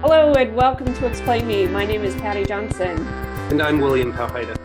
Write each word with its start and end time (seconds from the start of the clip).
Hello 0.00 0.32
and 0.34 0.54
welcome 0.54 0.94
to 0.94 1.06
Explain 1.06 1.44
Me. 1.48 1.66
My 1.66 1.84
name 1.84 2.04
is 2.04 2.14
Patty 2.14 2.44
Johnson. 2.44 3.04
And 3.50 3.60
I'm 3.60 3.80
William 3.80 4.12
Powhida. 4.12 4.56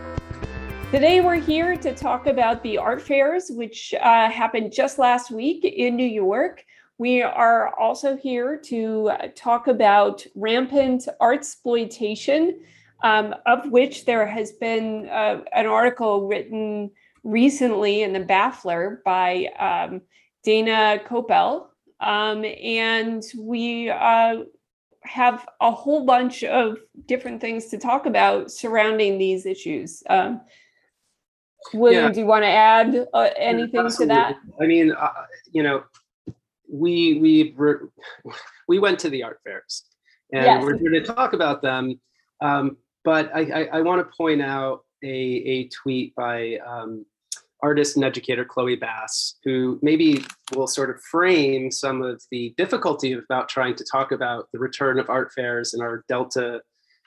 Today 0.92 1.20
we're 1.22 1.40
here 1.40 1.76
to 1.76 1.92
talk 1.92 2.28
about 2.28 2.62
the 2.62 2.78
art 2.78 3.02
fairs, 3.02 3.50
which 3.50 3.92
uh, 4.00 4.30
happened 4.30 4.72
just 4.72 4.96
last 4.96 5.32
week 5.32 5.64
in 5.64 5.96
New 5.96 6.06
York. 6.06 6.64
We 6.98 7.20
are 7.22 7.76
also 7.76 8.16
here 8.16 8.56
to 8.66 9.10
talk 9.34 9.66
about 9.66 10.24
rampant 10.36 11.08
art 11.18 11.38
exploitation, 11.38 12.60
um, 13.02 13.34
of 13.44 13.68
which 13.72 14.04
there 14.04 14.28
has 14.28 14.52
been 14.52 15.08
uh, 15.08 15.40
an 15.52 15.66
article 15.66 16.28
written 16.28 16.92
recently 17.24 18.04
in 18.04 18.12
the 18.12 18.20
Baffler 18.20 19.02
by 19.04 19.46
um, 19.58 20.00
Dana 20.44 21.00
Kopel. 21.04 21.66
Um, 21.98 22.44
and 22.44 23.22
we 23.36 23.90
uh, 23.90 24.36
have 25.04 25.46
a 25.60 25.70
whole 25.70 26.04
bunch 26.04 26.44
of 26.44 26.78
different 27.06 27.40
things 27.40 27.66
to 27.66 27.78
talk 27.78 28.06
about 28.06 28.50
surrounding 28.50 29.18
these 29.18 29.46
issues. 29.46 30.02
Um, 30.08 30.40
William, 31.72 32.04
yeah. 32.04 32.12
do 32.12 32.20
you 32.20 32.26
want 32.26 32.42
to 32.42 32.48
add 32.48 33.06
uh, 33.14 33.30
anything 33.36 33.88
to 33.88 34.06
that? 34.06 34.36
I 34.60 34.66
mean, 34.66 34.92
uh, 34.92 35.08
you 35.50 35.62
know, 35.62 35.84
we 36.70 37.18
we 37.20 37.54
were, 37.56 37.90
we 38.68 38.78
went 38.78 38.98
to 39.00 39.10
the 39.10 39.22
art 39.22 39.40
fairs, 39.44 39.84
and 40.32 40.44
yes. 40.44 40.62
we're 40.62 40.78
here 40.78 40.90
to 40.90 41.02
talk 41.02 41.32
about 41.32 41.62
them. 41.62 42.00
Um, 42.40 42.76
but 43.04 43.30
I, 43.34 43.40
I, 43.40 43.64
I 43.78 43.80
want 43.80 44.00
to 44.00 44.16
point 44.16 44.42
out 44.42 44.84
a 45.02 45.06
a 45.06 45.68
tweet 45.68 46.14
by 46.14 46.58
um, 46.66 47.06
artist 47.62 47.96
and 47.96 48.04
educator 48.04 48.44
Chloe 48.44 48.76
Bass, 48.76 49.36
who 49.44 49.78
maybe 49.82 50.24
will 50.54 50.66
sort 50.66 50.90
of 50.90 51.00
frame 51.00 51.70
some 51.70 52.02
of 52.02 52.22
the 52.30 52.54
difficulty 52.56 53.12
about 53.12 53.48
trying 53.48 53.74
to 53.76 53.84
talk 53.90 54.12
about 54.12 54.48
the 54.52 54.58
return 54.58 54.98
of 54.98 55.08
art 55.08 55.32
fairs 55.32 55.74
in 55.74 55.80
our 55.80 56.04
Delta, 56.08 56.60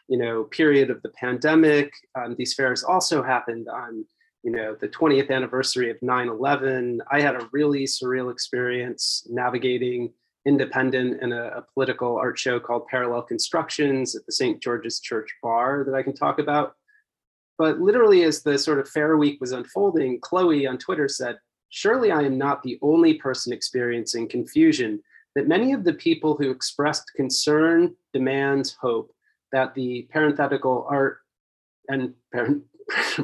you 0.08 0.18
know, 0.18 0.46
period 0.46 0.90
of 0.90 1.02
the 1.04 1.10
pandemic. 1.10 1.92
Um, 2.16 2.36
these 2.38 2.54
fairs 2.54 2.84
also 2.84 3.22
happened 3.22 3.68
on, 3.68 4.06
you 4.44 4.52
know, 4.52 4.76
the 4.80 4.88
20th 4.88 5.30
anniversary 5.30 5.92
of 5.92 5.98
9/11. 6.02 7.00
I 7.12 7.22
had 7.22 7.36
a 7.36 7.50
really 7.52 7.84
surreal 7.84 8.32
experience 8.32 9.28
navigating 9.30 10.14
independent 10.48 11.22
and 11.22 11.34
a, 11.34 11.58
a 11.58 11.66
political 11.74 12.16
art 12.18 12.40
show 12.40 12.60
called 12.60 12.88
Parallel 12.88 13.24
Constructions 13.24 14.16
at 14.16 14.26
the 14.26 14.32
St. 14.32 14.64
George's 14.64 15.02
Church 15.02 15.30
Bar 15.44 15.84
that 15.86 15.94
I 15.94 16.02
can 16.02 16.16
talk 16.16 16.40
about 16.40 16.74
but 17.58 17.80
literally, 17.80 18.24
as 18.24 18.44
the 18.44 18.58
sort 18.58 18.80
of 18.80 18.90
fair 18.90 19.18
week 19.18 19.40
was 19.42 19.52
unfolding, 19.52 20.20
Chloe 20.22 20.68
on 20.68 20.78
Twitter 20.78 21.08
said, 21.08 21.38
Surely 21.70 22.12
I 22.12 22.22
am 22.22 22.38
not 22.38 22.64
the 22.64 22.78
only 22.82 23.16
person 23.16 23.52
experiencing 23.52 24.30
confusion 24.30 25.02
that 25.36 25.48
many 25.48 25.74
of 25.74 25.84
the 25.84 25.94
people 25.94 26.36
who 26.36 26.50
expressed 26.50 27.12
concern, 27.16 27.96
demands, 28.14 28.76
hope 28.80 29.12
that 29.52 29.74
the 29.76 30.08
parenthetical 30.12 30.88
art 30.90 31.20
and 31.90 32.14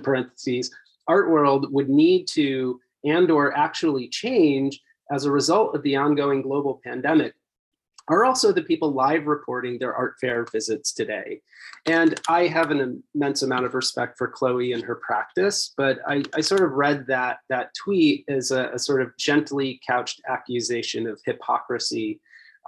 parentheses 0.04 0.72
art 1.08 1.30
world 1.30 1.72
would 1.72 1.90
need 1.90 2.28
to 2.28 2.80
and 3.04 3.30
or 3.30 3.56
actually 3.58 4.08
change 4.08 4.80
as 5.12 5.26
a 5.26 5.32
result 5.32 5.76
of 5.76 5.84
the 5.84 5.96
ongoing 5.96 6.42
global 6.42 6.80
pandemic 6.84 7.34
are 8.08 8.26
also 8.26 8.52
the 8.52 8.64
people 8.64 8.92
live 8.92 9.28
reporting 9.28 9.80
their 9.80 9.96
art 9.96 10.16
fair 10.20 10.46
visits 10.52 10.92
today. 10.92 11.42
And 11.86 12.20
I 12.28 12.48
have 12.48 12.72
an 12.72 13.04
immense 13.16 13.44
amount 13.44 13.66
of 13.66 13.74
respect 13.74 14.18
for 14.18 14.28
Chloe 14.28 14.74
and 14.74 14.84
her 14.84 14.96
practice, 14.96 15.74
but 15.78 16.00
I, 16.08 16.24
I 16.34 16.42
sort 16.42 16.64
of 16.64 16.72
read 16.72 17.06
that 17.08 17.38
that 17.50 17.74
tweet 17.82 18.26
as 18.28 18.52
a, 18.52 18.70
a, 18.74 18.80
sort 18.80 19.02
of 19.02 19.16
gently 19.18 19.80
couched 19.88 20.22
accusation 20.30 21.08
of 21.08 21.22
hypocrisy, 21.26 22.20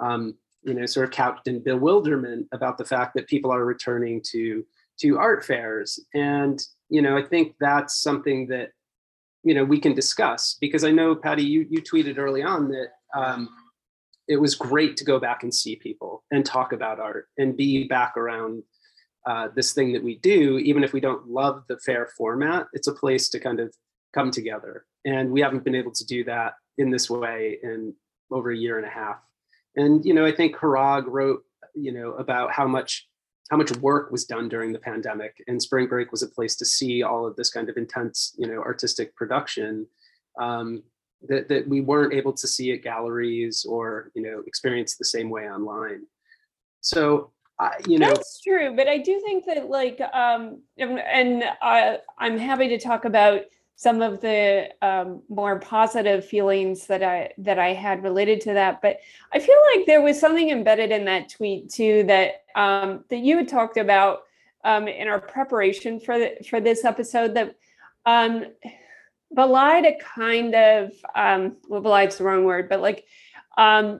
um, 0.01 0.35
you 0.63 0.73
know, 0.73 0.85
sort 0.85 1.05
of 1.05 1.11
couched 1.11 1.47
in 1.47 1.63
bewilderment 1.63 2.47
about 2.53 2.77
the 2.77 2.85
fact 2.85 3.13
that 3.15 3.27
people 3.27 3.51
are 3.51 3.65
returning 3.65 4.21
to 4.31 4.65
to 4.99 5.17
art 5.17 5.45
fairs. 5.45 5.99
And 6.13 6.61
you 6.89 7.01
know, 7.01 7.17
I 7.17 7.23
think 7.23 7.55
that's 7.59 8.01
something 8.01 8.47
that 8.47 8.71
you 9.43 9.53
know 9.53 9.65
we 9.65 9.79
can 9.79 9.93
discuss 9.93 10.57
because 10.61 10.85
I 10.85 10.91
know 10.91 11.15
Patty, 11.15 11.43
you 11.43 11.65
you 11.69 11.81
tweeted 11.81 12.17
early 12.17 12.41
on 12.41 12.69
that. 12.69 12.87
Um, 13.13 13.49
it 14.27 14.37
was 14.37 14.55
great 14.55 14.97
to 14.97 15.05
go 15.05 15.19
back 15.19 15.43
and 15.43 15.53
see 15.53 15.75
people 15.75 16.23
and 16.31 16.45
talk 16.45 16.73
about 16.73 16.99
art 16.99 17.27
and 17.37 17.57
be 17.57 17.87
back 17.87 18.17
around 18.17 18.63
uh, 19.25 19.47
this 19.55 19.73
thing 19.73 19.91
that 19.93 20.03
we 20.03 20.17
do, 20.19 20.59
even 20.59 20.83
if 20.83 20.93
we 20.93 20.99
don't 20.99 21.27
love 21.27 21.63
the 21.67 21.77
fair 21.79 22.07
format, 22.17 22.67
it's 22.73 22.87
a 22.87 22.93
place 22.93 23.29
to 23.29 23.39
kind 23.39 23.59
of 23.59 23.73
come 24.13 24.31
together. 24.31 24.85
And 25.03 25.31
we 25.31 25.41
haven't 25.41 25.63
been 25.63 25.75
able 25.75 25.91
to 25.93 26.05
do 26.05 26.23
that 26.25 26.53
in 26.77 26.89
this 26.89 27.09
way 27.09 27.57
in 27.63 27.93
over 28.31 28.51
a 28.51 28.57
year 28.57 28.77
and 28.77 28.85
a 28.85 28.89
half. 28.89 29.17
And 29.75 30.05
you 30.05 30.13
know, 30.13 30.25
I 30.25 30.31
think 30.31 30.55
Hrag 30.55 31.05
wrote, 31.07 31.43
you 31.73 31.91
know, 31.91 32.13
about 32.13 32.51
how 32.51 32.67
much 32.67 33.07
how 33.51 33.57
much 33.57 33.75
work 33.77 34.11
was 34.11 34.25
done 34.25 34.49
during 34.49 34.73
the 34.73 34.79
pandemic, 34.79 35.35
and 35.47 35.61
Spring 35.61 35.87
Break 35.87 36.11
was 36.11 36.23
a 36.23 36.27
place 36.27 36.55
to 36.55 36.65
see 36.65 37.03
all 37.03 37.27
of 37.27 37.35
this 37.35 37.51
kind 37.51 37.69
of 37.69 37.77
intense, 37.77 38.33
you 38.37 38.47
know, 38.47 38.59
artistic 38.61 39.15
production. 39.15 39.85
Um, 40.39 40.83
that, 41.27 41.47
that 41.49 41.67
we 41.67 41.81
weren't 41.81 42.13
able 42.13 42.33
to 42.33 42.47
see 42.47 42.71
at 42.71 42.83
galleries 42.83 43.65
or 43.67 44.11
you 44.13 44.21
know 44.21 44.43
experience 44.45 44.95
the 44.95 45.05
same 45.05 45.29
way 45.29 45.49
online. 45.49 46.03
So 46.81 47.31
you 47.87 47.97
know 47.97 48.07
that's 48.07 48.41
true 48.41 48.75
but 48.75 48.87
i 48.87 48.97
do 48.97 49.19
think 49.21 49.45
that 49.45 49.69
like 49.69 50.01
um 50.13 50.61
and 50.77 51.43
I, 51.61 51.99
i'm 52.17 52.37
happy 52.37 52.67
to 52.69 52.77
talk 52.77 53.05
about 53.05 53.41
some 53.77 54.01
of 54.01 54.21
the 54.21 54.69
um, 54.81 55.21
more 55.29 55.59
positive 55.59 56.25
feelings 56.25 56.87
that 56.87 57.01
i 57.01 57.31
that 57.37 57.57
i 57.57 57.73
had 57.73 58.03
related 58.03 58.41
to 58.41 58.53
that 58.53 58.81
but 58.81 58.99
i 59.33 59.39
feel 59.39 59.57
like 59.73 59.85
there 59.85 60.01
was 60.01 60.19
something 60.19 60.49
embedded 60.49 60.91
in 60.91 61.05
that 61.05 61.29
tweet 61.29 61.69
too 61.69 62.03
that 62.03 62.43
um 62.55 63.05
that 63.09 63.19
you 63.19 63.37
had 63.37 63.47
talked 63.47 63.77
about 63.77 64.23
um 64.65 64.87
in 64.87 65.07
our 65.07 65.21
preparation 65.21 65.99
for 65.99 66.19
the, 66.19 66.35
for 66.49 66.59
this 66.59 66.83
episode 66.83 67.33
that 67.35 67.55
um 68.05 68.45
belied 69.33 69.85
a 69.85 69.97
kind 69.97 70.53
of 70.55 70.91
um 71.15 71.57
well 71.67 71.81
belied's 71.81 72.17
the 72.17 72.23
wrong 72.23 72.43
word 72.43 72.69
but 72.69 72.81
like 72.81 73.05
um 73.57 73.99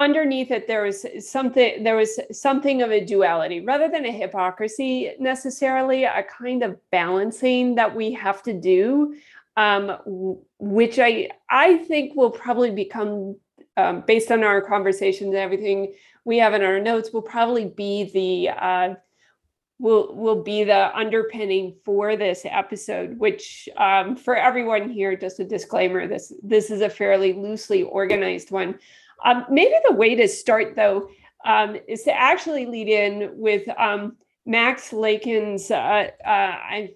underneath 0.00 0.50
it 0.50 0.66
there 0.66 0.82
was 0.82 1.06
something 1.20 1.82
there 1.84 1.96
was 1.96 2.18
something 2.32 2.82
of 2.82 2.90
a 2.90 3.04
duality. 3.04 3.60
Rather 3.60 3.88
than 3.88 4.04
a 4.04 4.10
hypocrisy 4.10 5.12
necessarily 5.20 6.04
a 6.04 6.24
kind 6.24 6.62
of 6.62 6.78
balancing 6.90 7.76
that 7.76 7.94
we 7.94 8.12
have 8.12 8.42
to 8.42 8.52
do 8.52 9.14
um 9.56 9.96
which 10.58 10.98
i 10.98 11.28
i 11.48 11.76
think 11.78 12.16
will 12.16 12.30
probably 12.30 12.70
become 12.70 13.36
um, 13.76 14.02
based 14.06 14.32
on 14.32 14.42
our 14.42 14.60
conversations 14.60 15.28
and 15.28 15.36
everything 15.36 15.94
we 16.24 16.38
have 16.38 16.54
in 16.54 16.62
our 16.62 16.80
notes 16.80 17.10
will 17.12 17.22
probably 17.22 17.66
be 17.66 18.10
the 18.12 18.48
uh 18.48 18.94
will 19.84 20.14
will 20.14 20.42
be 20.42 20.64
the 20.64 20.96
underpinning 20.96 21.74
for 21.84 22.16
this 22.16 22.46
episode 22.46 23.18
which 23.18 23.68
um, 23.76 24.16
for 24.16 24.34
everyone 24.34 24.88
here 24.88 25.14
just 25.14 25.40
a 25.40 25.44
disclaimer 25.44 26.08
this 26.08 26.32
this 26.42 26.70
is 26.70 26.80
a 26.80 26.88
fairly 26.88 27.34
loosely 27.34 27.82
organized 27.82 28.50
one. 28.50 28.78
Um, 29.26 29.44
maybe 29.50 29.74
the 29.86 29.94
way 29.94 30.14
to 30.14 30.26
start 30.26 30.74
though 30.74 31.10
um, 31.44 31.76
is 31.86 32.02
to 32.04 32.18
actually 32.18 32.64
lead 32.64 32.88
in 32.88 33.30
with 33.34 33.68
um, 33.78 34.16
max 34.46 34.90
lakin's 34.90 35.70
uh, 35.70 36.08
uh, 36.24 36.86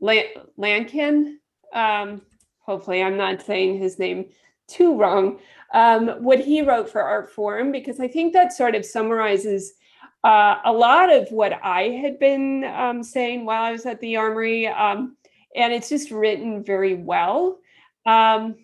lankin? 0.00 1.34
Um, 1.74 2.22
hopefully 2.60 3.02
i'm 3.02 3.16
not 3.16 3.42
saying 3.42 3.78
his 3.78 3.98
name 3.98 4.26
too 4.68 4.96
wrong. 4.96 5.40
Um, 5.74 6.10
what 6.22 6.38
he 6.38 6.62
wrote 6.62 6.88
for 6.88 7.02
Artforum 7.02 7.72
because 7.72 7.98
i 7.98 8.06
think 8.06 8.32
that 8.34 8.52
sort 8.52 8.76
of 8.76 8.86
summarizes 8.86 9.72
uh, 10.22 10.56
a 10.64 10.72
lot 10.72 11.12
of 11.12 11.30
what 11.30 11.58
I 11.62 11.82
had 12.02 12.18
been 12.18 12.64
um, 12.64 13.02
saying 13.02 13.44
while 13.44 13.62
I 13.62 13.72
was 13.72 13.86
at 13.86 14.00
the 14.00 14.16
Armory, 14.16 14.66
um, 14.66 15.16
and 15.56 15.72
it's 15.72 15.88
just 15.88 16.10
written 16.10 16.62
very 16.62 16.94
well. 16.94 17.58
Um, 18.06 18.56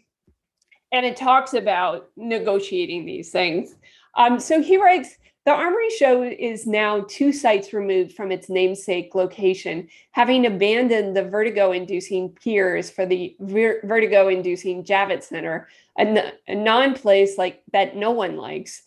and 0.93 1.05
it 1.05 1.17
talks 1.17 1.55
about 1.55 2.09
negotiating 2.17 3.07
these 3.07 3.31
things. 3.31 3.75
Um, 4.17 4.39
so 4.39 4.63
he 4.63 4.77
writes 4.77 5.17
The 5.45 5.53
Armory 5.53 5.91
Show 5.91 6.23
is 6.23 6.67
now 6.67 7.07
two 7.09 7.33
sites 7.33 7.73
removed 7.73 8.13
from 8.13 8.31
its 8.31 8.49
namesake 8.49 9.15
location, 9.15 9.89
having 10.13 10.47
abandoned 10.47 11.17
the 11.17 11.25
vertigo 11.25 11.73
inducing 11.73 12.31
piers 12.31 12.91
for 12.91 13.07
the 13.07 13.35
ver- 13.41 13.81
vertigo 13.85 14.29
inducing 14.29 14.85
Javits 14.85 15.25
Center, 15.25 15.69
a, 15.99 16.03
n- 16.03 16.33
a 16.49 16.55
non 16.55 16.95
place 16.95 17.37
like 17.39 17.63
that 17.73 17.97
no 17.97 18.11
one 18.11 18.37
likes 18.37 18.83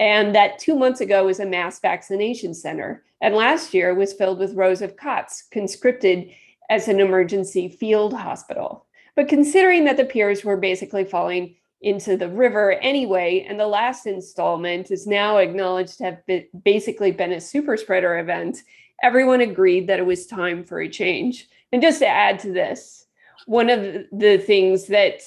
and 0.00 0.34
that 0.34 0.58
two 0.58 0.74
months 0.74 1.00
ago 1.00 1.26
was 1.26 1.40
a 1.40 1.46
mass 1.46 1.80
vaccination 1.80 2.54
center, 2.54 3.04
and 3.20 3.34
last 3.34 3.74
year 3.74 3.94
was 3.94 4.12
filled 4.12 4.38
with 4.38 4.54
rows 4.54 4.82
of 4.82 4.96
cots 4.96 5.44
conscripted 5.50 6.30
as 6.70 6.88
an 6.88 7.00
emergency 7.00 7.68
field 7.68 8.12
hospital. 8.12 8.86
But 9.14 9.28
considering 9.28 9.84
that 9.84 9.96
the 9.96 10.04
piers 10.04 10.44
were 10.44 10.56
basically 10.56 11.04
falling 11.04 11.56
into 11.80 12.16
the 12.16 12.28
river 12.28 12.72
anyway, 12.72 13.46
and 13.48 13.58
the 13.58 13.66
last 13.66 14.06
installment 14.06 14.90
is 14.90 15.06
now 15.06 15.38
acknowledged 15.38 15.98
to 15.98 16.04
have 16.04 16.26
been, 16.26 16.46
basically 16.64 17.12
been 17.12 17.32
a 17.32 17.40
super 17.40 17.76
spreader 17.76 18.18
event, 18.18 18.62
everyone 19.02 19.40
agreed 19.40 19.86
that 19.86 19.98
it 19.98 20.06
was 20.06 20.26
time 20.26 20.64
for 20.64 20.80
a 20.80 20.88
change. 20.88 21.48
And 21.72 21.82
just 21.82 22.00
to 22.00 22.06
add 22.06 22.38
to 22.40 22.52
this, 22.52 23.06
one 23.46 23.70
of 23.70 24.04
the 24.12 24.38
things 24.38 24.86
that 24.86 25.20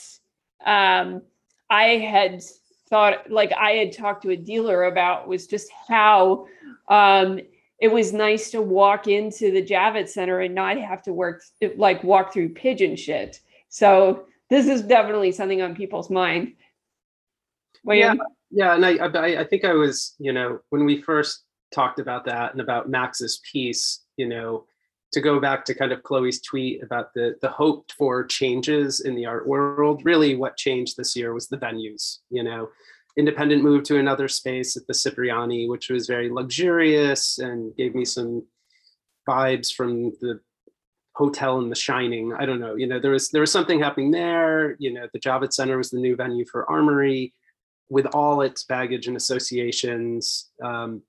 um, 0.66 1.22
I 1.70 1.84
had 1.98 2.44
thought 2.90 3.30
like 3.30 3.52
I 3.54 3.72
had 3.72 3.92
talked 3.92 4.24
to 4.24 4.32
a 4.32 4.38
dealer 4.38 4.84
about 4.84 5.28
was 5.28 5.48
just 5.48 5.70
how 5.88 6.48
um, 6.88 7.40
it 7.80 7.90
was 7.90 8.14
nice 8.14 8.52
to 8.52 8.62
walk 8.62 9.08
into 9.08 9.52
the 9.52 9.64
Javits 9.64 10.10
Center 10.10 10.40
and 10.40 10.56
not 10.56 10.78
have 10.78 11.02
to 11.04 11.14
work 11.14 11.44
like 11.78 12.04
walk 12.04 12.34
through 12.34 12.50
pigeon 12.50 12.96
shit. 12.96 13.40
So 13.70 14.26
this 14.50 14.68
is 14.68 14.82
definitely 14.82 15.32
something 15.32 15.62
on 15.62 15.76
people's 15.76 16.10
mind. 16.10 16.54
William? 17.84 18.20
Yeah, 18.52 18.76
yeah, 18.76 18.76
and 18.76 19.18
I 19.18 19.42
I 19.42 19.44
think 19.44 19.64
I 19.64 19.74
was 19.74 20.16
you 20.20 20.34
know 20.34 20.60
when 20.70 20.86
we 20.86 21.02
first 21.02 21.44
talked 21.72 22.00
about 22.00 22.26
that 22.26 22.52
and 22.52 22.62
about 22.62 22.90
Max's 22.90 23.42
piece, 23.52 24.04
you 24.18 24.28
know, 24.28 24.66
to 25.12 25.22
go 25.22 25.40
back 25.40 25.66
to 25.66 25.74
kind 25.74 25.92
of 25.92 26.04
Chloe's 26.04 26.42
tweet 26.42 26.84
about 26.84 27.14
the 27.14 27.36
the 27.42 27.50
hoped 27.50 27.94
for 27.94 28.24
changes 28.26 29.02
in 29.02 29.16
the 29.16 29.26
art 29.26 29.48
world, 29.48 30.02
really 30.06 30.36
what 30.36 30.58
changed 30.58 30.98
this 30.98 31.16
year 31.16 31.34
was 31.34 31.48
the 31.48 31.58
venues, 31.58 32.20
you 32.30 32.44
know. 32.44 32.70
Independent 33.18 33.64
moved 33.64 33.86
to 33.88 34.00
another 34.00 34.28
space 34.28 34.78
at 34.78 34.86
the 34.88 34.94
Cipriani, 34.94 35.68
which 35.68 35.90
was 35.90 36.08
very 36.08 36.30
luxurious 36.30 37.40
and 37.40 37.76
gave 37.76 37.96
me 37.96 38.06
some 38.06 38.46
vibes 39.28 39.74
from 39.74 40.12
the 40.22 40.40
hotel 41.16 41.60
in 41.60 41.70
The 41.70 41.76
Shining. 41.76 42.34
I 42.34 42.46
don't 42.46 42.62
know, 42.62 42.76
you 42.76 42.88
know, 42.88 43.00
there 43.00 43.12
was 43.12 43.30
there 43.30 43.42
was 43.42 43.52
something 43.52 43.80
happening 43.80 44.12
there. 44.12 44.76
You 44.80 44.94
know, 44.94 45.08
the 45.12 45.20
Javits 45.20 45.54
Center 45.54 45.78
was 45.78 45.90
the 45.90 46.00
new 46.00 46.16
venue 46.16 46.46
for 46.46 46.70
Armory, 46.70 47.34
with 47.90 48.06
all 48.08 48.42
its 48.42 48.64
baggage 48.64 49.08
and 49.08 49.18
associations. 49.18 50.50
Um, 50.64 51.02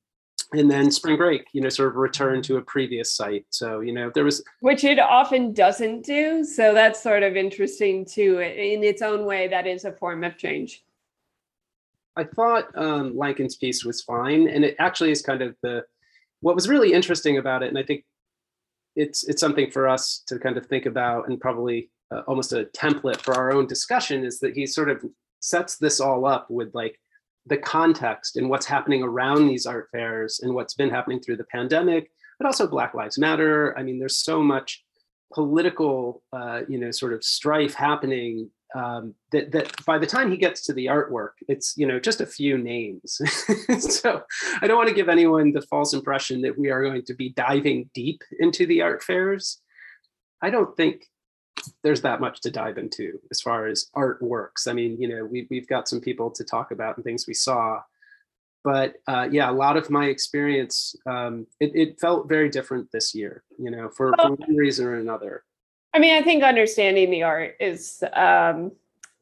and 0.52 0.70
then 0.70 0.90
spring 0.90 1.16
break 1.16 1.46
you 1.52 1.60
know 1.60 1.68
sort 1.68 1.88
of 1.88 1.96
return 1.96 2.42
to 2.42 2.56
a 2.56 2.62
previous 2.62 3.14
site. 3.14 3.46
So 3.50 3.80
you 3.80 3.92
know 3.92 4.10
there 4.14 4.24
was 4.24 4.42
which 4.60 4.84
it 4.84 4.98
often 4.98 5.52
doesn't 5.52 6.02
do 6.02 6.44
so 6.44 6.74
that's 6.74 7.02
sort 7.02 7.22
of 7.22 7.36
interesting 7.36 8.04
too 8.04 8.40
in 8.40 8.82
its 8.84 9.02
own 9.02 9.24
way 9.24 9.48
that 9.48 9.66
is 9.66 9.84
a 9.84 9.92
form 9.92 10.24
of 10.24 10.36
change. 10.36 10.82
I 12.16 12.24
thought 12.24 12.66
um 12.76 13.16
Lankin's 13.16 13.56
piece 13.56 13.84
was 13.84 14.02
fine 14.02 14.48
and 14.48 14.64
it 14.64 14.76
actually 14.78 15.10
is 15.10 15.22
kind 15.22 15.42
of 15.42 15.56
the 15.62 15.84
what 16.40 16.54
was 16.54 16.68
really 16.68 16.92
interesting 16.92 17.36
about 17.36 17.62
it 17.62 17.68
and 17.68 17.78
i 17.78 17.82
think 17.82 18.02
it's 18.96 19.28
it's 19.28 19.40
something 19.40 19.70
for 19.70 19.88
us 19.88 20.22
to 20.26 20.38
kind 20.38 20.56
of 20.56 20.66
think 20.66 20.86
about 20.86 21.28
and 21.28 21.40
probably 21.40 21.90
uh, 22.12 22.22
almost 22.26 22.52
a 22.52 22.64
template 22.76 23.20
for 23.20 23.34
our 23.34 23.52
own 23.52 23.66
discussion 23.66 24.24
is 24.24 24.40
that 24.40 24.54
he 24.54 24.66
sort 24.66 24.90
of 24.90 25.04
sets 25.40 25.76
this 25.76 26.00
all 26.00 26.26
up 26.26 26.50
with 26.50 26.74
like 26.74 26.98
the 27.46 27.56
context 27.56 28.36
and 28.36 28.48
what's 28.48 28.66
happening 28.66 29.02
around 29.02 29.48
these 29.48 29.66
art 29.66 29.88
fairs 29.92 30.40
and 30.42 30.54
what's 30.54 30.74
been 30.74 30.90
happening 30.90 31.20
through 31.20 31.36
the 31.36 31.44
pandemic, 31.44 32.10
but 32.38 32.46
also 32.46 32.66
Black 32.66 32.94
Lives 32.94 33.18
Matter. 33.18 33.76
I 33.78 33.82
mean, 33.82 33.98
there's 33.98 34.18
so 34.18 34.42
much 34.42 34.84
political, 35.32 36.22
uh, 36.32 36.62
you 36.68 36.78
know, 36.78 36.90
sort 36.90 37.12
of 37.12 37.24
strife 37.24 37.74
happening 37.74 38.50
um, 38.74 39.14
that 39.32 39.50
that 39.52 39.84
by 39.84 39.98
the 39.98 40.06
time 40.06 40.30
he 40.30 40.36
gets 40.36 40.62
to 40.62 40.72
the 40.72 40.86
artwork, 40.86 41.30
it's 41.48 41.74
you 41.76 41.86
know 41.86 41.98
just 41.98 42.20
a 42.20 42.26
few 42.26 42.56
names. 42.56 43.20
so 43.78 44.22
I 44.62 44.66
don't 44.66 44.76
want 44.76 44.88
to 44.88 44.94
give 44.94 45.08
anyone 45.08 45.52
the 45.52 45.62
false 45.62 45.92
impression 45.92 46.42
that 46.42 46.56
we 46.58 46.70
are 46.70 46.82
going 46.82 47.04
to 47.04 47.14
be 47.14 47.30
diving 47.30 47.90
deep 47.94 48.22
into 48.38 48.66
the 48.66 48.82
art 48.82 49.02
fairs. 49.02 49.60
I 50.42 50.50
don't 50.50 50.76
think 50.76 51.02
there's 51.82 52.02
that 52.02 52.20
much 52.20 52.40
to 52.40 52.50
dive 52.50 52.78
into 52.78 53.18
as 53.30 53.40
far 53.40 53.66
as 53.66 53.90
art 53.94 54.22
works. 54.22 54.66
I 54.66 54.72
mean, 54.72 55.00
you 55.00 55.08
know, 55.08 55.24
we, 55.24 55.46
we've 55.50 55.68
got 55.68 55.88
some 55.88 56.00
people 56.00 56.30
to 56.30 56.44
talk 56.44 56.70
about 56.70 56.96
and 56.96 57.04
things 57.04 57.26
we 57.26 57.34
saw. 57.34 57.80
But 58.62 58.96
uh, 59.06 59.28
yeah, 59.30 59.50
a 59.50 59.52
lot 59.52 59.76
of 59.76 59.88
my 59.90 60.06
experience, 60.06 60.94
um, 61.06 61.46
it, 61.60 61.72
it, 61.74 62.00
felt 62.00 62.28
very 62.28 62.50
different 62.50 62.92
this 62.92 63.14
year, 63.14 63.42
you 63.58 63.70
know, 63.70 63.88
for, 63.88 64.12
for 64.20 64.32
one 64.34 64.56
reason 64.56 64.86
or 64.86 64.96
another. 64.96 65.44
I 65.94 65.98
mean, 65.98 66.14
I 66.14 66.22
think 66.22 66.42
understanding 66.42 67.10
the 67.10 67.22
art 67.22 67.56
is 67.58 68.02
um, 68.12 68.72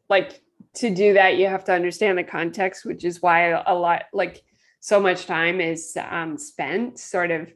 like 0.08 0.42
to 0.74 0.92
do 0.92 1.14
that, 1.14 1.36
you 1.36 1.46
have 1.46 1.64
to 1.64 1.72
understand 1.72 2.18
the 2.18 2.24
context, 2.24 2.84
which 2.84 3.04
is 3.04 3.22
why 3.22 3.50
a 3.66 3.74
lot, 3.74 4.04
like 4.12 4.42
so 4.80 5.00
much 5.00 5.26
time 5.26 5.60
is 5.60 5.96
um, 6.10 6.36
spent 6.36 6.98
sort 6.98 7.30
of 7.30 7.52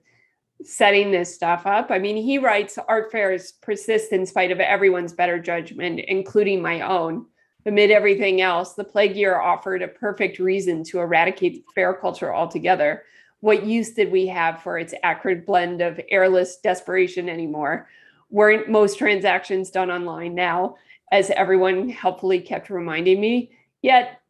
setting 0.64 1.11
this 1.11 1.35
stuff 1.35 1.67
up. 1.67 1.91
I 1.91 1.99
mean, 1.99 2.17
he 2.17 2.38
writes 2.38 2.79
art 2.88 3.11
fairs 3.11 3.53
persist 3.53 4.12
in 4.12 4.26
spite 4.26 4.50
of 4.50 4.61
everyone's 4.61 5.12
better 5.12 5.38
judgment, 5.38 6.00
including 6.00 6.62
my 6.62 6.81
own. 6.81 7.26
Amid 7.64 7.91
everything 7.91 8.41
else, 8.41 8.75
the 8.75 8.85
plague 8.85 9.14
year 9.14 9.41
offered 9.41 9.82
a 9.82 9.88
perfect 9.88 10.38
reason 10.38 10.82
to 10.85 11.00
eradicate 11.00 11.64
fair 11.75 11.94
culture 11.94 12.35
altogether. 12.35 13.05
What 13.41 13.67
use 13.67 13.91
did 13.91 14.11
we 14.11 14.26
have 14.29 14.62
for 14.62 14.79
its 14.79 14.94
acrid 15.03 15.47
blend 15.47 15.81
of 15.81 16.00
airless 16.11 16.59
desperation 16.59 17.29
anymore? 17.29 17.88
Weren't 18.31 18.69
most 18.69 18.99
transactions 18.99 19.70
done 19.70 19.91
online 19.91 20.35
now, 20.35 20.76
as 21.12 21.31
everyone 21.31 21.88
helpfully 21.88 22.41
kept 22.41 22.70
reminding 22.70 23.20
me? 23.20 23.53
Yet 23.82 24.20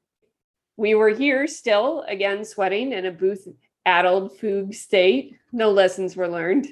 we 0.77 0.95
were 0.95 1.11
here 1.11 1.47
still, 1.47 2.05
again, 2.09 2.45
sweating 2.45 2.93
in 2.93 3.07
a 3.07 3.13
booth 3.13 3.47
addled 3.87 4.37
fugue 4.39 4.75
state 4.75 5.37
no 5.53 5.71
lessons 5.71 6.17
were 6.17 6.29
learned. 6.29 6.69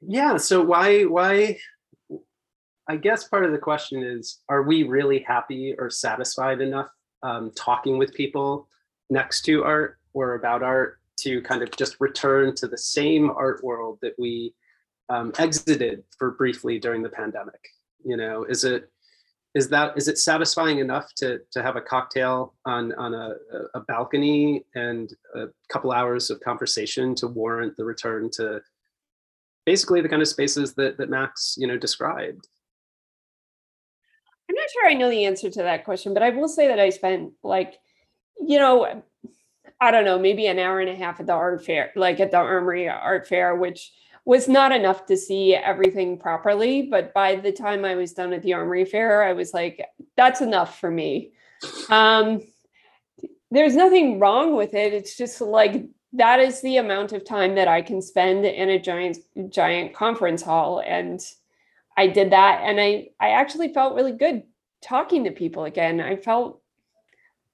Yeah 0.00 0.36
so 0.36 0.60
why 0.62 1.02
why 1.02 1.58
i 2.88 2.96
guess 2.96 3.28
part 3.28 3.44
of 3.44 3.52
the 3.52 3.58
question 3.58 4.02
is 4.02 4.40
are 4.48 4.62
we 4.62 4.82
really 4.82 5.20
happy 5.20 5.74
or 5.78 5.88
satisfied 5.88 6.60
enough 6.60 6.88
um, 7.22 7.52
talking 7.54 7.98
with 7.98 8.12
people 8.14 8.68
next 9.10 9.42
to 9.42 9.62
art 9.62 9.98
or 10.12 10.34
about 10.34 10.62
art 10.62 10.98
to 11.20 11.40
kind 11.42 11.62
of 11.62 11.70
just 11.76 11.96
return 12.00 12.54
to 12.56 12.66
the 12.66 12.78
same 12.78 13.30
art 13.30 13.62
world 13.62 13.98
that 14.02 14.14
we 14.18 14.54
um, 15.08 15.32
exited 15.38 16.02
for 16.18 16.32
briefly 16.32 16.78
during 16.78 17.02
the 17.02 17.08
pandemic? 17.08 17.60
You 18.04 18.16
know 18.16 18.44
is 18.44 18.64
it 18.64 18.90
is 19.54 19.68
that 19.68 19.96
is 19.96 20.08
it 20.08 20.18
satisfying 20.18 20.78
enough 20.78 21.12
to 21.16 21.40
to 21.52 21.62
have 21.62 21.76
a 21.76 21.80
cocktail 21.80 22.54
on 22.64 22.92
on 22.94 23.14
a, 23.14 23.34
a 23.74 23.80
balcony 23.80 24.64
and 24.74 25.12
a 25.34 25.46
couple 25.68 25.92
hours 25.92 26.30
of 26.30 26.40
conversation 26.40 27.14
to 27.14 27.26
warrant 27.26 27.76
the 27.76 27.84
return 27.84 28.30
to 28.32 28.60
basically 29.66 30.00
the 30.00 30.08
kind 30.08 30.22
of 30.22 30.28
spaces 30.28 30.74
that 30.74 30.96
that 30.98 31.10
Max 31.10 31.54
you 31.58 31.66
know 31.66 31.76
described? 31.76 32.48
I'm 34.48 34.56
not 34.56 34.70
sure 34.70 34.88
I 34.88 34.94
know 34.94 35.10
the 35.10 35.24
answer 35.24 35.50
to 35.50 35.62
that 35.62 35.84
question, 35.84 36.14
but 36.14 36.22
I 36.22 36.30
will 36.30 36.48
say 36.48 36.68
that 36.68 36.78
I 36.78 36.90
spent 36.90 37.32
like, 37.42 37.74
you 38.38 38.58
know, 38.58 39.02
I 39.80 39.90
don't 39.90 40.04
know, 40.04 40.18
maybe 40.18 40.46
an 40.46 40.58
hour 40.58 40.80
and 40.80 40.90
a 40.90 40.94
half 40.94 41.20
at 41.20 41.26
the 41.26 41.32
art 41.32 41.64
fair, 41.64 41.90
like 41.96 42.20
at 42.20 42.30
the 42.30 42.36
Armory 42.36 42.88
Art 42.88 43.26
Fair, 43.26 43.56
which 43.56 43.92
was 44.24 44.48
not 44.48 44.72
enough 44.72 45.06
to 45.06 45.16
see 45.16 45.54
everything 45.54 46.18
properly. 46.18 46.82
But 46.82 47.12
by 47.12 47.36
the 47.36 47.52
time 47.52 47.84
I 47.84 47.96
was 47.96 48.12
done 48.12 48.32
at 48.32 48.42
the 48.42 48.54
Armory 48.54 48.84
Fair, 48.84 49.22
I 49.22 49.32
was 49.32 49.52
like, 49.52 49.84
that's 50.16 50.40
enough 50.40 50.78
for 50.78 50.90
me. 50.90 51.32
Um, 51.90 52.40
there's 53.50 53.76
nothing 53.76 54.18
wrong 54.18 54.56
with 54.56 54.74
it. 54.74 54.94
It's 54.94 55.16
just 55.16 55.40
like 55.40 55.84
that 56.14 56.40
is 56.40 56.60
the 56.60 56.76
amount 56.76 57.12
of 57.12 57.24
time 57.24 57.54
that 57.56 57.68
I 57.68 57.82
can 57.82 58.02
spend 58.02 58.44
in 58.44 58.68
a 58.68 58.78
giant, 58.78 59.18
giant 59.48 59.94
conference 59.94 60.42
hall. 60.42 60.82
And 60.84 61.20
I 61.96 62.06
did 62.06 62.32
that. 62.32 62.62
And 62.64 62.80
I, 62.80 63.08
I 63.20 63.30
actually 63.30 63.72
felt 63.72 63.94
really 63.94 64.12
good 64.12 64.44
talking 64.82 65.24
to 65.24 65.30
people 65.30 65.64
again. 65.64 66.00
I 66.00 66.16
felt 66.16 66.60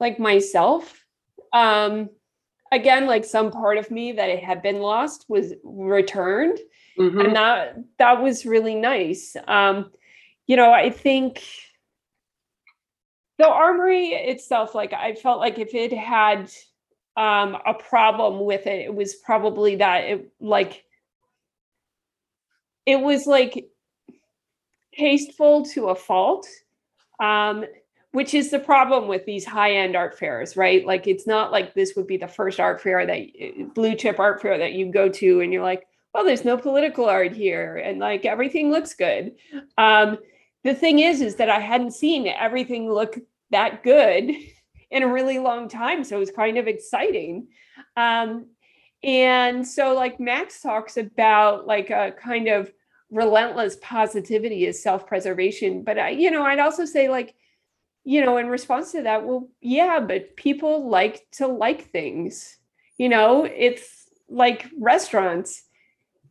like 0.00 0.18
myself. 0.18 1.04
Um, 1.52 2.10
again 2.72 3.06
like 3.06 3.25
some 3.25 3.50
part 3.50 3.78
of 3.78 3.90
me 3.90 4.12
that 4.12 4.28
it 4.28 4.42
had 4.42 4.62
been 4.62 4.80
lost 4.80 5.25
was 5.28 5.54
returned. 5.62 6.58
Mm-hmm. 6.98 7.20
and 7.20 7.37
that 7.37 7.78
that 7.98 8.22
was 8.22 8.44
really 8.44 8.75
nice. 8.75 9.37
Um 9.46 9.92
you 10.48 10.56
know 10.56 10.72
i 10.72 10.90
think 10.90 11.44
the 13.38 13.46
armory 13.46 14.08
itself 14.08 14.75
like 14.75 14.92
i 14.92 15.14
felt 15.14 15.38
like 15.38 15.58
if 15.58 15.75
it 15.75 15.92
had 15.92 16.50
um 17.16 17.56
a 17.66 17.75
problem 17.75 18.44
with 18.44 18.66
it 18.66 18.87
it 18.87 18.94
was 18.94 19.14
probably 19.14 19.76
that 19.76 20.04
it 20.04 20.32
like 20.40 20.84
it 22.87 22.98
was 22.98 23.26
like 23.26 23.66
tasteful 24.94 25.64
to 25.66 25.88
a 25.90 25.94
fault. 25.94 26.48
Um 27.20 27.64
which 28.12 28.32
is 28.34 28.50
the 28.50 28.58
problem 28.58 29.06
with 29.06 29.24
these 29.26 29.44
high 29.44 29.72
end 29.72 29.94
art 29.94 30.18
fairs, 30.18 30.56
right? 30.56 30.86
Like 30.86 31.06
it's 31.06 31.26
not 31.26 31.52
like 31.52 31.74
this 31.74 31.94
would 31.96 32.06
be 32.06 32.16
the 32.16 32.28
first 32.28 32.58
art 32.58 32.80
fair 32.80 33.06
that 33.06 33.74
blue 33.74 33.94
chip 33.94 34.18
art 34.18 34.40
fair 34.40 34.58
that 34.58 34.72
you 34.72 34.90
go 34.90 35.08
to 35.08 35.40
and 35.40 35.52
you're 35.52 35.62
like, 35.62 35.86
well, 36.14 36.24
there's 36.24 36.44
no 36.44 36.56
political 36.56 37.04
art 37.04 37.32
here 37.32 37.76
and 37.76 37.98
like 37.98 38.24
everything 38.24 38.70
looks 38.70 38.94
good. 38.94 39.32
Um, 39.76 40.18
the 40.64 40.74
thing 40.74 41.00
is, 41.00 41.20
is 41.20 41.36
that 41.36 41.50
I 41.50 41.60
hadn't 41.60 41.92
seen 41.92 42.26
everything 42.26 42.90
look 42.90 43.18
that 43.50 43.82
good 43.82 44.30
in 44.90 45.02
a 45.02 45.12
really 45.12 45.38
long 45.38 45.68
time. 45.68 46.02
So 46.02 46.16
it 46.16 46.20
was 46.20 46.30
kind 46.30 46.56
of 46.56 46.66
exciting. 46.66 47.48
Um, 47.96 48.46
and 49.02 49.66
so 49.66 49.94
like 49.94 50.18
Max 50.18 50.62
talks 50.62 50.96
about 50.96 51.66
like 51.66 51.90
a 51.90 52.12
kind 52.18 52.48
of 52.48 52.72
relentless 53.10 53.76
positivity 53.80 54.66
is 54.66 54.82
self-preservation. 54.82 55.82
But 55.84 55.98
I, 55.98 56.10
you 56.10 56.30
know, 56.30 56.42
I'd 56.42 56.58
also 56.58 56.84
say 56.84 57.08
like 57.08 57.34
you 58.08 58.24
know, 58.24 58.38
in 58.38 58.48
response 58.48 58.92
to 58.92 59.02
that, 59.02 59.26
well, 59.26 59.50
yeah, 59.60 60.00
but 60.00 60.34
people 60.34 60.88
like 60.88 61.26
to 61.32 61.46
like 61.46 61.90
things. 61.90 62.56
You 62.96 63.10
know, 63.10 63.44
it's 63.44 64.08
like 64.30 64.64
restaurants. 64.80 65.64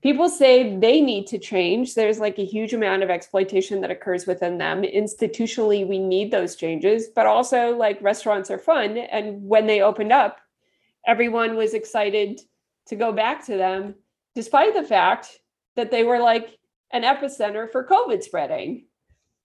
people 0.01 0.27
say 0.27 0.75
they 0.75 1.01
need 1.01 1.27
to 1.27 1.37
change. 1.37 1.93
There's 1.93 2.19
like 2.19 2.39
a 2.39 2.45
huge 2.45 2.73
amount 2.73 3.03
of 3.03 3.11
exploitation 3.11 3.81
that 3.81 3.91
occurs 3.91 4.25
within 4.25 4.57
them. 4.57 4.81
Institutionally, 4.81 5.87
we 5.87 5.99
need 5.99 6.31
those 6.31 6.55
changes, 6.55 7.09
but 7.15 7.27
also 7.27 7.75
like 7.75 8.01
restaurants 8.01 8.49
are 8.49 8.57
fun. 8.57 8.97
And 8.97 9.43
when 9.43 9.67
they 9.67 9.81
opened 9.81 10.11
up, 10.11 10.39
everyone 11.05 11.55
was 11.55 11.75
excited 11.75 12.41
to 12.87 12.95
go 12.95 13.11
back 13.11 13.45
to 13.45 13.55
them, 13.55 13.93
despite 14.33 14.73
the 14.73 14.81
fact 14.81 15.41
that 15.75 15.91
they 15.91 16.03
were 16.03 16.19
like 16.19 16.57
an 16.89 17.03
epicenter 17.03 17.71
for 17.71 17.85
COVID 17.85 18.23
spreading. 18.23 18.87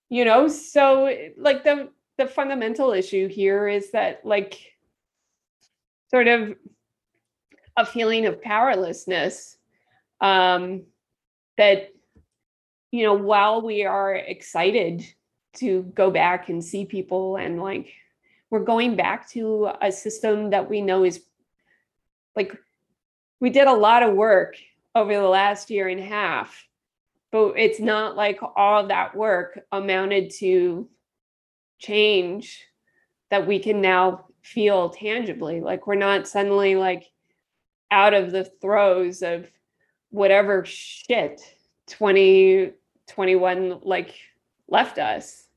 You 0.09 0.25
know, 0.25 0.49
so 0.49 1.15
like 1.37 1.63
the 1.65 1.91
the 2.19 2.27
fundamental 2.27 2.93
issue 2.93 3.29
here 3.29 3.69
is 3.69 3.91
that 3.93 4.25
like 4.25 4.73
sort 6.11 6.29
of 6.29 6.55
a 7.77 7.87
feeling 7.87 8.27
of 8.27 8.43
powerlessness 8.43 9.57
um, 10.21 10.83
that 11.57 11.91
you 12.91 13.05
know 13.05 13.15
while 13.15 13.63
we 13.63 13.85
are 13.85 14.15
excited 14.15 15.05
to 15.55 15.83
go 15.95 16.11
back 16.11 16.49
and 16.49 16.65
see 16.65 16.85
people 16.85 17.37
and 17.37 17.61
like 17.61 17.89
we're 18.51 18.61
going 18.61 18.97
back 18.97 19.29
to 19.31 19.71
a 19.81 19.91
system 19.91 20.51
that 20.51 20.69
we 20.69 20.81
know 20.81 21.05
is 21.05 21.23
like 22.37 22.57
we 23.41 23.51
did 23.51 23.67
a 23.67 23.73
lot 23.73 24.03
of 24.03 24.15
work 24.15 24.57
over 24.95 25.13
the 25.13 25.23
last 25.23 25.71
year 25.71 25.89
and 25.89 26.01
a 26.01 26.05
half 26.05 26.67
but 27.31 27.55
it's 27.57 27.81
not 27.81 28.15
like 28.15 28.39
all 28.57 28.87
that 28.87 29.17
work 29.17 29.59
amounted 29.73 30.31
to 30.31 30.89
change 31.83 32.65
that 33.31 33.47
we 33.47 33.59
can 33.59 33.81
now 33.81 34.27
feel 34.43 34.91
tangibly. 34.91 35.61
Like 35.61 35.87
we're 35.87 35.95
not 35.95 36.29
suddenly 36.29 36.75
like 36.77 37.11
out 37.91 38.15
of 38.15 38.31
the 38.31 38.45
throes 38.45 39.23
of 39.23 39.51
whatever 40.11 40.65
shit 40.65 41.41
2021 41.87 43.81
like 43.83 44.15
left 44.69 44.99
us. 44.99 45.49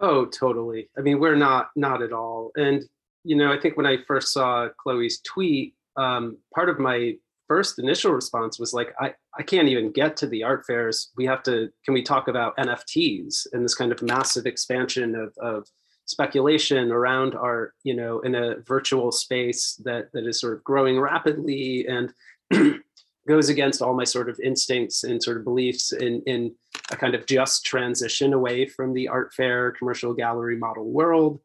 Oh 0.00 0.26
totally. 0.26 0.88
I 0.98 1.00
mean 1.00 1.20
we're 1.20 1.36
not 1.36 1.70
not 1.76 2.02
at 2.02 2.12
all. 2.12 2.50
And 2.56 2.84
you 3.24 3.36
know 3.36 3.52
i 3.52 3.58
think 3.58 3.76
when 3.76 3.86
i 3.86 3.96
first 4.06 4.32
saw 4.32 4.68
chloe's 4.78 5.20
tweet 5.20 5.74
um, 5.96 6.36
part 6.54 6.68
of 6.68 6.78
my 6.78 7.14
first 7.54 7.78
initial 7.78 8.10
response 8.10 8.58
was 8.58 8.74
like 8.74 8.92
i 8.98 9.14
i 9.38 9.42
can't 9.50 9.68
even 9.68 9.92
get 9.92 10.16
to 10.16 10.26
the 10.26 10.42
art 10.42 10.66
fairs 10.66 11.12
we 11.16 11.24
have 11.24 11.40
to 11.40 11.68
can 11.84 11.94
we 11.94 12.02
talk 12.02 12.26
about 12.26 12.56
nfts 12.56 13.46
and 13.52 13.64
this 13.64 13.76
kind 13.76 13.92
of 13.92 14.02
massive 14.02 14.44
expansion 14.44 15.14
of 15.14 15.32
of 15.38 15.68
speculation 16.04 16.90
around 16.90 17.36
art 17.36 17.74
you 17.84 17.94
know 17.94 18.18
in 18.26 18.34
a 18.34 18.56
virtual 18.66 19.12
space 19.12 19.80
that 19.84 20.10
that 20.12 20.26
is 20.26 20.40
sort 20.40 20.54
of 20.54 20.64
growing 20.64 20.98
rapidly 20.98 21.86
and 21.86 22.12
goes 23.28 23.48
against 23.48 23.80
all 23.80 23.94
my 23.94 24.02
sort 24.02 24.28
of 24.28 24.40
instincts 24.40 25.04
and 25.04 25.22
sort 25.22 25.36
of 25.36 25.44
beliefs 25.44 25.92
in 25.92 26.22
in 26.26 26.52
a 26.90 26.96
kind 26.96 27.14
of 27.14 27.24
just 27.24 27.64
transition 27.64 28.32
away 28.32 28.66
from 28.66 28.92
the 28.92 29.06
art 29.06 29.32
fair 29.32 29.70
commercial 29.78 30.12
gallery 30.12 30.58
model 30.58 30.90
world. 30.90 31.40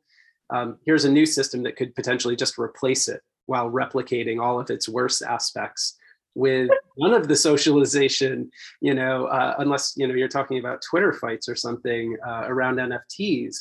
Um, 0.50 0.78
here's 0.86 1.06
a 1.06 1.12
new 1.12 1.28
system 1.28 1.62
that 1.64 1.78
could 1.78 1.94
potentially 1.94 2.36
just 2.36 2.58
replace 2.58 3.08
it 3.08 3.22
while 3.46 3.70
replicating 3.70 4.42
all 4.42 4.60
of 4.60 4.70
its 4.70 4.90
worst 4.90 5.22
aspects 5.22 5.99
with 6.40 6.70
none 6.98 7.14
of 7.14 7.28
the 7.28 7.36
socialization, 7.36 8.50
you 8.80 8.94
know, 8.94 9.26
uh, 9.26 9.56
unless 9.60 9.94
you 9.98 10.08
know 10.08 10.16
you're 10.16 10.28
talking 10.30 10.58
about 10.58 10.82
Twitter 10.90 11.14
fights 11.14 11.50
or 11.50 11.56
something 11.56 12.16
uh, 12.26 12.44
around 12.46 12.78
NFTs. 12.78 13.58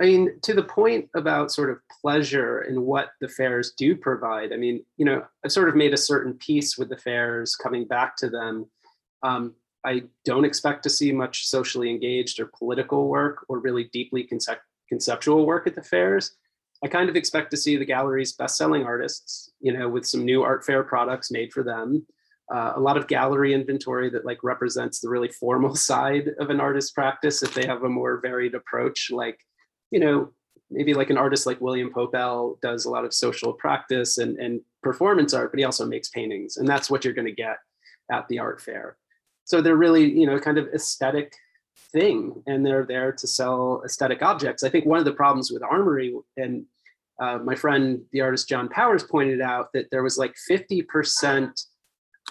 I 0.00 0.04
mean, 0.04 0.38
to 0.42 0.54
the 0.54 0.62
point 0.62 1.08
about 1.14 1.50
sort 1.50 1.70
of 1.70 1.78
pleasure 2.00 2.60
and 2.60 2.82
what 2.82 3.10
the 3.20 3.28
fairs 3.28 3.72
do 3.76 3.96
provide. 3.96 4.52
I 4.52 4.56
mean, 4.56 4.84
you 4.96 5.04
know, 5.04 5.24
I've 5.44 5.52
sort 5.52 5.68
of 5.68 5.76
made 5.76 5.92
a 5.92 5.96
certain 5.96 6.34
peace 6.34 6.78
with 6.78 6.88
the 6.88 6.96
fairs, 6.96 7.56
coming 7.56 7.84
back 7.84 8.16
to 8.18 8.30
them. 8.30 8.66
Um, 9.22 9.54
I 9.84 10.02
don't 10.24 10.44
expect 10.44 10.82
to 10.84 10.90
see 10.90 11.10
much 11.10 11.46
socially 11.46 11.90
engaged 11.90 12.38
or 12.38 12.50
political 12.56 13.08
work 13.08 13.44
or 13.48 13.58
really 13.58 13.84
deeply 13.92 14.22
concept- 14.22 14.62
conceptual 14.88 15.46
work 15.46 15.66
at 15.66 15.74
the 15.74 15.82
fairs. 15.82 16.36
I 16.82 16.88
kind 16.88 17.08
of 17.08 17.16
expect 17.16 17.50
to 17.50 17.56
see 17.56 17.76
the 17.76 17.84
gallery's 17.84 18.34
best-selling 18.34 18.84
artists, 18.84 19.50
you 19.60 19.72
know, 19.72 19.88
with 19.88 20.06
some 20.06 20.24
new 20.24 20.42
art 20.42 20.64
fair 20.64 20.84
products 20.84 21.30
made 21.30 21.52
for 21.52 21.62
them. 21.62 22.06
Uh, 22.52 22.72
a 22.76 22.80
lot 22.80 22.96
of 22.96 23.08
gallery 23.08 23.52
inventory 23.52 24.08
that 24.08 24.24
like 24.24 24.42
represents 24.42 25.00
the 25.00 25.08
really 25.08 25.28
formal 25.28 25.74
side 25.90 26.30
of 26.38 26.50
an 26.50 26.60
artist's 26.60 26.92
practice 26.92 27.42
if 27.42 27.52
they 27.52 27.66
have 27.66 27.82
a 27.82 27.88
more 27.88 28.20
varied 28.20 28.54
approach, 28.54 29.10
like 29.10 29.38
you 29.90 30.00
know, 30.00 30.30
maybe 30.70 30.94
like 30.94 31.10
an 31.10 31.18
artist 31.18 31.46
like 31.46 31.60
William 31.60 31.90
Pope.L 31.92 32.58
does 32.60 32.84
a 32.84 32.90
lot 32.90 33.04
of 33.04 33.14
social 33.14 33.52
practice 33.52 34.18
and, 34.18 34.38
and 34.38 34.60
performance 34.82 35.32
art, 35.32 35.50
but 35.50 35.58
he 35.58 35.64
also 35.64 35.86
makes 35.86 36.10
paintings. 36.10 36.58
And 36.58 36.68
that's 36.68 36.90
what 36.90 37.04
you're 37.04 37.14
going 37.14 37.26
to 37.26 37.32
get 37.32 37.56
at 38.12 38.28
the 38.28 38.38
art 38.38 38.60
fair. 38.60 38.96
So 39.44 39.62
they're 39.62 39.76
really, 39.76 40.04
you 40.04 40.26
know, 40.26 40.38
kind 40.38 40.58
of 40.58 40.68
aesthetic 40.74 41.32
thing 41.92 42.42
and 42.46 42.64
they're 42.64 42.86
there 42.86 43.12
to 43.12 43.26
sell 43.26 43.82
aesthetic 43.84 44.22
objects. 44.22 44.62
I 44.62 44.68
think 44.68 44.86
one 44.86 44.98
of 44.98 45.04
the 45.04 45.12
problems 45.12 45.50
with 45.50 45.62
Armory 45.62 46.14
and 46.36 46.64
uh, 47.20 47.38
my 47.38 47.54
friend, 47.54 48.02
the 48.12 48.20
artist 48.20 48.48
John 48.48 48.68
Powers 48.68 49.02
pointed 49.02 49.40
out 49.40 49.72
that 49.72 49.90
there 49.90 50.02
was 50.02 50.18
like 50.18 50.34
50% 50.48 51.50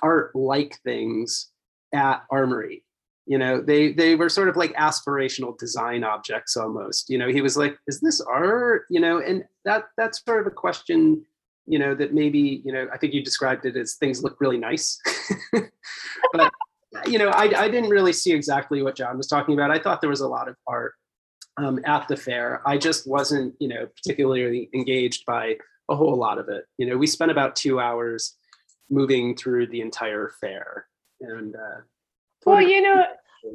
art 0.01 0.31
like 0.33 0.77
things 0.83 1.49
at 1.93 2.23
Armory. 2.31 2.83
You 3.25 3.37
know 3.37 3.59
they 3.59 3.91
they 3.91 4.15
were 4.15 4.29
sort 4.29 4.47
of 4.47 4.55
like 4.55 4.73
aspirational 4.75 5.57
design 5.57 6.05
objects 6.05 6.55
almost. 6.55 7.09
You 7.09 7.17
know 7.17 7.27
he 7.27 7.41
was 7.41 7.57
like 7.57 7.77
is 7.85 7.99
this 7.99 8.21
art? 8.21 8.85
You 8.89 9.01
know 9.01 9.19
and 9.19 9.43
that 9.65 9.89
that's 9.97 10.23
sort 10.23 10.39
of 10.39 10.47
a 10.47 10.55
question 10.55 11.25
you 11.65 11.77
know 11.77 11.93
that 11.93 12.13
maybe 12.13 12.61
you 12.63 12.71
know 12.71 12.87
i 12.93 12.97
think 12.97 13.13
you 13.13 13.21
described 13.21 13.65
it 13.65 13.75
as 13.75 13.95
things 13.95 14.23
look 14.23 14.39
really 14.39 14.57
nice. 14.57 14.97
But 16.33 16.51
you 17.05 17.19
know 17.19 17.29
I, 17.29 17.63
I 17.63 17.69
didn't 17.69 17.89
really 17.89 18.13
see 18.13 18.31
exactly 18.31 18.81
what 18.81 18.95
john 18.95 19.17
was 19.17 19.27
talking 19.27 19.53
about. 19.53 19.71
I 19.71 19.79
thought 19.79 20.01
there 20.01 20.09
was 20.09 20.21
a 20.21 20.27
lot 20.27 20.47
of 20.47 20.55
art 20.67 20.93
um, 21.57 21.79
at 21.85 22.07
the 22.07 22.17
fair. 22.17 22.61
I 22.65 22.77
just 22.77 23.07
wasn't 23.07 23.55
you 23.59 23.67
know 23.67 23.87
particularly 23.87 24.69
engaged 24.73 25.25
by 25.25 25.57
a 25.89 25.95
whole 25.95 26.15
lot 26.15 26.37
of 26.37 26.49
it. 26.49 26.65
You 26.77 26.87
know 26.87 26.97
we 26.97 27.07
spent 27.07 27.31
about 27.31 27.55
two 27.55 27.79
hours 27.79 28.35
moving 28.89 29.35
through 29.35 29.67
the 29.67 29.81
entire 29.81 30.31
fair 30.39 30.87
and 31.19 31.55
uh, 31.55 31.81
well, 32.45 32.61
you 32.61 32.81
know, 32.81 33.03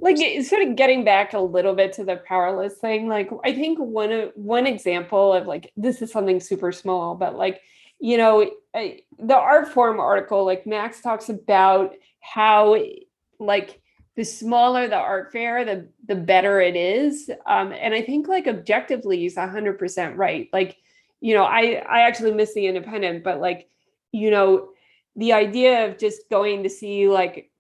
like 0.01 0.17
sort 0.45 0.63
of 0.63 0.77
getting 0.77 1.05
back 1.05 1.33
a 1.33 1.39
little 1.39 1.75
bit 1.75 1.93
to 1.95 2.05
the 2.05 2.17
powerless 2.17 2.75
thing. 2.75 3.09
Like 3.09 3.31
I 3.45 3.55
think 3.55 3.79
one 3.79 4.13
of 4.13 4.33
one 4.35 4.67
example 4.67 5.33
of 5.33 5.47
like 5.47 5.73
this 5.77 6.03
is 6.03 6.11
something 6.11 6.41
super 6.41 6.73
small, 6.73 7.15
but 7.15 7.37
like 7.37 7.61
you 8.01 8.17
know 8.17 8.51
the 8.75 9.01
Artforum 9.29 9.99
article, 9.99 10.45
like 10.45 10.67
Max 10.67 11.01
talks 11.01 11.29
about 11.29 11.95
how 12.21 12.77
like 13.43 13.81
the 14.17 14.25
smaller 14.25 14.89
the 14.89 14.97
art 14.97 15.33
fair, 15.33 15.65
the 15.65 15.89
the 16.07 16.15
better 16.15 16.61
it 16.61 16.77
is. 16.77 17.31
Um, 17.47 17.73
and 17.73 17.95
I 17.95 18.03
think 18.03 18.29
like 18.29 18.47
objectively, 18.47 19.19
he's 19.19 19.37
hundred 19.37 19.79
percent 19.79 20.17
right. 20.17 20.49
Like 20.53 20.77
you 21.21 21.35
know, 21.35 21.45
I 21.45 21.83
I 21.89 22.01
actually 22.01 22.33
miss 22.33 22.55
the 22.55 22.67
independent, 22.67 23.25
but 23.25 23.41
like 23.41 23.69
you 24.13 24.31
know 24.31 24.69
the 25.17 25.33
idea 25.33 25.87
of 25.87 25.99
just 25.99 26.29
going 26.31 26.63
to 26.63 26.71
see 26.71 27.09
like 27.09 27.51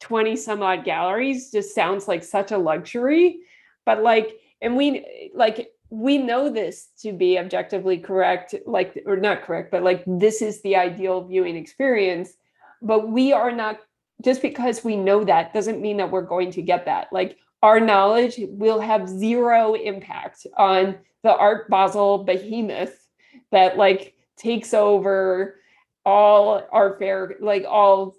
20 0.00 0.36
some 0.36 0.62
odd 0.62 0.84
galleries 0.84 1.50
just 1.50 1.74
sounds 1.74 2.08
like 2.08 2.22
such 2.22 2.52
a 2.52 2.58
luxury 2.58 3.40
but 3.84 4.02
like 4.02 4.38
and 4.62 4.76
we 4.76 5.30
like 5.34 5.70
we 5.90 6.18
know 6.18 6.50
this 6.50 6.88
to 7.00 7.12
be 7.12 7.38
objectively 7.38 7.98
correct 7.98 8.54
like 8.66 9.00
or 9.06 9.16
not 9.16 9.42
correct 9.42 9.70
but 9.70 9.82
like 9.82 10.04
this 10.06 10.42
is 10.42 10.60
the 10.62 10.76
ideal 10.76 11.24
viewing 11.24 11.56
experience 11.56 12.34
but 12.82 13.08
we 13.08 13.32
are 13.32 13.52
not 13.52 13.78
just 14.24 14.42
because 14.42 14.84
we 14.84 14.96
know 14.96 15.24
that 15.24 15.54
doesn't 15.54 15.80
mean 15.80 15.96
that 15.98 16.10
we're 16.10 16.22
going 16.22 16.50
to 16.52 16.62
get 16.62 16.84
that 16.84 17.08
like 17.12 17.36
our 17.62 17.80
knowledge 17.80 18.36
will 18.48 18.80
have 18.80 19.08
zero 19.08 19.74
impact 19.74 20.46
on 20.56 20.96
the 21.22 21.34
art 21.36 21.68
basel 21.68 22.24
behemoth 22.24 23.08
that 23.50 23.76
like 23.76 24.14
takes 24.36 24.72
over 24.72 25.56
all 26.04 26.62
our 26.72 26.96
fair 26.98 27.34
like 27.40 27.64
all 27.68 28.14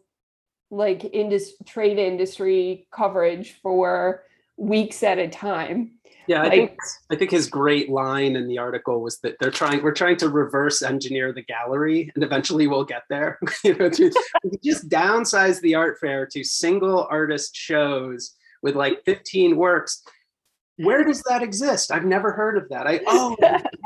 like 0.72 1.04
industry 1.14 1.58
trade 1.66 1.98
industry 1.98 2.88
coverage 2.92 3.54
for 3.62 4.24
weeks 4.58 5.04
at 5.04 5.18
a 5.18 5.28
time. 5.28 5.92
Yeah, 6.30 6.42
I 6.42 6.44
like, 6.44 6.52
think 6.52 6.78
I 7.10 7.16
think 7.16 7.32
his 7.32 7.50
great 7.50 7.90
line 7.90 8.36
in 8.36 8.48
the 8.48 8.60
article 8.60 9.02
was 9.02 9.18
that 9.22 9.38
they're 9.40 9.50
trying 9.50 9.82
we're 9.82 9.96
trying 9.96 10.18
to 10.18 10.30
reverse 10.30 10.84
engineer 10.84 11.34
the 11.34 11.42
gallery 11.42 12.12
and 12.14 12.24
eventually 12.24 12.68
we'll 12.68 12.86
get 12.86 13.02
there. 13.10 13.40
you 13.64 13.76
know, 13.76 13.90
to, 13.90 14.12
just 14.64 14.88
downsize 14.90 15.60
the 15.62 15.74
art 15.74 15.98
fair 16.00 16.28
to 16.28 16.44
single 16.44 17.08
artist 17.10 17.56
shows 17.56 18.36
with 18.62 18.76
like 18.76 19.04
15 19.06 19.58
works. 19.58 20.04
Where 20.78 21.04
does 21.04 21.24
that 21.24 21.42
exist? 21.42 21.92
I've 21.92 22.06
never 22.06 22.32
heard 22.32 22.58
of 22.58 22.70
that. 22.70 22.86
I 22.86 23.02
oh 23.08 23.36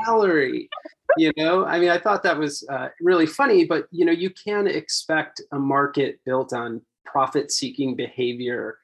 gallery 0.04 0.68
you 1.16 1.32
know 1.36 1.64
i 1.64 1.78
mean 1.78 1.90
i 1.90 1.98
thought 1.98 2.24
that 2.24 2.36
was 2.36 2.66
uh, 2.72 2.88
really 3.00 3.26
funny 3.26 3.64
but 3.64 3.86
you 3.92 4.04
know 4.04 4.12
you 4.12 4.30
can 4.30 4.66
expect 4.66 5.40
a 5.52 5.58
market 5.58 6.18
built 6.24 6.52
on 6.52 6.80
profit 7.04 7.52
seeking 7.52 7.94
behavior 7.94 8.78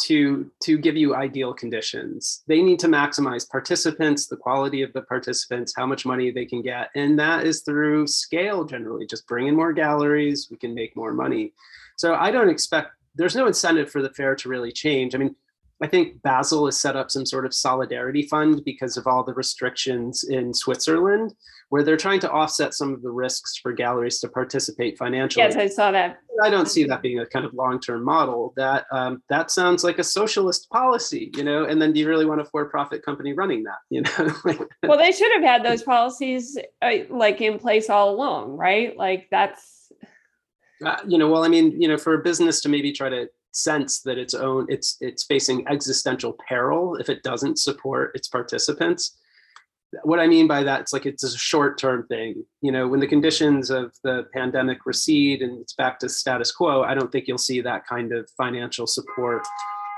to 0.00 0.50
to 0.62 0.78
give 0.78 0.96
you 0.96 1.14
ideal 1.14 1.52
conditions 1.52 2.42
they 2.46 2.62
need 2.62 2.78
to 2.78 2.86
maximize 2.86 3.48
participants 3.48 4.26
the 4.26 4.36
quality 4.36 4.82
of 4.82 4.92
the 4.92 5.02
participants 5.02 5.72
how 5.76 5.86
much 5.86 6.06
money 6.06 6.30
they 6.30 6.46
can 6.46 6.62
get 6.62 6.90
and 6.94 7.18
that 7.18 7.44
is 7.44 7.62
through 7.62 8.06
scale 8.06 8.64
generally 8.64 9.06
just 9.06 9.26
bring 9.26 9.48
in 9.48 9.56
more 9.56 9.72
galleries 9.72 10.48
we 10.50 10.56
can 10.56 10.74
make 10.74 10.94
more 10.96 11.12
money 11.12 11.52
so 11.96 12.14
i 12.14 12.30
don't 12.30 12.48
expect 12.48 12.92
there's 13.16 13.36
no 13.36 13.46
incentive 13.46 13.90
for 13.90 14.02
the 14.02 14.10
fair 14.10 14.34
to 14.34 14.48
really 14.48 14.72
change 14.72 15.14
i 15.14 15.18
mean 15.18 15.34
I 15.80 15.86
think 15.86 16.20
Basel 16.22 16.66
has 16.66 16.80
set 16.80 16.96
up 16.96 17.10
some 17.10 17.24
sort 17.24 17.46
of 17.46 17.54
solidarity 17.54 18.22
fund 18.22 18.62
because 18.64 18.96
of 18.96 19.06
all 19.06 19.22
the 19.22 19.34
restrictions 19.34 20.24
in 20.24 20.52
Switzerland, 20.52 21.34
where 21.68 21.84
they're 21.84 21.96
trying 21.96 22.20
to 22.20 22.30
offset 22.30 22.74
some 22.74 22.92
of 22.92 23.02
the 23.02 23.10
risks 23.10 23.56
for 23.56 23.72
galleries 23.72 24.18
to 24.20 24.28
participate 24.28 24.98
financially. 24.98 25.44
Yes, 25.44 25.54
I 25.56 25.68
saw 25.68 25.92
that. 25.92 26.18
I 26.42 26.50
don't 26.50 26.68
see 26.68 26.84
that 26.84 27.02
being 27.02 27.18
a 27.18 27.26
kind 27.26 27.44
of 27.44 27.54
long-term 27.54 28.04
model. 28.04 28.52
That 28.56 28.86
um, 28.90 29.22
that 29.28 29.50
sounds 29.50 29.84
like 29.84 29.98
a 29.98 30.04
socialist 30.04 30.68
policy, 30.70 31.30
you 31.36 31.44
know. 31.44 31.64
And 31.64 31.80
then, 31.80 31.92
do 31.92 32.00
you 32.00 32.08
really 32.08 32.26
want 32.26 32.40
a 32.40 32.44
for-profit 32.44 33.02
company 33.04 33.32
running 33.32 33.64
that? 33.64 33.78
You 33.90 34.02
know. 34.02 34.66
well, 34.82 34.98
they 34.98 35.12
should 35.12 35.32
have 35.32 35.42
had 35.42 35.64
those 35.64 35.82
policies 35.82 36.58
uh, 36.82 36.90
like 37.08 37.40
in 37.40 37.58
place 37.58 37.90
all 37.90 38.10
along, 38.10 38.56
right? 38.56 38.96
Like 38.96 39.28
that's. 39.30 39.92
Uh, 40.84 40.96
you 41.06 41.18
know, 41.18 41.28
well, 41.28 41.44
I 41.44 41.48
mean, 41.48 41.80
you 41.80 41.88
know, 41.88 41.98
for 41.98 42.14
a 42.14 42.22
business 42.22 42.60
to 42.60 42.68
maybe 42.68 42.92
try 42.92 43.08
to 43.08 43.28
sense 43.52 44.02
that 44.02 44.18
its 44.18 44.34
own 44.34 44.66
it's 44.68 44.96
it's 45.00 45.24
facing 45.24 45.66
existential 45.68 46.36
peril 46.48 46.96
if 46.96 47.08
it 47.08 47.22
doesn't 47.22 47.58
support 47.58 48.14
its 48.14 48.28
participants 48.28 49.16
what 50.02 50.20
i 50.20 50.26
mean 50.26 50.46
by 50.46 50.62
that 50.62 50.80
it's 50.80 50.92
like 50.92 51.06
it's 51.06 51.24
a 51.24 51.36
short 51.36 51.78
term 51.78 52.06
thing 52.06 52.44
you 52.60 52.70
know 52.70 52.86
when 52.86 53.00
the 53.00 53.06
conditions 53.06 53.70
of 53.70 53.92
the 54.04 54.26
pandemic 54.34 54.84
recede 54.84 55.42
and 55.42 55.58
it's 55.60 55.72
back 55.74 55.98
to 55.98 56.08
status 56.08 56.52
quo 56.52 56.82
i 56.82 56.94
don't 56.94 57.10
think 57.10 57.26
you'll 57.26 57.38
see 57.38 57.60
that 57.60 57.86
kind 57.86 58.12
of 58.12 58.28
financial 58.36 58.86
support 58.86 59.46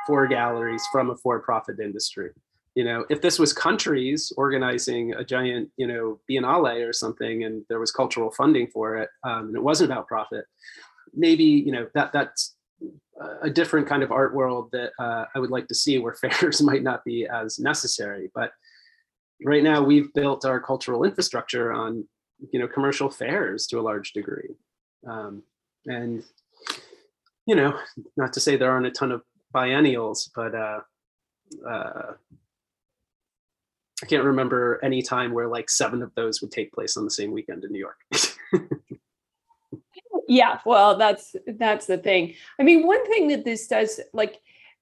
for 0.06 0.26
galleries 0.26 0.82
from 0.92 1.10
a 1.10 1.16
for 1.16 1.40
profit 1.40 1.80
industry 1.80 2.30
you 2.74 2.84
know 2.84 3.04
if 3.10 3.20
this 3.20 3.38
was 3.38 3.52
countries 3.52 4.32
organizing 4.36 5.12
a 5.14 5.24
giant 5.24 5.68
you 5.76 5.86
know 5.86 6.20
biennale 6.30 6.88
or 6.88 6.92
something 6.92 7.44
and 7.44 7.64
there 7.68 7.80
was 7.80 7.90
cultural 7.90 8.30
funding 8.30 8.68
for 8.68 8.96
it 8.96 9.08
um, 9.24 9.48
and 9.48 9.56
it 9.56 9.62
wasn't 9.62 9.90
about 9.90 10.06
profit 10.06 10.44
maybe 11.14 11.44
you 11.44 11.72
know 11.72 11.88
that 11.94 12.12
that's 12.12 12.54
a 13.42 13.50
different 13.50 13.86
kind 13.86 14.02
of 14.02 14.10
art 14.10 14.34
world 14.34 14.70
that 14.72 14.92
uh, 14.98 15.26
I 15.34 15.38
would 15.38 15.50
like 15.50 15.68
to 15.68 15.74
see 15.74 15.98
where 15.98 16.14
fairs 16.20 16.62
might 16.62 16.82
not 16.82 17.04
be 17.04 17.26
as 17.26 17.58
necessary. 17.58 18.30
But 18.34 18.52
right 19.44 19.62
now, 19.62 19.82
we've 19.82 20.12
built 20.14 20.44
our 20.44 20.60
cultural 20.60 21.04
infrastructure 21.04 21.72
on 21.72 22.06
you 22.52 22.58
know 22.58 22.68
commercial 22.68 23.10
fairs 23.10 23.66
to 23.68 23.78
a 23.78 23.82
large 23.82 24.12
degree, 24.12 24.54
um, 25.06 25.42
and 25.86 26.24
you 27.46 27.54
know, 27.54 27.78
not 28.16 28.32
to 28.34 28.40
say 28.40 28.56
there 28.56 28.70
aren't 28.70 28.86
a 28.86 28.90
ton 28.90 29.12
of 29.12 29.22
biennials, 29.52 30.30
but 30.34 30.54
uh, 30.54 30.80
uh, 31.68 32.12
I 34.02 34.06
can't 34.06 34.24
remember 34.24 34.78
any 34.82 35.02
time 35.02 35.32
where 35.32 35.48
like 35.48 35.68
seven 35.68 36.02
of 36.02 36.14
those 36.14 36.40
would 36.40 36.52
take 36.52 36.72
place 36.72 36.96
on 36.96 37.04
the 37.04 37.10
same 37.10 37.32
weekend 37.32 37.64
in 37.64 37.72
New 37.72 37.78
York. 37.78 37.98
yeah 40.30 40.60
well 40.64 40.96
that's 40.96 41.34
that's 41.58 41.86
the 41.86 41.98
thing 41.98 42.32
i 42.60 42.62
mean 42.62 42.86
one 42.86 43.04
thing 43.08 43.26
that 43.26 43.44
this 43.44 43.66
does 43.66 44.00
like 44.12 44.40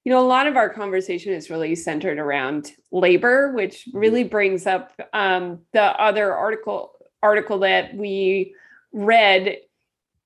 you 0.09 0.15
know 0.15 0.21
a 0.21 0.25
lot 0.25 0.47
of 0.47 0.57
our 0.57 0.69
conversation 0.69 1.33
is 1.33 1.51
really 1.51 1.75
centered 1.75 2.17
around 2.17 2.71
labor 2.91 3.51
which 3.51 3.85
mm-hmm. 3.85 3.99
really 3.99 4.23
brings 4.23 4.65
up 4.65 4.99
um, 5.13 5.59
the 5.71 5.83
other 5.83 6.33
article 6.33 6.93
article 7.21 7.59
that 7.59 7.93
we 7.93 8.55
read 8.91 9.57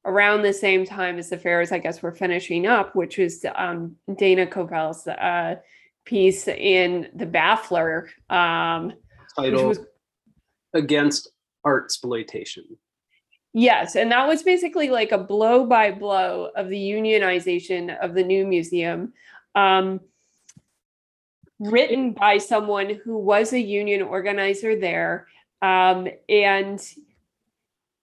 around 0.06 0.42
the 0.42 0.54
same 0.54 0.86
time 0.86 1.18
as 1.18 1.30
the 1.30 1.38
fairs 1.38 1.74
i 1.74 1.78
guess 1.78 2.02
we're 2.02 2.16
finishing 2.16 2.66
up 2.66 2.96
which 2.96 3.20
is 3.20 3.46
um, 3.56 3.94
dana 4.16 4.48
Kopel's 4.48 5.06
uh, 5.06 5.58
piece 6.06 6.48
in 6.48 7.10
the 7.13 7.25
baffler 7.25 8.08
um, 8.30 8.94
title 9.38 9.68
was, 9.68 9.80
against 10.74 11.30
art 11.66 11.84
exploitation 11.84 12.63
Yes, 13.56 13.96
and 13.96 14.12
that 14.12 14.28
was 14.28 14.42
basically 14.42 14.90
like 14.90 15.12
a 15.12 15.18
blow 15.20 15.63
by 15.63 15.92
blow 15.92 16.50
of 16.56 16.70
the 16.70 16.90
unionization 16.92 17.96
of 18.00 18.16
the 18.16 18.24
new 18.24 18.48
museum, 18.48 19.13
um, 19.55 20.00
written 21.60 22.13
by 22.13 22.38
someone 22.38 23.00
who 23.03 23.17
was 23.17 23.53
a 23.53 23.60
union 23.60 24.01
organizer 24.01 24.75
there. 24.79 25.27
Um, 25.62 26.07
and 26.27 26.81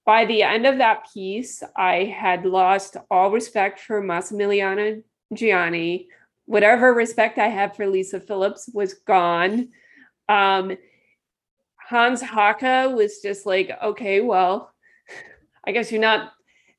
by 0.06 0.24
the 0.24 0.42
end 0.42 0.66
of 0.66 0.78
that 0.78 1.06
piece, 1.12 1.62
I 1.76 2.04
had 2.04 2.46
lost 2.46 2.96
all 3.10 3.30
respect 3.30 3.80
for 3.80 4.02
Massimiliano 4.02 5.02
Gioni. 5.34 6.06
Whatever 6.46 6.94
respect 6.94 7.38
I 7.38 7.48
had 7.48 7.76
for 7.76 7.86
Lisa 7.86 8.20
Phillips 8.20 8.68
was 8.72 8.94
gone. 8.94 9.68
Um, 10.28 10.76
Hans 11.76 12.22
Haacke 12.22 12.94
was 12.94 13.20
just 13.20 13.46
like, 13.46 13.70
okay, 13.82 14.20
well, 14.20 14.72
I 15.66 15.72
guess 15.72 15.92
you're 15.92 16.00
not 16.00 16.32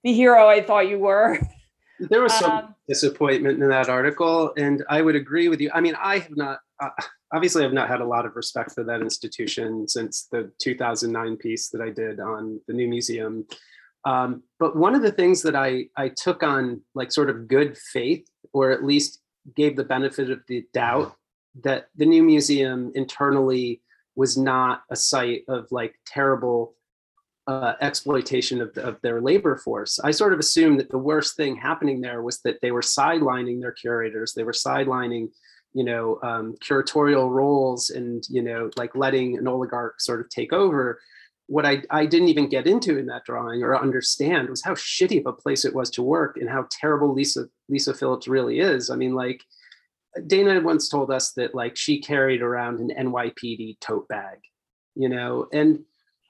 the 0.03 0.13
hero 0.13 0.47
I 0.47 0.62
thought 0.62 0.89
you 0.89 0.99
were. 0.99 1.39
There 2.09 2.21
was 2.21 2.33
some 2.33 2.51
um, 2.51 2.75
disappointment 2.87 3.61
in 3.61 3.69
that 3.69 3.89
article, 3.89 4.53
and 4.57 4.83
I 4.89 5.01
would 5.01 5.15
agree 5.15 5.49
with 5.49 5.61
you. 5.61 5.69
I 5.73 5.81
mean, 5.81 5.95
I 6.01 6.19
have 6.19 6.35
not, 6.35 6.59
uh, 6.81 6.89
obviously, 7.33 7.63
I've 7.63 7.73
not 7.73 7.89
had 7.89 8.01
a 8.01 8.05
lot 8.05 8.25
of 8.25 8.35
respect 8.35 8.71
for 8.71 8.83
that 8.85 9.01
institution 9.01 9.87
since 9.87 10.27
the 10.31 10.51
2009 10.59 11.37
piece 11.37 11.69
that 11.69 11.81
I 11.81 11.89
did 11.89 12.19
on 12.19 12.59
the 12.67 12.73
new 12.73 12.87
museum. 12.87 13.45
Um, 14.03 14.43
but 14.59 14.75
one 14.75 14.95
of 14.95 15.01
the 15.03 15.11
things 15.11 15.43
that 15.43 15.55
I 15.55 15.85
I 15.95 16.09
took 16.09 16.41
on 16.41 16.81
like 16.95 17.11
sort 17.11 17.29
of 17.29 17.47
good 17.47 17.77
faith, 17.77 18.27
or 18.51 18.71
at 18.71 18.83
least 18.83 19.19
gave 19.55 19.75
the 19.75 19.83
benefit 19.83 20.31
of 20.31 20.41
the 20.47 20.65
doubt 20.73 21.15
that 21.63 21.87
the 21.95 22.05
new 22.05 22.23
museum 22.23 22.91
internally 22.95 23.81
was 24.15 24.37
not 24.37 24.81
a 24.89 24.95
site 24.95 25.43
of 25.47 25.67
like 25.71 25.95
terrible 26.05 26.75
uh, 27.47 27.73
exploitation 27.82 28.62
of, 28.62 28.77
of 28.77 28.97
their 29.01 29.21
labor 29.21 29.58
force. 29.58 29.99
I 29.99 30.12
sort 30.12 30.34
of 30.34 30.39
assumed 30.39 30.80
that 30.80 30.89
the 30.89 30.97
worst 30.97 31.36
thing 31.36 31.56
happening 31.56 32.01
there 32.01 32.21
was 32.21 32.39
that 32.41 32.60
they 32.62 32.71
were 32.71 32.82
sidelining 32.82 33.60
their 33.60 33.71
curators. 33.71 34.34
They 34.34 34.43
were 34.43 34.51
sidelining, 34.51 35.30
you 35.73 35.84
know, 35.84 36.19
um, 36.23 36.56
curatorial 36.63 37.30
roles 37.30 37.89
and, 37.89 38.23
you 38.30 38.41
know, 38.41 38.69
like 38.77 38.95
letting 38.95 39.38
an 39.38 39.47
oligarch 39.47 39.99
sort 39.99 40.21
of 40.21 40.30
take 40.30 40.54
over. 40.54 40.99
What 41.47 41.65
I, 41.65 41.84
I 41.89 42.06
didn't 42.06 42.30
even 42.30 42.47
get 42.47 42.67
into 42.67 42.97
in 42.97 43.08
that 43.08 43.25
drawing 43.25 43.63
or 43.63 43.75
understand 43.75 44.49
was 44.49 44.63
how 44.63 44.73
shitty 44.75 45.19
of 45.19 45.25
a 45.25 45.34
place 45.34 45.65
it 45.65 45.75
was 45.75 45.89
to 45.91 46.04
work 46.04 46.38
and 46.38 46.49
how 46.49 46.67
terrible 46.69 47.13
Lisa 47.13 47.47
Lisa 47.67 47.93
Phillips 47.93 48.27
really 48.27 48.60
is. 48.60 48.89
I 48.89 48.95
mean, 48.95 49.15
like 49.15 49.41
Dana 50.27 50.62
once 50.62 50.88
told 50.88 51.12
us 51.12 51.34
that 51.34 51.56
like 51.56 51.75
she 51.75 51.99
carried 51.99 52.41
around 52.41 52.80
an 52.80 53.08
NYPD 53.08 53.80
tote 53.82 54.08
bag, 54.08 54.38
you 54.95 55.10
know, 55.10 55.47
and 55.51 55.84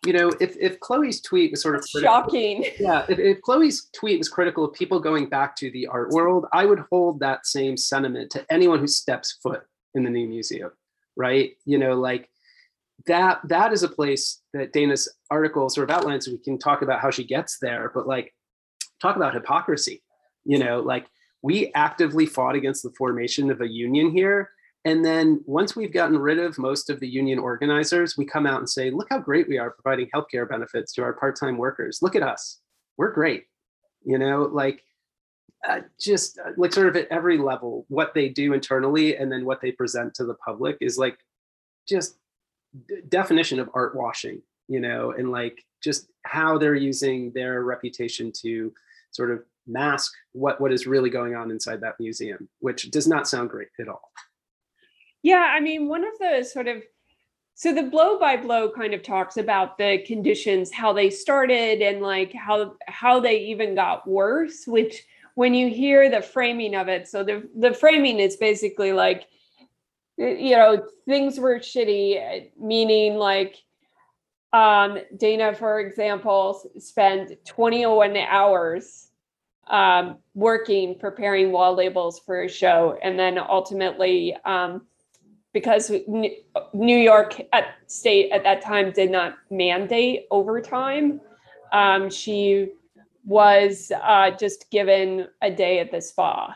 you 0.06 0.14
know, 0.14 0.32
if 0.40 0.58
if 0.58 0.80
Chloe's 0.80 1.22
tweet 1.22 1.52
was 1.52 1.62
sort 1.62 1.76
of 1.76 1.82
critical, 1.82 2.14
shocking, 2.14 2.66
yeah, 2.80 3.06
if, 3.08 3.20
if 3.20 3.42
Chloe's 3.42 3.90
tweet 3.94 4.18
was 4.18 4.30
critical 4.30 4.66
of 4.66 4.74
people 4.74 5.00
going 5.00 5.28
back 5.28 5.56
to 5.58 5.70
the 5.72 5.86
art 5.88 6.10
world, 6.10 6.48
I 6.52 6.66
would 6.66 6.84
hold 6.92 7.20
that 7.20 7.46
same 7.46 7.78
sentiment 7.78 8.32
to 8.32 8.46
anyone 8.52 8.80
who 8.80 8.88
steps 8.88 9.38
foot 9.44 9.64
in 9.94 10.04
the 10.04 10.10
new 10.10 10.28
museum, 10.28 10.72
right? 11.16 11.52
You 11.66 11.78
know, 11.78 11.94
like 11.94 12.30
that 13.06 13.42
that 13.46 13.74
is 13.74 13.84
a 13.84 13.90
place 13.90 14.42
that 14.54 14.74
Dana's 14.74 15.08
article 15.30 15.70
sort 15.70 15.90
of 15.90 15.96
outlines. 15.96 16.28
We 16.28 16.40
can 16.40 16.58
talk 16.58 16.82
about 16.82 17.00
how 17.00 17.12
she 17.12 17.24
gets 17.24 17.60
there, 17.60 17.92
but 17.94 18.08
like 18.08 18.34
talk 19.02 19.16
about 19.16 19.36
hypocrisy. 19.36 20.02
You 20.46 20.58
know, 20.58 20.80
like 20.80 21.06
we 21.44 21.72
actively 21.76 22.26
fought 22.26 22.56
against 22.56 22.82
the 22.82 22.94
formation 22.98 23.52
of 23.52 23.62
a 23.62 23.68
union 23.68 24.10
here 24.12 24.50
and 24.84 25.06
then 25.06 25.41
once 25.46 25.76
we've 25.76 25.94
gotten 25.94 26.17
rid 26.17 26.39
of 26.39 26.58
most 26.58 26.89
of 26.89 27.00
the 27.00 27.08
union 27.08 27.38
organizers, 27.38 28.17
we 28.17 28.26
come 28.26 28.48
out 28.48 28.60
and 28.60 28.70
say, 28.70 28.89
look 28.89 29.08
how 29.12 29.20
great 29.20 29.48
we 29.48 29.60
are 29.60 29.72
providing 29.72 30.10
healthcare 30.13 30.50
benefits 30.50 30.94
to 30.94 31.04
our 31.04 31.13
part-time 31.13 31.58
workers. 31.58 32.00
Look 32.02 32.15
at 32.15 32.24
us. 32.24 32.60
We're 32.98 33.12
great. 33.12 33.46
You 34.04 34.17
know, 34.17 34.50
like 34.52 34.84
uh, 35.67 35.82
just 36.00 36.39
uh, 36.39 36.52
like 36.58 36.74
sort 36.74 36.88
of 36.88 36.96
at 36.96 37.08
every 37.12 37.38
level, 37.38 37.86
what 37.89 38.15
they 38.15 38.30
do 38.30 38.54
internally 38.54 39.15
and 39.15 39.32
then 39.32 39.46
what 39.46 39.62
they 39.62 39.72
present 39.72 40.15
to 40.15 40.26
the 40.26 40.34
public 40.34 40.78
is 40.82 40.98
like 40.98 41.20
just 41.88 42.17
d- 42.88 43.02
definition 43.08 43.60
of 43.60 43.70
art 43.76 43.96
washing, 43.96 44.41
you 44.67 44.80
know, 44.80 45.12
and 45.12 45.32
like 45.32 45.63
just 45.84 46.08
how 46.24 46.58
they're 46.58 46.74
using 46.74 47.32
their 47.34 47.63
reputation 47.63 48.32
to 48.41 48.74
sort 49.12 49.30
of 49.30 49.44
mask 49.67 50.12
what 50.32 50.60
what 50.60 50.74
is 50.74 50.88
really 50.88 51.12
going 51.12 51.36
on 51.36 51.52
inside 51.52 51.82
that 51.82 52.00
museum, 52.00 52.50
which 52.60 52.89
does 52.89 53.08
not 53.08 53.28
sound 53.28 53.52
great 53.52 53.67
at 53.80 53.88
all. 53.88 54.12
Yeah, 55.23 55.53
I 55.55 55.60
mean, 55.60 55.88
one 55.88 56.03
of 56.03 56.17
the 56.19 56.43
sort 56.43 56.67
of 56.67 56.84
so 57.53 57.73
the 57.73 57.84
blow 57.84 58.17
by 58.17 58.38
blow 58.38 58.71
kind 58.71 58.93
of 58.93 59.03
talks 59.03 59.38
about 59.38 59.77
the 59.77 59.99
conditions, 59.99 60.71
how 60.71 60.93
they 60.93 61.10
started 61.10 61.81
and 61.81 62.01
like 62.01 62.34
how 62.34 62.75
how 62.88 63.19
they 63.19 63.38
even 63.39 63.75
got 63.75 64.07
worse, 64.07 64.65
which 64.65 65.03
when 65.36 65.53
you 65.53 65.69
hear 65.69 66.10
the 66.10 66.21
framing 66.21 66.75
of 66.75 66.88
it, 66.88 67.07
so 67.07 67.23
the 67.23 67.47
the 67.55 67.73
framing 67.73 68.19
is 68.19 68.38
basically 68.38 68.93
like 68.93 69.27
you 70.17 70.55
know, 70.55 70.86
things 71.07 71.39
were 71.39 71.60
shitty, 71.60 72.51
meaning 72.60 73.15
like 73.15 73.57
um 74.53 74.97
Dana, 75.17 75.53
for 75.53 75.79
example, 75.79 76.62
spent 76.79 77.45
21 77.45 78.17
hours 78.17 79.10
um, 79.67 80.17
working, 80.34 80.97
preparing 80.99 81.51
wall 81.51 81.75
labels 81.75 82.19
for 82.19 82.43
a 82.43 82.49
show. 82.49 82.97
And 83.01 83.17
then 83.17 83.38
ultimately, 83.39 84.36
um, 84.45 84.86
because 85.54 85.92
New 86.08 86.98
York 86.98 87.42
at 87.52 87.76
state 87.88 88.32
at 88.32 88.44
that 88.44 88.62
time 88.62 88.92
did 88.92 89.12
not 89.12 89.36
mandate 89.50 90.26
overtime, 90.32 91.20
um, 91.74 92.10
she 92.10 92.70
was 93.26 93.92
uh, 94.02 94.32
just 94.32 94.70
given 94.72 95.28
a 95.42 95.52
day 95.52 95.80
at 95.80 95.92
the 95.92 96.02
spa 96.02 96.56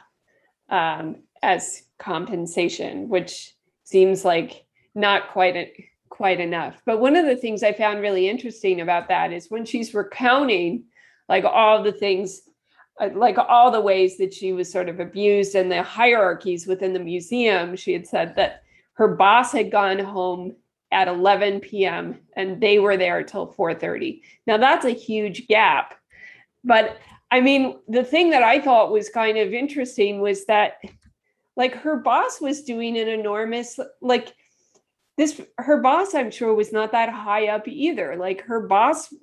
um, 0.70 1.18
as 1.44 1.84
compensation, 2.00 3.10
which 3.10 3.54
seems 3.84 4.26
like 4.26 4.66
not 4.96 5.30
quite 5.30 5.56
a, 5.56 5.72
quite 6.10 6.40
enough. 6.40 6.82
But 6.86 7.00
one 7.00 7.16
of 7.16 7.26
the 7.26 7.36
things 7.36 7.64
I 7.64 7.74
found 7.74 8.02
really 8.02 8.30
interesting 8.30 8.82
about 8.82 9.10
that 9.10 9.32
is 9.32 9.52
when 9.52 9.66
she's 9.66 9.94
recounting 9.94 10.86
like 11.28 11.44
all 11.44 11.84
the 11.84 11.92
things 11.92 12.42
uh, 13.02 13.10
like 13.14 13.38
all 13.38 13.72
the 13.72 13.82
ways 13.82 14.18
that 14.18 14.34
she 14.34 14.54
was 14.54 14.72
sort 14.72 14.88
of 14.88 15.02
abused 15.02 15.54
and 15.54 15.70
the 15.70 15.84
hierarchies 15.84 16.66
within 16.66 16.94
the 16.94 17.00
museum 17.00 17.76
she 17.76 17.92
had 17.92 18.08
said 18.08 18.34
that 18.38 18.64
her 18.96 19.16
boss 19.16 19.52
had 19.52 19.72
gone 19.72 20.00
home 20.00 20.56
at 20.92 21.08
11 21.08 21.60
p.m. 21.60 22.20
and 22.36 22.62
they 22.62 22.80
were 22.80 22.98
there 22.98 23.24
till 23.24 23.54
4:30. 23.54 24.22
Now 24.48 24.58
that's 24.58 24.86
a 24.86 24.92
huge 24.92 25.48
gap. 25.48 25.96
But 26.64 26.98
I 27.32 27.42
mean, 27.42 27.80
the 27.88 28.04
thing 28.04 28.30
that 28.32 28.44
I 28.44 28.60
thought 28.60 28.92
was 28.92 29.10
kind 29.10 29.38
of 29.38 29.54
interesting 29.54 30.22
was 30.22 30.46
that 30.46 30.78
like 31.56 31.76
her 31.76 31.98
boss 31.98 32.40
was 32.40 32.64
doing 32.64 32.98
an 32.98 33.08
enormous 33.08 33.80
like 34.02 34.34
this 35.18 35.42
her 35.58 35.82
boss 35.82 36.14
I'm 36.14 36.32
sure 36.32 36.54
was 36.54 36.72
not 36.72 36.92
that 36.94 37.10
high 37.10 37.48
up 37.48 37.68
either. 37.68 38.16
Like 38.16 38.42
her 38.42 38.68
boss 38.68 39.14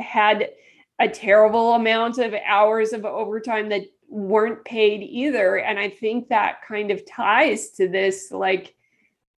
had 0.00 0.50
a 0.98 1.08
terrible 1.08 1.74
amount 1.74 2.18
of 2.18 2.34
hours 2.46 2.92
of 2.92 3.04
overtime 3.04 3.68
that 3.70 3.82
weren't 4.08 4.64
paid 4.64 5.02
either 5.02 5.56
and 5.56 5.78
I 5.78 5.88
think 5.88 6.28
that 6.28 6.58
kind 6.68 6.90
of 6.90 7.04
ties 7.06 7.70
to 7.70 7.88
this 7.88 8.30
like 8.30 8.74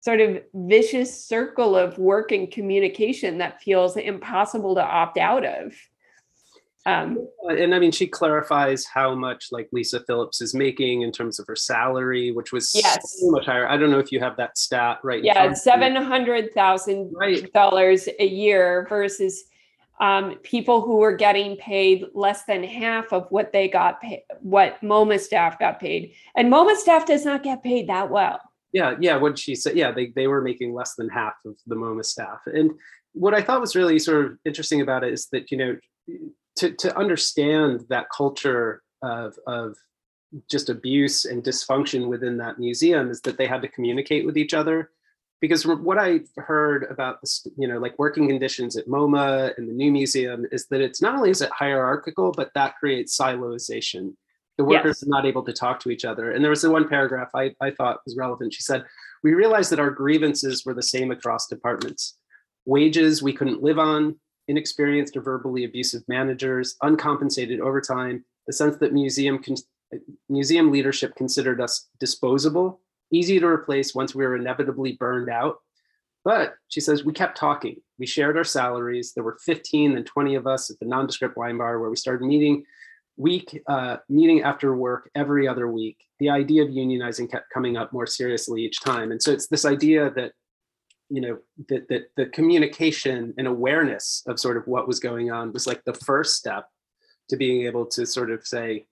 sort 0.04 0.20
of 0.20 0.42
vicious 0.52 1.26
circle 1.26 1.74
of 1.74 1.96
work 1.96 2.30
and 2.30 2.50
communication 2.50 3.38
that 3.38 3.62
feels 3.62 3.96
impossible 3.96 4.74
to 4.74 4.84
opt 4.84 5.16
out 5.16 5.46
of. 5.46 5.74
Um, 6.84 7.26
and 7.48 7.74
I 7.74 7.78
mean, 7.78 7.90
she 7.90 8.06
clarifies 8.06 8.84
how 8.84 9.14
much 9.14 9.46
like 9.50 9.70
Lisa 9.72 10.00
Phillips 10.00 10.42
is 10.42 10.52
making 10.52 11.00
in 11.00 11.10
terms 11.10 11.40
of 11.40 11.46
her 11.46 11.56
salary, 11.56 12.32
which 12.32 12.52
was 12.52 12.74
yes. 12.74 13.18
so 13.18 13.30
much 13.30 13.46
higher. 13.46 13.66
I 13.66 13.78
don't 13.78 13.90
know 13.90 13.98
if 13.98 14.12
you 14.12 14.20
have 14.20 14.36
that 14.36 14.58
stat 14.58 14.98
right. 15.02 15.24
Yeah, 15.24 15.54
seven 15.54 15.96
hundred 15.96 16.52
thousand 16.52 17.14
dollars 17.54 18.06
a 18.20 18.26
year 18.26 18.86
versus 18.90 19.44
um, 20.00 20.34
people 20.42 20.82
who 20.82 20.96
were 20.96 21.16
getting 21.16 21.56
paid 21.56 22.04
less 22.12 22.44
than 22.44 22.62
half 22.62 23.10
of 23.14 23.26
what 23.30 23.52
they 23.54 23.68
got 23.68 24.02
paid, 24.02 24.24
what 24.40 24.78
MoMA 24.82 25.18
staff 25.18 25.58
got 25.58 25.80
paid, 25.80 26.12
and 26.36 26.52
MoMA 26.52 26.76
staff 26.76 27.06
does 27.06 27.24
not 27.24 27.42
get 27.42 27.62
paid 27.62 27.88
that 27.88 28.10
well 28.10 28.38
yeah 28.74 28.96
yeah 29.00 29.16
what 29.16 29.38
she 29.38 29.54
said 29.54 29.76
yeah 29.76 29.90
they, 29.90 30.08
they 30.08 30.26
were 30.26 30.42
making 30.42 30.74
less 30.74 30.94
than 30.96 31.08
half 31.08 31.34
of 31.46 31.56
the 31.66 31.76
moma 31.76 32.04
staff. 32.04 32.40
And 32.46 32.72
what 33.12 33.32
i 33.32 33.40
thought 33.40 33.60
was 33.60 33.76
really 33.76 33.98
sort 33.98 34.26
of 34.26 34.38
interesting 34.44 34.82
about 34.82 35.04
it 35.04 35.12
is 35.14 35.28
that 35.32 35.50
you 35.50 35.56
know 35.56 35.76
to, 36.56 36.72
to 36.72 36.96
understand 36.98 37.84
that 37.88 38.06
culture 38.14 38.82
of, 39.02 39.34
of 39.46 39.76
just 40.50 40.68
abuse 40.68 41.24
and 41.24 41.42
dysfunction 41.42 42.08
within 42.08 42.36
that 42.38 42.58
museum 42.58 43.10
is 43.10 43.20
that 43.22 43.38
they 43.38 43.46
had 43.46 43.62
to 43.62 43.68
communicate 43.68 44.26
with 44.26 44.36
each 44.36 44.54
other. 44.54 44.90
Because 45.40 45.66
what 45.66 45.98
i 45.98 46.20
heard 46.38 46.84
about 46.90 47.20
this 47.20 47.46
you 47.58 47.68
know 47.68 47.78
like 47.78 47.98
working 47.98 48.28
conditions 48.28 48.76
at 48.76 48.88
moma 48.88 49.52
and 49.56 49.68
the 49.68 49.74
new 49.74 49.92
museum 49.92 50.46
is 50.52 50.66
that 50.68 50.80
it's 50.80 51.02
not 51.02 51.14
only 51.14 51.30
is 51.30 51.42
it 51.42 51.50
hierarchical 51.50 52.32
but 52.32 52.50
that 52.54 52.76
creates 52.76 53.18
silozation 53.18 54.14
the 54.56 54.64
workers 54.64 54.98
yes. 55.00 55.02
are 55.02 55.10
not 55.10 55.26
able 55.26 55.44
to 55.44 55.52
talk 55.52 55.80
to 55.80 55.90
each 55.90 56.04
other. 56.04 56.32
And 56.32 56.42
there 56.42 56.50
was 56.50 56.62
the 56.62 56.70
one 56.70 56.88
paragraph 56.88 57.30
I, 57.34 57.54
I 57.60 57.70
thought 57.70 58.00
was 58.04 58.16
relevant. 58.16 58.54
She 58.54 58.62
said, 58.62 58.84
We 59.22 59.34
realized 59.34 59.70
that 59.72 59.80
our 59.80 59.90
grievances 59.90 60.64
were 60.64 60.74
the 60.74 60.82
same 60.82 61.10
across 61.10 61.46
departments 61.46 62.16
wages 62.66 63.22
we 63.22 63.32
couldn't 63.32 63.62
live 63.62 63.78
on, 63.78 64.16
inexperienced 64.48 65.16
or 65.16 65.20
verbally 65.20 65.64
abusive 65.64 66.02
managers, 66.08 66.76
uncompensated 66.82 67.60
overtime, 67.60 68.24
the 68.46 68.52
sense 68.52 68.76
that 68.78 68.92
museum 68.92 69.42
con- 69.42 69.56
museum 70.28 70.72
leadership 70.72 71.14
considered 71.14 71.60
us 71.60 71.88
disposable, 72.00 72.80
easy 73.12 73.38
to 73.38 73.46
replace 73.46 73.94
once 73.94 74.14
we 74.14 74.24
were 74.24 74.36
inevitably 74.36 74.92
burned 74.92 75.28
out. 75.28 75.58
But 76.24 76.54
she 76.68 76.80
says 76.80 77.04
we 77.04 77.12
kept 77.12 77.36
talking. 77.36 77.76
We 77.98 78.06
shared 78.06 78.36
our 78.36 78.44
salaries. 78.44 79.12
There 79.12 79.24
were 79.24 79.38
15 79.44 79.96
and 79.96 80.06
20 80.06 80.34
of 80.36 80.46
us 80.46 80.70
at 80.70 80.78
the 80.78 80.86
nondescript 80.86 81.36
wine 81.36 81.58
bar 81.58 81.78
where 81.78 81.90
we 81.90 81.96
started 81.96 82.24
meeting 82.24 82.64
week 83.16 83.62
uh, 83.68 83.98
meeting 84.08 84.42
after 84.42 84.74
work 84.76 85.10
every 85.14 85.46
other 85.46 85.70
week 85.70 85.98
the 86.18 86.30
idea 86.30 86.62
of 86.62 86.68
unionizing 86.68 87.30
kept 87.30 87.50
coming 87.50 87.76
up 87.76 87.92
more 87.92 88.06
seriously 88.06 88.62
each 88.62 88.80
time. 88.80 89.10
And 89.10 89.22
so 89.22 89.32
it's 89.32 89.48
this 89.48 89.64
idea 89.64 90.10
that 90.10 90.32
you 91.10 91.20
know 91.20 91.38
that 91.68 91.86
that 91.88 92.04
the 92.16 92.26
communication 92.26 93.34
and 93.36 93.46
awareness 93.46 94.22
of 94.26 94.40
sort 94.40 94.56
of 94.56 94.66
what 94.66 94.88
was 94.88 95.00
going 95.00 95.30
on 95.30 95.52
was 95.52 95.66
like 95.66 95.82
the 95.84 95.92
first 95.92 96.36
step 96.36 96.66
to 97.28 97.36
being 97.36 97.66
able 97.66 97.84
to 97.86 98.06
sort 98.06 98.30
of 98.30 98.46
say 98.46 98.86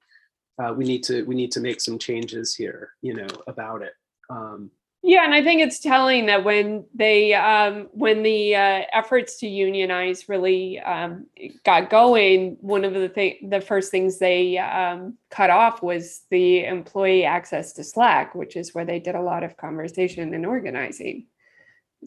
uh, 0.62 0.74
we 0.76 0.84
need 0.84 1.02
to 1.04 1.22
we 1.24 1.34
need 1.34 1.50
to 1.52 1.60
make 1.60 1.80
some 1.80 1.98
changes 1.98 2.54
here 2.54 2.90
you 3.00 3.14
know 3.14 3.28
about 3.46 3.82
it. 3.82 3.94
Um, 4.28 4.70
yeah, 5.04 5.24
and 5.24 5.34
I 5.34 5.42
think 5.42 5.60
it's 5.60 5.80
telling 5.80 6.26
that 6.26 6.44
when 6.44 6.84
they 6.94 7.34
um, 7.34 7.88
when 7.92 8.22
the 8.22 8.54
uh, 8.54 8.82
efforts 8.92 9.36
to 9.40 9.48
unionize 9.48 10.28
really 10.28 10.78
um, 10.78 11.26
got 11.64 11.90
going, 11.90 12.56
one 12.60 12.84
of 12.84 12.94
the 12.94 13.08
thing 13.08 13.48
the 13.48 13.60
first 13.60 13.90
things 13.90 14.18
they 14.18 14.58
um, 14.58 15.18
cut 15.28 15.50
off 15.50 15.82
was 15.82 16.22
the 16.30 16.64
employee 16.64 17.24
access 17.24 17.72
to 17.74 17.84
Slack, 17.84 18.36
which 18.36 18.54
is 18.54 18.74
where 18.76 18.84
they 18.84 19.00
did 19.00 19.16
a 19.16 19.20
lot 19.20 19.42
of 19.42 19.56
conversation 19.56 20.34
and 20.34 20.46
organizing. 20.46 21.26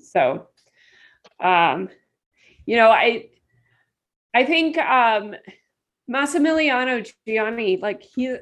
So, 0.01 0.47
um, 1.41 1.89
you 2.65 2.77
know, 2.77 2.91
I 2.91 3.27
I 4.33 4.45
think 4.45 4.77
um, 4.77 5.35
Massimiliano 6.09 7.05
Gioni, 7.27 7.81
like 7.81 8.03
he 8.03 8.37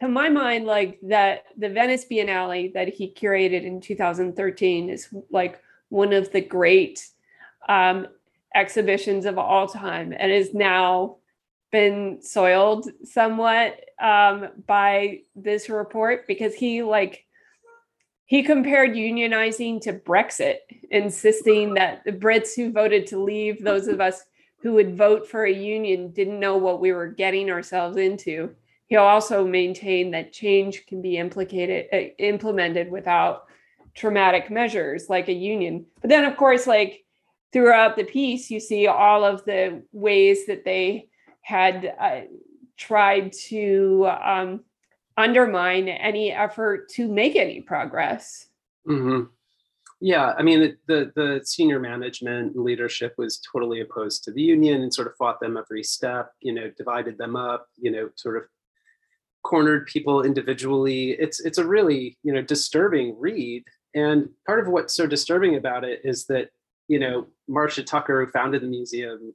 to 0.00 0.08
my 0.08 0.28
mind, 0.28 0.66
like 0.66 0.98
that 1.02 1.44
the 1.56 1.68
Venice 1.68 2.04
Biennale 2.10 2.72
that 2.74 2.88
he 2.88 3.12
curated 3.12 3.64
in 3.64 3.80
2013 3.80 4.90
is 4.90 5.08
like 5.30 5.60
one 5.88 6.12
of 6.12 6.30
the 6.32 6.40
great 6.40 7.08
um, 7.68 8.06
exhibitions 8.54 9.24
of 9.24 9.38
all 9.38 9.66
time 9.66 10.14
and 10.16 10.30
is 10.30 10.52
now 10.52 11.16
been 11.72 12.20
soiled 12.20 12.88
somewhat 13.04 13.80
um, 14.00 14.48
by 14.66 15.20
this 15.34 15.68
report 15.68 16.26
because 16.26 16.54
he 16.54 16.82
like 16.82 17.24
he 18.26 18.42
compared 18.42 18.90
unionizing 18.90 19.80
to 19.82 19.92
Brexit, 19.92 20.56
insisting 20.90 21.74
that 21.74 22.04
the 22.04 22.12
Brits 22.12 22.56
who 22.56 22.72
voted 22.72 23.06
to 23.08 23.22
leave, 23.22 23.62
those 23.62 23.86
of 23.86 24.00
us 24.00 24.24
who 24.62 24.72
would 24.72 24.96
vote 24.96 25.28
for 25.28 25.44
a 25.44 25.52
union, 25.52 26.10
didn't 26.10 26.40
know 26.40 26.56
what 26.56 26.80
we 26.80 26.92
were 26.92 27.06
getting 27.06 27.50
ourselves 27.50 27.96
into. 27.96 28.54
He'll 28.88 29.02
also 29.02 29.46
maintain 29.46 30.12
that 30.12 30.32
change 30.32 30.86
can 30.86 31.02
be 31.02 31.16
implicated, 31.16 31.86
uh, 31.92 32.14
implemented 32.18 32.90
without 32.90 33.46
traumatic 33.94 34.50
measures 34.50 35.08
like 35.08 35.28
a 35.28 35.32
union. 35.32 35.86
But 36.00 36.10
then, 36.10 36.24
of 36.24 36.36
course, 36.36 36.66
like 36.66 37.04
throughout 37.52 37.96
the 37.96 38.04
piece, 38.04 38.50
you 38.50 38.60
see 38.60 38.86
all 38.86 39.24
of 39.24 39.44
the 39.44 39.82
ways 39.92 40.46
that 40.46 40.64
they 40.64 41.08
had 41.40 41.94
uh, 41.98 42.20
tried 42.76 43.32
to 43.32 44.08
um, 44.22 44.60
undermine 45.16 45.88
any 45.88 46.30
effort 46.32 46.88
to 46.90 47.08
make 47.08 47.36
any 47.36 47.60
progress. 47.60 48.48
Mm-hmm. 48.86 49.24
Yeah, 50.00 50.34
I 50.36 50.42
mean, 50.42 50.60
the, 50.60 50.76
the, 50.86 51.12
the 51.16 51.40
senior 51.44 51.80
management 51.80 52.54
and 52.54 52.64
leadership 52.64 53.14
was 53.16 53.40
totally 53.50 53.80
opposed 53.80 54.24
to 54.24 54.32
the 54.32 54.42
union 54.42 54.82
and 54.82 54.92
sort 54.92 55.08
of 55.08 55.16
fought 55.16 55.40
them 55.40 55.56
every 55.56 55.82
step. 55.82 56.32
You 56.40 56.52
know, 56.52 56.70
divided 56.76 57.16
them 57.16 57.34
up. 57.34 57.66
You 57.78 57.90
know, 57.92 58.10
sort 58.14 58.36
of 58.36 58.42
cornered 59.46 59.86
people 59.86 60.22
individually. 60.22 61.12
It's 61.12 61.38
it's 61.40 61.58
a 61.58 61.66
really 61.66 62.18
you 62.24 62.32
know 62.32 62.42
disturbing 62.42 63.16
read. 63.18 63.62
And 63.94 64.28
part 64.46 64.60
of 64.60 64.68
what's 64.68 64.94
so 64.94 65.06
disturbing 65.06 65.54
about 65.54 65.84
it 65.84 66.00
is 66.04 66.26
that 66.26 66.50
you 66.88 66.98
know 66.98 67.26
Marcia 67.48 67.84
Tucker, 67.84 68.24
who 68.24 68.30
founded 68.32 68.62
the 68.62 68.66
museum, 68.66 69.32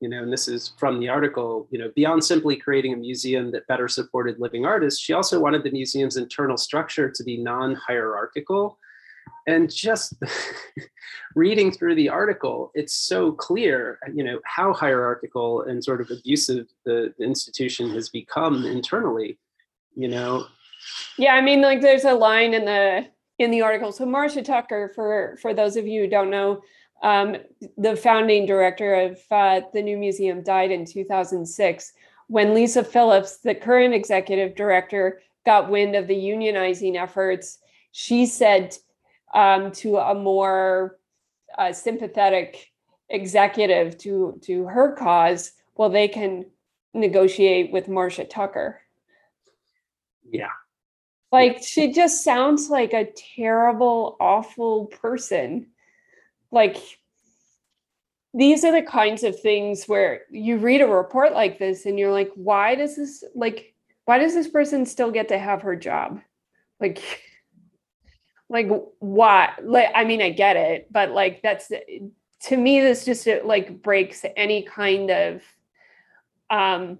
you 0.00 0.08
know, 0.08 0.22
and 0.22 0.32
this 0.32 0.48
is 0.48 0.72
from 0.78 0.98
the 0.98 1.10
article, 1.10 1.68
you 1.70 1.78
know, 1.78 1.92
beyond 1.94 2.24
simply 2.24 2.56
creating 2.56 2.94
a 2.94 2.96
museum 2.96 3.52
that 3.52 3.66
better 3.66 3.86
supported 3.86 4.40
living 4.40 4.64
artists, 4.64 5.00
she 5.00 5.12
also 5.12 5.38
wanted 5.38 5.62
the 5.62 5.70
museum's 5.70 6.16
internal 6.16 6.56
structure 6.56 7.10
to 7.10 7.22
be 7.22 7.36
non-hierarchical. 7.36 8.78
And 9.46 9.70
just 9.70 10.14
reading 11.34 11.70
through 11.70 11.96
the 11.96 12.08
article, 12.08 12.70
it's 12.74 12.94
so 12.94 13.32
clear, 13.32 13.98
you 14.14 14.24
know, 14.24 14.40
how 14.44 14.72
hierarchical 14.72 15.62
and 15.62 15.84
sort 15.84 16.00
of 16.00 16.10
abusive 16.10 16.66
the, 16.86 17.12
the 17.18 17.24
institution 17.24 17.90
has 17.90 18.08
become 18.08 18.64
internally 18.64 19.38
you 19.94 20.08
know? 20.08 20.46
Yeah 21.18 21.34
i 21.34 21.40
mean 21.40 21.60
like 21.60 21.80
there's 21.80 22.04
a 22.04 22.14
line 22.14 22.54
in 22.54 22.64
the 22.64 23.06
in 23.38 23.50
the 23.50 23.62
article. 23.62 23.92
So 23.92 24.06
marcia 24.06 24.42
tucker 24.42 24.92
for 24.94 25.38
for 25.40 25.54
those 25.54 25.76
of 25.76 25.86
you 25.86 26.02
who 26.02 26.08
don't 26.08 26.30
know 26.30 26.60
um, 27.02 27.36
the 27.78 27.96
founding 27.96 28.44
director 28.44 28.94
of 28.94 29.18
uh, 29.30 29.62
the 29.72 29.80
new 29.80 29.96
museum 29.96 30.42
died 30.42 30.70
in 30.70 30.84
2006 30.84 31.92
when 32.30 32.54
Lisa 32.54 32.84
Phillips, 32.84 33.38
the 33.38 33.56
current 33.56 33.92
executive 33.92 34.54
director, 34.54 35.20
got 35.44 35.68
wind 35.68 35.96
of 35.96 36.06
the 36.06 36.14
unionizing 36.14 36.94
efforts, 36.94 37.58
she 37.90 38.24
said 38.24 38.76
um, 39.34 39.72
to 39.72 39.96
a 39.96 40.14
more 40.14 40.96
uh, 41.58 41.72
sympathetic 41.72 42.70
executive 43.08 43.98
to 43.98 44.38
to 44.42 44.64
her 44.66 44.92
cause, 44.92 45.50
well, 45.74 45.90
they 45.90 46.06
can 46.06 46.46
negotiate 46.94 47.72
with 47.72 47.88
Marcia 47.88 48.24
Tucker. 48.24 48.80
Yeah. 50.30 50.48
Like 51.32 51.62
she 51.62 51.92
just 51.92 52.24
sounds 52.24 52.70
like 52.70 52.92
a 52.92 53.08
terrible, 53.36 54.16
awful 54.20 54.86
person. 54.86 55.68
Like 56.50 56.76
these 58.34 58.64
are 58.64 58.72
the 58.72 58.82
kinds 58.82 59.22
of 59.22 59.38
things 59.38 59.84
where 59.84 60.22
you 60.30 60.58
read 60.58 60.80
a 60.80 60.86
report 60.86 61.32
like 61.32 61.58
this 61.58 61.86
and 61.86 61.98
you're 61.98 62.12
like, 62.12 62.30
why 62.34 62.74
does 62.74 62.96
this 62.96 63.22
like 63.34 63.74
why 64.06 64.18
does 64.18 64.34
this 64.34 64.48
person 64.48 64.86
still 64.86 65.10
get 65.10 65.28
to 65.28 65.38
have 65.38 65.62
her 65.62 65.76
job? 65.76 66.20
Like 66.80 67.00
like 68.50 68.68
why 68.98 69.52
like 69.62 69.90
i 69.94 70.04
mean 70.04 70.20
i 70.20 70.28
get 70.28 70.56
it 70.56 70.88
but 70.90 71.12
like 71.12 71.40
that's 71.40 71.70
to 72.40 72.56
me 72.56 72.80
this 72.80 73.04
just 73.04 73.26
like 73.44 73.80
breaks 73.80 74.24
any 74.36 74.62
kind 74.62 75.08
of 75.08 75.42
um 76.50 76.98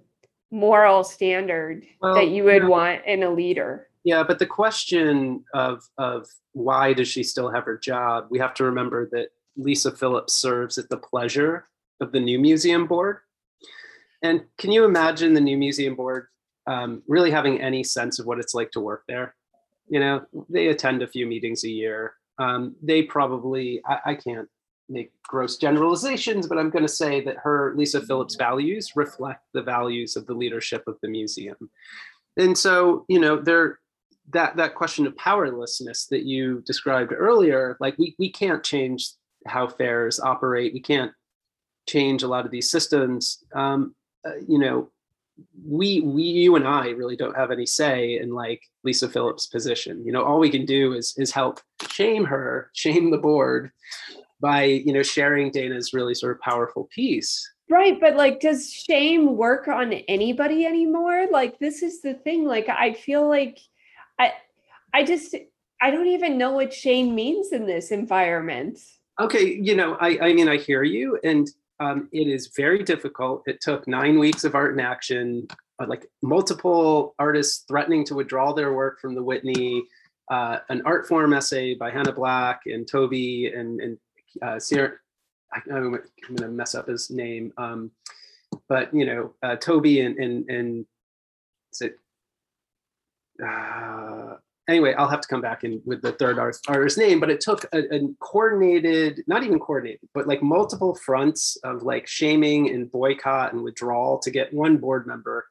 moral 0.51 1.03
standard 1.03 1.85
well, 2.01 2.13
that 2.15 2.29
you 2.29 2.43
would 2.43 2.63
yeah. 2.63 2.67
want 2.67 3.05
in 3.05 3.23
a 3.23 3.29
leader. 3.29 3.87
Yeah 4.03 4.23
but 4.23 4.39
the 4.39 4.45
question 4.45 5.43
of 5.53 5.83
of 5.97 6.27
why 6.53 6.93
does 6.93 7.07
she 7.07 7.23
still 7.23 7.49
have 7.49 7.63
her 7.63 7.77
job 7.77 8.27
we 8.29 8.39
have 8.39 8.53
to 8.55 8.63
remember 8.65 9.07
that 9.11 9.29
lisa 9.55 9.91
phillips 9.91 10.33
serves 10.33 10.77
at 10.77 10.89
the 10.89 10.97
pleasure 10.97 11.67
of 12.01 12.11
the 12.11 12.19
new 12.19 12.39
museum 12.39 12.87
board. 12.87 13.19
And 14.23 14.43
can 14.57 14.71
you 14.71 14.83
imagine 14.83 15.33
the 15.33 15.41
new 15.41 15.57
museum 15.57 15.95
board 15.95 16.27
um, 16.67 17.01
really 17.07 17.31
having 17.31 17.61
any 17.61 17.83
sense 17.83 18.19
of 18.19 18.25
what 18.25 18.39
it's 18.39 18.53
like 18.53 18.71
to 18.71 18.79
work 18.79 19.03
there? 19.07 19.35
You 19.87 19.99
know 19.99 20.25
they 20.49 20.67
attend 20.67 21.01
a 21.01 21.07
few 21.07 21.25
meetings 21.25 21.63
a 21.63 21.69
year. 21.69 22.15
Um, 22.37 22.75
they 22.81 23.03
probably 23.03 23.81
I, 23.85 23.99
I, 24.11 24.15
can't 24.15 24.47
make 24.91 25.11
gross 25.23 25.57
generalizations 25.57 26.47
but 26.47 26.57
i'm 26.57 26.69
going 26.69 26.85
to 26.85 26.89
say 26.89 27.21
that 27.21 27.37
her 27.37 27.73
lisa 27.75 28.01
phillips 28.01 28.35
values 28.35 28.91
reflect 28.95 29.41
the 29.53 29.61
values 29.61 30.15
of 30.15 30.25
the 30.25 30.33
leadership 30.33 30.83
of 30.87 30.97
the 31.01 31.07
museum. 31.07 31.69
And 32.37 32.57
so 32.57 33.05
you 33.07 33.19
know 33.19 33.37
there 33.37 33.79
that 34.31 34.55
that 34.57 34.75
question 34.75 35.05
of 35.07 35.15
powerlessness 35.17 36.07
that 36.07 36.23
you 36.23 36.63
described 36.65 37.13
earlier 37.15 37.77
like 37.79 37.97
we, 37.97 38.15
we 38.17 38.31
can't 38.31 38.63
change 38.63 39.09
how 39.47 39.67
fairs 39.67 40.19
operate. 40.19 40.73
We 40.73 40.81
can't 40.81 41.11
change 41.87 42.23
a 42.23 42.27
lot 42.27 42.45
of 42.45 42.51
these 42.51 42.69
systems. 42.69 43.43
Um, 43.53 43.95
uh, 44.25 44.37
you 44.47 44.59
know 44.59 44.91
we 45.65 46.01
we 46.01 46.23
you 46.23 46.55
and 46.55 46.67
I 46.67 46.89
really 46.89 47.15
don't 47.15 47.35
have 47.35 47.51
any 47.51 47.65
say 47.65 48.17
in 48.17 48.29
like 48.29 48.61
Lisa 48.83 49.09
Phillips' 49.09 49.47
position. 49.47 50.05
You 50.05 50.11
know, 50.11 50.23
all 50.23 50.39
we 50.39 50.49
can 50.49 50.65
do 50.65 50.93
is 50.93 51.15
is 51.17 51.31
help 51.31 51.59
shame 51.89 52.25
her, 52.25 52.69
shame 52.73 53.11
the 53.11 53.17
board 53.17 53.71
by 54.41 54.63
you 54.63 54.91
know 54.91 55.03
sharing 55.03 55.51
Dana's 55.51 55.93
really 55.93 56.15
sort 56.15 56.35
of 56.35 56.41
powerful 56.41 56.89
piece. 56.93 57.49
Right, 57.69 57.99
but 57.99 58.15
like 58.15 58.41
does 58.41 58.69
shame 58.69 59.37
work 59.37 59.67
on 59.67 59.93
anybody 59.93 60.65
anymore? 60.65 61.27
Like 61.31 61.59
this 61.59 61.83
is 61.83 62.01
the 62.01 62.15
thing 62.15 62.45
like 62.45 62.67
I 62.67 62.93
feel 62.93 63.27
like 63.29 63.59
I 64.19 64.33
I 64.93 65.03
just 65.03 65.35
I 65.81 65.91
don't 65.91 66.07
even 66.07 66.37
know 66.37 66.51
what 66.51 66.73
shame 66.73 67.15
means 67.15 67.53
in 67.53 67.65
this 67.65 67.91
environment. 67.91 68.79
Okay, 69.19 69.55
you 69.61 69.75
know, 69.75 69.95
I 70.01 70.17
I 70.21 70.33
mean 70.33 70.49
I 70.49 70.57
hear 70.57 70.83
you 70.83 71.17
and 71.23 71.49
um, 71.79 72.09
it 72.11 72.27
is 72.27 72.51
very 72.55 72.83
difficult. 72.83 73.41
It 73.47 73.59
took 73.59 73.87
nine 73.87 74.19
weeks 74.19 74.43
of 74.43 74.53
art 74.53 74.73
in 74.73 74.79
action, 74.79 75.47
uh, 75.79 75.87
like 75.87 76.05
multiple 76.21 77.15
artists 77.17 77.65
threatening 77.67 78.05
to 78.05 78.15
withdraw 78.15 78.53
their 78.53 78.73
work 78.73 78.99
from 78.99 79.15
the 79.15 79.23
Whitney, 79.23 79.83
uh, 80.29 80.59
an 80.69 80.83
Artforum 80.83 81.35
essay 81.35 81.73
by 81.73 81.89
Hannah 81.89 82.13
Black 82.13 82.61
and 82.67 82.87
Toby 82.87 83.47
and, 83.47 83.81
and 83.81 83.97
uh, 84.41 84.59
Sierra. 84.59 84.93
I, 85.53 85.59
am 85.69 85.91
going 85.91 86.03
to 86.37 86.47
mess 86.47 86.75
up 86.75 86.87
his 86.87 87.09
name. 87.09 87.51
Um, 87.57 87.91
but, 88.69 88.93
you 88.93 89.05
know, 89.05 89.33
uh, 89.43 89.55
Toby 89.57 90.01
and, 90.01 90.17
and, 90.17 90.49
and 90.49 90.85
is 91.73 91.81
it, 91.81 91.99
uh, 93.45 94.35
anyway, 94.69 94.93
I'll 94.93 95.09
have 95.09 95.21
to 95.21 95.27
come 95.27 95.41
back 95.41 95.63
in 95.63 95.81
with 95.85 96.01
the 96.01 96.13
third 96.13 96.39
artist, 96.39 96.65
artist's 96.69 96.97
name, 96.97 97.19
but 97.19 97.29
it 97.29 97.41
took 97.41 97.65
a, 97.73 97.95
a, 97.95 97.99
coordinated, 98.19 99.23
not 99.27 99.43
even 99.43 99.59
coordinated, 99.59 100.07
but 100.13 100.27
like 100.27 100.41
multiple 100.41 100.95
fronts 100.95 101.57
of 101.63 101.83
like 101.83 102.07
shaming 102.07 102.69
and 102.69 102.91
boycott 102.91 103.53
and 103.53 103.63
withdrawal 103.63 104.19
to 104.19 104.31
get 104.31 104.53
one 104.53 104.77
board 104.77 105.07
member 105.07 105.45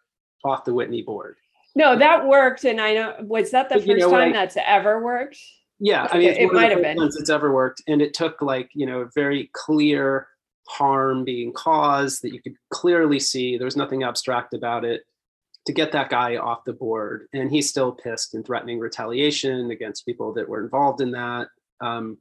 off 0.44 0.64
the 0.64 0.74
Whitney 0.74 1.02
board. 1.02 1.36
No, 1.74 1.96
that 1.96 2.26
worked. 2.26 2.64
And 2.64 2.80
I 2.80 2.94
know, 2.94 3.14
was 3.20 3.50
that 3.52 3.68
the 3.68 3.76
but, 3.76 3.82
first 3.82 3.88
you 3.88 3.98
know, 3.98 4.10
time 4.10 4.30
I, 4.30 4.32
that's 4.32 4.56
ever 4.66 5.02
worked? 5.02 5.38
Yeah. 5.80 6.06
I 6.10 6.18
mean, 6.18 6.28
it 6.28 6.52
might 6.52 6.70
have 6.70 6.82
been. 6.82 7.02
It's 7.02 7.30
ever 7.30 7.52
worked. 7.52 7.82
And 7.88 8.02
it 8.02 8.12
took 8.12 8.42
like, 8.42 8.70
you 8.74 8.86
know, 8.86 9.08
very 9.14 9.50
clear 9.54 10.28
harm 10.68 11.24
being 11.24 11.52
caused 11.52 12.22
that 12.22 12.32
you 12.32 12.40
could 12.40 12.54
clearly 12.70 13.18
see. 13.18 13.56
There 13.56 13.64
was 13.64 13.76
nothing 13.76 14.04
abstract 14.04 14.54
about 14.54 14.84
it 14.84 15.04
to 15.66 15.72
get 15.72 15.90
that 15.92 16.10
guy 16.10 16.36
off 16.36 16.64
the 16.64 16.74
board. 16.74 17.26
And 17.32 17.50
he's 17.50 17.68
still 17.68 17.92
pissed 17.92 18.34
and 18.34 18.44
threatening 18.44 18.78
retaliation 18.78 19.70
against 19.70 20.06
people 20.06 20.32
that 20.34 20.48
were 20.48 20.62
involved 20.62 21.00
in 21.00 21.12
that. 21.12 21.48
Um, 21.80 22.18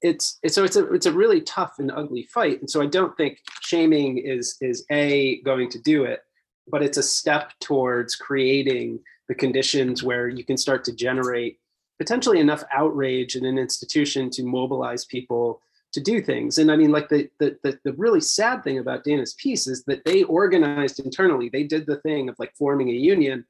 it's, 0.00 0.38
it's 0.42 0.54
so 0.54 0.64
it's 0.64 0.76
a 0.76 0.92
it's 0.92 1.06
a 1.06 1.12
really 1.12 1.40
tough 1.42 1.74
and 1.78 1.90
ugly 1.90 2.24
fight. 2.24 2.60
And 2.60 2.68
so 2.68 2.82
I 2.82 2.86
don't 2.86 3.16
think 3.16 3.38
shaming 3.62 4.18
is 4.18 4.56
is 4.60 4.84
a 4.90 5.40
going 5.42 5.70
to 5.70 5.78
do 5.78 6.04
it, 6.04 6.20
but 6.68 6.82
it's 6.82 6.98
a 6.98 7.02
step 7.02 7.52
towards 7.60 8.14
creating 8.14 9.00
the 9.28 9.34
conditions 9.34 10.02
where 10.02 10.28
you 10.28 10.44
can 10.44 10.58
start 10.58 10.84
to 10.84 10.92
generate 10.94 11.58
potentially 11.98 12.40
enough 12.40 12.64
outrage 12.72 13.36
in 13.36 13.44
an 13.44 13.58
institution 13.58 14.30
to 14.30 14.44
mobilize 14.44 15.04
people 15.04 15.60
to 15.92 16.00
do 16.00 16.20
things. 16.20 16.58
And 16.58 16.72
I 16.72 16.76
mean, 16.76 16.90
like 16.90 17.08
the, 17.08 17.30
the, 17.38 17.56
the 17.62 17.78
the 17.84 17.92
really 17.92 18.20
sad 18.20 18.64
thing 18.64 18.78
about 18.78 19.04
Dana's 19.04 19.34
piece 19.34 19.68
is 19.68 19.84
that 19.84 20.04
they 20.04 20.24
organized 20.24 20.98
internally. 20.98 21.48
They 21.48 21.62
did 21.62 21.86
the 21.86 21.98
thing 21.98 22.28
of 22.28 22.36
like 22.38 22.52
forming 22.56 22.90
a 22.90 22.92
union, 22.92 23.44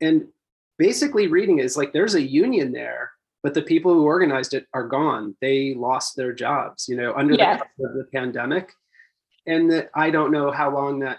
and 0.00 0.28
basically 0.78 1.26
reading 1.26 1.58
is 1.58 1.76
like 1.76 1.92
there's 1.92 2.14
a 2.14 2.22
union 2.22 2.72
there, 2.72 3.10
but 3.42 3.54
the 3.54 3.62
people 3.62 3.92
who 3.92 4.04
organized 4.04 4.54
it 4.54 4.66
are 4.72 4.86
gone. 4.86 5.36
They 5.40 5.74
lost 5.74 6.16
their 6.16 6.32
jobs, 6.32 6.88
you 6.88 6.96
know, 6.96 7.12
under 7.14 7.34
yeah. 7.34 7.60
the, 7.76 7.88
the 7.88 8.06
pandemic, 8.14 8.72
and 9.46 9.68
that 9.72 9.90
I 9.94 10.10
don't 10.10 10.30
know 10.30 10.52
how 10.52 10.72
long 10.72 11.00
that 11.00 11.18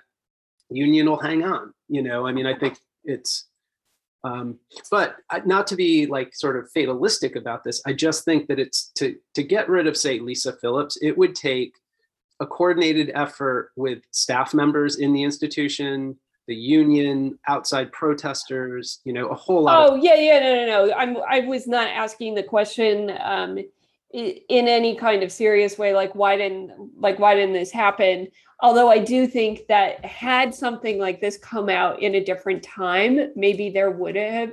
union 0.69 1.05
will 1.07 1.19
hang 1.19 1.43
on. 1.43 1.73
You 1.89 2.01
know, 2.01 2.25
I 2.25 2.31
mean, 2.31 2.45
I 2.45 2.57
think 2.57 2.77
it's 3.03 3.45
um, 4.23 4.59
but 4.89 5.15
not 5.45 5.67
to 5.67 5.75
be 5.75 6.05
like 6.05 6.35
sort 6.35 6.57
of 6.57 6.69
fatalistic 6.71 7.35
about 7.35 7.63
this, 7.63 7.81
I 7.85 7.93
just 7.93 8.23
think 8.23 8.47
that 8.47 8.59
it's 8.59 8.91
to 8.95 9.15
to 9.33 9.43
get 9.43 9.69
rid 9.69 9.87
of, 9.87 9.97
say, 9.97 10.19
Lisa 10.19 10.53
Phillips, 10.53 10.97
it 11.01 11.17
would 11.17 11.35
take 11.35 11.73
a 12.39 12.45
coordinated 12.45 13.11
effort 13.13 13.71
with 13.75 13.99
staff 14.11 14.53
members 14.53 14.97
in 14.97 15.13
the 15.13 15.23
institution, 15.23 16.17
the 16.47 16.55
union, 16.55 17.37
outside 17.47 17.91
protesters, 17.91 18.99
you 19.05 19.13
know, 19.13 19.27
a 19.27 19.35
whole 19.35 19.63
lot. 19.63 19.89
Oh, 19.89 19.95
of- 19.95 20.03
yeah, 20.03 20.15
yeah, 20.15 20.39
no, 20.39 20.55
no, 20.55 20.85
no. 20.85 20.93
I'm 20.93 21.17
I 21.29 21.39
was 21.41 21.67
not 21.67 21.87
asking 21.87 22.35
the 22.35 22.43
question 22.43 23.11
um, 23.21 23.57
in 24.13 24.67
any 24.67 24.95
kind 24.95 25.23
of 25.23 25.31
serious 25.31 25.77
way, 25.77 25.93
like 25.93 26.13
why 26.15 26.37
didn't 26.37 26.71
like 26.97 27.17
why 27.17 27.33
didn't 27.35 27.53
this 27.53 27.71
happen? 27.71 28.27
Although 28.61 28.89
I 28.89 28.99
do 28.99 29.25
think 29.25 29.65
that 29.67 30.05
had 30.05 30.53
something 30.53 30.99
like 30.99 31.19
this 31.19 31.37
come 31.37 31.67
out 31.67 31.99
in 31.99 32.15
a 32.15 32.23
different 32.23 32.61
time, 32.61 33.31
maybe 33.35 33.71
there 33.71 33.89
would 33.89 34.15
have 34.15 34.51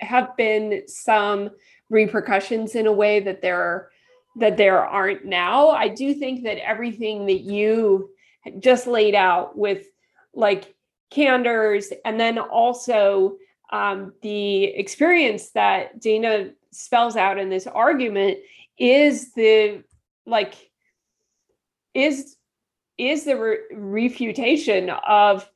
have 0.00 0.36
been 0.36 0.82
some 0.86 1.50
repercussions 1.88 2.74
in 2.74 2.86
a 2.86 2.92
way 2.92 3.20
that 3.20 3.40
there 3.40 3.90
that 4.36 4.56
there 4.56 4.84
aren't 4.84 5.24
now. 5.24 5.70
I 5.70 5.88
do 5.88 6.14
think 6.14 6.44
that 6.44 6.64
everything 6.64 7.26
that 7.26 7.40
you 7.40 8.10
just 8.58 8.86
laid 8.86 9.14
out 9.14 9.56
with 9.56 9.86
like 10.34 10.74
Kanders 11.10 11.92
and 12.04 12.20
then 12.20 12.38
also 12.38 13.36
um, 13.72 14.12
the 14.22 14.64
experience 14.64 15.50
that 15.50 16.00
Dana 16.00 16.50
spells 16.72 17.16
out 17.16 17.38
in 17.38 17.48
this 17.48 17.66
argument 17.66 18.38
is 18.78 19.32
the 19.32 19.82
like 20.26 20.54
is 21.94 22.36
is 23.00 23.24
the 23.24 23.36
re- 23.36 23.58
refutation 23.72 24.90
of 24.90 25.48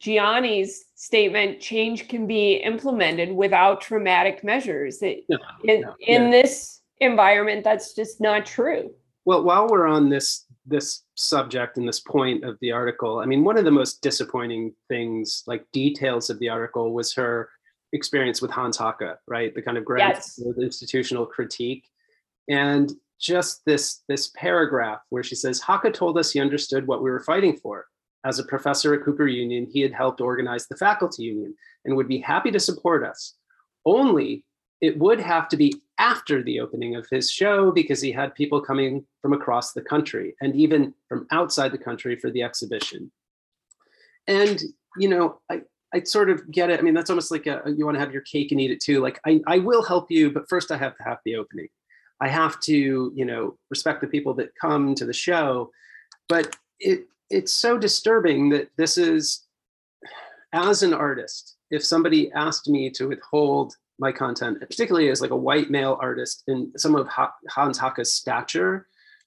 Gioni's 0.00 0.84
statement 0.94 1.60
change 1.60 2.08
can 2.08 2.26
be 2.26 2.54
implemented 2.54 3.32
without 3.32 3.80
traumatic 3.80 4.44
measures. 4.44 5.02
It, 5.02 5.24
no, 5.28 5.38
in, 5.64 5.80
no, 5.82 5.94
in 6.00 6.30
this 6.30 6.80
environment, 6.98 7.64
that's 7.64 7.94
just 7.94 8.20
not 8.20 8.46
true. 8.46 8.90
Well, 9.24 9.42
while 9.42 9.68
we're 9.68 9.86
on 9.86 10.08
this 10.08 10.44
this 10.66 11.02
subject 11.14 11.76
and 11.76 11.86
this 11.86 12.00
point 12.00 12.42
of 12.42 12.56
the 12.60 12.72
article, 12.72 13.18
I 13.18 13.26
mean, 13.26 13.44
one 13.44 13.58
of 13.58 13.66
the 13.66 13.70
most 13.70 14.00
disappointing 14.00 14.72
things, 14.88 15.42
like 15.46 15.70
details 15.72 16.30
of 16.30 16.38
the 16.38 16.48
article, 16.48 16.94
was 16.94 17.12
her 17.14 17.50
experience 17.92 18.40
with 18.40 18.50
Hans 18.50 18.78
Haacke, 18.78 19.16
right? 19.28 19.54
The 19.54 19.60
kind 19.62 19.76
of 19.76 19.84
grand 19.84 20.14
yes. 20.14 20.40
institutional 20.58 21.26
critique. 21.26 21.90
And 22.48 22.92
just 23.20 23.64
this 23.64 24.02
this 24.08 24.28
paragraph 24.36 25.00
where 25.10 25.22
she 25.22 25.34
says 25.34 25.60
Haacke 25.60 25.92
told 25.92 26.18
us 26.18 26.30
he 26.30 26.40
understood 26.40 26.86
what 26.86 27.02
we 27.02 27.10
were 27.10 27.20
fighting 27.20 27.56
for. 27.56 27.86
as 28.24 28.38
a 28.38 28.44
professor 28.44 28.94
at 28.94 29.04
Cooper 29.04 29.26
Union, 29.26 29.66
he 29.70 29.80
had 29.80 29.92
helped 29.92 30.20
organize 30.20 30.66
the 30.66 30.76
faculty 30.76 31.24
union 31.24 31.54
and 31.84 31.94
would 31.94 32.08
be 32.08 32.18
happy 32.18 32.50
to 32.50 32.58
support 32.58 33.04
us. 33.04 33.34
Only 33.84 34.44
it 34.80 34.98
would 34.98 35.20
have 35.20 35.48
to 35.48 35.56
be 35.56 35.74
after 35.98 36.42
the 36.42 36.58
opening 36.60 36.96
of 36.96 37.06
his 37.10 37.30
show 37.30 37.70
because 37.70 38.00
he 38.00 38.10
had 38.10 38.34
people 38.34 38.60
coming 38.60 39.04
from 39.22 39.32
across 39.32 39.72
the 39.72 39.82
country 39.82 40.34
and 40.40 40.54
even 40.56 40.92
from 41.08 41.26
outside 41.30 41.70
the 41.70 41.78
country 41.78 42.16
for 42.16 42.30
the 42.30 42.42
exhibition. 42.42 43.10
And, 44.26 44.60
you 44.98 45.08
know, 45.08 45.40
I, 45.50 45.62
I 45.94 46.02
sort 46.02 46.30
of 46.30 46.50
get 46.50 46.70
it. 46.70 46.80
I 46.80 46.82
mean, 46.82 46.94
that's 46.94 47.10
almost 47.10 47.30
like 47.30 47.46
a, 47.46 47.62
you 47.66 47.84
want 47.84 47.94
to 47.96 48.00
have 48.00 48.12
your 48.12 48.22
cake 48.22 48.50
and 48.52 48.60
eat 48.60 48.70
it 48.70 48.80
too. 48.80 49.00
Like, 49.00 49.20
I, 49.24 49.40
I 49.46 49.58
will 49.58 49.82
help 49.82 50.10
you, 50.10 50.30
but 50.32 50.48
first 50.48 50.72
I 50.72 50.76
have 50.76 50.96
to 50.96 51.02
have 51.04 51.18
the 51.24 51.36
opening. 51.36 51.68
I 52.20 52.28
have 52.28 52.60
to, 52.60 53.12
you 53.14 53.24
know, 53.24 53.58
respect 53.70 54.00
the 54.00 54.06
people 54.06 54.34
that 54.34 54.54
come 54.60 54.94
to 54.94 55.04
the 55.04 55.12
show. 55.12 55.70
But 56.28 56.56
it 56.78 57.06
it's 57.30 57.52
so 57.52 57.78
disturbing 57.78 58.50
that 58.50 58.68
this 58.76 58.98
is, 58.98 59.46
as 60.52 60.82
an 60.82 60.94
artist, 60.94 61.56
if 61.70 61.84
somebody 61.84 62.30
asked 62.32 62.68
me 62.68 62.90
to 62.90 63.08
withhold 63.08 63.74
my 63.98 64.12
content, 64.12 64.60
particularly 64.60 65.08
as 65.08 65.20
like 65.20 65.30
a 65.30 65.36
white 65.36 65.70
male 65.70 65.98
artist 66.00 66.44
in 66.46 66.72
some 66.76 66.94
of 66.94 67.08
Hans 67.08 67.78
Haacke's 67.78 68.12
stature, 68.12 68.86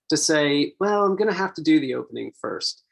to 0.10 0.18
say, 0.18 0.74
well, 0.80 1.04
I'm 1.04 1.16
going 1.16 1.30
to 1.30 1.38
have 1.38 1.54
to 1.56 1.62
do 1.62 1.80
the 1.80 1.96
opening 1.96 2.32
first, 2.40 2.84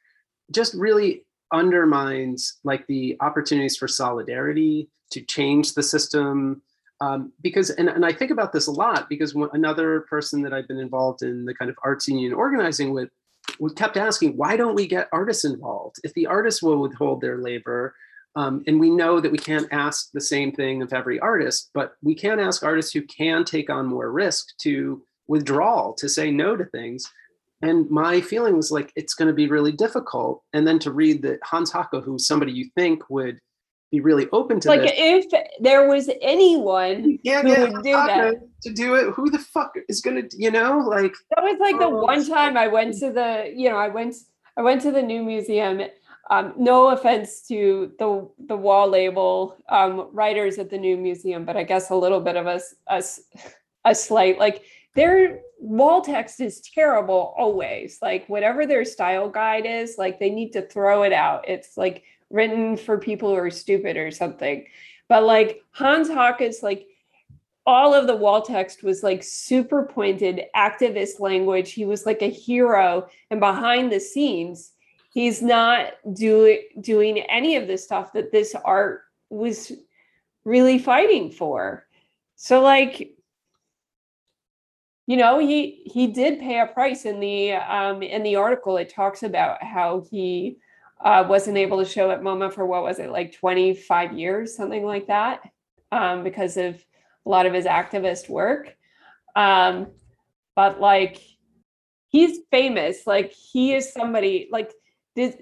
just 0.51 0.73
really 0.73 1.25
undermines 1.53 2.59
like 2.63 2.85
the 2.87 3.15
opportunities 3.21 3.77
for 3.77 3.87
solidarity 3.87 4.89
to 5.11 5.21
change 5.21 5.73
the 5.73 5.83
system. 5.83 6.61
Um, 7.01 7.33
because, 7.41 7.71
and, 7.71 7.89
and 7.89 8.05
I 8.05 8.13
think 8.13 8.31
about 8.31 8.53
this 8.53 8.67
a 8.67 8.71
lot 8.71 9.09
because 9.09 9.35
another 9.53 10.01
person 10.01 10.41
that 10.43 10.53
I've 10.53 10.67
been 10.67 10.79
involved 10.79 11.23
in 11.23 11.43
the 11.43 11.53
kind 11.53 11.69
of 11.69 11.77
arts 11.83 12.07
union 12.07 12.33
organizing 12.33 12.93
with 12.93 13.09
we 13.59 13.71
kept 13.73 13.97
asking, 13.97 14.35
why 14.37 14.57
don't 14.57 14.75
we 14.75 14.87
get 14.87 15.07
artists 15.11 15.45
involved? 15.45 15.97
If 16.03 16.13
the 16.13 16.25
artists 16.25 16.61
will 16.63 16.81
withhold 16.81 17.21
their 17.21 17.37
labor, 17.37 17.95
um, 18.35 18.63
and 18.67 18.79
we 18.79 18.89
know 18.89 19.21
that 19.21 19.31
we 19.31 19.37
can't 19.37 19.67
ask 19.71 20.11
the 20.11 20.21
same 20.21 20.51
thing 20.51 20.81
of 20.81 20.91
every 20.91 21.19
artist, 21.19 21.69
but 21.73 21.93
we 22.03 22.15
can 22.15 22.39
ask 22.39 22.63
artists 22.63 22.91
who 22.91 23.01
can 23.03 23.45
take 23.45 23.69
on 23.69 23.85
more 23.85 24.11
risk 24.11 24.57
to 24.59 25.03
withdraw, 25.27 25.93
to 25.97 26.09
say 26.09 26.31
no 26.31 26.57
to 26.57 26.65
things. 26.65 27.09
And 27.61 27.89
my 27.89 28.19
feeling 28.19 28.57
was 28.57 28.71
like, 28.71 28.91
it's 28.95 29.13
going 29.13 29.29
to 29.29 29.33
be 29.33 29.47
really 29.47 29.71
difficult. 29.71 30.43
And 30.51 30.67
then 30.67 30.79
to 30.79 30.91
read 30.91 31.21
that 31.21 31.39
Hans 31.43 31.71
Haacke, 31.71 32.03
who's 32.03 32.27
somebody 32.27 32.51
you 32.51 32.69
think 32.75 33.09
would 33.09 33.39
be 33.95 34.01
really 34.01 34.27
open 34.31 34.59
to 34.59 34.67
that. 34.67 34.77
like 34.77 34.89
this. 34.89 35.25
if 35.31 35.47
there 35.59 35.87
was 35.87 36.09
anyone 36.21 37.17
yeah, 37.23 37.41
who 37.41 37.49
would 37.49 37.83
do 37.83 37.91
that 37.91 38.35
to 38.61 38.73
do 38.73 38.95
it 38.95 39.13
who 39.13 39.29
the 39.29 39.39
fuck 39.39 39.73
is 39.87 40.01
gonna 40.01 40.23
you 40.37 40.51
know 40.51 40.79
like 40.79 41.13
that 41.35 41.43
was 41.43 41.57
like 41.59 41.79
the 41.79 41.85
oh, 41.85 42.03
one 42.03 42.27
time 42.27 42.57
i 42.57 42.67
went 42.67 42.93
to 42.93 43.11
the 43.11 43.51
you 43.55 43.69
know 43.69 43.77
i 43.77 43.87
went 43.87 44.15
i 44.57 44.61
went 44.61 44.81
to 44.81 44.91
the 44.91 45.01
new 45.01 45.23
museum 45.23 45.81
um, 46.31 46.53
no 46.57 46.89
offense 46.89 47.41
to 47.47 47.91
the 47.99 48.27
the 48.47 48.57
wall 48.57 48.89
label 48.89 49.55
um, 49.69 50.09
writers 50.11 50.57
at 50.57 50.69
the 50.69 50.77
new 50.77 50.97
museum 50.97 51.45
but 51.45 51.55
i 51.55 51.63
guess 51.63 51.89
a 51.89 51.95
little 51.95 52.19
bit 52.19 52.35
of 52.35 52.47
a, 52.47 52.59
a, 52.87 53.03
a 53.85 53.95
slight 53.95 54.39
like 54.39 54.63
their 54.95 55.41
wall 55.59 56.01
text 56.01 56.39
is 56.41 56.61
terrible 56.61 57.33
always 57.37 57.99
like 58.01 58.27
whatever 58.27 58.65
their 58.65 58.83
style 58.83 59.29
guide 59.29 59.65
is 59.65 59.95
like 59.97 60.19
they 60.19 60.29
need 60.29 60.51
to 60.51 60.61
throw 60.63 61.03
it 61.03 61.13
out 61.13 61.47
it's 61.47 61.77
like 61.77 62.03
written 62.29 62.77
for 62.77 62.97
people 62.97 63.29
who 63.29 63.35
are 63.35 63.51
stupid 63.51 63.97
or 63.97 64.11
something. 64.11 64.65
But 65.07 65.23
like 65.23 65.61
Hans 65.71 66.09
Haacke's 66.09 66.63
like 66.63 66.87
all 67.65 67.93
of 67.93 68.07
the 68.07 68.15
wall 68.15 68.41
text 68.41 68.83
was 68.83 69.03
like 69.03 69.23
super 69.23 69.83
pointed 69.83 70.43
activist 70.55 71.19
language. 71.19 71.71
He 71.71 71.85
was 71.85 72.05
like 72.05 72.21
a 72.21 72.29
hero. 72.29 73.07
And 73.31 73.39
behind 73.39 73.91
the 73.91 73.99
scenes, 73.99 74.71
he's 75.11 75.41
not 75.41 75.93
doing 76.13 76.59
doing 76.81 77.19
any 77.19 77.55
of 77.55 77.67
the 77.67 77.77
stuff 77.77 78.13
that 78.13 78.31
this 78.31 78.55
art 78.63 79.03
was 79.29 79.71
really 80.43 80.77
fighting 80.77 81.31
for. 81.31 81.87
So 82.35 82.61
like 82.61 83.11
you 85.07 85.17
know 85.17 85.39
he 85.39 85.83
he 85.85 86.07
did 86.07 86.39
pay 86.39 86.59
a 86.59 86.67
price 86.67 87.05
in 87.05 87.19
the 87.19 87.53
um 87.53 88.01
in 88.01 88.23
the 88.23 88.35
article 88.35 88.77
it 88.77 88.89
talks 88.89 89.21
about 89.23 89.63
how 89.63 90.03
he 90.09 90.57
uh, 91.03 91.25
wasn't 91.27 91.57
able 91.57 91.77
to 91.77 91.85
show 91.85 92.11
at 92.11 92.21
MoMA 92.21 92.53
for 92.53 92.65
what 92.65 92.83
was 92.83 92.99
it, 92.99 93.09
like 93.09 93.33
25 93.33 94.17
years, 94.17 94.55
something 94.55 94.83
like 94.83 95.07
that, 95.07 95.41
um, 95.91 96.23
because 96.23 96.57
of 96.57 96.83
a 97.25 97.29
lot 97.29 97.45
of 97.45 97.53
his 97.53 97.65
activist 97.65 98.29
work. 98.29 98.75
Um, 99.35 99.87
but 100.55 100.79
like, 100.79 101.21
he's 102.07 102.39
famous. 102.51 103.05
Like, 103.05 103.31
he 103.31 103.73
is 103.73 103.91
somebody, 103.91 104.47
like, 104.51 104.71
this, 105.15 105.35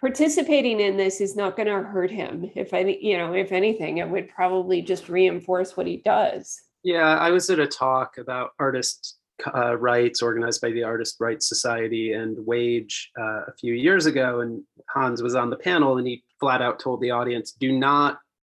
participating 0.00 0.80
in 0.80 0.96
this 0.96 1.20
is 1.20 1.36
not 1.36 1.56
going 1.56 1.68
to 1.68 1.82
hurt 1.82 2.10
him. 2.10 2.50
If 2.54 2.72
any, 2.74 3.04
you 3.04 3.16
know, 3.18 3.32
if 3.32 3.52
anything, 3.52 3.98
it 3.98 4.08
would 4.08 4.28
probably 4.28 4.82
just 4.82 5.08
reinforce 5.08 5.76
what 5.76 5.86
he 5.86 5.98
does. 5.98 6.60
Yeah, 6.82 7.16
I 7.18 7.30
was 7.30 7.50
at 7.50 7.58
a 7.58 7.66
talk 7.66 8.18
about 8.18 8.50
artists 8.58 9.18
uh, 9.54 9.76
rights 9.76 10.22
organized 10.22 10.60
by 10.60 10.70
the 10.70 10.82
Artist 10.82 11.16
Rights 11.20 11.48
Society 11.48 12.12
and 12.12 12.36
Wage 12.46 13.10
uh, 13.18 13.44
a 13.46 13.52
few 13.58 13.74
years 13.74 14.06
ago. 14.06 14.40
And 14.40 14.62
Hans 14.88 15.22
was 15.22 15.34
on 15.34 15.50
the 15.50 15.56
panel 15.56 15.98
and 15.98 16.06
he 16.06 16.24
flat 16.38 16.62
out 16.62 16.80
told 16.80 17.00
the 17.00 17.10
audience, 17.10 17.52
do 17.52 17.72
not 17.72 18.18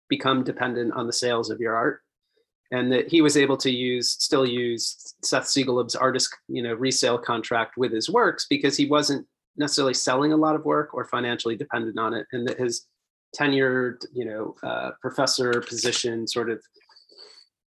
become 0.08 0.44
dependent 0.44 0.92
on 0.94 1.06
the 1.06 1.12
sales 1.12 1.50
of 1.50 1.60
your 1.60 1.74
art. 1.74 2.00
And 2.72 2.92
that 2.92 3.08
he 3.08 3.20
was 3.20 3.36
able 3.36 3.56
to 3.58 3.70
use, 3.70 4.10
still 4.10 4.46
use 4.46 5.14
Seth 5.22 5.46
Siegelaub's 5.46 5.96
artist, 5.96 6.36
you 6.48 6.62
know, 6.62 6.74
resale 6.74 7.18
contract 7.18 7.76
with 7.76 7.92
his 7.92 8.08
works 8.08 8.46
because 8.48 8.76
he 8.76 8.86
wasn't 8.86 9.26
necessarily 9.56 9.94
selling 9.94 10.32
a 10.32 10.36
lot 10.36 10.54
of 10.54 10.64
work 10.64 10.94
or 10.94 11.04
financially 11.04 11.56
dependent 11.56 11.98
on 11.98 12.14
it. 12.14 12.26
And 12.32 12.46
that 12.46 12.60
his 12.60 12.86
tenured, 13.38 14.04
you 14.12 14.24
know, 14.24 14.54
uh, 14.62 14.92
professor 15.00 15.60
position 15.60 16.26
sort 16.26 16.50
of 16.50 16.62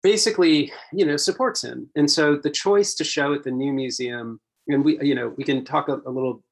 basically, 0.02 0.72
you 0.92 1.06
know, 1.06 1.16
supports 1.16 1.62
him. 1.62 1.88
And 1.96 2.10
so 2.10 2.36
the 2.36 2.50
choice 2.50 2.94
to 2.94 3.04
show 3.04 3.34
at 3.34 3.44
the 3.44 3.50
new 3.50 3.72
museum, 3.72 4.40
and 4.68 4.84
we, 4.84 4.98
you 5.00 5.14
know, 5.14 5.32
we 5.36 5.44
can 5.44 5.64
talk 5.64 5.88
a, 5.88 6.00
a 6.06 6.10
little 6.10 6.42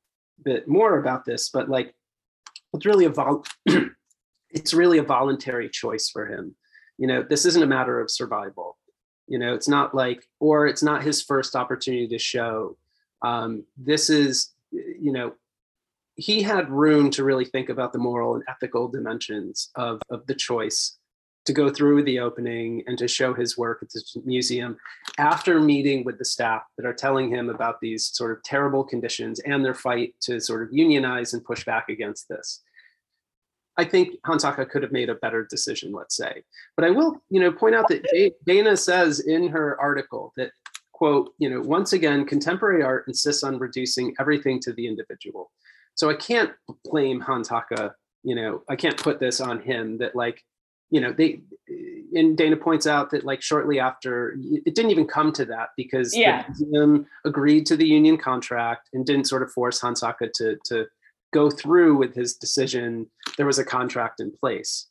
bit 0.45 0.69
more 0.69 0.99
about 0.99 1.25
this, 1.25 1.51
but 1.51 1.69
like, 1.69 1.95
it's 2.73 2.87
really 2.87 3.05
a 3.05 3.11
vol- 3.11 3.45
it's 4.51 4.75
really 4.75 4.99
a 4.99 5.03
voluntary 5.03 5.69
choice 5.69 6.09
for 6.09 6.27
him. 6.27 6.55
You 6.99 7.07
know, 7.07 7.25
this 7.29 7.45
isn't 7.47 7.63
a 7.63 7.67
matter 7.67 8.01
of 8.01 8.11
survival. 8.11 8.79
You 9.27 9.39
know, 9.39 9.55
it's 9.55 9.69
not 9.69 9.95
like, 9.95 10.27
or 10.39 10.67
it's 10.67 10.83
not 10.83 11.03
his 11.03 11.23
first 11.23 11.57
opportunity 11.57 12.09
to 12.09 12.19
show. 12.19 12.77
Um, 13.23 13.65
this 13.77 14.11
is, 14.11 14.53
you 14.71 15.13
know, 15.13 15.35
he 16.17 16.43
had 16.43 16.69
room 16.69 17.11
to 17.11 17.25
really 17.25 17.45
think 17.45 17.69
about 17.69 17.93
the 17.93 17.99
moral 17.99 18.35
and 18.35 18.45
ethical 18.49 18.89
dimensions 18.89 19.71
of, 19.75 20.01
of 20.11 20.27
the 20.27 20.35
choice 20.35 20.99
to 21.47 21.53
go 21.53 21.71
through 21.71 22.03
the 22.05 22.21
opening 22.21 22.83
and 22.87 22.99
to 22.99 23.09
show 23.09 23.33
his 23.33 23.57
work 23.57 23.79
at 23.83 23.89
the 23.91 24.03
museum 24.25 24.77
after 25.19 25.61
meeting 25.61 26.05
with 26.05 26.19
the 26.19 26.25
staff 26.25 26.63
that 26.77 26.87
are 26.87 26.95
telling 26.95 27.31
him 27.31 27.49
about 27.49 27.81
these 27.81 28.07
sort 28.13 28.33
of 28.33 28.43
terrible 28.43 28.85
conditions 28.85 29.41
and 29.41 29.65
their 29.65 29.75
fight 29.75 30.15
to 30.21 30.41
sort 30.41 30.63
of 30.63 30.69
unionize 30.71 31.33
and 31.33 31.45
push 31.45 31.65
back 31.65 31.89
against 31.89 32.29
this. 32.29 32.63
I 33.77 33.85
think 33.85 34.17
Hans 34.27 34.45
Haacke 34.45 34.69
could 34.69 34.83
have 34.83 34.93
made 34.93 35.09
a 35.09 35.15
better 35.15 35.47
decision, 35.49 35.93
let's 35.93 36.17
say. 36.17 36.43
But 36.77 36.85
I 36.85 36.91
will, 36.91 37.23
you 37.31 37.41
know, 37.41 37.51
point 37.51 37.75
out 37.75 37.89
that 37.89 38.35
Dana 38.45 38.77
says 38.77 39.21
in 39.21 39.49
her 39.49 39.81
article 39.81 40.35
that, 40.37 40.51
quote, 40.93 41.33
you 41.39 41.49
know, 41.49 41.63
once 41.63 41.95
again, 41.95 42.27
contemporary 42.27 42.83
art 42.83 43.05
insists 43.09 43.43
on 43.43 43.59
reducing 43.59 44.15
everything 44.21 44.61
to 44.61 44.75
the 44.75 44.87
individual. 44.87 45.51
So 45.95 46.11
I 46.11 46.15
can't 46.15 46.51
blame 46.85 47.21
Hans 47.21 47.49
Haacke, 47.49 47.93
you 48.23 48.35
know, 48.35 48.63
I 48.69 48.77
can't 48.77 48.99
put 48.99 49.19
this 49.19 49.41
on 49.41 49.61
him 49.61 49.97
that 49.99 50.15
like 50.15 50.43
you 50.91 51.01
know 51.01 51.13
they 51.13 51.41
and 52.13 52.37
dana 52.37 52.57
points 52.57 52.87
out 52.87 53.11
that 53.11 53.25
like 53.25 53.41
shortly 53.41 53.79
after 53.79 54.37
it 54.67 54.75
didn't 54.75 54.91
even 54.91 55.07
come 55.07 55.33
to 55.33 55.45
that 55.45 55.71
because 55.77 56.17
yeah. 56.17 56.43
the 56.43 56.49
museum 56.49 57.07
agreed 57.25 57.65
to 57.67 57.77
the 57.77 57.87
union 57.87 58.17
contract 58.17 58.89
and 58.93 59.07
didn't 59.07 59.27
sort 59.27 59.43
of 59.43 59.53
force 59.53 59.81
hans 59.81 60.03
haacke 60.03 60.33
to 60.35 60.57
to 60.65 60.87
go 61.33 61.49
through 61.51 61.97
with 61.97 62.15
his 62.15 62.35
decision 62.35 63.07
there 63.37 63.47
was 63.47 63.59
a 63.59 63.65
contract 63.65 64.21
in 64.21 64.31
place 64.31 64.89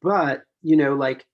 but 0.00 0.42
you 0.62 0.76
know 0.76 0.94
like 0.94 1.26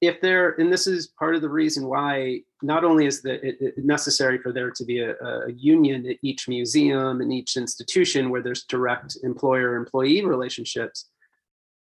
if 0.00 0.20
there 0.20 0.50
and 0.60 0.72
this 0.72 0.86
is 0.86 1.08
part 1.18 1.34
of 1.34 1.40
the 1.42 1.48
reason 1.48 1.86
why 1.86 2.40
not 2.62 2.84
only 2.84 3.06
is 3.06 3.22
the, 3.22 3.34
it, 3.46 3.56
it 3.60 3.84
necessary 3.84 4.38
for 4.38 4.52
there 4.52 4.70
to 4.70 4.84
be 4.84 5.00
a, 5.00 5.14
a, 5.14 5.52
union 5.52 6.06
at 6.06 6.16
each 6.22 6.48
museum 6.48 7.20
and 7.20 7.32
each 7.32 7.56
institution 7.56 8.28
where 8.30 8.42
there's 8.42 8.64
direct 8.64 9.16
employer 9.22 9.74
employee 9.74 10.24
relationships 10.24 11.06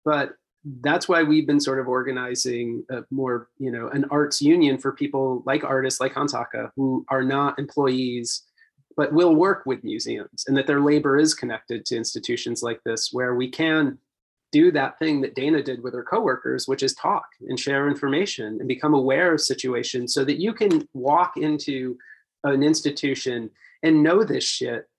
but 0.04 0.34
that's 0.82 1.10
why 1.10 1.24
we've 1.24 1.48
been 1.48 1.60
sort 1.60 1.80
of 1.80 1.88
organizing 1.88 2.84
a 2.92 3.02
more, 3.10 3.50
you 3.58 3.72
know, 3.72 3.88
an 3.90 4.06
arts 4.12 4.42
union 4.42 4.78
for 4.78 4.92
people 4.92 5.42
like 5.46 5.64
artists 5.64 6.00
like 6.00 6.14
Hans 6.14 6.34
Haacke 6.34 6.70
who 6.76 7.06
are 7.10 7.24
not 7.24 7.58
employees 7.58 8.44
but 8.98 9.14
will 9.14 9.36
work 9.36 9.66
with 9.66 9.84
museums 9.84 10.44
and 10.48 10.56
that 10.58 10.68
their 10.68 10.82
labor 10.82 11.18
is 11.18 11.34
connected 11.34 11.86
to 11.86 11.96
institutions 11.96 12.62
like 12.62 12.82
this 12.84 13.10
where 13.12 13.36
we 13.36 13.50
can 13.50 13.98
do 14.52 14.72
that 14.72 15.00
thing 15.00 15.22
that 15.22 15.34
Dana 15.34 15.64
did 15.64 15.82
with 15.82 15.94
her 15.94 16.04
coworkers, 16.04 16.68
which 16.68 16.84
is 16.84 16.94
talk 16.94 17.26
and 17.48 17.60
share 17.60 17.88
information 17.88 18.58
and 18.60 18.68
become 18.68 18.94
aware 18.94 19.34
of 19.34 19.42
situations 19.42 20.14
so 20.14 20.26
that 20.26 20.42
you 20.42 20.54
can 20.54 20.88
walk 20.94 21.38
into 21.38 21.98
an 22.44 22.62
institution 22.62 23.50
and 23.82 24.04
know 24.04 24.24
this 24.24 24.44
shit 24.44 24.90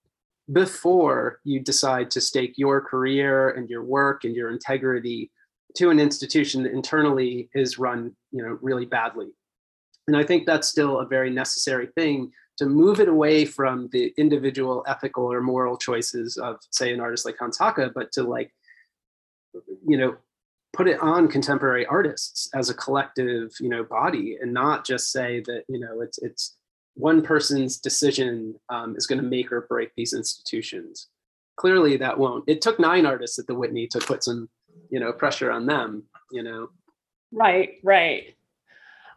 before 0.53 1.39
you 1.45 1.61
decide 1.61 2.11
to 2.11 2.21
stake 2.21 2.55
your 2.57 2.81
career 2.81 3.51
and 3.51 3.69
your 3.69 3.85
work 3.85 4.25
and 4.25 4.35
your 4.35 4.51
integrity 4.51 5.31
to 5.77 5.91
an 5.91 5.99
institution 5.99 6.63
that 6.63 6.73
internally 6.73 7.49
is 7.55 7.79
run 7.79 8.15
you 8.31 8.43
know 8.43 8.59
really 8.61 8.87
badly. 8.87 9.29
And 10.09 10.17
i 10.17 10.25
think 10.25 10.47
that's 10.47 10.69
still 10.69 11.01
a 11.01 11.07
very 11.07 11.31
necessary 11.31 11.89
thing 11.95 12.33
to 12.59 12.67
move 12.67 13.01
it 13.01 13.09
away 13.09 13.45
from 13.45 13.89
the 13.93 14.13
individual 14.17 14.85
ethical 14.87 15.33
or 15.33 15.41
moral 15.41 15.77
choices 15.77 16.37
of 16.37 16.57
say 16.71 16.93
an 16.93 17.01
artist 17.01 17.25
like 17.25 17.39
hans 17.39 17.59
haacke 17.59 17.93
but 17.95 18.13
to 18.13 18.23
like 18.23 18.53
you 19.87 19.97
know 19.97 20.17
put 20.73 20.89
it 20.89 20.99
on 21.01 21.29
contemporary 21.29 21.87
artists 21.87 22.49
as 22.55 22.69
a 22.71 22.75
collective 22.75 23.53
you 23.61 23.69
know 23.69 23.85
body 23.85 24.39
and 24.41 24.53
not 24.53 24.85
just 24.85 25.13
say 25.13 25.41
that 25.41 25.65
you 25.69 25.79
know 25.79 26.01
it's 26.01 26.19
it's 26.19 26.57
one 26.95 27.23
person's 27.23 27.79
decision 27.79 28.55
um, 28.69 28.97
is 28.97 29.07
going 29.07 29.21
to 29.21 29.29
make 29.29 29.51
or 29.51 29.63
break 29.63 29.91
these 29.97 30.13
institutions. 30.13 31.09
Clearly 31.57 31.97
that 31.99 32.19
won't. 32.19 32.45
It 32.47 32.61
took 32.61 32.79
nine 32.79 33.07
artists 33.07 33.39
at 33.39 33.47
the 33.47 33.55
whitney 33.55 33.87
to 33.89 33.99
put 33.99 34.25
some 34.25 34.49
you 34.93 35.01
know 35.01 35.13
pressure 35.13 35.51
on 35.51 35.67
them 35.67 36.05
you 36.31 36.43
know? 36.43 36.69
Right 37.33 37.81
right. 37.83 38.37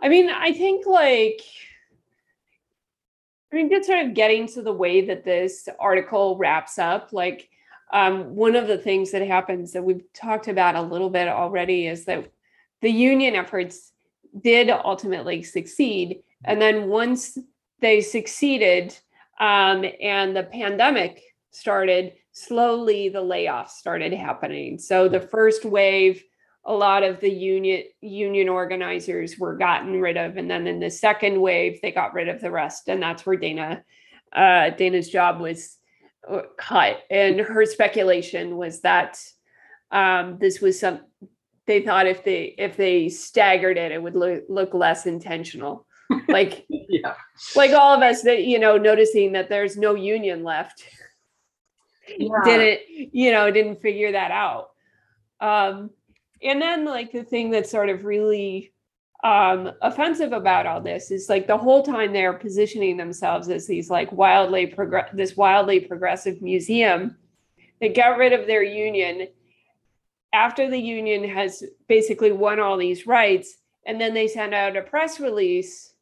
I 0.02 0.10
mean 0.10 0.30
i 0.30 0.52
think 0.52 0.86
like 0.86 1.42
i 3.52 3.56
mean 3.56 3.70
just 3.70 3.88
sort 3.88 4.06
of 4.06 4.14
getting 4.14 4.48
to 4.50 4.62
the 4.62 4.74
way 4.74 5.02
that 5.02 5.24
this 5.24 5.70
article 5.80 6.38
wraps 6.38 6.80
up 6.80 7.14
like 7.14 7.50
um, 7.94 8.36
one 8.36 8.56
of 8.56 8.68
the 8.68 8.78
things 8.78 9.12
that 9.12 9.26
happens 9.26 9.72
that 9.72 9.84
we've 9.84 10.04
talked 10.14 10.48
about 10.48 10.76
a 10.76 10.82
little 10.82 11.10
bit 11.10 11.28
already 11.28 11.88
is 11.88 12.06
that 12.06 12.30
the 12.82 12.90
union 12.90 13.36
efforts 13.36 13.94
did 14.42 14.70
ultimately 14.70 15.44
succeed. 15.44 16.24
And 16.44 16.62
then 16.62 16.88
once 16.88 17.38
they 17.80 18.02
succeeded 18.02 18.98
um, 19.40 19.86
and 20.02 20.36
the 20.36 20.44
pandemic 20.44 21.22
started 21.52 22.14
slowly 22.36 23.10
the 23.10 23.22
layoffs 23.22 23.72
started 23.72 24.14
happening. 24.14 24.78
So 24.78 25.08
the 25.08 25.22
first 25.22 25.66
wave 25.66 26.24
a 26.68 26.74
lot 26.74 27.04
of 27.04 27.20
the 27.20 27.30
union 27.30 27.84
union 28.02 28.50
organizers 28.50 29.38
were 29.38 29.56
gotten 29.56 30.02
rid 30.02 30.18
of 30.18 30.36
and 30.36 30.50
then 30.50 30.66
in 30.66 30.80
the 30.80 30.90
second 30.90 31.40
wave 31.40 31.80
they 31.82 31.92
got 31.92 32.16
rid 32.16 32.28
of 32.28 32.42
the 32.42 32.50
rest 32.50 32.88
and 32.88 33.00
that's 33.04 33.24
where 33.24 33.36
dana 33.36 33.84
uh, 34.36 34.72
dana's 34.72 35.10
job 35.10 35.40
was 35.40 35.78
uh, 36.30 36.42
cut. 36.58 37.04
And 37.10 37.40
her 37.40 37.66
speculation 37.66 38.58
was 38.58 38.82
that 38.82 39.20
um, 39.92 40.38
this 40.40 40.60
was 40.60 40.80
some 40.80 41.02
they 41.68 41.82
thought 41.82 42.06
if 42.06 42.24
they 42.24 42.56
if 42.58 42.78
they 42.78 43.10
staggered 43.10 43.78
it 43.78 43.92
it 43.92 44.02
would 44.02 44.16
look, 44.16 44.44
look 44.50 44.74
less 44.74 45.06
intentional. 45.06 45.86
Like 46.28 46.66
yeah. 46.70 47.14
like 47.56 47.72
all 47.72 47.94
of 47.96 48.02
us 48.02 48.24
that 48.24 48.44
you 48.44 48.60
know 48.60 48.78
noticing 48.78 49.32
that 49.34 49.48
there's 49.48 49.78
no 49.78 49.96
union 49.96 50.44
left 50.44 50.84
yeah. 52.08 52.28
didn't 52.44 52.82
you 53.14 53.32
know 53.32 53.52
didn't 53.52 53.82
figure 53.82 54.12
that 54.12 54.32
out 54.32 54.72
um 55.42 55.90
and 56.42 56.62
then 56.62 56.86
like 56.86 57.12
the 57.12 57.24
thing 57.24 57.52
that's 57.52 57.72
sort 57.72 57.90
of 57.90 58.06
really 58.06 58.74
um 59.24 59.72
offensive 59.82 60.34
about 60.34 60.66
all 60.66 60.82
this 60.82 61.12
is 61.12 61.30
like 61.30 61.48
the 61.48 61.58
whole 61.58 61.84
time 61.84 62.14
they're 62.14 62.34
positioning 62.34 62.98
themselves 62.98 63.50
as 63.50 63.66
these 63.68 63.90
like 63.90 64.12
wildly 64.12 64.68
progress 64.68 65.10
this 65.14 65.36
wildly 65.36 65.80
progressive 65.80 66.42
museum 66.42 67.16
they 67.80 67.90
got 67.90 68.18
rid 68.18 68.34
of 68.34 68.48
their 68.48 68.64
union 68.64 69.28
after 70.34 70.70
the 70.70 70.78
union 70.78 71.28
has 71.28 71.64
basically 71.88 72.32
won 72.32 72.60
all 72.60 72.78
these 72.78 73.08
rights 73.08 73.58
and 73.86 74.02
then 74.02 74.14
they 74.14 74.28
send 74.28 74.54
out 74.54 74.76
a 74.76 74.82
press 74.82 75.20
release 75.20 75.94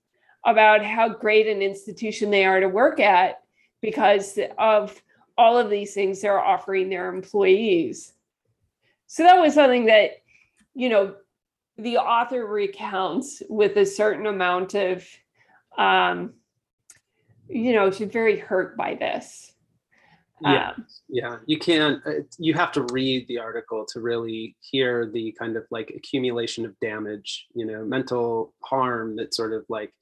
about 0.45 0.83
how 0.83 1.07
great 1.07 1.47
an 1.47 1.61
institution 1.61 2.31
they 2.31 2.45
are 2.45 2.59
to 2.59 2.67
work 2.67 2.99
at 2.99 3.41
because 3.81 4.39
of 4.57 5.02
all 5.37 5.57
of 5.57 5.69
these 5.69 5.93
things 5.93 6.21
they're 6.21 6.39
offering 6.39 6.89
their 6.89 7.13
employees. 7.13 8.13
So 9.07 9.23
that 9.23 9.39
was 9.39 9.53
something 9.53 9.85
that, 9.85 10.21
you 10.73 10.89
know, 10.89 11.15
the 11.77 11.97
author 11.97 12.45
recounts 12.45 13.41
with 13.49 13.77
a 13.77 13.85
certain 13.85 14.27
amount 14.27 14.75
of, 14.75 15.07
um, 15.77 16.33
you 17.49 17.73
know, 17.73 17.91
she's 17.91 18.11
very 18.11 18.37
hurt 18.37 18.77
by 18.77 18.95
this. 18.95 19.53
Yeah, 20.41 20.69
um, 20.71 20.85
yeah. 21.09 21.37
You 21.45 21.57
can't. 21.57 22.05
Uh, 22.05 22.23
you 22.37 22.53
have 22.53 22.71
to 22.73 22.85
read 22.91 23.27
the 23.27 23.39
article 23.39 23.85
to 23.93 24.01
really 24.01 24.55
hear 24.59 25.09
the 25.09 25.31
kind 25.39 25.55
of 25.55 25.65
like 25.71 25.93
accumulation 25.95 26.65
of 26.65 26.77
damage, 26.79 27.47
you 27.53 27.65
know, 27.65 27.85
mental 27.85 28.53
harm 28.61 29.15
that 29.15 29.33
sort 29.33 29.53
of 29.53 29.63
like 29.69 29.93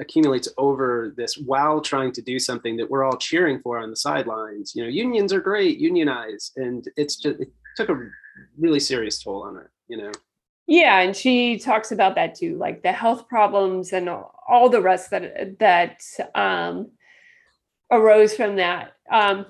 accumulates 0.00 0.48
over 0.58 1.12
this 1.16 1.36
while 1.38 1.80
trying 1.80 2.12
to 2.12 2.22
do 2.22 2.38
something 2.38 2.76
that 2.76 2.90
we're 2.90 3.04
all 3.04 3.16
cheering 3.16 3.60
for 3.60 3.78
on 3.78 3.90
the 3.90 3.96
sidelines. 3.96 4.74
You 4.74 4.82
know, 4.82 4.88
unions 4.88 5.32
are 5.32 5.40
great, 5.40 5.78
unionize, 5.78 6.52
and 6.56 6.86
it's 6.96 7.16
just 7.16 7.40
it 7.40 7.48
took 7.76 7.88
a 7.88 8.08
really 8.58 8.80
serious 8.80 9.22
toll 9.22 9.42
on 9.42 9.54
her. 9.54 9.70
You 9.88 9.98
know. 9.98 10.12
Yeah, 10.66 11.00
and 11.00 11.16
she 11.16 11.58
talks 11.58 11.90
about 11.90 12.14
that 12.14 12.36
too, 12.36 12.56
like 12.56 12.82
the 12.82 12.92
health 12.92 13.28
problems 13.28 13.92
and 13.92 14.08
all 14.08 14.68
the 14.68 14.80
rest 14.80 15.10
that 15.10 15.58
that 15.58 16.02
um, 16.34 16.90
arose 17.90 18.34
from 18.34 18.56
that. 18.56 18.92
Um, 19.10 19.46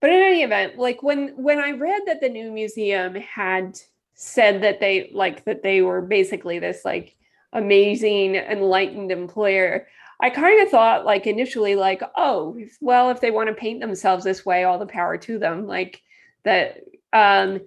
but 0.00 0.10
in 0.10 0.22
any 0.22 0.42
event, 0.42 0.78
like 0.78 1.02
when 1.02 1.28
when 1.36 1.58
I 1.58 1.72
read 1.72 2.02
that 2.06 2.20
the 2.20 2.28
new 2.28 2.50
museum 2.50 3.14
had 3.16 3.78
said 4.14 4.62
that 4.62 4.80
they 4.80 5.10
like 5.12 5.44
that 5.44 5.62
they 5.62 5.82
were 5.82 6.00
basically 6.00 6.58
this 6.58 6.84
like 6.84 7.16
amazing, 7.56 8.36
enlightened 8.36 9.10
employer. 9.10 9.88
I 10.20 10.30
kind 10.30 10.62
of 10.62 10.70
thought, 10.70 11.04
like, 11.04 11.26
initially, 11.26 11.74
like, 11.74 12.02
oh, 12.14 12.56
well, 12.80 13.10
if 13.10 13.20
they 13.20 13.30
want 13.30 13.48
to 13.48 13.54
paint 13.54 13.80
themselves 13.80 14.24
this 14.24 14.46
way, 14.46 14.64
all 14.64 14.78
the 14.78 14.86
power 14.86 15.16
to 15.18 15.38
them. 15.38 15.66
Like, 15.66 16.00
that, 16.44 16.84
um, 17.12 17.60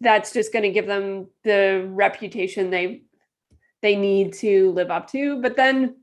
that's 0.00 0.32
just 0.32 0.52
going 0.52 0.64
to 0.64 0.70
give 0.70 0.86
them 0.86 1.28
the 1.42 1.88
reputation 1.88 2.70
they 2.70 3.02
they 3.82 3.96
need 3.96 4.32
to 4.32 4.72
live 4.72 4.90
up 4.90 5.10
to. 5.10 5.40
But 5.40 5.56
then 5.56 5.96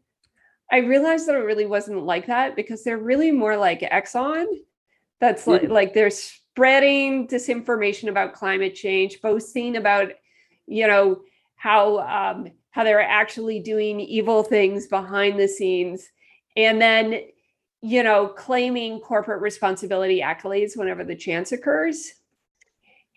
I 0.71 0.77
realized 0.77 1.27
that 1.27 1.35
it 1.35 1.39
really 1.39 1.65
wasn't 1.65 2.03
like 2.03 2.27
that 2.27 2.55
because 2.55 2.83
they're 2.83 2.97
really 2.97 3.31
more 3.31 3.57
like 3.57 3.81
Exxon. 3.81 4.45
That's 5.19 5.47
like, 5.47 5.63
mm-hmm. 5.63 5.71
like 5.71 5.93
they're 5.93 6.09
spreading 6.09 7.27
disinformation 7.27 8.09
about 8.09 8.33
climate 8.33 8.75
change, 8.75 9.21
boasting 9.21 9.75
about, 9.75 10.11
you 10.67 10.87
know, 10.87 11.21
how 11.55 11.99
um, 11.99 12.51
how 12.73 12.83
they 12.83 12.93
were 12.93 13.01
actually 13.01 13.59
doing 13.59 13.99
evil 13.99 14.41
things 14.41 14.87
behind 14.87 15.39
the 15.39 15.47
scenes 15.47 16.09
and 16.57 16.81
then 16.81 17.21
you 17.81 18.01
know 18.01 18.27
claiming 18.27 18.99
corporate 18.99 19.41
responsibility 19.41 20.21
accolades 20.21 20.75
whenever 20.75 21.03
the 21.03 21.15
chance 21.15 21.51
occurs. 21.51 22.13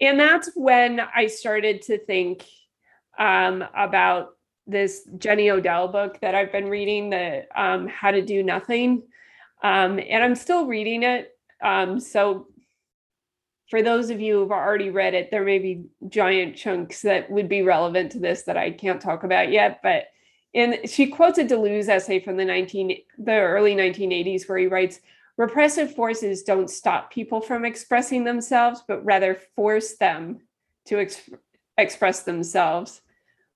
And 0.01 0.21
that's 0.21 0.51
when 0.55 1.01
i 1.01 1.27
started 1.27 1.83
to 1.83 1.99
think 1.99 2.45
um, 3.19 3.65
about 3.75 4.37
this 4.67 5.09
jenny 5.17 5.51
odell 5.51 5.89
book 5.89 6.21
that 6.21 6.35
i've 6.35 6.53
been 6.53 6.69
reading 6.69 7.09
the 7.09 7.45
um, 7.55 7.89
how 7.89 8.11
to 8.11 8.23
do 8.23 8.43
nothing. 8.43 9.03
Um, 9.63 9.99
and 9.99 10.23
i'm 10.23 10.35
still 10.35 10.67
reading 10.67 11.03
it 11.03 11.37
um, 11.63 11.99
so 11.99 12.49
for 13.69 13.83
those 13.83 14.11
of 14.11 14.21
you 14.21 14.39
who've 14.39 14.53
already 14.53 14.91
read 14.91 15.15
it, 15.15 15.31
there 15.31 15.45
may 15.45 15.59
be 15.59 15.87
giant 16.09 16.57
chunks 16.57 17.03
that 17.03 17.31
would 17.31 17.49
be 17.49 17.63
relevant 17.63 18.13
to 18.13 18.19
this 18.19 18.43
that 18.45 18.57
I 18.57 18.71
can't 18.71 19.01
talk 19.01 19.25
about 19.25 19.51
yet. 19.51 19.81
But 19.83 20.05
in 20.53 20.87
she 20.87 21.09
quotes 21.09 21.39
a 21.39 21.45
Deleuze 21.45 21.89
essay 21.89 22.21
from 22.21 22.37
the 22.37 22.45
19 22.45 22.97
the 23.19 23.33
early 23.33 23.75
1980s 23.75 24.49
where 24.49 24.59
he 24.59 24.67
writes, 24.67 25.01
repressive 25.37 25.95
forces 25.95 26.43
don't 26.43 26.71
stop 26.71 27.13
people 27.13 27.41
from 27.41 27.65
expressing 27.65 28.25
themselves, 28.25 28.83
but 28.87 29.05
rather 29.05 29.35
force 29.35 29.97
them 29.97 30.41
to 30.87 31.01
ex- 31.01 31.29
express 31.77 32.23
themselves. 32.23 33.03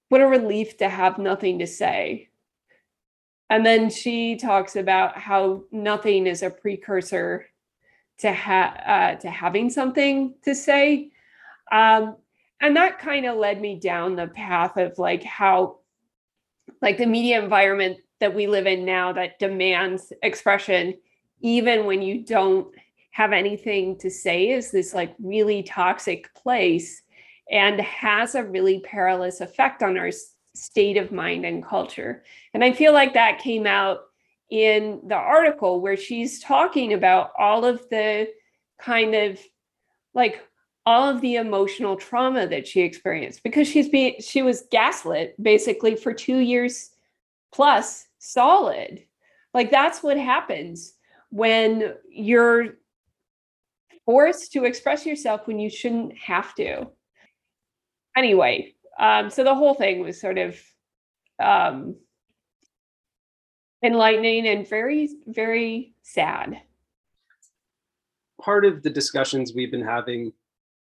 What 0.09 0.21
a 0.21 0.27
relief 0.27 0.77
to 0.79 0.89
have 0.89 1.19
nothing 1.19 1.61
to 1.61 1.67
say. 1.69 2.31
And 3.49 3.65
then 3.65 3.91
she 3.91 4.37
talks 4.37 4.77
about 4.77 5.17
how 5.17 5.65
nothing 5.71 6.27
is 6.27 6.43
a 6.43 6.51
precursor 6.51 7.47
to 8.21 8.33
have 8.33 8.81
uh, 8.87 9.21
to 9.21 9.31
having 9.31 9.71
something 9.71 10.35
to 10.45 10.55
say. 10.55 11.11
Um, 11.73 12.17
and 12.61 12.77
that 12.77 12.99
kind 12.99 13.27
of 13.27 13.37
led 13.37 13.61
me 13.61 13.79
down 13.79 14.17
the 14.17 14.27
path 14.29 14.77
of 14.77 14.99
like 14.99 15.23
how 15.23 15.79
like 16.83 16.99
the 16.99 17.07
media 17.07 17.43
environment 17.43 17.99
that 18.21 18.35
we 18.35 18.47
live 18.47 18.67
in 18.67 18.85
now 18.85 19.13
that 19.13 19.39
demands 19.39 20.13
expression 20.23 20.95
even 21.41 21.87
when 21.87 22.03
you 22.03 22.23
don't 22.25 22.75
have 23.13 23.33
anything 23.33 23.99
to 23.99 24.11
say 24.11 24.51
is 24.51 24.71
this 24.71 24.95
like 24.95 25.15
really 25.19 25.63
toxic 25.63 26.33
place 26.35 27.03
and 27.51 27.81
has 27.81 28.35
a 28.35 28.45
really 28.45 28.81
perilous 28.81 29.41
effect 29.41 29.83
on 29.83 29.97
our 29.99 30.11
state 30.55 30.97
of 30.97 31.11
mind 31.11 31.45
and 31.45 31.65
culture. 31.65 32.23
And 32.55 32.63
i 32.63 32.73
feel 32.73 32.93
like 32.93 33.15
that 33.15 33.39
came 33.39 33.67
out 33.67 34.01
in 34.51 35.01
the 35.07 35.15
article 35.15 35.81
where 35.81 35.97
she's 35.97 36.41
talking 36.41 36.93
about 36.93 37.31
all 37.39 37.65
of 37.65 37.89
the 37.91 38.29
kind 38.81 39.15
of 39.15 39.39
like 40.15 40.45
all 40.87 41.09
of 41.09 41.21
the 41.21 41.37
emotional 41.37 41.97
trauma 41.97 42.47
that 42.47 42.67
she 42.67 42.81
experienced 42.81 43.43
because 43.43 43.69
she's 43.69 43.89
being 43.89 44.15
she 44.21 44.43
was 44.43 44.65
gaslit 44.71 45.41
basically 45.43 45.95
for 45.95 46.13
2 46.13 46.39
years 46.39 46.91
plus 47.53 48.07
solid 48.19 49.05
like 49.55 49.71
that's 49.71 50.03
what 50.03 50.17
happens 50.17 50.95
when 51.31 51.95
you're 52.09 52.79
forced 54.05 54.53
to 54.53 54.65
express 54.65 55.07
yourself 55.07 55.47
when 55.47 55.59
you 55.59 55.71
shouldn't 55.71 56.17
have 56.19 56.55
to. 56.57 56.87
Anyway, 58.17 58.75
um, 58.99 59.31
so 59.31 59.45
the 59.45 59.55
whole 59.55 59.75
thing 59.75 60.01
was 60.01 60.21
sort 60.21 60.37
of 60.37 60.61
um, 61.41 61.95
enlightening 63.83 64.47
and 64.47 64.69
very, 64.69 65.11
very 65.27 65.95
sad. 66.03 66.61
Part 68.41 68.65
of 68.65 68.83
the 68.83 68.91
discussions 68.91 69.53
we've 69.55 69.71
been 69.71 69.85
having 69.85 70.33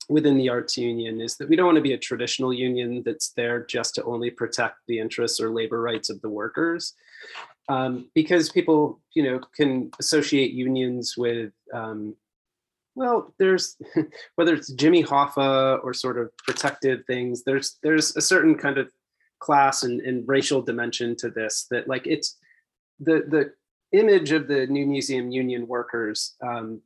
within 0.08 0.36
the 0.36 0.48
arts 0.48 0.76
union 0.76 1.20
is 1.20 1.36
that 1.36 1.48
we 1.48 1.56
don't 1.56 1.66
want 1.66 1.76
to 1.76 1.82
be 1.82 1.92
a 1.92 1.98
traditional 1.98 2.52
union 2.52 3.02
that's 3.04 3.30
there 3.30 3.64
just 3.64 3.94
to 3.94 4.04
only 4.04 4.30
protect 4.30 4.76
the 4.88 4.98
interests 4.98 5.40
or 5.40 5.50
labor 5.50 5.80
rights 5.80 6.10
of 6.10 6.20
the 6.22 6.28
workers 6.28 6.94
um, 7.68 8.10
because 8.14 8.50
people 8.50 9.00
you 9.14 9.22
know 9.22 9.40
can 9.54 9.90
associate 9.98 10.52
unions 10.52 11.14
with 11.16 11.52
um, 11.72 12.14
well 12.94 13.32
there's 13.38 13.76
whether 14.34 14.54
it's 14.54 14.72
jimmy 14.72 15.02
hoffa 15.02 15.82
or 15.84 15.94
sort 15.94 16.18
of 16.18 16.36
protective 16.38 17.04
things 17.06 17.44
there's 17.44 17.78
there's 17.82 18.16
a 18.16 18.20
certain 18.20 18.56
kind 18.56 18.78
of 18.78 18.90
class 19.38 19.82
and, 19.82 20.00
and 20.02 20.26
racial 20.28 20.62
dimension 20.62 21.16
to 21.16 21.30
this 21.30 21.66
that 21.70 21.88
like 21.88 22.06
it's 22.06 22.36
the 23.02 23.24
the 23.28 23.52
image 23.98 24.32
of 24.32 24.48
the 24.48 24.66
new 24.66 24.86
museum 24.86 25.30
union 25.30 25.66
workers 25.66 26.34
um, 26.42 26.80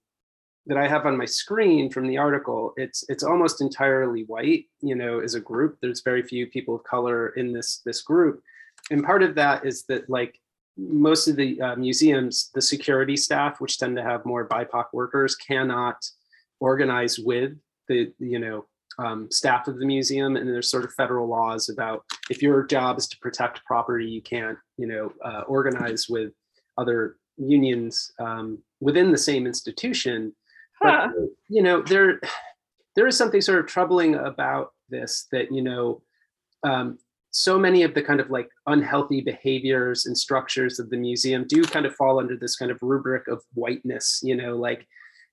that 0.66 0.76
I 0.76 0.88
have 0.88 1.06
on 1.06 1.16
my 1.16 1.24
screen 1.24 1.90
from 1.90 2.08
the 2.08 2.18
article, 2.18 2.72
it's 2.76 3.04
it's 3.08 3.22
almost 3.22 3.60
entirely 3.60 4.24
white. 4.24 4.64
You 4.80 4.96
know, 4.96 5.20
as 5.20 5.34
a 5.34 5.40
group, 5.40 5.78
there's 5.80 6.02
very 6.02 6.22
few 6.22 6.46
people 6.46 6.74
of 6.74 6.84
color 6.84 7.28
in 7.30 7.52
this 7.52 7.82
this 7.84 8.02
group, 8.02 8.42
and 8.90 9.04
part 9.04 9.22
of 9.22 9.34
that 9.36 9.64
is 9.64 9.84
that 9.84 10.10
like 10.10 10.40
most 10.76 11.28
of 11.28 11.36
the 11.36 11.60
uh, 11.60 11.76
museums, 11.76 12.50
the 12.54 12.60
security 12.60 13.16
staff, 13.16 13.60
which 13.60 13.78
tend 13.78 13.96
to 13.96 14.02
have 14.02 14.26
more 14.26 14.46
BIPOC 14.48 14.86
workers, 14.92 15.34
cannot 15.36 16.04
organize 16.60 17.18
with 17.18 17.52
the 17.88 18.12
you 18.18 18.38
know 18.38 18.66
um, 18.98 19.30
staff 19.30 19.68
of 19.68 19.78
the 19.78 19.86
museum, 19.86 20.36
and 20.36 20.48
there's 20.48 20.70
sort 20.70 20.84
of 20.84 20.92
federal 20.94 21.28
laws 21.28 21.68
about 21.68 22.04
if 22.30 22.42
your 22.42 22.64
job 22.64 22.98
is 22.98 23.06
to 23.08 23.18
protect 23.18 23.64
property, 23.64 24.06
you 24.06 24.22
can't 24.22 24.58
you 24.76 24.86
know 24.86 25.12
uh, 25.24 25.42
organize 25.42 26.08
with 26.08 26.32
other 26.78 27.16
unions 27.36 28.12
um, 28.18 28.58
within 28.80 29.10
the 29.10 29.18
same 29.18 29.46
institution 29.46 30.32
Huh. 30.82 31.08
But, 31.08 31.28
you 31.48 31.62
know, 31.62 31.82
there 31.82 32.20
there 32.94 33.06
is 33.06 33.16
something 33.16 33.40
sort 33.40 33.58
of 33.58 33.66
troubling 33.66 34.14
about 34.14 34.72
this 34.88 35.26
that, 35.32 35.52
you 35.52 35.62
know, 35.62 36.02
um, 36.62 36.98
so 37.30 37.58
many 37.58 37.82
of 37.82 37.92
the 37.92 38.02
kind 38.02 38.20
of 38.20 38.30
like 38.30 38.48
unhealthy 38.66 39.20
behaviors 39.20 40.06
and 40.06 40.16
structures 40.16 40.78
of 40.78 40.88
the 40.88 40.96
museum 40.96 41.44
do 41.46 41.62
kind 41.62 41.84
of 41.84 41.94
fall 41.94 42.18
under 42.18 42.36
this 42.36 42.56
kind 42.56 42.70
of 42.70 42.78
rubric 42.80 43.28
of 43.28 43.42
whiteness, 43.52 44.20
you 44.22 44.34
know, 44.34 44.56
like 44.56 44.86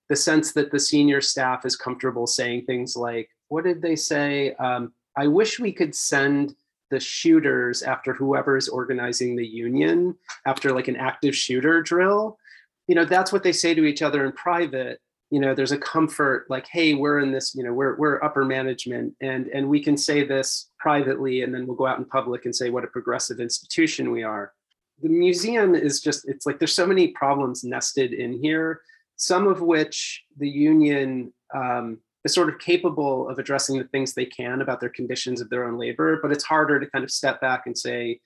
the 0.09 0.15
sense 0.15 0.51
that 0.51 0.71
the 0.71 0.79
senior 0.79 1.21
staff 1.21 1.65
is 1.65 1.77
comfortable 1.77 2.27
saying 2.27 2.65
things 2.65 2.97
like, 2.97 3.29
what 3.53 3.65
did 3.65 3.83
they 3.83 3.95
say? 3.95 4.55
Um, 4.55 4.93
I 5.15 5.27
wish 5.27 5.59
we 5.59 5.71
could 5.71 5.93
send 5.93 6.55
the 6.89 6.99
shooters 6.99 7.83
after 7.83 8.11
whoever 8.11 8.57
is 8.57 8.67
organizing 8.67 9.35
the 9.35 9.45
union 9.45 10.15
after 10.47 10.73
like 10.73 10.87
an 10.87 10.95
active 10.95 11.35
shooter 11.35 11.79
drill. 11.83 12.39
You 12.87 12.95
know, 12.95 13.05
that's 13.05 13.31
what 13.31 13.43
they 13.43 13.51
say 13.51 13.75
to 13.75 13.85
each 13.85 14.01
other 14.01 14.25
in 14.25 14.31
private 14.31 14.99
you 15.29 15.39
know 15.39 15.55
there's 15.55 15.71
a 15.71 15.77
comfort 15.79 16.45
like 16.47 16.67
hey 16.67 16.93
we're 16.93 17.19
in 17.19 17.31
this 17.31 17.55
you 17.55 17.63
know 17.63 17.73
we're 17.73 17.95
we're 17.95 18.23
upper 18.23 18.45
management 18.45 19.15
and 19.19 19.47
and 19.47 19.67
we 19.67 19.81
can 19.81 19.97
say 19.97 20.23
this 20.23 20.69
privately 20.77 21.41
and 21.41 21.51
then 21.51 21.65
we'll 21.65 21.75
go 21.75 21.87
out 21.87 21.97
in 21.97 22.05
public 22.05 22.45
and 22.45 22.55
say 22.55 22.69
what 22.69 22.83
a 22.83 22.87
progressive 22.87 23.39
institution 23.39 24.11
we 24.11 24.21
are 24.21 24.53
the 25.01 25.09
museum 25.09 25.73
is 25.73 26.01
just 26.01 26.29
it's 26.29 26.45
like 26.45 26.59
there's 26.59 26.75
so 26.75 26.85
many 26.85 27.07
problems 27.07 27.63
nested 27.63 28.13
in 28.13 28.31
here 28.43 28.81
some 29.15 29.47
of 29.47 29.61
which 29.61 30.23
the 30.37 30.47
union 30.47 31.33
um, 31.55 31.97
is 32.23 32.33
sort 32.33 32.49
of 32.49 32.59
capable 32.59 33.29
of 33.29 33.37
addressing 33.39 33.77
the 33.77 33.85
things 33.85 34.13
they 34.13 34.25
can 34.25 34.61
about 34.61 34.79
their 34.79 34.89
conditions 34.89 35.41
of 35.41 35.49
their 35.49 35.65
own 35.65 35.77
labor 35.77 36.19
but 36.21 36.31
it's 36.31 36.43
harder 36.43 36.79
to 36.79 36.89
kind 36.89 37.03
of 37.03 37.11
step 37.11 37.39
back 37.41 37.63
and 37.65 37.77
say 37.77 38.19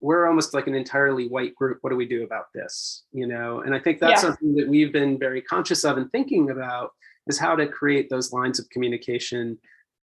we're 0.00 0.26
almost 0.26 0.54
like 0.54 0.66
an 0.66 0.74
entirely 0.74 1.28
white 1.28 1.54
group. 1.54 1.78
What 1.80 1.90
do 1.90 1.96
we 1.96 2.06
do 2.06 2.24
about 2.24 2.46
this? 2.54 3.04
You 3.12 3.26
know, 3.26 3.60
and 3.60 3.74
I 3.74 3.78
think 3.78 3.98
that's 3.98 4.22
yeah. 4.22 4.28
something 4.28 4.54
that 4.56 4.68
we've 4.68 4.92
been 4.92 5.18
very 5.18 5.40
conscious 5.40 5.84
of 5.84 5.96
and 5.96 6.10
thinking 6.12 6.50
about 6.50 6.90
is 7.26 7.38
how 7.38 7.56
to 7.56 7.66
create 7.66 8.10
those 8.10 8.32
lines 8.32 8.58
of 8.58 8.68
communication 8.70 9.58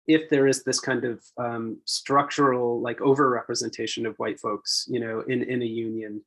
if 0.07 0.29
there 0.29 0.47
is 0.47 0.63
this 0.63 0.79
kind 0.79 1.05
of 1.05 1.21
um, 1.37 1.77
structural 1.85 2.81
like 2.81 2.97
overrepresentation 2.99 4.07
of 4.07 4.17
white 4.17 4.39
folks, 4.39 4.85
you 4.89 4.99
know, 4.99 5.21
in 5.27 5.43
in 5.43 5.61
a 5.61 5.65
union. 5.65 6.23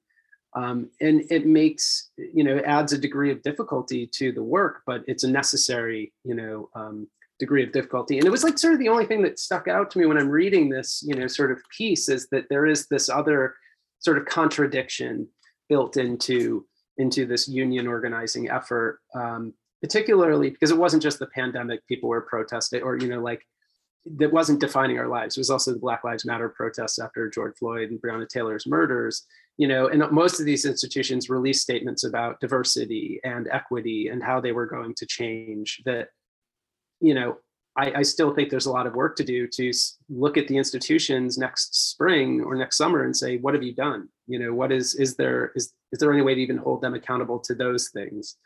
Um, 0.57 0.91
and 1.01 1.25
it 1.31 1.47
makes 1.47 2.11
you 2.17 2.45
know 2.45 2.59
adds 2.59 2.93
a 2.93 2.99
degree 2.99 3.31
of 3.33 3.43
difficulty 3.43 4.09
to 4.15 4.33
the 4.33 4.43
work, 4.43 4.83
but 4.87 5.03
it's 5.07 5.25
a 5.25 5.31
necessary 5.31 6.13
you 6.25 6.35
know 6.35 6.69
um, 6.75 7.09
degree 7.39 7.65
of 7.65 7.73
difficulty. 7.73 8.19
And 8.19 8.27
it 8.27 8.31
was 8.31 8.45
like 8.45 8.59
sort 8.59 8.75
of 8.75 8.79
the 8.79 8.89
only 8.89 9.07
thing 9.07 9.23
that 9.23 9.39
stuck 9.39 9.69
out 9.69 9.91
to 9.91 9.99
me 9.99 10.07
when 10.07 10.19
I'm 10.19 10.29
reading 10.31 10.69
this, 10.69 11.03
you 11.07 11.15
know, 11.15 11.27
sort 11.27 11.51
of 11.51 11.59
piece 11.77 12.09
is 12.09 12.29
that 12.29 12.49
there 12.49 12.67
is 12.67 12.87
this 12.87 13.09
other 13.09 13.55
sort 13.99 14.19
of 14.19 14.27
contradiction 14.27 15.29
built 15.69 15.97
into 15.97 16.67
into 16.97 17.27
this 17.27 17.49
union 17.49 17.89
organizing 17.89 18.49
effort, 18.51 19.01
um, 19.17 19.53
particularly 19.83 20.51
because 20.51 20.71
it 20.71 20.79
wasn't 20.79 21.03
just 21.03 21.19
the 21.19 21.27
pandemic 21.27 21.85
people 21.89 22.09
were 22.09 22.21
protesting, 22.21 22.83
or 22.83 22.97
you 22.97 23.09
know, 23.09 23.21
like 23.21 23.45
that 24.17 24.33
wasn't 24.33 24.61
defining 24.61 24.99
our 24.99 25.09
lives. 25.09 25.37
It 25.37 25.41
was 25.41 25.51
also 25.51 25.73
the 25.73 25.79
Black 25.79 26.05
Lives 26.05 26.25
Matter 26.25 26.49
protests 26.49 26.99
after 26.99 27.29
George 27.29 27.57
Floyd 27.59 27.91
and 27.91 28.01
Breonna 28.01 28.29
Taylor's 28.29 28.67
murders. 28.67 29.27
You 29.57 29.69
know, 29.69 29.87
and 29.87 30.03
most 30.11 30.41
of 30.41 30.47
these 30.47 30.65
institutions 30.65 31.31
released 31.31 31.63
statements 31.63 32.03
about 32.05 32.41
diversity 32.41 33.21
and 33.23 33.49
equity 33.53 34.09
and 34.09 34.23
how 34.23 34.41
they 34.41 34.51
were 34.51 34.67
going 34.67 34.95
to 34.97 35.07
change 35.07 35.81
that 35.85 36.09
you 37.01 37.15
know, 37.15 37.37
I, 37.77 37.93
I, 37.97 38.03
still 38.03 38.35
think 38.35 38.51
there's 38.51 38.67
a 38.67 38.73
lot 38.73 38.87
of 38.87 38.95
work 38.95 39.17
to 39.17 39.25
do 39.25 39.49
to 39.49 39.73
look 40.09 40.37
at 40.37 40.49
the 40.49 40.57
institutions 40.57 41.37
next 41.37 41.91
spring 41.91 42.41
or 42.41 42.55
next 42.55 42.77
summer 42.77 43.05
and 43.05 43.17
say, 43.17 43.39
what 43.39 43.55
have 43.55 43.63
you 43.63 43.75
done? 43.75 44.09
You 44.27 44.39
know, 44.39 44.55
what 44.55 44.73
is 44.73 44.95
is 44.95 45.17
there 45.17 45.53
is 45.55 45.73
is 45.93 45.99
there 45.99 46.13
any 46.13 46.23
way 46.23 46.35
to 46.35 46.41
even 46.41 46.57
hold 46.57 46.83
them 46.83 46.95
accountable 46.95 47.39
to 47.41 47.55
those 47.55 47.91
things? 47.91 48.37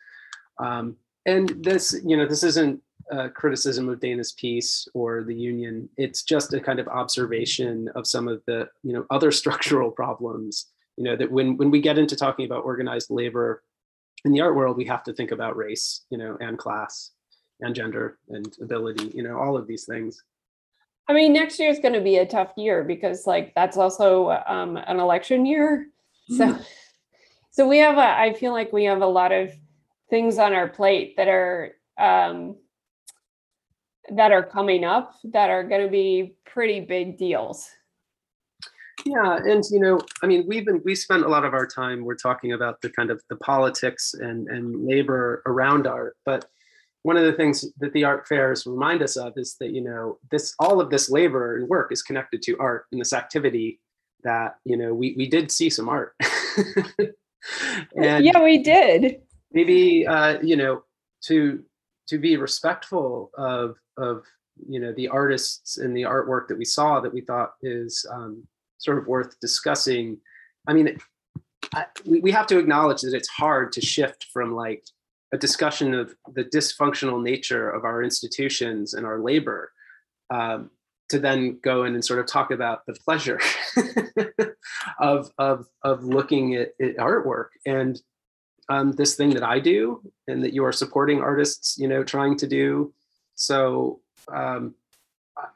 Um, 0.59 0.97
and 1.27 1.63
this, 1.63 2.01
you 2.05 2.17
know, 2.17 2.27
this 2.27 2.43
isn't 2.43 2.81
a 3.11 3.29
criticism 3.29 3.89
of 3.89 4.01
Dana's 4.01 4.33
piece 4.33 4.89
or 4.95 5.25
the 5.25 5.35
union. 5.35 5.89
It's 5.97 6.23
just 6.23 6.55
a 6.55 6.61
kind 6.61 6.79
of 6.79 6.89
observation 6.89 7.89
of 7.95 8.07
some 8.07 8.29
of 8.29 8.43
the, 8.47 8.69
you 8.83 8.93
know, 8.93 9.05
other 9.11 9.31
structural 9.43 9.91
problems. 9.91 10.67
You 10.99 11.05
know, 11.05 11.17
that 11.17 11.31
when 11.31 11.57
when 11.57 11.71
we 11.71 11.81
get 11.81 11.97
into 11.97 12.17
talking 12.17 12.45
about 12.45 12.65
organized 12.65 13.09
labor 13.09 13.63
in 14.25 14.33
the 14.33 14.41
art 14.41 14.57
world, 14.57 14.77
we 14.77 14.85
have 14.87 15.05
to 15.05 15.13
think 15.13 15.31
about 15.31 15.57
race, 15.57 16.05
you 16.11 16.19
know, 16.19 16.37
and 16.41 16.59
class 16.59 17.13
and 17.61 17.75
gender 17.75 18.19
and 18.29 18.53
ability, 18.61 19.13
you 19.15 19.23
know, 19.23 19.39
all 19.39 19.57
of 19.57 19.69
these 19.69 19.85
things. 19.85 20.23
I 21.07 21.13
mean, 21.13 21.33
next 21.33 21.59
year 21.61 21.71
is 21.71 21.79
going 21.79 21.95
to 21.95 22.01
be 22.01 22.17
a 22.17 22.27
tough 22.27 22.53
year 22.57 22.85
because, 22.85 23.27
like, 23.27 23.55
that's 23.55 23.77
also 23.77 24.31
um, 24.47 24.77
an 24.77 24.99
election 25.01 25.47
year. 25.47 25.87
So, 26.37 26.47
mm. 26.47 26.65
so 27.51 27.69
we 27.69 27.79
have 27.79 27.97
a. 27.97 28.19
I 28.19 28.35
feel 28.35 28.53
like 28.53 28.73
we 28.73 28.85
have 28.85 29.01
a 29.01 29.07
lot 29.07 29.33
of 29.33 29.53
things 30.11 30.39
on 30.39 30.53
our 30.53 30.69
plate 30.69 31.15
that 31.17 31.29
are 31.29 31.73
um, 31.99 32.57
that 34.11 34.33
are 34.33 34.43
coming 34.43 34.85
up 34.85 35.15
that 35.25 35.49
are 35.49 35.65
going 35.65 35.85
to 35.85 35.91
be 35.91 36.37
pretty 36.45 36.81
big 36.81 37.19
deals. 37.19 37.71
Yeah, 39.05 39.37
and 39.37 39.65
you 39.71 39.81
know, 39.81 40.01
I 40.23 40.27
mean, 40.27 40.45
we've 40.47 40.65
been 40.67 40.83
we 40.85 40.95
spent 40.95 41.25
a 41.25 41.29
lot 41.29 41.45
of 41.45 41.55
our 41.55 41.67
time 41.67 42.05
we're 42.05 42.15
talking 42.15 42.53
about 42.53 42.81
the 42.81 42.91
kind 42.91 43.11
of 43.11 43.23
the 43.31 43.37
politics 43.37 44.15
and 44.15 44.49
and 44.49 44.87
labor 44.87 45.43
around 45.47 45.87
art, 45.87 46.17
but 46.25 46.47
one 47.03 47.17
of 47.17 47.25
the 47.25 47.33
things 47.33 47.65
that 47.79 47.93
the 47.93 48.05
art 48.05 48.27
fairs 48.27 48.67
remind 48.67 49.03
us 49.03 49.17
of 49.17 49.33
is 49.37 49.57
that 49.61 49.71
you 49.71 49.83
know 49.83 50.19
this 50.31 50.55
all 50.59 50.81
of 50.81 50.91
this 50.91 51.11
labor 51.11 51.57
and 51.57 51.69
work 51.69 51.93
is 51.93 52.03
connected 52.03 52.43
to 52.43 52.59
art 52.59 52.87
and 52.93 53.01
this 53.01 53.13
activity 53.13 53.81
that 54.25 54.57
you 54.65 54.77
know 54.77 54.93
we 54.93 55.15
we 55.17 55.29
did 55.29 55.51
see 55.51 55.71
some 55.71 55.89
art. 55.89 56.15
And 57.97 58.25
yeah 58.25 58.43
we 58.43 58.59
did. 58.59 59.23
maybe 59.53 60.07
uh 60.07 60.41
you 60.43 60.57
know 60.57 60.83
to 61.23 61.63
to 62.09 62.19
be 62.19 62.37
respectful 62.37 63.31
of 63.39 63.77
of 63.97 64.25
you 64.69 64.81
know 64.81 64.93
the 64.93 65.09
artists 65.09 65.79
and 65.79 65.97
the 65.97 66.03
artwork 66.03 66.49
that 66.49 66.59
we 66.59 66.65
saw 66.65 67.01
that 67.01 67.13
we 67.13 67.21
thought 67.21 67.53
is 67.63 68.05
um, 68.13 68.43
sort 68.79 68.99
of 68.99 69.07
worth 69.07 69.39
discussing 69.41 70.19
i 70.67 70.73
mean 70.73 70.99
I, 71.75 71.87
we, 72.05 72.21
we 72.21 72.31
have 72.33 72.47
to 72.49 72.59
acknowledge 72.59 73.03
that 73.03 73.15
it's 73.15 73.29
hard 73.29 73.73
to 73.73 73.81
shift 73.81 74.27
from 74.33 74.55
like 74.55 74.85
a 75.33 75.39
discussion 75.39 75.95
of 75.95 76.15
the 76.33 76.45
dysfunctional 76.45 77.23
nature 77.23 77.69
of 77.69 77.85
our 77.85 78.03
institutions 78.03 78.95
and 78.95 79.05
our 79.05 79.21
labor 79.21 79.73
um, 80.31 80.71
to 81.11 81.19
then 81.19 81.59
go 81.63 81.85
in 81.85 81.95
and 81.95 82.05
sort 82.05 82.21
of 82.21 82.27
talk 82.27 82.51
about 82.51 82.87
the 82.87 82.95
pleasure 82.95 83.41
of, 85.01 85.31
of, 85.39 85.67
of 85.83 86.05
looking 86.05 86.55
at, 86.55 86.73
at 86.81 86.97
artwork 86.97 87.49
and 87.67 88.01
um, 88.69 88.93
this 88.93 89.15
thing 89.15 89.31
that 89.31 89.43
I 89.43 89.61
do 89.61 90.03
and 90.27 90.43
that 90.45 90.53
you 90.53 90.65
are 90.65 90.73
supporting 90.73 91.21
artists, 91.21 91.79
you 91.79 91.89
know, 91.89 92.05
trying 92.05 92.37
to 92.39 92.47
do. 92.47 92.93
So 93.35 94.01
um, 94.33 94.75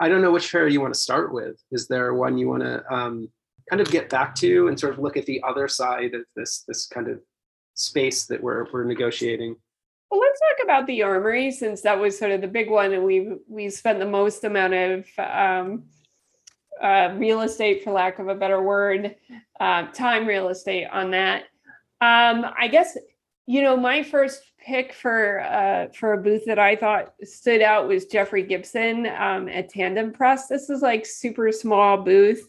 I 0.00 0.08
don't 0.08 0.22
know 0.22 0.32
which 0.32 0.50
fair 0.50 0.68
you 0.68 0.80
want 0.80 0.94
to 0.94 1.00
start 1.00 1.32
with. 1.32 1.56
Is 1.70 1.88
there 1.88 2.14
one 2.14 2.38
you 2.38 2.48
want 2.48 2.62
to 2.62 2.92
um, 2.92 3.28
kind 3.68 3.80
of 3.80 3.90
get 3.90 4.08
back 4.08 4.34
to 4.36 4.68
and 4.68 4.78
sort 4.78 4.92
of 4.92 4.98
look 4.98 5.16
at 5.16 5.26
the 5.26 5.42
other 5.42 5.68
side 5.68 6.14
of 6.14 6.22
this 6.36 6.64
this 6.66 6.86
kind 6.86 7.08
of 7.08 7.20
space 7.74 8.26
that 8.26 8.42
we're 8.42 8.66
we're 8.72 8.84
negotiating. 8.84 9.56
Well, 10.10 10.20
let's 10.20 10.40
talk 10.40 10.64
about 10.64 10.86
the 10.86 11.02
armory 11.02 11.50
since 11.50 11.80
that 11.82 11.98
was 11.98 12.18
sort 12.18 12.32
of 12.32 12.40
the 12.40 12.48
big 12.48 12.70
one, 12.70 12.92
and 12.92 13.04
we 13.04 13.36
we 13.48 13.70
spent 13.70 13.98
the 13.98 14.06
most 14.06 14.44
amount 14.44 14.74
of 14.74 15.06
um, 15.18 15.84
uh, 16.80 17.14
real 17.16 17.42
estate, 17.42 17.82
for 17.82 17.92
lack 17.92 18.18
of 18.18 18.28
a 18.28 18.34
better 18.34 18.62
word, 18.62 19.16
uh, 19.60 19.86
time 19.92 20.26
real 20.26 20.48
estate 20.48 20.86
on 20.92 21.12
that. 21.12 21.44
Um, 22.00 22.44
I 22.58 22.68
guess 22.70 22.96
you 23.46 23.62
know 23.62 23.76
my 23.76 24.02
first 24.02 24.42
pick 24.64 24.92
for 24.92 25.40
uh, 25.40 25.88
for 25.94 26.12
a 26.12 26.22
booth 26.22 26.44
that 26.46 26.58
I 26.58 26.76
thought 26.76 27.14
stood 27.22 27.62
out 27.62 27.88
was 27.88 28.06
Jeffrey 28.06 28.42
Gibson 28.42 29.06
um, 29.06 29.48
at 29.48 29.68
Tandem 29.68 30.12
Press. 30.12 30.48
This 30.48 30.70
is 30.70 30.82
like 30.82 31.04
super 31.06 31.50
small 31.52 31.96
booth. 31.98 32.48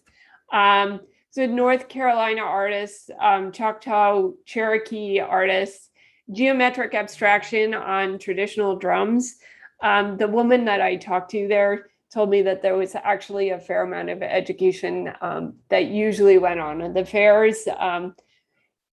Um, 0.51 1.01
so 1.31 1.47
North 1.47 1.89
Carolina 1.89 2.41
artists, 2.41 3.09
um, 3.19 3.51
Choctaw 3.51 4.31
Cherokee 4.45 5.19
artists 5.19 5.89
geometric 6.31 6.93
abstraction 6.93 7.73
on 7.73 8.17
traditional 8.17 8.75
drums. 8.75 9.37
Um, 9.81 10.17
the 10.17 10.27
woman 10.27 10.65
that 10.65 10.81
I 10.81 10.95
talked 10.95 11.31
to 11.31 11.47
there 11.47 11.89
told 12.13 12.29
me 12.29 12.43
that 12.43 12.61
there 12.61 12.77
was 12.77 12.95
actually 12.95 13.49
a 13.49 13.59
fair 13.59 13.83
amount 13.83 14.09
of 14.09 14.21
education 14.21 15.11
um, 15.21 15.55
that 15.69 15.85
usually 15.85 16.37
went 16.37 16.59
on 16.59 16.81
at 16.81 16.93
the 16.93 17.05
fairs, 17.05 17.67
um, 17.77 18.15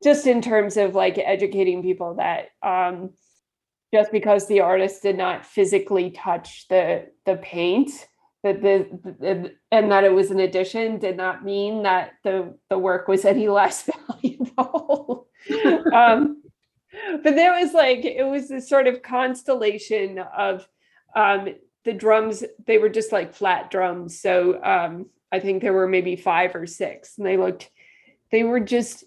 just 0.03 0.27
in 0.27 0.41
terms 0.41 0.77
of 0.77 0.95
like 0.95 1.19
educating 1.19 1.83
people 1.83 2.15
that 2.15 2.51
um, 2.63 3.11
just 3.93 4.13
because 4.13 4.47
the 4.47 4.61
artist 4.61 5.03
did 5.03 5.17
not 5.17 5.47
physically 5.47 6.11
touch 6.11 6.67
the 6.69 7.07
the 7.27 7.37
paint 7.37 7.91
that 8.45 8.63
the, 8.63 8.87
the, 9.19 9.55
and 9.73 9.91
that 9.91 10.05
it 10.05 10.13
was 10.13 10.31
an 10.31 10.39
addition 10.41 10.99
did 10.99 11.17
not 11.17 11.45
mean 11.45 11.83
that 11.83 12.13
the 12.23 12.55
the 12.71 12.79
work 12.79 13.09
was 13.09 13.25
any 13.25 13.49
less 13.61 13.89
valuable. 14.09 15.29
um, 15.93 16.43
but 17.23 17.35
there 17.35 17.53
was 17.53 17.73
like 17.73 18.05
it 18.05 18.25
was 18.25 18.49
this 18.49 18.69
sort 18.69 18.87
of 18.87 19.03
constellation 19.03 20.19
of 20.37 20.69
um 21.17 21.49
the 21.85 21.93
drums 21.93 22.45
they 22.67 22.79
were 22.79 22.89
just 22.89 23.13
like 23.13 23.35
flat 23.35 23.71
drums 23.71 24.21
so 24.21 24.63
um 24.63 25.07
i 25.33 25.39
think 25.39 25.63
there 25.63 25.73
were 25.73 25.89
maybe 25.89 26.17
five 26.17 26.55
or 26.55 26.67
six 26.67 27.17
and 27.19 27.27
they 27.27 27.37
looked 27.37 27.71
they 28.31 28.43
were 28.43 28.61
just 28.61 29.05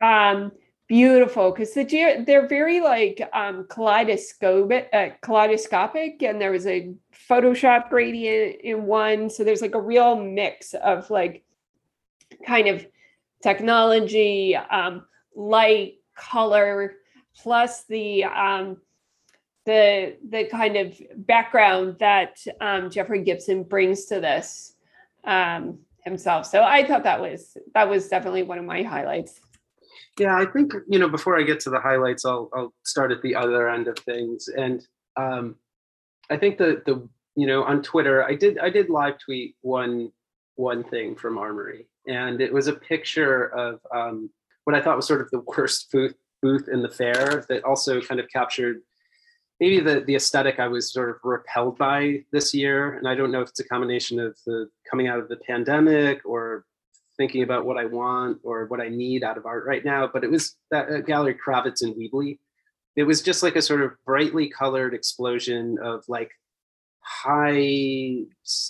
um 0.00 0.52
beautiful 0.88 1.50
because 1.50 1.74
the 1.74 1.84
they're 2.26 2.48
very 2.48 2.80
like 2.80 3.20
um 3.34 3.66
kaleidoscopic 3.68 4.88
uh, 4.92 5.08
kaleidoscopic 5.20 6.22
and 6.22 6.40
there 6.40 6.52
was 6.52 6.66
a 6.66 6.94
photoshop 7.28 7.90
gradient 7.90 8.60
in 8.62 8.86
one 8.86 9.28
so 9.28 9.44
there's 9.44 9.60
like 9.60 9.74
a 9.74 9.80
real 9.80 10.16
mix 10.16 10.72
of 10.74 11.10
like 11.10 11.44
kind 12.46 12.68
of 12.68 12.86
technology 13.42 14.56
um 14.56 15.04
light 15.34 15.98
color 16.14 16.94
plus 17.42 17.84
the 17.84 18.24
um, 18.24 18.76
the 19.64 20.16
the 20.28 20.44
kind 20.46 20.76
of 20.76 21.00
background 21.16 21.96
that 22.00 22.38
um, 22.60 22.90
Jeffrey 22.90 23.22
Gibson 23.22 23.62
brings 23.62 24.06
to 24.06 24.20
this 24.20 24.74
um, 25.24 25.78
himself. 26.04 26.46
So 26.46 26.62
I 26.62 26.86
thought 26.86 27.04
that 27.04 27.20
was 27.20 27.56
that 27.74 27.88
was 27.88 28.08
definitely 28.08 28.42
one 28.42 28.58
of 28.58 28.64
my 28.64 28.82
highlights. 28.82 29.40
Yeah, 30.18 30.36
I 30.36 30.46
think 30.46 30.74
you 30.88 30.98
know 30.98 31.08
before 31.08 31.38
I 31.38 31.42
get 31.42 31.60
to 31.60 31.70
the 31.70 31.80
highlights, 31.80 32.24
I'll 32.24 32.50
I'll 32.54 32.74
start 32.84 33.12
at 33.12 33.22
the 33.22 33.34
other 33.34 33.68
end 33.68 33.88
of 33.88 33.98
things, 33.98 34.48
and 34.48 34.86
um, 35.16 35.56
I 36.30 36.36
think 36.36 36.58
the 36.58 36.82
the 36.84 37.08
you 37.36 37.46
know 37.46 37.62
on 37.62 37.82
Twitter 37.82 38.24
I 38.24 38.34
did 38.34 38.58
I 38.58 38.70
did 38.70 38.90
live 38.90 39.18
tweet 39.18 39.56
one 39.62 40.12
one 40.56 40.82
thing 40.82 41.14
from 41.14 41.38
Armory, 41.38 41.86
and 42.06 42.40
it 42.40 42.52
was 42.52 42.66
a 42.66 42.72
picture 42.72 43.46
of 43.54 43.80
um, 43.94 44.30
what 44.64 44.76
I 44.76 44.82
thought 44.82 44.96
was 44.96 45.06
sort 45.06 45.20
of 45.20 45.30
the 45.30 45.40
worst 45.56 45.90
booth 45.92 46.14
booth 46.42 46.68
in 46.68 46.82
the 46.82 46.88
fair 46.88 47.44
that 47.48 47.64
also 47.64 48.00
kind 48.00 48.20
of 48.20 48.28
captured 48.28 48.80
maybe 49.60 49.80
the 49.80 50.00
the 50.00 50.14
aesthetic 50.14 50.58
I 50.58 50.68
was 50.68 50.92
sort 50.92 51.10
of 51.10 51.16
repelled 51.24 51.78
by 51.78 52.24
this 52.32 52.54
year. 52.54 52.94
And 52.94 53.08
I 53.08 53.14
don't 53.14 53.32
know 53.32 53.42
if 53.42 53.50
it's 53.50 53.60
a 53.60 53.68
combination 53.68 54.18
of 54.20 54.36
the 54.46 54.68
coming 54.88 55.08
out 55.08 55.18
of 55.18 55.28
the 55.28 55.36
pandemic 55.36 56.20
or 56.24 56.64
thinking 57.18 57.42
about 57.42 57.66
what 57.66 57.76
I 57.76 57.84
want 57.84 58.38
or 58.42 58.66
what 58.66 58.80
I 58.80 58.88
need 58.88 59.22
out 59.22 59.36
of 59.36 59.44
art 59.44 59.66
right 59.66 59.84
now. 59.84 60.08
But 60.10 60.24
it 60.24 60.30
was 60.30 60.56
that 60.70 60.88
uh, 60.88 61.00
gallery 61.00 61.34
Kravets 61.34 61.82
and 61.82 61.94
Wehby. 61.94 62.38
It 62.96 63.04
was 63.04 63.20
just 63.22 63.42
like 63.42 63.56
a 63.56 63.62
sort 63.62 63.82
of 63.82 63.92
brightly 64.06 64.48
colored 64.48 64.94
explosion 64.94 65.76
of 65.82 66.04
like 66.08 66.30
high, 67.00 68.22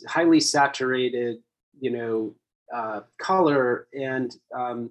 highly 0.08 0.40
saturated, 0.40 1.36
you 1.80 1.90
know, 1.90 2.34
uh, 2.74 3.00
color, 3.20 3.86
and 3.94 4.34
um, 4.54 4.90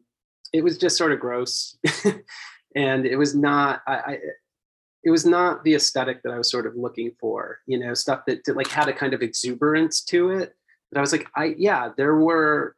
it 0.53 0.63
was 0.63 0.77
just 0.77 0.97
sort 0.97 1.11
of 1.11 1.19
gross. 1.19 1.77
and 2.75 3.05
it 3.05 3.17
was 3.17 3.35
not 3.35 3.81
I, 3.87 3.93
I, 3.93 4.17
it 5.03 5.11
was 5.11 5.25
not 5.25 5.63
the 5.63 5.75
aesthetic 5.75 6.23
that 6.23 6.31
I 6.31 6.37
was 6.37 6.51
sort 6.51 6.65
of 6.65 6.75
looking 6.75 7.11
for, 7.19 7.59
you 7.65 7.79
know, 7.79 7.93
stuff 7.93 8.23
that, 8.27 8.43
that 8.45 8.57
like 8.57 8.67
had 8.67 8.87
a 8.87 8.93
kind 8.93 9.13
of 9.13 9.21
exuberance 9.21 10.01
to 10.05 10.31
it. 10.31 10.53
But 10.91 10.97
I 10.97 11.01
was 11.01 11.11
like, 11.11 11.27
I 11.35 11.55
yeah, 11.57 11.89
there 11.95 12.15
were 12.15 12.75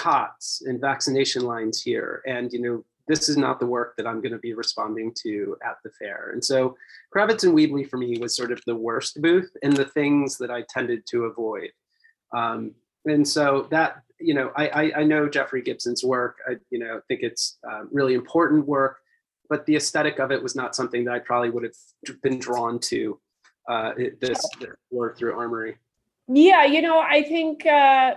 cots 0.00 0.62
and 0.66 0.80
vaccination 0.80 1.42
lines 1.42 1.82
here, 1.82 2.22
and 2.26 2.52
you 2.52 2.60
know, 2.60 2.84
this 3.08 3.28
is 3.28 3.36
not 3.36 3.60
the 3.60 3.66
work 3.66 3.96
that 3.96 4.06
I'm 4.06 4.20
going 4.20 4.32
to 4.32 4.38
be 4.38 4.54
responding 4.54 5.12
to 5.22 5.56
at 5.64 5.76
the 5.84 5.90
fair. 5.90 6.30
And 6.32 6.44
so, 6.44 6.76
Kravets 7.14 7.44
and 7.44 7.54
Wehby 7.54 7.88
for 7.88 7.96
me 7.96 8.18
was 8.18 8.36
sort 8.36 8.52
of 8.52 8.60
the 8.66 8.76
worst 8.76 9.20
booth 9.20 9.50
and 9.62 9.76
the 9.76 9.84
things 9.84 10.38
that 10.38 10.50
I 10.50 10.64
tended 10.68 11.06
to 11.10 11.24
avoid. 11.24 11.70
Um, 12.34 12.72
and 13.04 13.26
so 13.26 13.66
that 13.70 14.02
you 14.18 14.34
know, 14.34 14.52
I, 14.54 14.68
I, 14.68 14.92
I 15.00 15.04
know 15.04 15.28
Jeffrey 15.28 15.62
Gibson's 15.62 16.04
work. 16.04 16.36
I 16.48 16.56
you 16.70 16.78
know 16.78 17.00
think 17.08 17.20
it's 17.22 17.58
uh, 17.70 17.84
really 17.90 18.14
important 18.14 18.66
work 18.66 18.98
but 19.50 19.66
the 19.66 19.76
aesthetic 19.76 20.20
of 20.20 20.30
it 20.30 20.42
was 20.42 20.54
not 20.54 20.74
something 20.74 21.04
that 21.04 21.12
I 21.12 21.18
probably 21.18 21.50
would 21.50 21.64
have 21.64 22.22
been 22.22 22.38
drawn 22.38 22.78
to 22.78 23.20
uh, 23.68 23.92
this 24.20 24.40
work 24.90 25.18
through 25.18 25.34
Armory. 25.34 25.76
Yeah, 26.28 26.64
you 26.64 26.80
know, 26.80 27.00
I 27.00 27.24
think 27.24 27.66
uh, 27.66 28.14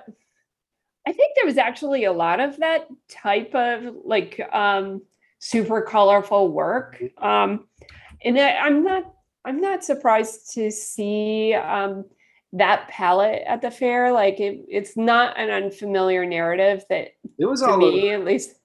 I 1.06 1.12
think 1.12 1.36
there 1.36 1.46
was 1.46 1.58
actually 1.58 2.06
a 2.06 2.14
lot 2.14 2.40
of 2.40 2.58
that 2.58 2.88
type 3.10 3.54
of 3.54 3.96
like 4.06 4.40
um, 4.54 5.02
super 5.40 5.82
colorful 5.82 6.52
work, 6.52 6.98
mm-hmm. 7.02 7.24
um, 7.24 7.68
and 8.24 8.40
I, 8.40 8.68
am 8.68 8.84
not 8.84 9.14
I'm 9.46 9.60
not 9.60 9.84
surprised 9.84 10.54
to 10.54 10.72
see 10.72 11.54
um, 11.54 12.06
that 12.54 12.88
palette 12.88 13.44
at 13.46 13.62
the 13.62 13.72
fair. 13.72 14.14
Like 14.14 14.40
it, 14.40 14.64
it's 14.70 14.96
not 14.96 15.38
an 15.38 15.50
unfamiliar 15.50 16.26
narrative 16.26 16.86
that 16.90 17.10
it 17.38 17.46
was 17.46 17.62
to 17.62 17.72
all 17.72 17.78
me 17.78 18.12
over. 18.14 18.22
at 18.22 18.26
least 18.26 18.56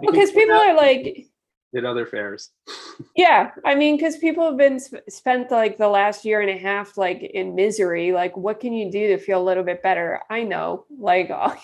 because 0.00 0.30
people 0.30 0.54
are 0.54 0.74
like 0.74 1.26
at 1.74 1.84
other 1.84 2.06
fairs. 2.06 2.50
yeah, 3.16 3.50
I 3.64 3.74
mean, 3.74 3.96
because 3.96 4.16
people 4.18 4.44
have 4.44 4.56
been 4.56 4.78
sp- 4.80 5.08
spent 5.08 5.50
like 5.50 5.78
the 5.78 5.88
last 5.88 6.24
year 6.24 6.40
and 6.40 6.50
a 6.50 6.58
half 6.58 6.96
like 6.96 7.22
in 7.22 7.54
misery. 7.54 8.12
Like, 8.12 8.36
what 8.36 8.60
can 8.60 8.72
you 8.72 8.90
do 8.90 9.08
to 9.08 9.18
feel 9.18 9.40
a 9.40 9.44
little 9.44 9.64
bit 9.64 9.82
better? 9.82 10.20
I 10.30 10.42
know, 10.42 10.84
like, 10.98 11.30
I'll, 11.32 11.60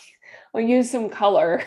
I'll 0.54 0.60
use 0.60 0.90
some 0.90 1.08
color. 1.08 1.62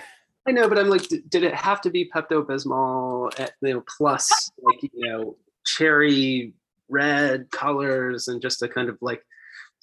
I 0.47 0.51
know, 0.51 0.67
but 0.67 0.79
I'm 0.79 0.89
like, 0.89 1.07
did 1.07 1.43
it 1.43 1.53
have 1.53 1.81
to 1.81 1.91
be 1.91 2.09
Pepto 2.09 2.43
Bismol 2.43 3.39
at 3.39 3.53
you 3.61 3.75
know 3.75 3.83
plus 3.97 4.51
like 4.61 4.81
you 4.81 5.07
know 5.07 5.35
cherry 5.65 6.53
red 6.89 7.49
colors 7.51 8.27
and 8.27 8.41
just 8.41 8.61
a 8.63 8.67
kind 8.67 8.89
of 8.89 8.97
like, 9.01 9.23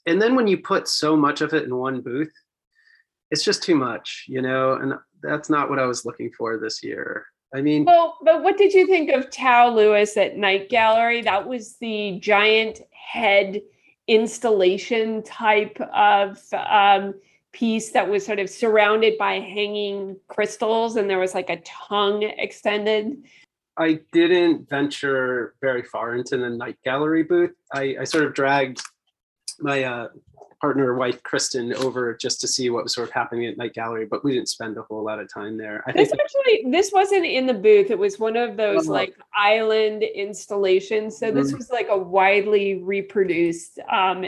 and 0.06 0.20
then 0.20 0.34
when 0.34 0.46
you 0.46 0.58
put 0.58 0.88
so 0.88 1.16
much 1.16 1.40
of 1.40 1.54
it 1.54 1.64
in 1.64 1.74
one 1.76 2.00
booth, 2.00 2.32
it's 3.30 3.44
just 3.44 3.62
too 3.62 3.74
much, 3.74 4.24
you 4.28 4.42
know, 4.42 4.74
and 4.74 4.94
that's 5.22 5.50
not 5.50 5.68
what 5.70 5.78
I 5.78 5.86
was 5.86 6.04
looking 6.04 6.30
for 6.36 6.58
this 6.58 6.82
year. 6.82 7.26
I 7.54 7.62
mean, 7.62 7.84
well, 7.84 8.18
but 8.22 8.42
what 8.42 8.58
did 8.58 8.74
you 8.74 8.86
think 8.86 9.10
of 9.10 9.30
Tau 9.30 9.74
Lewis 9.74 10.16
at 10.16 10.36
Night 10.36 10.68
Gallery? 10.68 11.22
That 11.22 11.48
was 11.48 11.76
the 11.76 12.18
giant 12.20 12.80
head 12.90 13.62
installation 14.06 15.22
type 15.22 15.80
of 15.94 16.38
um, 16.52 17.14
piece 17.52 17.92
that 17.92 18.08
was 18.08 18.24
sort 18.24 18.38
of 18.38 18.50
surrounded 18.50 19.16
by 19.16 19.40
hanging 19.40 20.16
crystals, 20.28 20.96
and 20.96 21.08
there 21.08 21.18
was 21.18 21.34
like 21.34 21.48
a 21.48 21.60
tongue 21.64 22.22
extended. 22.22 23.16
I 23.78 24.00
didn't 24.12 24.68
venture 24.68 25.54
very 25.60 25.82
far 25.82 26.16
into 26.16 26.36
the 26.36 26.50
Night 26.50 26.76
Gallery 26.84 27.22
booth. 27.22 27.54
I, 27.72 27.96
I 28.00 28.04
sort 28.04 28.24
of 28.24 28.34
dragged 28.34 28.82
my 29.60 29.84
uh, 29.84 30.08
partner 30.60 30.94
wife 30.94 31.22
Kristen 31.22 31.74
over 31.74 32.14
just 32.14 32.40
to 32.40 32.48
see 32.48 32.70
what 32.70 32.84
was 32.84 32.94
sort 32.94 33.08
of 33.08 33.14
happening 33.14 33.46
at 33.46 33.56
Night 33.56 33.74
Gallery, 33.74 34.06
but 34.06 34.24
we 34.24 34.32
didn't 34.32 34.48
spend 34.48 34.76
a 34.76 34.82
whole 34.82 35.04
lot 35.04 35.18
of 35.18 35.32
time 35.32 35.56
there. 35.56 35.82
I 35.86 35.92
this 35.92 36.10
think 36.10 36.20
actually 36.20 36.70
this 36.70 36.90
wasn't 36.92 37.24
in 37.24 37.46
the 37.46 37.54
booth. 37.54 37.90
It 37.90 37.98
was 37.98 38.18
one 38.18 38.36
of 38.36 38.56
those 38.56 38.88
oh. 38.88 38.92
like 38.92 39.16
island 39.36 40.02
installations. 40.02 41.18
So 41.18 41.30
this 41.30 41.48
mm-hmm. 41.48 41.58
was 41.58 41.70
like 41.70 41.88
a 41.90 41.98
widely 41.98 42.82
reproduced 42.82 43.78
um, 43.90 44.24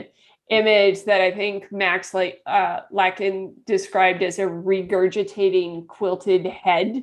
image 0.50 1.04
that 1.04 1.20
I 1.20 1.30
think 1.30 1.70
Max 1.72 2.12
like 2.12 2.42
uh, 2.46 2.80
Lakin 2.90 3.54
described 3.66 4.22
as 4.22 4.38
a 4.38 4.42
regurgitating 4.42 5.86
quilted 5.86 6.46
head. 6.46 7.02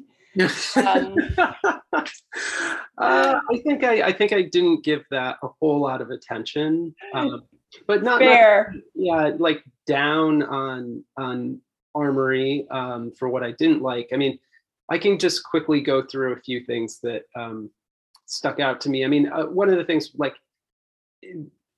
um, 0.75 1.15
uh, 1.37 1.79
I 2.97 3.61
think 3.63 3.83
I, 3.83 4.03
I 4.03 4.13
think 4.13 4.33
I 4.33 4.43
didn't 4.43 4.83
give 4.83 5.03
that 5.09 5.37
a 5.41 5.47
whole 5.59 5.81
lot 5.81 6.01
of 6.01 6.11
attention. 6.11 6.93
Um, 7.13 7.43
but 7.87 8.03
not 8.03 8.19
fair. 8.19 8.73
Not, 8.73 8.83
yeah, 8.95 9.35
like 9.37 9.63
down 9.85 10.43
on 10.43 11.03
on 11.17 11.61
Armory 11.95 12.67
um, 12.69 13.11
for 13.17 13.29
what 13.29 13.43
I 13.43 13.51
didn't 13.51 13.81
like. 13.81 14.09
I 14.13 14.17
mean, 14.17 14.39
I 14.89 14.97
can 14.97 15.17
just 15.17 15.43
quickly 15.43 15.81
go 15.81 16.03
through 16.03 16.33
a 16.33 16.39
few 16.39 16.63
things 16.63 16.99
that 17.01 17.23
um, 17.35 17.69
stuck 18.25 18.59
out 18.59 18.81
to 18.81 18.89
me. 18.89 19.03
I 19.03 19.07
mean, 19.07 19.27
uh, 19.27 19.45
one 19.45 19.69
of 19.69 19.77
the 19.77 19.83
things 19.83 20.11
like 20.15 20.35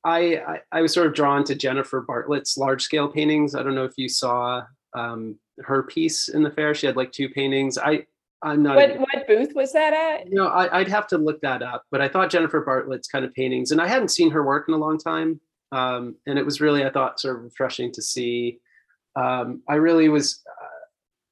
I, 0.04 0.38
I, 0.48 0.60
I 0.72 0.82
was 0.82 0.94
sort 0.94 1.08
of 1.08 1.14
drawn 1.14 1.44
to 1.46 1.56
Jennifer 1.56 2.02
Bartlett's 2.02 2.58
large 2.58 2.84
scale 2.84 3.08
paintings. 3.08 3.56
I 3.56 3.64
don't 3.64 3.76
know 3.76 3.86
if 3.86 3.98
you 3.98 4.10
saw 4.10 4.64
um, 4.96 5.38
her 5.60 5.84
piece 5.84 6.30
in 6.30 6.44
the 6.44 6.52
fair. 6.52 6.74
She 6.74 6.88
had 6.88 6.96
like 6.96 7.12
two 7.12 7.30
paintings. 7.30 7.78
I 7.78 8.06
I'm 8.42 8.64
not. 8.64 8.76
What, 8.76 9.00
what 9.00 9.28
booth 9.28 9.54
was 9.54 9.74
that 9.74 9.94
at? 9.94 10.28
You 10.28 10.36
know, 10.36 10.48
I, 10.48 10.78
would 10.78 10.88
have 10.88 11.08
to 11.08 11.18
look 11.18 11.42
that 11.42 11.62
up. 11.62 11.84
But 11.92 12.02
I 12.02 12.08
thought 12.08 12.30
Jennifer 12.30 12.62
Bartlett's 12.62 13.08
kind 13.08 13.26
of 13.26 13.34
paintings, 13.34 13.72
and 13.72 13.82
I 13.82 13.88
hadn't 13.88 14.10
seen 14.10 14.32
her 14.32 14.46
work 14.46 14.66
in 14.68 14.74
a 14.74 14.78
long 14.78 14.98
time. 14.98 15.42
Um, 15.72 16.16
and 16.26 16.40
it 16.40 16.46
was 16.46 16.62
really, 16.62 16.86
I 16.86 16.90
thought, 16.90 17.20
sort 17.20 17.38
of 17.38 17.44
refreshing 17.44 17.92
to 17.94 18.02
see. 18.02 18.60
Um, 19.16 19.62
I 19.68 19.76
really 19.76 20.10
was. 20.10 20.42
Uh, 20.48 20.66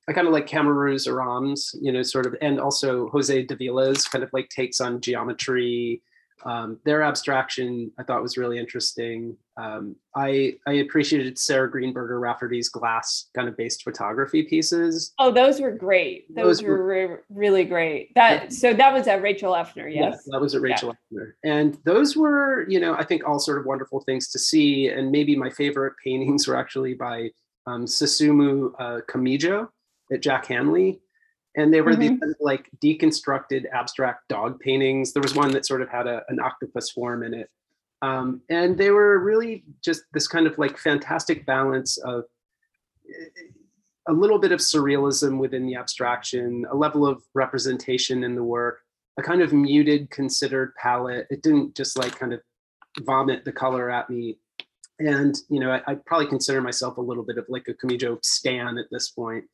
I 0.09 0.13
kind 0.13 0.27
of 0.27 0.33
like 0.33 0.47
Kamrooz 0.47 1.05
Aram's, 1.07 1.75
you 1.81 1.91
know, 1.91 2.01
sort 2.01 2.25
of, 2.25 2.35
and 2.41 2.61
also 2.61 3.09
Jose 3.09 3.45
Davila's 3.45 4.07
kind 4.07 4.23
of 4.23 4.31
like 4.31 4.47
takes 4.49 4.79
on 4.79 5.01
geometry 5.01 6.01
um, 6.45 6.79
their 6.85 7.01
abstraction 7.01 7.91
I 7.97 8.03
thought 8.03 8.21
was 8.21 8.38
really 8.38 8.59
interesting. 8.59 9.35
Um, 9.57 9.95
I 10.15 10.55
I 10.67 10.73
appreciated 10.73 11.38
Sara 11.38 11.71
Greenberger 11.71 12.21
Rafferty's 12.21 12.69
glass 12.69 13.29
kind 13.35 13.47
of 13.47 13.57
based 13.57 13.83
photography 13.83 14.43
pieces. 14.43 15.13
Oh, 15.17 15.31
those 15.31 15.59
were 15.59 15.71
great. 15.71 16.33
Those, 16.35 16.59
those 16.59 16.63
were, 16.63 16.83
were 16.83 17.23
really 17.29 17.63
great. 17.63 18.13
That 18.15 18.43
yeah. 18.43 18.49
so 18.49 18.73
that 18.73 18.93
was 18.93 19.07
at 19.07 19.21
Rachel 19.21 19.53
Uffner, 19.53 19.93
yes. 19.93 20.13
yes 20.13 20.23
that 20.27 20.39
was 20.39 20.53
at 20.53 20.61
Rachel 20.61 20.95
yeah. 21.09 21.19
Uffner, 21.19 21.31
and 21.43 21.77
those 21.85 22.15
were 22.15 22.67
you 22.69 22.79
know 22.79 22.93
I 22.93 23.03
think 23.03 23.27
all 23.27 23.39
sort 23.39 23.57
of 23.57 23.65
wonderful 23.65 24.01
things 24.01 24.29
to 24.29 24.39
see. 24.39 24.89
And 24.89 25.11
maybe 25.11 25.35
my 25.35 25.49
favorite 25.49 25.93
paintings 26.03 26.47
were 26.47 26.55
actually 26.55 26.93
by 26.93 27.29
um, 27.65 27.85
Susumu 27.85 28.73
uh, 28.79 29.01
Kamijo 29.09 29.69
at 30.11 30.21
Jack 30.21 30.45
Hanley 30.45 31.01
and 31.58 31.74
they 31.74 31.82
were 31.82 31.93
mm-hmm. 31.93 32.20
these 32.24 32.36
like 32.39 32.70
deconstructed 32.84 33.66
abstract 33.74 34.28
dog 34.30 34.60
paintings. 34.60 35.12
There 35.12 35.24
was 35.24 35.36
one 35.36 35.51
that 35.51 35.66
sort 35.66 35.82
of 35.82 35.89
had 35.89 36.08
a, 36.08 36.22
an 36.30 36.39
octopus 36.39 36.91
form 36.91 37.24
in 37.24 37.34
it. 37.34 37.49
Um, 38.03 38.41
and 38.49 38.78
they 38.78 38.91
were 38.91 39.18
really 39.20 39.66
just 39.84 40.03
this 40.14 40.28
kind 40.28 40.45
of 40.45 40.58
like 40.60 40.78
fantastic 40.78 41.47
balance 41.47 41.97
of 41.97 42.26
a 44.08 44.14
little 44.14 44.38
bit 44.38 44.51
of 44.51 44.60
surrealism 44.60 45.39
within 45.39 45.66
the 45.66 45.76
abstraction, 45.76 46.66
a 46.72 46.76
level 46.76 47.08
of 47.08 47.24
representation 47.34 48.24
in 48.24 48.36
the 48.36 48.43
work, 48.43 48.82
a 49.18 49.24
kind 49.24 49.41
of 49.41 49.51
muted, 49.51 50.12
considered 50.12 50.76
palette. 50.76 51.26
It 51.32 51.41
didn't 51.41 51.76
just 51.76 51.97
like 51.97 52.18
kind 52.18 52.34
of 52.34 52.41
vomit 53.01 53.45
the 53.45 53.51
color 53.51 53.89
at 53.89 54.12
me. 54.12 54.38
And, 54.99 55.36
you 55.49 55.60
know, 55.60 55.72
I, 55.72 55.82
I 55.88 55.95
probably 56.05 56.28
consider 56.28 56.62
myself 56.62 56.97
a 56.97 57.01
little 57.01 57.24
bit 57.24 57.39
of 57.39 57.45
like 57.49 57.68
a 57.68 57.74
Kamijo 57.74 58.24
stan 58.24 58.78
at 58.78 58.86
this 58.91 59.10
point. 59.10 59.45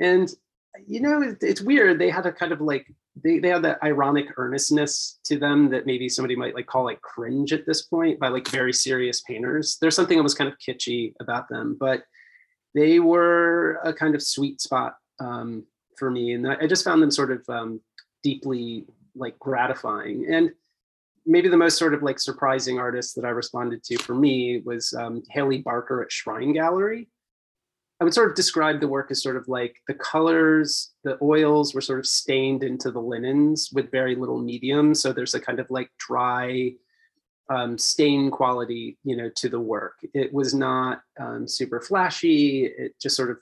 And 0.00 0.28
you 0.86 1.00
know, 1.00 1.36
it's 1.40 1.60
weird. 1.60 1.98
They 1.98 2.10
had 2.10 2.26
a 2.26 2.32
kind 2.32 2.52
of 2.52 2.60
like 2.60 2.86
they, 3.22 3.38
they 3.38 3.48
had 3.48 3.62
that 3.62 3.82
ironic 3.82 4.26
earnestness 4.36 5.20
to 5.24 5.38
them 5.38 5.70
that 5.70 5.86
maybe 5.86 6.08
somebody 6.08 6.34
might 6.34 6.54
like 6.54 6.66
call 6.66 6.84
like 6.84 7.00
cringe 7.00 7.52
at 7.52 7.64
this 7.66 7.82
point 7.82 8.18
by 8.18 8.28
like 8.28 8.48
very 8.48 8.72
serious 8.72 9.22
painters. 9.22 9.78
There's 9.80 9.94
something 9.94 10.18
almost 10.18 10.36
kind 10.36 10.50
of 10.50 10.58
kitschy 10.58 11.14
about 11.20 11.48
them, 11.48 11.76
but 11.78 12.02
they 12.74 12.98
were 12.98 13.78
a 13.84 13.92
kind 13.92 14.14
of 14.14 14.22
sweet 14.22 14.60
spot 14.60 14.96
um, 15.20 15.64
for 15.96 16.10
me, 16.10 16.32
and 16.32 16.50
I 16.50 16.66
just 16.66 16.84
found 16.84 17.00
them 17.00 17.10
sort 17.10 17.30
of 17.30 17.44
um, 17.48 17.80
deeply 18.24 18.84
like 19.14 19.38
gratifying. 19.38 20.26
And 20.28 20.50
maybe 21.24 21.48
the 21.48 21.56
most 21.56 21.78
sort 21.78 21.94
of 21.94 22.02
like 22.02 22.18
surprising 22.18 22.78
artist 22.78 23.14
that 23.14 23.24
I 23.24 23.30
responded 23.30 23.84
to 23.84 23.96
for 23.98 24.14
me 24.14 24.60
was 24.64 24.92
um, 24.92 25.22
Haley 25.30 25.58
Barker 25.58 26.02
at 26.02 26.10
Shrine 26.10 26.52
Gallery. 26.52 27.08
I 28.00 28.04
would 28.04 28.14
sort 28.14 28.28
of 28.28 28.34
describe 28.34 28.80
the 28.80 28.88
work 28.88 29.10
as 29.10 29.22
sort 29.22 29.36
of 29.36 29.46
like 29.46 29.76
the 29.86 29.94
colors, 29.94 30.92
the 31.04 31.16
oils 31.22 31.74
were 31.74 31.80
sort 31.80 32.00
of 32.00 32.06
stained 32.06 32.64
into 32.64 32.90
the 32.90 33.00
linens 33.00 33.70
with 33.72 33.90
very 33.90 34.16
little 34.16 34.40
medium. 34.40 34.94
So 34.94 35.12
there's 35.12 35.34
a 35.34 35.40
kind 35.40 35.60
of 35.60 35.70
like 35.70 35.90
dry 35.98 36.72
um, 37.48 37.78
stain 37.78 38.30
quality, 38.30 38.98
you 39.04 39.16
know, 39.16 39.30
to 39.36 39.48
the 39.48 39.60
work. 39.60 39.94
It 40.12 40.32
was 40.32 40.54
not 40.54 41.02
um, 41.20 41.46
super 41.46 41.80
flashy. 41.80 42.66
It 42.66 42.94
just 43.00 43.16
sort 43.16 43.30
of 43.30 43.38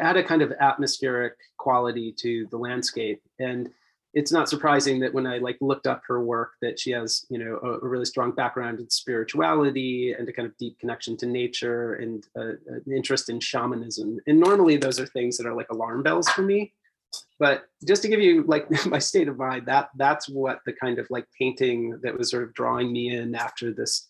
had 0.00 0.16
a 0.16 0.24
kind 0.24 0.42
of 0.42 0.52
atmospheric 0.60 1.34
quality 1.56 2.12
to 2.18 2.46
the 2.50 2.58
landscape. 2.58 3.22
And 3.38 3.70
it's 4.12 4.32
not 4.32 4.48
surprising 4.48 4.98
that 5.00 5.14
when 5.14 5.26
I 5.26 5.38
like 5.38 5.56
looked 5.60 5.86
up 5.86 6.02
her 6.08 6.22
work 6.22 6.54
that 6.62 6.80
she 6.80 6.90
has, 6.90 7.26
you 7.30 7.38
know, 7.38 7.60
a, 7.62 7.84
a 7.84 7.88
really 7.88 8.04
strong 8.04 8.32
background 8.32 8.80
in 8.80 8.90
spirituality 8.90 10.12
and 10.18 10.28
a 10.28 10.32
kind 10.32 10.46
of 10.46 10.56
deep 10.56 10.78
connection 10.80 11.16
to 11.18 11.26
nature 11.26 11.94
and 11.94 12.26
uh, 12.36 12.54
an 12.66 12.92
interest 12.94 13.30
in 13.30 13.38
shamanism. 13.38 14.18
And 14.26 14.40
normally 14.40 14.76
those 14.76 14.98
are 14.98 15.06
things 15.06 15.36
that 15.36 15.46
are 15.46 15.54
like 15.54 15.70
alarm 15.70 16.02
bells 16.02 16.28
for 16.28 16.42
me. 16.42 16.72
But 17.38 17.64
just 17.86 18.02
to 18.02 18.08
give 18.08 18.20
you 18.20 18.42
like 18.44 18.66
my 18.86 18.98
state 18.98 19.28
of 19.28 19.38
mind, 19.38 19.66
that 19.66 19.90
that's 19.96 20.28
what 20.28 20.60
the 20.66 20.72
kind 20.72 20.98
of 20.98 21.06
like 21.10 21.26
painting 21.38 22.00
that 22.02 22.16
was 22.18 22.30
sort 22.30 22.42
of 22.42 22.54
drawing 22.54 22.92
me 22.92 23.14
in 23.14 23.34
after 23.36 23.72
this 23.72 24.08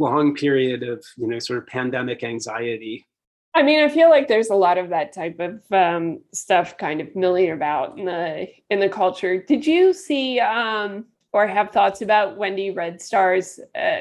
long 0.00 0.34
period 0.34 0.82
of, 0.82 1.04
you 1.16 1.28
know, 1.28 1.38
sort 1.38 1.60
of 1.60 1.66
pandemic 1.68 2.24
anxiety 2.24 3.06
I 3.54 3.62
mean, 3.62 3.80
I 3.82 3.88
feel 3.88 4.10
like 4.10 4.28
there's 4.28 4.50
a 4.50 4.54
lot 4.54 4.78
of 4.78 4.90
that 4.90 5.12
type 5.12 5.40
of 5.40 5.60
um, 5.72 6.20
stuff 6.32 6.78
kind 6.78 7.00
of 7.00 7.14
milling 7.16 7.50
about 7.50 7.98
in 7.98 8.04
the 8.04 8.46
in 8.70 8.78
the 8.78 8.88
culture. 8.88 9.42
Did 9.42 9.66
you 9.66 9.92
see 9.92 10.38
um, 10.38 11.06
or 11.32 11.46
have 11.46 11.70
thoughts 11.70 12.00
about 12.00 12.36
Wendy 12.36 12.70
Red 12.70 13.00
Star's 13.00 13.58
uh, 13.74 14.00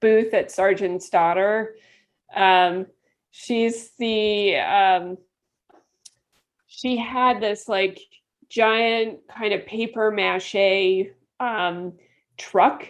booth 0.00 0.32
at 0.32 0.50
Sargent's 0.50 1.10
Daughter? 1.10 1.76
Um, 2.34 2.86
she's 3.30 3.90
the 3.98 4.56
um, 4.56 5.18
she 6.66 6.96
had 6.96 7.40
this 7.40 7.68
like 7.68 8.00
giant 8.48 9.18
kind 9.28 9.52
of 9.52 9.66
paper 9.66 10.10
mache 10.10 11.06
um, 11.38 11.92
truck 12.38 12.86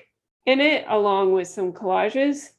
in 0.47 0.61
it, 0.61 0.85
along 0.89 1.33
with 1.33 1.49
some 1.49 1.73
collages. 1.73 2.51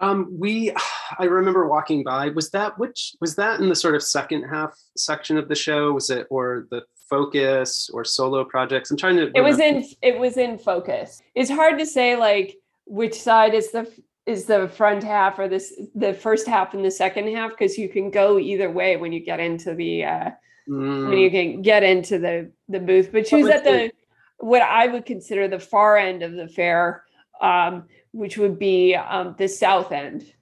Um, 0.00 0.36
we, 0.38 0.72
I 1.18 1.24
remember 1.24 1.68
walking 1.68 2.02
by. 2.02 2.28
Was 2.30 2.50
that 2.50 2.78
which 2.78 3.14
was 3.20 3.36
that 3.36 3.60
in 3.60 3.68
the 3.68 3.76
sort 3.76 3.94
of 3.94 4.02
second 4.02 4.44
half 4.44 4.74
section 4.96 5.36
of 5.36 5.48
the 5.48 5.54
show? 5.54 5.92
Was 5.92 6.10
it 6.10 6.26
or 6.30 6.66
the 6.70 6.82
focus 7.08 7.90
or 7.92 8.04
solo 8.04 8.44
projects? 8.44 8.90
I'm 8.90 8.96
trying 8.96 9.16
to. 9.16 9.30
It 9.34 9.42
was 9.42 9.58
in. 9.58 9.84
It 10.02 10.18
was 10.18 10.36
in 10.36 10.58
focus. 10.58 11.20
It's 11.34 11.50
hard 11.50 11.78
to 11.78 11.86
say 11.86 12.16
like 12.16 12.56
which 12.86 13.20
side 13.20 13.54
is 13.54 13.70
the 13.70 13.90
is 14.26 14.46
the 14.46 14.68
front 14.68 15.04
half 15.04 15.38
or 15.38 15.48
this 15.48 15.78
the 15.94 16.14
first 16.14 16.46
half 16.46 16.74
and 16.74 16.84
the 16.84 16.90
second 16.90 17.28
half 17.34 17.50
because 17.50 17.76
you 17.76 17.88
can 17.88 18.10
go 18.10 18.38
either 18.38 18.70
way 18.70 18.96
when 18.96 19.12
you 19.12 19.20
get 19.20 19.38
into 19.38 19.74
the 19.74 20.04
uh 20.04 20.30
mm. 20.68 21.08
when 21.08 21.18
you 21.18 21.30
can 21.30 21.62
get 21.62 21.82
into 21.82 22.18
the 22.18 22.50
the 22.68 22.80
booth. 22.80 23.10
But 23.12 23.26
she 23.26 23.42
was 23.42 23.50
at 23.50 23.64
the 23.64 23.92
what 24.38 24.62
I 24.62 24.86
would 24.86 25.06
consider 25.06 25.48
the 25.48 25.58
far 25.58 25.96
end 25.96 26.22
of 26.22 26.32
the 26.32 26.48
fair. 26.48 27.04
Um, 27.40 27.84
which 28.14 28.38
would 28.38 28.58
be 28.58 28.94
um, 28.94 29.34
the 29.38 29.48
south 29.48 29.90
end. 29.90 30.32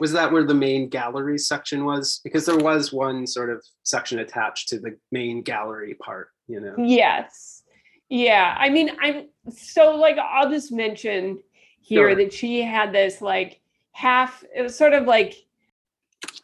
Was 0.00 0.12
that 0.12 0.32
where 0.32 0.44
the 0.44 0.54
main 0.54 0.88
gallery 0.88 1.36
section 1.36 1.84
was? 1.84 2.20
Because 2.24 2.46
there 2.46 2.56
was 2.56 2.92
one 2.92 3.26
sort 3.26 3.50
of 3.50 3.62
section 3.82 4.20
attached 4.20 4.68
to 4.68 4.78
the 4.78 4.96
main 5.12 5.42
gallery 5.42 5.94
part, 5.94 6.30
you 6.46 6.60
know? 6.60 6.74
Yes. 6.78 7.62
Yeah. 8.08 8.56
I 8.58 8.70
mean, 8.70 8.90
I'm 9.00 9.28
so 9.50 9.94
like, 9.96 10.16
I'll 10.16 10.48
just 10.48 10.72
mention 10.72 11.40
here 11.80 12.08
sure. 12.08 12.14
that 12.14 12.32
she 12.32 12.62
had 12.62 12.92
this 12.92 13.20
like 13.20 13.60
half, 13.92 14.42
it 14.56 14.62
was 14.62 14.76
sort 14.76 14.94
of 14.94 15.04
like 15.04 15.34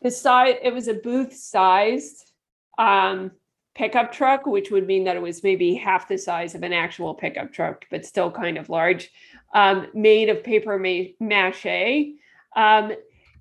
the 0.02 0.10
size, 0.10 0.56
it 0.62 0.74
was 0.74 0.88
a 0.88 0.94
booth 0.94 1.34
sized 1.34 2.32
um, 2.76 3.30
pickup 3.74 4.12
truck, 4.12 4.46
which 4.46 4.70
would 4.70 4.86
mean 4.86 5.04
that 5.04 5.16
it 5.16 5.22
was 5.22 5.42
maybe 5.42 5.74
half 5.76 6.08
the 6.08 6.18
size 6.18 6.54
of 6.54 6.62
an 6.62 6.74
actual 6.74 7.14
pickup 7.14 7.52
truck, 7.52 7.86
but 7.90 8.04
still 8.04 8.30
kind 8.30 8.58
of 8.58 8.68
large 8.68 9.10
um, 9.54 9.86
made 9.94 10.28
of 10.28 10.44
paper 10.44 10.78
mache. 10.78 12.14
Um, 12.56 12.92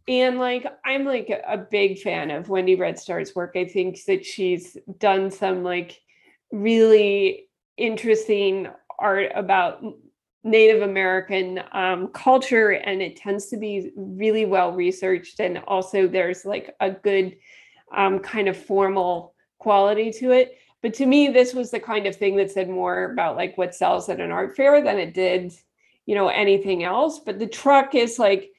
and 0.07 0.37
like 0.37 0.65
I'm 0.85 1.05
like 1.05 1.29
a 1.29 1.57
big 1.57 1.99
fan 1.99 2.29
of 2.31 2.49
Wendy 2.49 2.75
Red 2.75 2.99
Star's 2.99 3.35
work. 3.35 3.53
I 3.55 3.65
think 3.65 4.03
that 4.05 4.25
she's 4.25 4.77
done 4.99 5.31
some 5.31 5.63
like 5.63 6.01
really 6.51 7.47
interesting 7.77 8.67
art 8.99 9.31
about 9.33 9.83
Native 10.43 10.81
American 10.81 11.61
um, 11.71 12.07
culture, 12.09 12.71
and 12.71 13.01
it 13.01 13.15
tends 13.15 13.47
to 13.47 13.57
be 13.57 13.91
really 13.95 14.45
well 14.45 14.73
researched. 14.73 15.39
And 15.39 15.59
also, 15.67 16.07
there's 16.07 16.45
like 16.45 16.75
a 16.81 16.91
good 16.91 17.37
um, 17.95 18.19
kind 18.19 18.49
of 18.49 18.57
formal 18.57 19.33
quality 19.57 20.11
to 20.11 20.31
it. 20.31 20.57
But 20.81 20.93
to 20.95 21.05
me, 21.05 21.29
this 21.29 21.53
was 21.53 21.71
the 21.71 21.79
kind 21.79 22.05
of 22.07 22.15
thing 22.17 22.35
that 22.35 22.51
said 22.51 22.69
more 22.69 23.05
about 23.13 23.37
like 23.37 23.57
what 23.57 23.73
sells 23.73 24.09
at 24.09 24.19
an 24.19 24.31
art 24.31 24.57
fair 24.57 24.83
than 24.83 24.99
it 24.99 25.13
did 25.13 25.53
you 26.05 26.15
know 26.15 26.27
anything 26.27 26.83
else 26.83 27.19
but 27.19 27.39
the 27.39 27.47
truck 27.47 27.95
is 27.95 28.19
like 28.19 28.49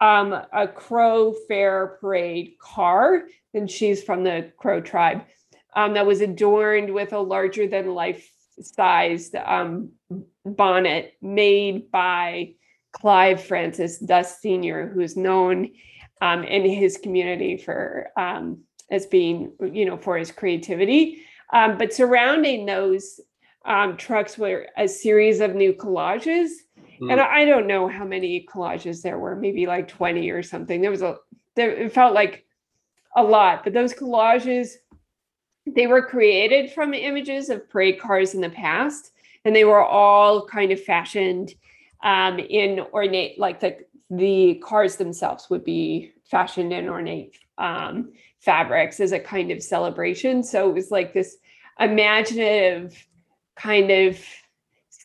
um, 0.00 0.32
a 0.52 0.66
crow 0.66 1.32
fair 1.46 1.98
parade 2.00 2.54
car 2.60 3.22
and 3.54 3.70
she's 3.70 4.02
from 4.02 4.24
the 4.24 4.52
crow 4.56 4.80
tribe 4.80 5.22
um, 5.74 5.94
that 5.94 6.06
was 6.06 6.20
adorned 6.20 6.92
with 6.92 7.12
a 7.12 7.18
larger 7.18 7.66
than 7.66 7.94
life 7.94 8.28
sized 8.60 9.34
um, 9.36 9.90
bonnet 10.44 11.14
made 11.22 11.90
by 11.90 12.52
clive 12.92 13.42
francis 13.42 13.98
dust 13.98 14.40
senior 14.40 14.90
who's 14.92 15.16
known 15.16 15.70
um, 16.20 16.44
in 16.44 16.64
his 16.64 16.98
community 16.98 17.56
for 17.56 18.10
um, 18.16 18.58
as 18.90 19.06
being 19.06 19.52
you 19.72 19.84
know 19.84 19.96
for 19.96 20.16
his 20.16 20.30
creativity 20.30 21.22
um, 21.52 21.76
but 21.78 21.92
surrounding 21.92 22.66
those 22.66 23.20
trucks 23.96 24.38
were 24.38 24.66
a 24.76 24.88
series 24.88 25.40
of 25.40 25.54
new 25.54 25.72
collages. 25.72 26.48
Mm. 27.00 27.12
And 27.12 27.20
I 27.20 27.44
don't 27.44 27.66
know 27.66 27.88
how 27.88 28.04
many 28.04 28.46
collages 28.52 29.02
there 29.02 29.18
were, 29.18 29.36
maybe 29.36 29.66
like 29.66 29.88
20 29.88 30.30
or 30.30 30.42
something. 30.42 30.80
There 30.80 30.90
was 30.90 31.02
a, 31.02 31.16
there, 31.56 31.70
it 31.70 31.92
felt 31.92 32.14
like 32.14 32.46
a 33.16 33.22
lot, 33.22 33.64
but 33.64 33.72
those 33.72 33.92
collages, 33.92 34.70
they 35.66 35.86
were 35.86 36.02
created 36.02 36.72
from 36.72 36.94
images 36.94 37.50
of 37.50 37.68
parade 37.68 38.00
cars 38.00 38.34
in 38.34 38.40
the 38.40 38.50
past, 38.50 39.12
and 39.44 39.54
they 39.54 39.64
were 39.64 39.84
all 39.84 40.46
kind 40.46 40.72
of 40.72 40.82
fashioned 40.82 41.52
um, 42.02 42.38
in 42.38 42.80
ornate, 42.92 43.38
like 43.38 43.60
the 43.60 43.76
the 44.10 44.56
cars 44.62 44.96
themselves 44.96 45.48
would 45.48 45.64
be 45.64 46.12
fashioned 46.30 46.72
in 46.72 46.88
ornate 46.88 47.38
um, 47.56 48.12
fabrics 48.40 49.00
as 49.00 49.12
a 49.12 49.18
kind 49.18 49.50
of 49.50 49.62
celebration. 49.62 50.42
So 50.42 50.68
it 50.68 50.74
was 50.74 50.90
like 50.90 51.14
this 51.14 51.38
imaginative 51.80 53.06
kind 53.56 53.90
of 53.90 54.22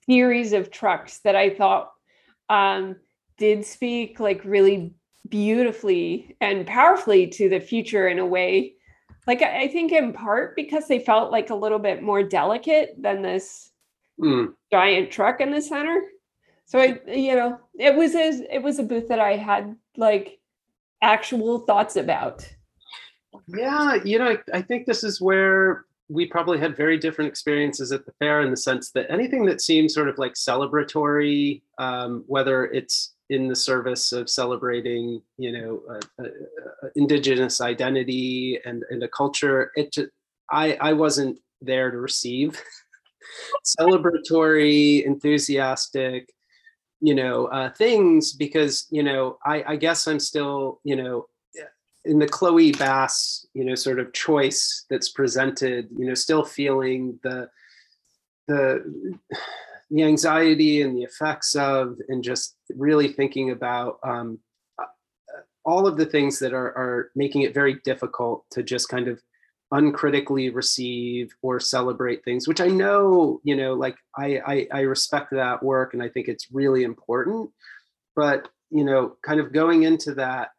series 0.09 0.53
of 0.53 0.71
trucks 0.71 1.19
that 1.19 1.35
I 1.35 1.49
thought 1.49 1.91
um, 2.49 2.95
did 3.37 3.65
speak 3.65 4.19
like 4.19 4.43
really 4.43 4.93
beautifully 5.29 6.35
and 6.41 6.65
powerfully 6.65 7.27
to 7.27 7.49
the 7.49 7.59
future 7.59 8.07
in 8.07 8.19
a 8.19 8.25
way. 8.25 8.73
Like 9.25 9.41
i 9.41 9.67
think 9.67 9.91
in 9.91 10.13
part 10.13 10.55
because 10.55 10.87
they 10.87 10.99
felt 10.99 11.33
like 11.33 11.49
a 11.49 11.55
little 11.55 11.79
bit 11.79 12.01
more 12.01 12.23
delicate 12.23 12.95
than 12.97 13.21
this 13.21 13.71
mm. 14.17 14.53
giant 14.71 15.11
truck 15.11 15.41
in 15.41 15.51
the 15.51 15.61
center. 15.61 16.01
So 16.65 16.79
i 16.79 16.99
you 17.07 17.35
know 17.35 17.59
it 17.77 17.93
was 17.95 18.15
a 18.15 18.53
it 18.53 18.63
was 18.63 18.79
a 18.79 18.83
booth 18.83 19.09
that 19.09 19.19
i 19.19 19.35
had 19.35 19.75
like 19.97 20.39
actual 21.01 21.59
thoughts 21.59 21.97
about. 21.97 22.47
Yeah 23.47 23.95
you 24.05 24.17
know 24.17 24.29
i, 24.29 24.37
I 24.53 24.61
think 24.61 24.85
this 24.85 25.03
is 25.03 25.19
where 25.19 25.86
we 26.09 26.25
probably 26.25 26.57
had 26.57 26.77
very 26.77 26.97
different 26.97 27.29
experiences 27.29 27.91
at 27.91 28.05
the 28.05 28.13
fair 28.19 28.41
in 28.41 28.51
the 28.51 28.57
sense 28.57 28.91
that 28.91 29.11
anything 29.11 29.45
that 29.45 29.61
seemed 29.61 29.91
sort 29.91 30.07
of 30.07 30.17
like 30.17 30.33
celebratory, 30.33 31.61
um, 31.77 32.23
whether 32.27 32.65
it's 32.65 33.13
in 33.29 33.47
the 33.47 33.55
service 33.55 34.13
of 34.13 34.29
celebrating, 34.29 35.21
you 35.37 35.51
know, 35.51 35.99
indigenous 36.95 37.59
identity 37.59 38.59
and, 38.65 38.83
and 38.89 39.03
a 39.03 39.07
culture, 39.09 39.71
it 39.75 39.91
just, 39.91 40.09
I, 40.49 40.77
I 40.79 40.93
wasn't 40.93 41.39
there 41.61 41.91
to 41.91 41.97
receive. 41.97 42.61
Celebratory, 43.79 45.05
enthusiastic, 45.05 46.29
you 47.01 47.13
know, 47.13 47.47
uh, 47.47 47.69
things 47.71 48.31
because, 48.31 48.87
you 48.89 49.03
know, 49.03 49.37
I, 49.45 49.63
I 49.73 49.75
guess 49.75 50.07
I'm 50.07 50.19
still, 50.19 50.79
you 50.85 50.95
know, 50.95 51.25
in 52.07 52.19
the 52.19 52.27
Chloe 52.27 52.71
Bass, 52.71 53.45
you 53.53 53.63
know, 53.63 53.75
sort 53.75 53.99
of 53.99 54.13
choice 54.13 54.85
that's 54.89 55.09
presented, 55.09 55.89
you 55.97 56.05
know, 56.05 56.13
still 56.13 56.43
feeling 56.43 57.19
the 57.23 57.49
the 58.47 59.19
the 59.89 60.03
anxiety 60.03 60.81
and 60.81 60.97
the 60.97 61.03
effects 61.03 61.55
of, 61.55 61.97
and 62.09 62.23
just 62.23 62.55
really 62.75 63.09
thinking 63.09 63.51
about 63.51 63.99
um, 64.03 64.39
uh, 64.79 64.85
all 65.65 65.87
of 65.87 65.97
the 65.97 66.05
things 66.05 66.39
that 66.39 66.53
are 66.53 66.69
are 66.77 67.11
making 67.15 67.41
it 67.43 67.53
very 67.53 67.75
difficult 67.83 68.45
to 68.51 68.63
just 68.63 68.89
kind 68.89 69.07
of 69.07 69.21
uncritically 69.71 70.49
receive 70.49 71.35
or 71.41 71.59
celebrate 71.59 72.23
things, 72.23 72.47
which 72.47 72.61
I 72.61 72.67
know, 72.67 73.41
you 73.43 73.55
know, 73.55 73.73
like 73.73 73.97
I, 74.17 74.39
I 74.45 74.67
I 74.71 74.79
respect 74.81 75.31
that 75.31 75.61
work 75.61 75.93
and 75.93 76.01
I 76.01 76.09
think 76.09 76.27
it's 76.27 76.47
really 76.51 76.83
important, 76.83 77.49
but 78.15 78.47
you 78.69 78.83
know, 78.83 79.15
kind 79.23 79.39
of 79.39 79.53
going 79.53 79.83
into 79.83 80.13
that, 80.15 80.49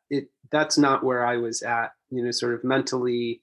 that's 0.51 0.79
not 0.79 1.05
where 1.05 1.25
I 1.27 1.37
was 1.37 1.63
at, 1.63 1.93
you 2.11 2.23
know, 2.23 2.31
sort 2.31 2.55
of 2.55 2.65
mentally, 2.65 3.43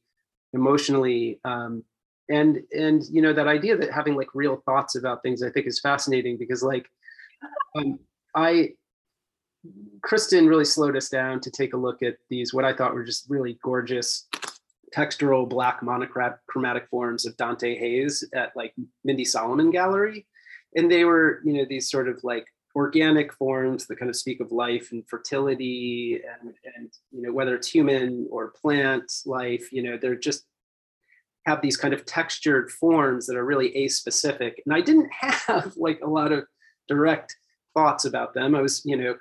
emotionally, 0.54 1.40
um, 1.46 1.84
and 2.30 2.64
and 2.72 3.04
you 3.12 3.22
know 3.22 3.34
that 3.34 3.48
idea 3.48 3.78
that 3.78 3.92
having 3.92 4.16
like 4.16 4.30
real 4.34 4.62
thoughts 4.66 4.96
about 4.96 5.22
things, 5.22 5.44
I 5.44 5.50
think 5.50 5.68
is 5.68 5.80
fascinating 5.80 6.38
because 6.38 6.64
like, 6.64 6.88
um, 7.76 8.00
I, 8.34 8.72
Kristen 10.02 10.48
really 10.48 10.66
slowed 10.66 10.98
us 10.98 11.10
down 11.10 11.40
to 11.42 11.52
take 11.52 11.74
a 11.74 11.78
look 11.78 12.02
at 12.02 12.16
these 12.30 12.54
what 12.54 12.66
I 12.66 12.74
thought 12.74 12.94
were 12.94 13.04
just 13.04 13.30
really 13.30 13.60
gorgeous 13.64 14.28
textural 14.96 15.48
black 15.48 15.84
monochromatic 15.84 16.88
forms 16.90 17.26
of 17.26 17.36
Dante 17.38 17.78
Hayes 17.78 18.24
at 18.34 18.52
like 18.56 18.74
Mindy 19.04 19.26
Solomon 19.26 19.70
Gallery, 19.70 20.26
and 20.76 20.92
they 20.92 21.06
were 21.06 21.42
you 21.44 21.54
know 21.54 21.66
these 21.68 21.90
sort 21.90 22.08
of 22.08 22.20
like 22.24 22.48
organic 22.76 23.32
forms 23.34 23.88
that 23.88 23.98
kind 23.98 24.10
of 24.10 24.16
speak 24.16 24.42
of 24.42 24.52
life 24.52 24.92
and 24.92 25.08
fertility 25.08 26.22
and, 26.42 26.54
and 26.76 26.92
you 27.12 27.22
know 27.22 27.32
whether 27.32 27.56
it's 27.56 27.70
human 27.70 28.28
or 28.30 28.50
plant 28.50 29.12
life 29.26 29.72
you 29.72 29.82
know 29.82 29.98
they're 29.98 30.16
just 30.16 30.46
have 31.46 31.62
these 31.62 31.78
kind 31.78 31.94
of 31.94 32.06
textured 32.06 32.72
forms 32.72 33.28
that 33.28 33.36
are 33.36 33.46
really 33.46 33.76
a-specific. 33.76 34.62
And 34.66 34.76
i 34.76 34.82
didn't 34.82 35.10
have 35.12 35.74
like 35.78 36.00
a 36.02 36.10
lot 36.10 36.32
of 36.32 36.46
direct 36.88 37.36
thoughts 37.74 38.06
about 38.06 38.34
them. 38.34 38.56
I 38.56 38.62
was 38.62 38.82
you 38.86 38.98
know 38.98 39.16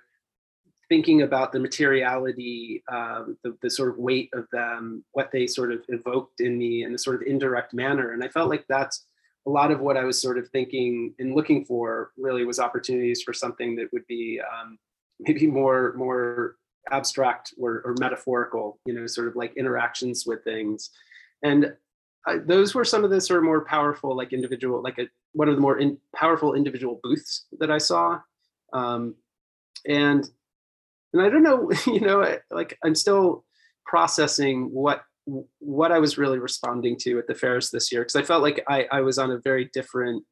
thinking 0.89 1.23
about 1.23 1.51
the 1.51 1.59
materiality 1.59 2.83
um, 2.93 3.39
the, 3.43 3.57
the 3.63 3.71
sort 3.71 3.89
of 3.89 3.99
weight 3.99 4.31
of 4.35 4.47
them 4.53 5.05
what 5.13 5.31
they 5.33 5.47
sort 5.47 5.73
of 5.73 5.83
evoked 5.89 6.41
in 6.41 6.59
me 6.59 6.85
in 6.85 6.95
a 6.95 6.99
sort 6.99 7.17
of 7.17 7.23
indirect 7.27 7.75
manner. 7.75 8.13
And 8.13 8.23
i 8.23 8.29
felt 8.29 8.51
like 8.51 8.65
that's 8.69 9.07
a 9.47 9.51
lot 9.51 9.71
of 9.71 9.81
what 9.81 9.97
I 9.97 10.05
was 10.05 10.21
sort 10.21 10.39
of 10.39 10.49
thinking 10.49 11.15
and 11.19 11.35
looking 11.35 11.65
for 11.65 12.13
really 12.17 12.45
was 12.45 12.59
opportunities 12.59 13.23
for 13.23 13.33
something 13.33 13.77
that 13.77 13.93
would 13.93 14.07
be 14.07 14.41
um, 14.41 14.79
maybe 15.21 15.47
more 15.47 15.95
more 15.97 16.57
abstract 16.91 17.55
or, 17.59 17.81
or, 17.85 17.95
metaphorical, 17.99 18.79
you 18.85 18.93
know, 18.93 19.07
sort 19.07 19.27
of 19.27 19.37
like 19.37 19.57
interactions 19.57 20.27
with 20.27 20.45
things. 20.45 20.91
And 21.43 21.75
I, 22.27 22.37
those 22.39 22.75
were 22.75 22.85
some 22.85 23.05
of 23.05 23.11
the 23.11 23.23
sort 23.23 23.39
of 23.39 23.45
more 23.45 23.65
powerful, 23.65 24.15
like 24.15 24.35
individual, 24.35 24.83
like 24.83 24.99
a, 24.99 25.09
one 25.33 25.49
of 25.49 25.55
the 25.55 25.63
more 25.63 25.79
in, 25.79 25.97
powerful 26.15 26.53
individual 26.53 27.01
booths 27.03 27.47
that 27.59 27.71
I 27.71 27.79
saw. 27.79 28.21
Um, 28.75 29.15
and 29.87 30.29
and 31.13 31.23
I 31.23 31.29
don't 31.29 31.43
know, 31.43 31.71
you 31.87 32.01
know, 32.01 32.39
like 32.51 32.79
I'm 32.85 32.95
still 32.95 33.45
processing 33.87 34.71
what 34.73 35.05
what 35.59 35.93
I 35.93 35.99
was 35.99 36.19
really 36.19 36.39
responding 36.39 36.97
to 37.01 37.19
at 37.19 37.27
the 37.27 37.35
fairs 37.35 37.71
this 37.71 37.91
year 37.91 38.03
because 38.03 38.17
I 38.17 38.23
felt 38.23 38.43
like 38.43 38.63
I, 38.69 38.87
I 38.93 39.01
was 39.01 39.19
on 39.19 39.31
a 39.31 39.39
very 39.39 39.71
different 39.73 40.25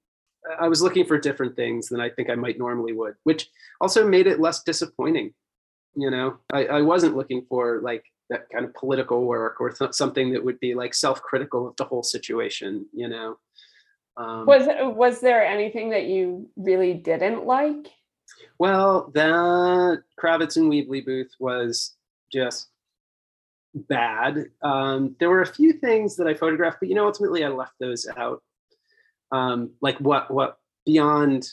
I 0.60 0.68
was 0.68 0.82
looking 0.82 1.06
for 1.06 1.18
different 1.18 1.56
things 1.56 1.88
than 1.88 2.00
I 2.00 2.10
think 2.10 2.28
I 2.28 2.34
might 2.34 2.58
normally 2.58 2.92
would, 2.92 3.14
which 3.24 3.48
also 3.80 4.06
made 4.08 4.26
it 4.26 4.40
less 4.40 4.62
disappointing. 4.62 5.34
You 5.94 6.10
know, 6.10 6.38
I, 6.52 6.64
I 6.66 6.82
wasn't 6.82 7.16
looking 7.16 7.46
for 7.48 7.80
like 7.80 8.04
that 8.30 8.48
kind 8.50 8.64
of 8.64 8.74
political 8.74 9.24
work 9.24 9.60
or 9.60 9.70
th- 9.70 9.92
something 9.92 10.32
that 10.32 10.44
would 10.44 10.58
be 10.58 10.74
like 10.74 10.94
self-critical 10.94 11.68
of 11.68 11.76
the 11.76 11.84
whole 11.84 12.02
situation. 12.02 12.86
You 12.92 13.08
know, 13.08 13.36
um, 14.16 14.46
was 14.46 14.66
was 14.96 15.20
there 15.20 15.44
anything 15.44 15.90
that 15.90 16.06
you 16.06 16.48
really 16.56 16.94
didn't 16.94 17.46
like? 17.46 17.88
Well, 18.58 19.10
that 19.14 20.02
Kravets 20.20 20.56
and 20.56 20.72
Wehby 20.72 21.04
booth 21.04 21.32
was 21.38 21.94
just 22.32 22.68
bad. 23.74 24.46
Um, 24.62 25.16
there 25.18 25.30
were 25.30 25.42
a 25.42 25.46
few 25.46 25.72
things 25.72 26.16
that 26.16 26.26
I 26.26 26.34
photographed, 26.34 26.78
but 26.80 26.88
you 26.88 26.94
know, 26.94 27.06
ultimately 27.06 27.44
I 27.44 27.48
left 27.48 27.74
those 27.80 28.06
out. 28.16 28.42
Um, 29.30 29.72
like 29.80 29.98
what 29.98 30.30
what 30.30 30.58
beyond 30.84 31.48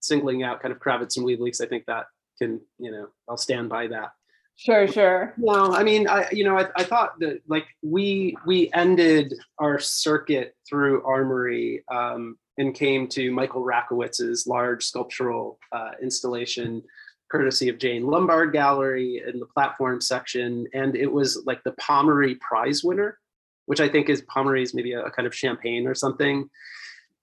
singling 0.00 0.42
out 0.42 0.60
kind 0.60 0.72
of 0.72 0.78
Kravets 0.78 1.16
and 1.16 1.26
Wehby, 1.26 1.60
I 1.60 1.66
think 1.66 1.86
that 1.86 2.06
can, 2.38 2.60
you 2.78 2.90
know, 2.90 3.08
I'll 3.28 3.36
stand 3.36 3.68
by 3.68 3.88
that. 3.88 4.10
Sure, 4.56 4.86
sure. 4.86 5.34
No, 5.36 5.72
I 5.72 5.82
mean, 5.82 6.06
I 6.06 6.28
you 6.30 6.44
know, 6.44 6.56
I, 6.56 6.68
I 6.76 6.84
thought 6.84 7.18
that 7.18 7.40
like 7.48 7.66
we 7.82 8.36
we 8.46 8.70
ended 8.72 9.34
our 9.58 9.80
circuit 9.80 10.54
through 10.68 11.04
Armory 11.04 11.82
um, 11.90 12.38
and 12.56 12.72
came 12.72 13.08
to 13.08 13.32
Michael 13.32 13.64
Rakowitz's 13.64 14.46
large 14.46 14.84
sculptural 14.84 15.58
uh, 15.72 15.92
installation 16.00 16.84
courtesy 17.30 17.68
of 17.68 17.78
Jane 17.78 18.06
Lombard 18.06 18.52
Gallery 18.52 19.22
in 19.26 19.40
the 19.40 19.46
platform 19.46 20.00
section. 20.00 20.66
And 20.72 20.94
it 20.96 21.10
was 21.10 21.42
like 21.46 21.62
the 21.64 21.72
Pommery 21.72 22.38
Prize 22.40 22.84
winner, 22.84 23.18
which 23.66 23.80
I 23.80 23.88
think 23.88 24.08
is 24.08 24.22
Pommery 24.22 24.62
is 24.62 24.74
maybe 24.74 24.92
a, 24.92 25.04
a 25.04 25.10
kind 25.10 25.26
of 25.26 25.34
champagne 25.34 25.86
or 25.86 25.94
something. 25.94 26.48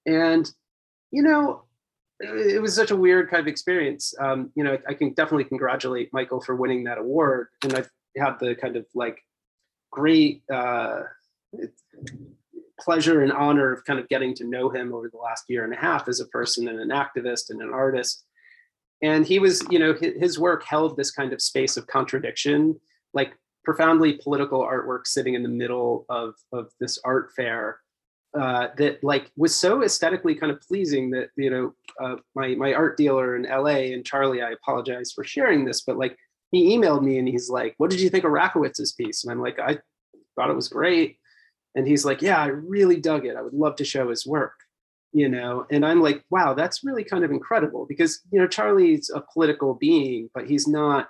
And, 0.06 0.52
you 1.12 1.24
know, 1.24 1.64
it, 2.20 2.56
it 2.56 2.62
was 2.62 2.76
such 2.76 2.92
a 2.92 2.96
weird 2.96 3.30
kind 3.30 3.42
of 3.42 3.48
experience. 3.48 4.14
Um, 4.20 4.52
you 4.56 4.64
know, 4.64 4.78
I 4.88 4.94
can 4.94 5.14
definitely 5.14 5.46
congratulate 5.46 6.12
Michael 6.14 6.42
for 6.42 6.56
winning 6.56 6.86
that 6.86 6.98
award. 6.98 7.48
And 7.64 7.74
I've 7.74 7.90
had 8.18 8.38
the 8.40 8.56
kind 8.56 8.76
of 8.76 8.86
like 8.94 9.24
great 9.92 10.44
uh, 10.52 11.02
pleasure 12.80 13.22
and 13.22 13.32
honor 13.32 13.72
of 13.74 13.86
kind 13.86 14.00
of 14.00 14.10
getting 14.10 14.34
to 14.36 14.44
know 14.44 14.70
him 14.70 14.94
over 14.94 15.10
the 15.10 15.18
last 15.18 15.46
year 15.48 15.64
and 15.64 15.74
a 15.74 15.78
half 15.78 16.08
as 16.08 16.20
a 16.20 16.26
person 16.26 16.68
and 16.68 16.80
an 16.80 16.90
activist 16.90 17.50
and 17.50 17.62
an 17.62 17.72
artist 17.72 18.24
and 19.02 19.26
he 19.26 19.40
was 19.40 19.64
you 19.70 19.80
know 19.80 19.94
his, 19.94 20.40
work 20.40 20.64
held 20.64 20.96
this 20.96 21.12
kind 21.12 21.34
of 21.34 21.42
space 21.42 21.78
of 21.78 21.88
contradiction 21.88 22.80
like 23.14 23.34
profoundly 23.64 24.14
political 24.14 24.62
artwork 24.62 25.06
sitting 25.06 25.34
in 25.34 25.44
the 25.44 25.50
middle 25.50 26.06
of 26.10 26.36
of 26.52 26.72
this 26.80 27.00
art 27.04 27.32
fair 27.36 27.80
uh, 28.40 28.68
that 28.78 29.04
like 29.04 29.30
was 29.36 29.54
so 29.54 29.84
aesthetically 29.84 30.34
kind 30.34 30.52
of 30.52 30.62
pleasing 30.62 31.10
that 31.12 31.30
you 31.36 31.50
know 31.50 31.74
uh, 32.02 32.16
my 32.36 32.56
my 32.56 32.74
art 32.74 32.98
dealer 32.98 33.36
in 33.36 33.44
LA 33.44 33.94
and 33.94 34.06
Charlie 34.06 34.42
I 34.42 34.52
apologize 34.52 35.12
for 35.12 35.24
sharing 35.24 35.66
this 35.66 35.82
but 35.82 35.98
like 35.98 36.18
he 36.52 36.76
emailed 36.76 37.04
me 37.04 37.18
and 37.18 37.28
he's 37.28 37.50
like 37.50 37.76
what 37.78 37.90
did 37.90 38.02
you 38.02 38.10
think 38.10 38.24
of 38.24 38.32
Rakowitz's 38.32 38.94
piece? 38.94 39.24
And 39.24 39.32
I'm 39.32 39.42
like 39.42 39.60
I 39.60 39.80
thought 40.36 40.50
it 40.50 40.56
was 40.56 40.70
great. 40.70 41.18
And 41.76 41.88
he's 41.88 42.06
like 42.06 42.22
yeah 42.22 42.40
I 42.40 42.48
really 42.48 43.00
dug 43.00 43.26
it. 43.26 43.36
I 43.36 43.42
would 43.42 43.54
love 43.54 43.76
to 43.78 43.86
show 43.86 44.10
his 44.10 44.26
work 44.26 44.54
you 45.14 45.28
know 45.28 45.66
and 45.70 45.86
i'm 45.86 46.02
like 46.02 46.24
wow 46.30 46.54
that's 46.54 46.84
really 46.84 47.04
kind 47.04 47.24
of 47.24 47.32
incredible 47.32 47.86
because 47.88 48.22
you 48.32 48.40
know 48.40 48.48
charlie's 48.48 49.10
a 49.14 49.22
political 49.34 49.74
being 49.74 50.30
but 50.34 50.48
he's 50.48 50.68
not 50.68 51.10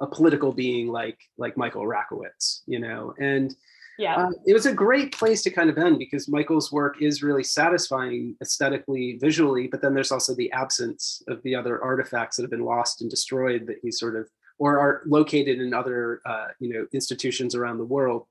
a 0.00 0.06
political 0.06 0.52
being 0.52 0.88
like 0.88 1.18
like 1.38 1.56
michael 1.56 1.84
rakowitz 1.84 2.60
you 2.66 2.78
know 2.78 3.14
and 3.18 3.54
yeah. 3.98 4.16
uh, 4.16 4.30
it 4.46 4.54
was 4.54 4.66
a 4.66 4.72
great 4.72 5.12
place 5.12 5.42
to 5.42 5.50
kind 5.50 5.68
of 5.68 5.78
end 5.78 5.98
because 5.98 6.28
michael's 6.28 6.72
work 6.72 7.02
is 7.02 7.22
really 7.22 7.44
satisfying 7.44 8.36
aesthetically 8.40 9.18
visually 9.20 9.66
but 9.66 9.82
then 9.82 9.94
there's 9.94 10.12
also 10.12 10.34
the 10.34 10.50
absence 10.52 11.22
of 11.28 11.42
the 11.42 11.54
other 11.54 11.82
artifacts 11.82 12.36
that 12.36 12.42
have 12.42 12.50
been 12.50 12.64
lost 12.64 13.00
and 13.00 13.10
destroyed 13.10 13.66
that 13.66 13.76
he's 13.82 13.98
sort 13.98 14.16
of 14.16 14.28
or 14.58 14.78
are 14.78 15.02
located 15.06 15.60
in 15.60 15.74
other 15.74 16.20
uh, 16.24 16.48
you 16.60 16.72
know 16.72 16.86
institutions 16.92 17.54
around 17.54 17.78
the 17.78 17.84
world 17.84 18.26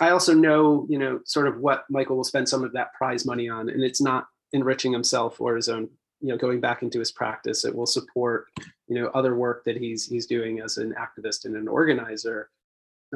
I 0.00 0.10
also 0.10 0.34
know, 0.34 0.86
you 0.88 0.98
know, 0.98 1.20
sort 1.24 1.46
of 1.46 1.58
what 1.58 1.84
Michael 1.90 2.16
will 2.16 2.24
spend 2.24 2.48
some 2.48 2.64
of 2.64 2.72
that 2.72 2.94
prize 2.94 3.26
money 3.26 3.48
on, 3.48 3.68
and 3.68 3.82
it's 3.82 4.00
not 4.00 4.26
enriching 4.52 4.92
himself 4.92 5.40
or 5.40 5.56
his 5.56 5.68
own, 5.68 5.88
you 6.20 6.28
know, 6.28 6.36
going 6.36 6.60
back 6.60 6.82
into 6.82 6.98
his 6.98 7.12
practice. 7.12 7.64
It 7.64 7.74
will 7.74 7.86
support, 7.86 8.46
you 8.88 8.96
know, 8.96 9.08
other 9.08 9.36
work 9.36 9.64
that 9.64 9.76
he's 9.76 10.06
he's 10.06 10.26
doing 10.26 10.60
as 10.60 10.78
an 10.78 10.94
activist 10.94 11.44
and 11.44 11.56
an 11.56 11.68
organizer. 11.68 12.50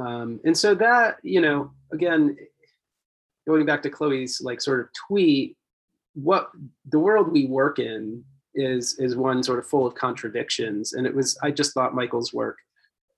Um, 0.01 0.41
and 0.45 0.57
so 0.57 0.74
that, 0.74 1.18
you 1.22 1.41
know, 1.41 1.72
again, 1.93 2.37
going 3.47 3.64
back 3.66 3.82
to 3.82 3.91
Chloe's 3.91 4.41
like 4.43 4.61
sort 4.61 4.80
of 4.80 4.89
tweet, 5.07 5.57
what 6.14 6.51
the 6.89 6.99
world 6.99 7.32
we 7.32 7.47
work 7.47 7.78
in 7.78 8.24
is 8.55 8.99
is 8.99 9.16
one 9.16 9.43
sort 9.43 9.59
of 9.59 9.66
full 9.66 9.87
of 9.87 9.95
contradictions. 9.95 10.93
And 10.93 11.07
it 11.07 11.14
was, 11.14 11.39
I 11.43 11.51
just 11.51 11.74
thought 11.74 11.95
Michael's 11.95 12.32
work 12.32 12.59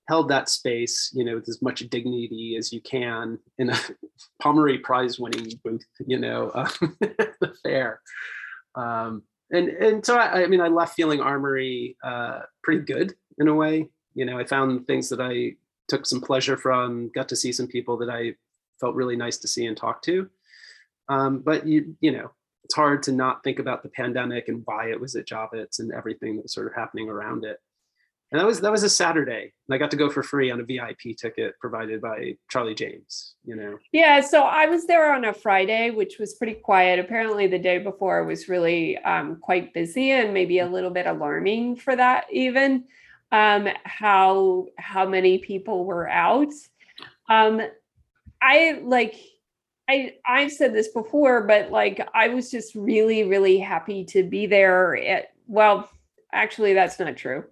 held 0.07 0.29
that 0.29 0.49
space, 0.49 1.11
you 1.13 1.23
know, 1.23 1.35
with 1.35 1.49
as 1.49 1.61
much 1.61 1.79
dignity 1.89 2.55
as 2.57 2.71
you 2.71 2.81
can 2.81 3.37
in 3.57 3.69
a 3.69 3.77
Pommery 4.41 4.81
Prize 4.81 5.19
winning 5.19 5.51
booth, 5.63 5.85
you 6.05 6.17
know, 6.17 6.49
uh, 6.55 6.69
the 6.99 7.53
fair. 7.63 8.01
Um, 8.75 9.23
and 9.51 9.69
and 9.69 10.05
so 10.05 10.17
I, 10.17 10.43
I, 10.43 10.47
mean, 10.47 10.61
I 10.61 10.67
left 10.67 10.95
feeling 10.95 11.21
Armory 11.21 11.97
uh, 12.03 12.41
pretty 12.63 12.81
good 12.81 13.15
in 13.37 13.47
a 13.47 13.53
way. 13.53 13.89
You 14.13 14.25
know, 14.25 14.39
I 14.39 14.45
found 14.45 14.87
things 14.87 15.09
that 15.09 15.21
I 15.21 15.55
took 15.87 16.05
some 16.05 16.21
pleasure 16.21 16.57
from, 16.57 17.09
got 17.13 17.29
to 17.29 17.35
see 17.35 17.51
some 17.51 17.67
people 17.67 17.97
that 17.97 18.09
I 18.09 18.35
felt 18.79 18.95
really 18.95 19.15
nice 19.15 19.37
to 19.37 19.47
see 19.47 19.65
and 19.65 19.77
talk 19.77 20.01
to. 20.03 20.29
Um, 21.09 21.39
but 21.39 21.65
you 21.65 21.95
you 22.01 22.11
know, 22.11 22.31
it's 22.63 22.75
hard 22.75 23.03
to 23.03 23.11
not 23.11 23.43
think 23.43 23.59
about 23.59 23.83
the 23.83 23.89
pandemic 23.89 24.47
and 24.47 24.63
why 24.65 24.89
it 24.89 24.99
was 24.99 25.15
at 25.15 25.27
Javits 25.27 25.79
and 25.79 25.93
everything 25.93 26.35
that 26.35 26.43
was 26.43 26.53
sort 26.53 26.67
of 26.67 26.73
happening 26.75 27.09
around 27.09 27.45
it 27.45 27.59
and 28.31 28.41
that 28.41 28.45
was 28.45 28.59
that 28.59 28.71
was 28.71 28.83
a 28.83 28.89
Saturday, 28.89 29.53
and 29.67 29.75
I 29.75 29.77
got 29.77 29.89
to 29.91 29.97
go 29.97 30.09
for 30.09 30.21
free 30.21 30.51
on 30.51 30.59
a 30.59 30.63
VIP 30.63 31.15
ticket 31.17 31.57
provided 31.61 32.01
by 32.01 32.35
Charlie 32.49 32.75
James. 32.75 33.35
You 33.45 33.55
know. 33.55 33.77
Yeah, 33.93 34.19
so 34.19 34.43
I 34.43 34.65
was 34.65 34.85
there 34.85 35.13
on 35.13 35.23
a 35.25 35.33
Friday, 35.33 35.91
which 35.91 36.19
was 36.19 36.33
pretty 36.33 36.55
quiet. 36.55 36.99
Apparently, 36.99 37.47
the 37.47 37.57
day 37.57 37.77
before 37.77 38.25
was 38.25 38.49
really 38.49 38.97
um, 38.99 39.37
quite 39.37 39.73
busy 39.73 40.11
and 40.11 40.33
maybe 40.33 40.59
a 40.59 40.67
little 40.67 40.89
bit 40.89 41.05
alarming 41.05 41.77
for 41.77 41.95
that 41.95 42.25
even. 42.29 42.83
Um, 43.31 43.69
how 43.83 44.65
how 44.77 45.07
many 45.07 45.37
people 45.37 45.85
were 45.85 46.09
out? 46.09 46.51
Um, 47.29 47.61
I 48.41 48.81
like. 48.83 49.15
I 49.89 50.15
I've 50.27 50.51
said 50.51 50.75
this 50.75 50.89
before, 50.89 51.47
but 51.47 51.71
like 51.71 52.05
I 52.13 52.27
was 52.27 52.51
just 52.51 52.75
really 52.75 53.23
really 53.23 53.57
happy 53.57 54.03
to 54.05 54.23
be 54.23 54.47
there. 54.47 54.97
At 54.97 55.29
well, 55.47 55.89
actually, 56.33 56.73
that's 56.73 56.99
not 56.99 57.15
true. 57.15 57.45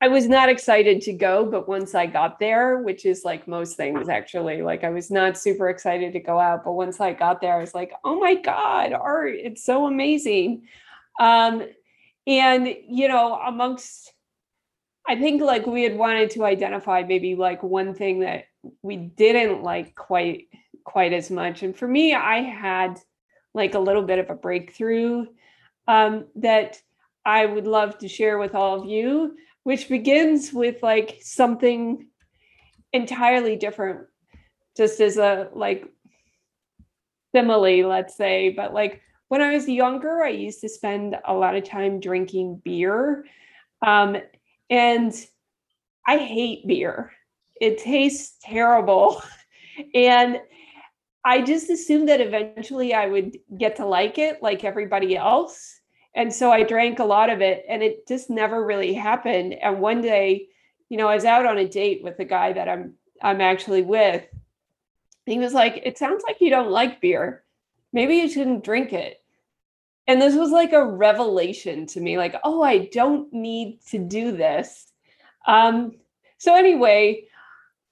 I 0.00 0.06
was 0.06 0.28
not 0.28 0.48
excited 0.48 1.00
to 1.02 1.12
go, 1.12 1.44
but 1.44 1.68
once 1.68 1.94
I 1.94 2.06
got 2.06 2.38
there, 2.38 2.78
which 2.78 3.04
is 3.04 3.24
like 3.24 3.48
most 3.48 3.76
things 3.76 4.08
actually, 4.08 4.62
like 4.62 4.84
I 4.84 4.90
was 4.90 5.10
not 5.10 5.36
super 5.36 5.68
excited 5.68 6.12
to 6.12 6.20
go 6.20 6.38
out, 6.38 6.64
but 6.64 6.72
once 6.72 7.00
I 7.00 7.12
got 7.12 7.40
there, 7.40 7.54
I 7.54 7.60
was 7.60 7.74
like, 7.74 7.92
oh 8.04 8.18
my 8.20 8.36
God, 8.36 8.92
art, 8.92 9.34
it's 9.34 9.64
so 9.64 9.86
amazing. 9.86 10.68
Um, 11.18 11.64
and, 12.28 12.68
you 12.88 13.08
know, 13.08 13.34
amongst, 13.34 14.12
I 15.08 15.16
think 15.16 15.42
like 15.42 15.66
we 15.66 15.82
had 15.82 15.96
wanted 15.96 16.30
to 16.30 16.44
identify 16.44 17.02
maybe 17.02 17.34
like 17.34 17.64
one 17.64 17.92
thing 17.92 18.20
that 18.20 18.44
we 18.82 18.96
didn't 18.96 19.64
like 19.64 19.96
quite, 19.96 20.46
quite 20.84 21.12
as 21.12 21.28
much. 21.28 21.64
And 21.64 21.76
for 21.76 21.88
me, 21.88 22.14
I 22.14 22.42
had 22.42 23.00
like 23.52 23.74
a 23.74 23.80
little 23.80 24.02
bit 24.02 24.20
of 24.20 24.30
a 24.30 24.34
breakthrough 24.34 25.26
um, 25.88 26.26
that 26.36 26.80
I 27.24 27.46
would 27.46 27.66
love 27.66 27.98
to 27.98 28.08
share 28.08 28.38
with 28.38 28.54
all 28.54 28.80
of 28.80 28.88
you 28.88 29.34
which 29.68 29.90
begins 29.90 30.50
with 30.50 30.82
like 30.82 31.18
something 31.20 32.08
entirely 32.94 33.54
different 33.54 34.06
just 34.74 34.98
as 34.98 35.18
a 35.18 35.50
like 35.52 35.86
simile 37.34 37.86
let's 37.86 38.16
say. 38.16 38.48
But 38.48 38.72
like 38.72 39.02
when 39.28 39.42
i 39.42 39.52
was 39.52 39.68
younger 39.68 40.22
i 40.22 40.30
used 40.30 40.62
to 40.62 40.70
spend 40.70 41.18
a 41.22 41.34
lot 41.34 41.54
of 41.54 41.64
time 41.64 42.00
drinking 42.00 42.62
beer. 42.64 43.26
Um, 43.86 44.16
and 44.70 45.12
i 46.06 46.16
hate 46.16 46.66
beer. 46.66 47.12
It 47.60 47.76
tastes 47.76 48.38
terrible. 48.42 49.22
And 49.94 50.40
i 51.24 51.40
just 51.40 51.70
assumed 51.70 52.08
that 52.08 52.20
eventually 52.20 52.94
i 52.94 53.06
would 53.06 53.38
get 53.56 53.76
to 53.76 53.86
like 53.86 54.18
it 54.18 54.42
like 54.42 54.64
everybody 54.64 55.16
else 55.16 55.77
and 56.18 56.34
so 56.34 56.50
I 56.50 56.64
drank 56.64 56.98
a 56.98 57.04
lot 57.04 57.30
of 57.30 57.40
it 57.40 57.64
and 57.68 57.80
it 57.80 58.08
just 58.08 58.28
never 58.28 58.66
really 58.66 58.92
happened. 58.92 59.54
And 59.54 59.80
one 59.80 60.00
day, 60.00 60.48
you 60.88 60.96
know, 60.96 61.06
I 61.06 61.14
was 61.14 61.24
out 61.24 61.46
on 61.46 61.58
a 61.58 61.68
date 61.68 62.02
with 62.02 62.16
the 62.16 62.24
guy 62.24 62.52
that 62.52 62.68
I'm 62.68 62.94
I'm 63.22 63.40
actually 63.40 63.82
with. 63.82 64.26
He 65.26 65.38
was 65.38 65.54
like, 65.54 65.80
"It 65.84 65.96
sounds 65.96 66.24
like 66.26 66.40
you 66.40 66.50
don't 66.50 66.72
like 66.72 67.00
beer. 67.00 67.44
Maybe 67.92 68.16
you 68.16 68.28
shouldn't 68.28 68.64
drink 68.64 68.92
it." 68.92 69.22
And 70.08 70.20
this 70.20 70.34
was 70.34 70.50
like 70.50 70.72
a 70.72 70.84
revelation 70.84 71.86
to 71.86 72.00
me 72.00 72.18
like, 72.18 72.34
"Oh, 72.42 72.62
I 72.62 72.86
don't 72.86 73.32
need 73.32 73.80
to 73.90 73.98
do 73.98 74.32
this." 74.32 74.92
Um 75.46 75.92
so 76.38 76.56
anyway, 76.56 77.26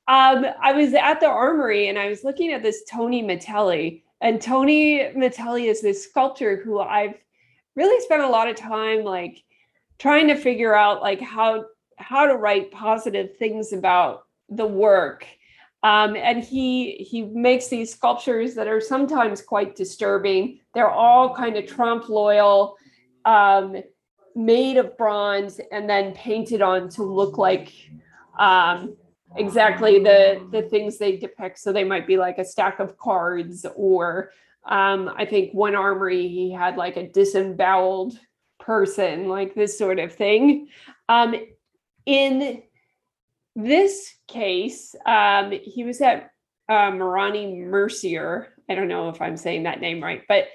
um, 0.08 0.46
I 0.60 0.72
was 0.72 0.94
at 0.94 1.20
the 1.20 1.28
armory 1.28 1.88
and 1.88 1.98
I 1.98 2.08
was 2.08 2.24
looking 2.24 2.52
at 2.52 2.62
this 2.64 2.82
Tony 2.90 3.22
Matelli. 3.22 4.02
And 4.20 4.42
Tony 4.42 5.12
Matelli 5.16 5.70
is 5.70 5.82
this 5.82 6.02
sculptor 6.04 6.56
who 6.56 6.80
I've 6.80 7.14
really 7.76 8.02
spent 8.02 8.22
a 8.22 8.28
lot 8.28 8.48
of 8.48 8.56
time 8.56 9.04
like 9.04 9.44
trying 9.98 10.28
to 10.28 10.34
figure 10.34 10.74
out 10.74 11.02
like 11.02 11.20
how 11.20 11.66
how 11.98 12.26
to 12.26 12.36
write 12.36 12.70
positive 12.70 13.36
things 13.36 13.72
about 13.72 14.24
the 14.48 14.66
work. 14.66 15.26
Um, 15.82 16.16
and 16.16 16.42
he 16.42 16.94
he 16.94 17.22
makes 17.22 17.68
these 17.68 17.92
sculptures 17.92 18.54
that 18.54 18.66
are 18.66 18.80
sometimes 18.80 19.40
quite 19.40 19.76
disturbing. 19.76 20.60
They're 20.74 20.90
all 20.90 21.34
kind 21.34 21.56
of 21.56 21.66
trompe 21.66 22.08
l'oeil 22.08 22.76
um, 23.24 23.76
made 24.34 24.78
of 24.78 24.96
bronze 24.96 25.60
and 25.70 25.88
then 25.88 26.12
painted 26.12 26.62
on 26.62 26.88
to 26.90 27.02
look 27.02 27.38
like 27.38 27.72
um, 28.38 28.96
exactly 29.36 30.02
the 30.02 30.46
the 30.50 30.62
things 30.62 30.98
they 30.98 31.16
depict. 31.16 31.58
So 31.58 31.72
they 31.72 31.84
might 31.84 32.06
be 32.06 32.16
like 32.16 32.38
a 32.38 32.44
stack 32.44 32.80
of 32.80 32.98
cards 32.98 33.64
or 33.76 34.30
um, 34.66 35.10
I 35.16 35.24
think 35.24 35.52
one 35.52 35.74
armory 35.74 36.28
he 36.28 36.52
had 36.52 36.76
like 36.76 36.96
a 36.96 37.08
disemboweled 37.08 38.18
person, 38.58 39.28
like 39.28 39.54
this 39.54 39.78
sort 39.78 39.98
of 39.98 40.14
thing. 40.14 40.68
Um, 41.08 41.34
in 42.04 42.62
this 43.54 44.12
case, 44.26 44.94
um, 45.06 45.52
he 45.52 45.84
was 45.84 46.00
at 46.00 46.30
uh, 46.68 46.90
Maruani 46.90 47.64
Mercier. 47.64 48.48
I 48.68 48.74
don't 48.74 48.88
know 48.88 49.08
if 49.08 49.22
I'm 49.22 49.36
saying 49.36 49.62
that 49.62 49.80
name 49.80 50.02
right, 50.02 50.22
but 50.28 50.48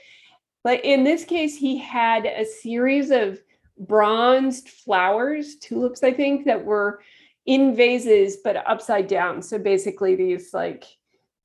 but 0.64 0.86
in 0.86 1.03
this 1.03 1.24
case, 1.24 1.57
he 1.57 1.78
had 1.78 2.26
a 2.26 2.45
series 2.45 3.09
of 3.09 3.39
bronzed 3.80 4.70
flowers, 4.70 5.55
tulips, 5.55 6.03
I 6.03 6.14
think, 6.14 6.45
that 6.45 6.64
were 6.64 7.01
in 7.47 7.76
vases 7.76 8.38
but 8.43 8.68
upside 8.68 9.07
down. 9.07 9.41
So 9.41 9.57
basically, 9.57 10.16
these 10.16 10.53
like 10.53 10.86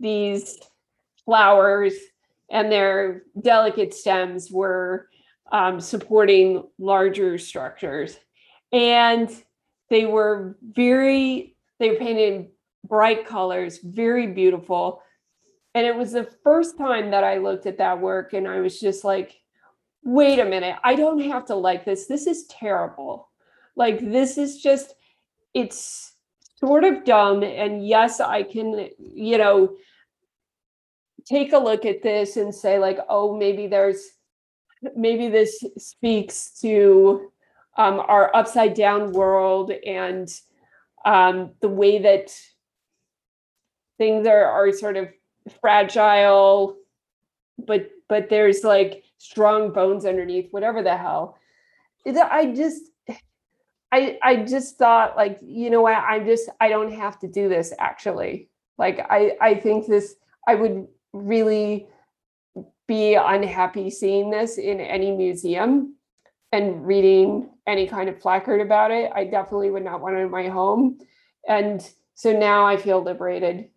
these 0.01 0.59
flowers 1.25 1.95
and 2.51 2.71
their 2.71 3.23
delicate 3.41 3.93
stems 3.95 4.51
were 4.51 5.09
um, 5.53 5.81
supporting 5.81 6.65
larger 6.79 7.39
structures. 7.39 8.19
And 8.73 9.31
they 9.91 10.07
were 10.07 10.57
very, 10.63 11.57
they 11.79 11.91
were 11.91 11.97
painted 11.97 12.33
in 12.35 12.49
bright 12.85 13.27
colors, 13.27 13.79
very 13.79 14.27
beautiful. 14.29 15.03
And 15.75 15.87
it 15.87 15.95
was 15.95 16.13
the 16.13 16.29
first 16.43 16.79
time 16.79 17.11
that 17.11 17.25
I 17.25 17.39
looked 17.39 17.67
at 17.67 17.79
that 17.79 18.01
work 18.01 18.33
and 18.33 18.49
I 18.49 18.61
was 18.61 18.81
just 18.81 19.05
like, 19.05 19.41
wait 20.03 20.39
a 20.39 20.45
minute, 20.45 20.77
I 20.85 20.95
don't 20.95 21.21
have 21.21 21.47
to 21.47 21.55
like 21.55 21.85
this. 21.85 22.07
This 22.07 22.27
is 22.27 22.47
terrible. 22.47 23.29
Like, 23.75 24.01
this 24.01 24.39
is 24.39 24.63
just, 24.63 24.95
it's 25.53 26.15
sort 26.59 26.85
of 26.85 27.05
dumb. 27.05 27.43
And 27.43 27.87
yes, 27.87 28.21
I 28.21 28.43
can, 28.43 28.89
you 28.99 29.37
know, 29.37 29.77
take 31.27 31.53
a 31.53 31.59
look 31.59 31.85
at 31.85 32.03
this 32.03 32.37
and 32.37 32.55
say 32.55 32.79
like 32.79 32.99
oh 33.09 33.37
maybe 33.37 33.67
there's 33.67 34.03
maybe 34.97 35.29
this 35.29 35.63
speaks 35.79 36.59
to 36.61 37.31
um, 37.79 38.01
our 38.01 38.35
upside 38.35 38.75
down 38.75 39.13
world 39.13 39.71
and 39.87 40.29
um, 41.05 41.53
the 41.61 41.69
way 41.69 41.99
that 41.99 42.35
things 43.99 44.27
are, 44.27 44.45
are 44.45 44.73
sort 44.73 44.97
of 44.97 45.09
fragile 45.61 46.77
but 47.59 47.91
but 48.09 48.29
there's 48.29 48.65
like 48.65 49.05
strong 49.19 49.73
bones 49.73 50.05
underneath 50.05 50.51
whatever 50.53 50.83
the 50.83 50.97
hell. 50.97 51.39
I 52.07 52.53
just 52.55 52.83
i 53.93 54.19
i 54.23 54.37
just 54.37 54.79
thought 54.79 55.17
like 55.17 55.39
you 55.43 55.71
know 55.71 55.83
what? 55.83 55.97
I'm 55.97 56.27
just 56.27 56.49
i 56.61 56.69
don't 56.69 56.93
have 56.93 57.19
to 57.21 57.29
do 57.29 57.49
this 57.49 57.73
actually. 57.79 58.49
Like 58.79 59.01
i 59.11 59.37
i 59.41 59.55
think 59.55 59.87
this 59.87 60.17
i 60.47 60.55
would 60.55 60.87
really 61.25 61.87
be 62.87 63.15
unhappy 63.15 63.91
seeing 63.91 64.31
this 64.31 64.59
in 64.59 64.81
any 64.81 65.13
museum 65.13 65.97
and 66.53 66.87
reading 66.87 67.51
any 67.67 67.87
kind 67.87 68.09
of 68.09 68.21
placard 68.21 68.61
about 68.61 68.91
it. 68.91 69.11
I 69.15 69.25
definitely 69.25 69.71
would 69.71 69.85
not 69.85 70.01
want 70.01 70.17
it 70.17 70.21
in 70.21 70.31
my 70.31 70.49
home. 70.49 70.99
And 71.49 71.89
so 72.15 72.33
now 72.33 72.65
I 72.65 72.77
feel 72.77 73.03
liberated. 73.03 73.69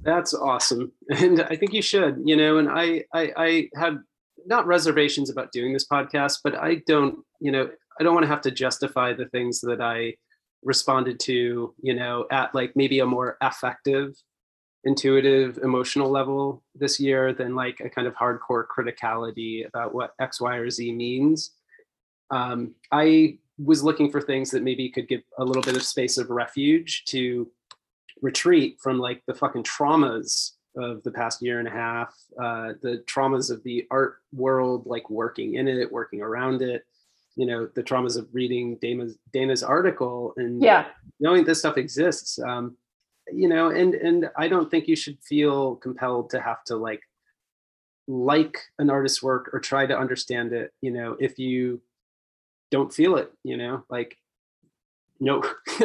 That's 0.00 0.34
awesome. 0.34 0.92
And 1.10 1.42
I 1.42 1.56
think 1.56 1.72
you 1.72 1.82
should, 1.82 2.22
you 2.24 2.36
know, 2.36 2.58
and 2.58 2.68
I 2.68 3.04
I, 3.12 3.32
I 3.36 3.68
had 3.76 3.98
not 4.46 4.66
reservations 4.66 5.30
about 5.30 5.52
doing 5.52 5.72
this 5.72 5.86
podcast, 5.86 6.38
but 6.44 6.54
I 6.54 6.82
don't, 6.86 7.18
you 7.40 7.50
know, 7.50 7.68
I 7.98 8.04
don't 8.04 8.14
want 8.14 8.24
to 8.24 8.28
have 8.28 8.42
to 8.42 8.50
justify 8.50 9.12
the 9.12 9.26
things 9.26 9.60
that 9.62 9.80
I 9.80 10.14
responded 10.62 11.18
to, 11.20 11.74
you 11.80 11.94
know, 11.94 12.26
at 12.30 12.54
like 12.54 12.72
maybe 12.76 13.00
a 13.00 13.06
more 13.06 13.36
affective 13.40 14.14
intuitive 14.86 15.58
emotional 15.58 16.08
level 16.08 16.62
this 16.74 16.98
year 16.98 17.32
than 17.32 17.54
like 17.54 17.80
a 17.80 17.90
kind 17.90 18.06
of 18.06 18.14
hardcore 18.14 18.64
criticality 18.66 19.66
about 19.66 19.94
what 19.94 20.14
x 20.20 20.40
y 20.40 20.56
or 20.56 20.70
z 20.70 20.92
means. 20.92 21.50
Um, 22.30 22.74
i 22.90 23.38
was 23.58 23.82
looking 23.82 24.10
for 24.10 24.20
things 24.20 24.50
that 24.50 24.62
maybe 24.62 24.88
could 24.90 25.08
give 25.08 25.22
a 25.38 25.44
little 25.44 25.62
bit 25.62 25.76
of 25.76 25.82
space 25.82 26.18
of 26.18 26.30
refuge 26.30 27.04
to 27.06 27.48
retreat 28.20 28.78
from 28.82 28.98
like 28.98 29.22
the 29.26 29.34
fucking 29.34 29.62
traumas 29.62 30.52
of 30.76 31.02
the 31.04 31.10
past 31.10 31.40
year 31.40 31.58
and 31.58 31.68
a 31.68 31.70
half 31.70 32.14
uh, 32.40 32.72
the 32.82 33.02
traumas 33.06 33.50
of 33.50 33.62
the 33.62 33.86
art 33.90 34.16
world 34.34 34.86
like 34.86 35.08
working 35.08 35.54
in 35.54 35.68
it 35.68 35.90
working 35.90 36.20
around 36.20 36.62
it 36.62 36.84
you 37.36 37.46
know 37.46 37.68
the 37.74 37.82
traumas 37.82 38.18
of 38.18 38.26
reading 38.32 38.76
dana's 38.76 39.16
dana's 39.32 39.62
article 39.62 40.32
and 40.36 40.62
yeah. 40.62 40.86
knowing 41.20 41.44
this 41.44 41.60
stuff 41.60 41.76
exists. 41.76 42.38
Um, 42.38 42.76
you 43.32 43.48
know 43.48 43.68
and 43.68 43.94
and 43.94 44.30
i 44.36 44.48
don't 44.48 44.70
think 44.70 44.86
you 44.86 44.96
should 44.96 45.18
feel 45.22 45.76
compelled 45.76 46.30
to 46.30 46.40
have 46.40 46.62
to 46.64 46.76
like 46.76 47.00
like 48.08 48.58
an 48.78 48.88
artist's 48.88 49.22
work 49.22 49.50
or 49.52 49.58
try 49.58 49.84
to 49.86 49.98
understand 49.98 50.52
it 50.52 50.72
you 50.80 50.90
know 50.90 51.16
if 51.18 51.38
you 51.38 51.80
don't 52.70 52.92
feel 52.92 53.16
it 53.16 53.32
you 53.42 53.56
know 53.56 53.82
like 53.90 54.16
no 55.18 55.42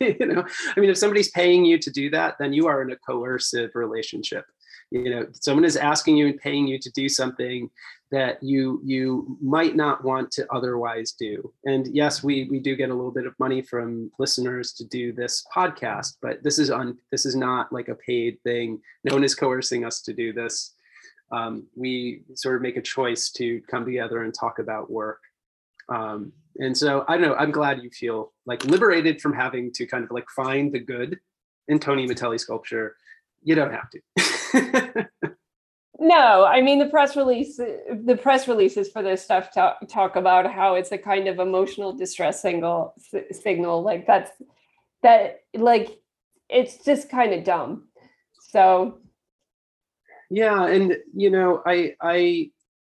you 0.00 0.26
know 0.26 0.44
i 0.76 0.80
mean 0.80 0.90
if 0.90 0.98
somebody's 0.98 1.30
paying 1.30 1.64
you 1.64 1.78
to 1.78 1.90
do 1.90 2.10
that 2.10 2.36
then 2.38 2.52
you 2.52 2.66
are 2.66 2.82
in 2.82 2.92
a 2.92 2.96
coercive 2.96 3.70
relationship 3.74 4.44
you 4.90 5.10
know 5.10 5.26
someone 5.32 5.64
is 5.64 5.76
asking 5.76 6.16
you 6.16 6.26
and 6.26 6.38
paying 6.38 6.66
you 6.66 6.78
to 6.78 6.90
do 6.90 7.08
something 7.08 7.70
that 8.10 8.42
you 8.42 8.80
you 8.84 9.36
might 9.42 9.74
not 9.74 10.04
want 10.04 10.30
to 10.30 10.46
otherwise 10.52 11.12
do. 11.12 11.52
And 11.64 11.88
yes 11.92 12.22
we 12.22 12.48
we 12.50 12.60
do 12.60 12.76
get 12.76 12.90
a 12.90 12.94
little 12.94 13.10
bit 13.10 13.26
of 13.26 13.38
money 13.38 13.62
from 13.62 14.10
listeners 14.18 14.72
to 14.74 14.84
do 14.84 15.12
this 15.12 15.44
podcast 15.54 16.16
but 16.22 16.42
this 16.42 16.58
is 16.58 16.70
on 16.70 16.98
this 17.10 17.26
is 17.26 17.34
not 17.34 17.72
like 17.72 17.88
a 17.88 17.94
paid 17.96 18.40
thing. 18.42 18.80
No 19.04 19.14
one 19.14 19.24
is 19.24 19.34
coercing 19.34 19.84
us 19.84 20.00
to 20.02 20.12
do 20.12 20.32
this. 20.32 20.74
Um, 21.32 21.66
we 21.74 22.22
sort 22.34 22.56
of 22.56 22.62
make 22.62 22.76
a 22.76 22.82
choice 22.82 23.30
to 23.32 23.60
come 23.70 23.84
together 23.84 24.22
and 24.22 24.32
talk 24.32 24.58
about 24.58 24.90
work. 24.90 25.20
Um, 25.88 26.32
and 26.60 26.76
so 26.76 27.04
i 27.08 27.16
don't 27.16 27.28
know 27.28 27.34
i'm 27.34 27.50
glad 27.50 27.82
you 27.82 27.90
feel 27.90 28.32
like 28.46 28.64
liberated 28.64 29.20
from 29.20 29.32
having 29.32 29.72
to 29.72 29.86
kind 29.86 30.04
of 30.04 30.10
like 30.10 30.28
find 30.30 30.72
the 30.72 30.78
good 30.78 31.18
in 31.68 31.78
tony 31.78 32.06
Matelli 32.06 32.38
sculpture. 32.38 32.96
You 33.42 33.54
don't 33.54 33.72
have 33.72 33.90
to 33.90 34.00
No, 35.98 36.44
I 36.44 36.60
mean 36.60 36.80
the 36.80 36.86
press 36.86 37.16
release. 37.16 37.56
The 37.56 38.18
press 38.20 38.48
releases 38.48 38.90
for 38.90 39.02
this 39.02 39.22
stuff 39.22 39.54
talk, 39.54 39.78
talk 39.88 40.16
about 40.16 40.52
how 40.52 40.74
it's 40.74 40.90
a 40.92 40.98
kind 40.98 41.28
of 41.28 41.38
emotional 41.38 41.92
distress 41.92 42.42
signal. 42.42 42.94
Signal 43.30 43.82
like 43.82 44.06
that's 44.06 44.30
that 45.02 45.40
like 45.54 45.88
it's 46.48 46.84
just 46.84 47.08
kind 47.08 47.32
of 47.32 47.44
dumb. 47.44 47.84
So 48.40 48.98
yeah, 50.30 50.66
and 50.66 50.96
you 51.14 51.30
know, 51.30 51.62
I 51.64 51.94
I 52.02 52.50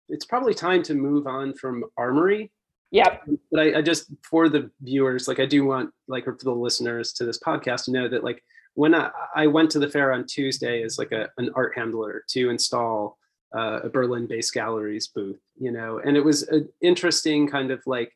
it's 0.09 0.25
probably 0.25 0.55
time 0.55 0.83
to 0.85 0.95
move 0.95 1.27
on 1.27 1.53
from 1.53 1.85
Armory. 1.99 2.53
Yep. 2.93 3.29
But 3.51 3.61
I, 3.61 3.79
I 3.79 3.83
just 3.83 4.13
for 4.23 4.49
the 4.49 4.71
viewers, 4.81 5.27
like 5.27 5.41
I 5.41 5.47
do 5.47 5.65
want 5.65 5.91
like 6.07 6.25
for 6.25 6.39
the 6.41 6.53
listeners 6.53 7.13
to 7.15 7.25
this 7.25 7.41
podcast 7.41 7.87
to 7.87 7.91
know 7.91 8.09
that 8.09 8.23
like 8.23 8.43
when 8.75 8.95
I, 8.95 9.11
I 9.35 9.47
went 9.47 9.71
to 9.73 9.79
the 9.79 9.89
fair 9.89 10.13
on 10.13 10.27
Tuesday 10.27 10.83
as 10.83 10.99
like 10.99 11.13
a, 11.13 11.29
an 11.39 11.51
art 11.55 11.73
handler 11.77 12.25
to 12.31 12.51
install 12.51 13.19
uh, 13.57 13.81
a 13.85 13.89
Berlin-based 13.89 14.53
galleries 14.53 15.09
booth, 15.09 15.41
you 15.59 15.71
know, 15.71 16.01
and 16.05 16.17
it 16.17 16.25
was 16.25 16.43
an 16.45 16.69
interesting 16.81 17.49
kind 17.49 17.71
of 17.71 17.81
like 17.87 18.13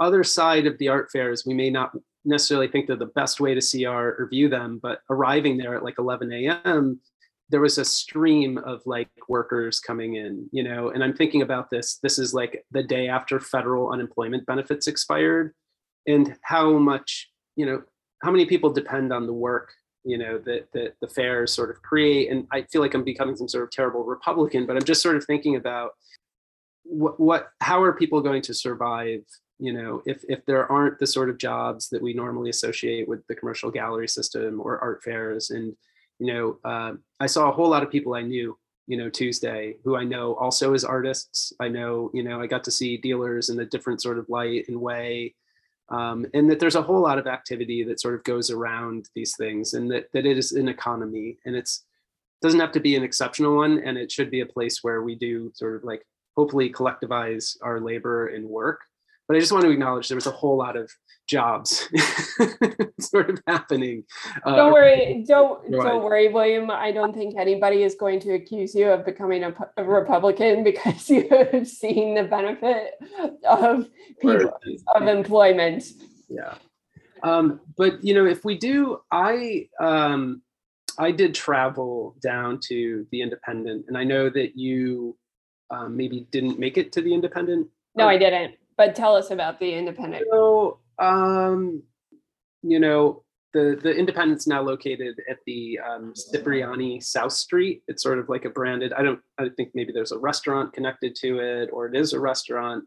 other 0.00 0.24
side 0.24 0.66
of 0.66 0.78
the 0.78 0.88
art 0.88 1.10
fairs. 1.10 1.44
We 1.46 1.54
may 1.54 1.70
not 1.70 1.92
necessarily 2.24 2.68
think 2.68 2.86
they're 2.86 2.96
the 2.96 3.06
best 3.06 3.40
way 3.40 3.54
to 3.54 3.60
see 3.60 3.84
art 3.84 4.16
or 4.18 4.28
view 4.28 4.48
them, 4.48 4.80
but 4.82 5.00
arriving 5.10 5.56
there 5.56 5.74
at 5.74 5.84
like 5.84 5.98
11 5.98 6.32
a.m., 6.32 7.00
there 7.48 7.60
was 7.60 7.78
a 7.78 7.84
stream 7.84 8.58
of 8.58 8.82
like 8.86 9.08
workers 9.28 9.78
coming 9.78 10.16
in, 10.16 10.48
you 10.50 10.64
know, 10.64 10.88
and 10.88 11.04
I'm 11.04 11.14
thinking 11.14 11.42
about 11.42 11.70
this. 11.70 11.98
This 12.02 12.18
is 12.18 12.34
like 12.34 12.64
the 12.72 12.82
day 12.82 13.08
after 13.08 13.38
federal 13.38 13.90
unemployment 13.90 14.46
benefits 14.46 14.88
expired, 14.88 15.54
and 16.08 16.36
how 16.42 16.72
much, 16.78 17.30
you 17.54 17.66
know, 17.66 17.82
how 18.22 18.30
many 18.30 18.46
people 18.46 18.70
depend 18.70 19.12
on 19.12 19.26
the 19.26 19.32
work 19.32 19.72
you 20.04 20.18
know 20.18 20.38
that 20.38 20.68
that 20.72 20.94
the 21.00 21.08
fairs 21.08 21.52
sort 21.52 21.70
of 21.70 21.82
create? 21.82 22.30
And 22.30 22.46
i 22.52 22.62
feel 22.62 22.80
like 22.80 22.94
i'm 22.94 23.04
becoming 23.04 23.36
some 23.36 23.48
sort 23.48 23.64
of 23.64 23.70
terrible 23.70 24.04
republican 24.04 24.66
but 24.66 24.76
i'm 24.76 24.84
just 24.84 25.02
sort 25.02 25.16
of 25.16 25.24
thinking 25.24 25.56
about 25.56 25.92
what, 26.84 27.18
what 27.18 27.48
how 27.60 27.82
are 27.82 27.92
people 27.92 28.20
going 28.20 28.42
to 28.42 28.54
survive 28.54 29.20
you 29.58 29.72
know 29.72 30.02
if 30.06 30.24
if 30.28 30.44
there 30.46 30.70
aren't 30.70 30.98
the 30.98 31.06
sort 31.06 31.30
of 31.30 31.38
jobs 31.38 31.88
that 31.88 32.02
we 32.02 32.12
normally 32.12 32.50
associate 32.50 33.08
with 33.08 33.26
the 33.26 33.34
commercial 33.34 33.70
gallery 33.70 34.08
system 34.08 34.60
or 34.60 34.78
art 34.78 35.02
fairs? 35.02 35.50
And 35.50 35.76
you 36.18 36.32
know 36.32 36.58
uh, 36.64 36.92
i 37.20 37.26
saw 37.26 37.48
a 37.48 37.52
whole 37.52 37.68
lot 37.68 37.82
of 37.82 37.90
people 37.90 38.14
i 38.14 38.22
knew 38.22 38.56
you 38.86 38.96
know 38.96 39.10
tuesday 39.10 39.76
who 39.84 39.96
i 39.96 40.04
know 40.04 40.34
also 40.34 40.74
as 40.74 40.84
artists. 40.84 41.52
I 41.60 41.68
know 41.68 42.10
you 42.14 42.22
know 42.22 42.40
i 42.40 42.46
got 42.46 42.64
to 42.64 42.70
see 42.70 42.96
dealers 42.96 43.48
in 43.48 43.60
a 43.60 43.66
different 43.66 44.00
sort 44.00 44.18
of 44.18 44.28
light 44.28 44.68
and 44.68 44.80
way 44.80 45.34
um, 45.88 46.26
and 46.34 46.50
that 46.50 46.58
there's 46.58 46.74
a 46.74 46.82
whole 46.82 47.00
lot 47.00 47.18
of 47.18 47.26
activity 47.26 47.84
that 47.84 48.00
sort 48.00 48.14
of 48.14 48.24
goes 48.24 48.50
around 48.50 49.08
these 49.14 49.36
things 49.36 49.74
and 49.74 49.90
that, 49.90 50.10
that 50.12 50.26
it 50.26 50.36
is 50.36 50.52
an 50.52 50.68
economy 50.68 51.38
and 51.44 51.54
it's 51.54 51.84
doesn't 52.42 52.60
have 52.60 52.72
to 52.72 52.80
be 52.80 52.96
an 52.96 53.02
exceptional 53.02 53.56
one 53.56 53.78
and 53.78 53.96
it 53.96 54.12
should 54.12 54.30
be 54.30 54.40
a 54.40 54.46
place 54.46 54.80
where 54.82 55.02
we 55.02 55.14
do 55.14 55.50
sort 55.54 55.76
of 55.76 55.84
like 55.84 56.04
hopefully 56.36 56.70
collectivize 56.70 57.56
our 57.62 57.80
labor 57.80 58.28
and 58.28 58.44
work 58.44 58.80
but 59.28 59.36
I 59.36 59.40
just 59.40 59.52
want 59.52 59.64
to 59.64 59.70
acknowledge 59.70 60.08
there 60.08 60.16
was 60.16 60.26
a 60.26 60.32
whole 60.32 60.56
lot 60.56 60.76
of 60.76 60.90
jobs 61.26 61.88
sort 63.00 63.30
of 63.30 63.40
happening. 63.46 64.04
Uh, 64.44 64.56
don't 64.56 64.72
worry, 64.72 65.24
don't 65.28 65.70
don't 65.70 66.04
worry, 66.04 66.28
William. 66.28 66.70
I 66.70 66.92
don't 66.92 67.14
think 67.14 67.36
anybody 67.38 67.82
is 67.82 67.94
going 67.94 68.20
to 68.20 68.34
accuse 68.34 68.74
you 68.74 68.90
of 68.90 69.04
becoming 69.04 69.44
a, 69.44 69.54
a 69.76 69.84
Republican 69.84 70.64
because 70.70 71.08
you 71.10 71.28
have 71.30 71.66
seen 71.66 72.14
the 72.14 72.24
benefit 72.24 72.94
of 73.48 73.88
people 74.20 74.58
of 74.94 75.02
employment. 75.02 75.84
Yeah, 76.28 76.54
um, 77.22 77.60
but 77.76 78.02
you 78.04 78.14
know, 78.14 78.26
if 78.26 78.44
we 78.44 78.56
do, 78.56 79.00
I 79.10 79.68
um, 79.80 80.42
I 80.98 81.10
did 81.10 81.34
travel 81.34 82.16
down 82.22 82.60
to 82.68 83.06
the 83.10 83.22
Independent, 83.22 83.86
and 83.88 83.98
I 83.98 84.04
know 84.04 84.30
that 84.30 84.56
you 84.56 85.16
um, 85.70 85.96
maybe 85.96 86.26
didn't 86.30 86.58
make 86.58 86.78
it 86.78 86.92
to 86.92 87.02
the 87.02 87.12
Independent. 87.12 87.68
No, 87.96 88.08
I 88.08 88.18
didn't. 88.18 88.54
But 88.76 88.94
tell 88.94 89.16
us 89.16 89.30
about 89.30 89.58
the 89.58 89.72
independent. 89.72 90.26
So, 90.30 90.80
um, 90.98 91.82
you 92.62 92.78
know, 92.78 93.24
the 93.52 93.78
the 93.82 93.90
independent's 93.90 94.46
now 94.46 94.60
located 94.60 95.16
at 95.30 95.38
the 95.46 95.78
um, 95.78 96.12
Cipriani 96.32 97.00
South 97.00 97.32
Street. 97.32 97.82
It's 97.88 98.02
sort 98.02 98.18
of 98.18 98.28
like 98.28 98.44
a 98.44 98.50
branded. 98.50 98.92
I 98.92 99.02
don't. 99.02 99.20
I 99.38 99.48
think 99.56 99.70
maybe 99.74 99.92
there's 99.92 100.12
a 100.12 100.18
restaurant 100.18 100.74
connected 100.74 101.16
to 101.16 101.38
it, 101.38 101.70
or 101.72 101.86
it 101.86 101.96
is 101.96 102.12
a 102.12 102.20
restaurant. 102.20 102.84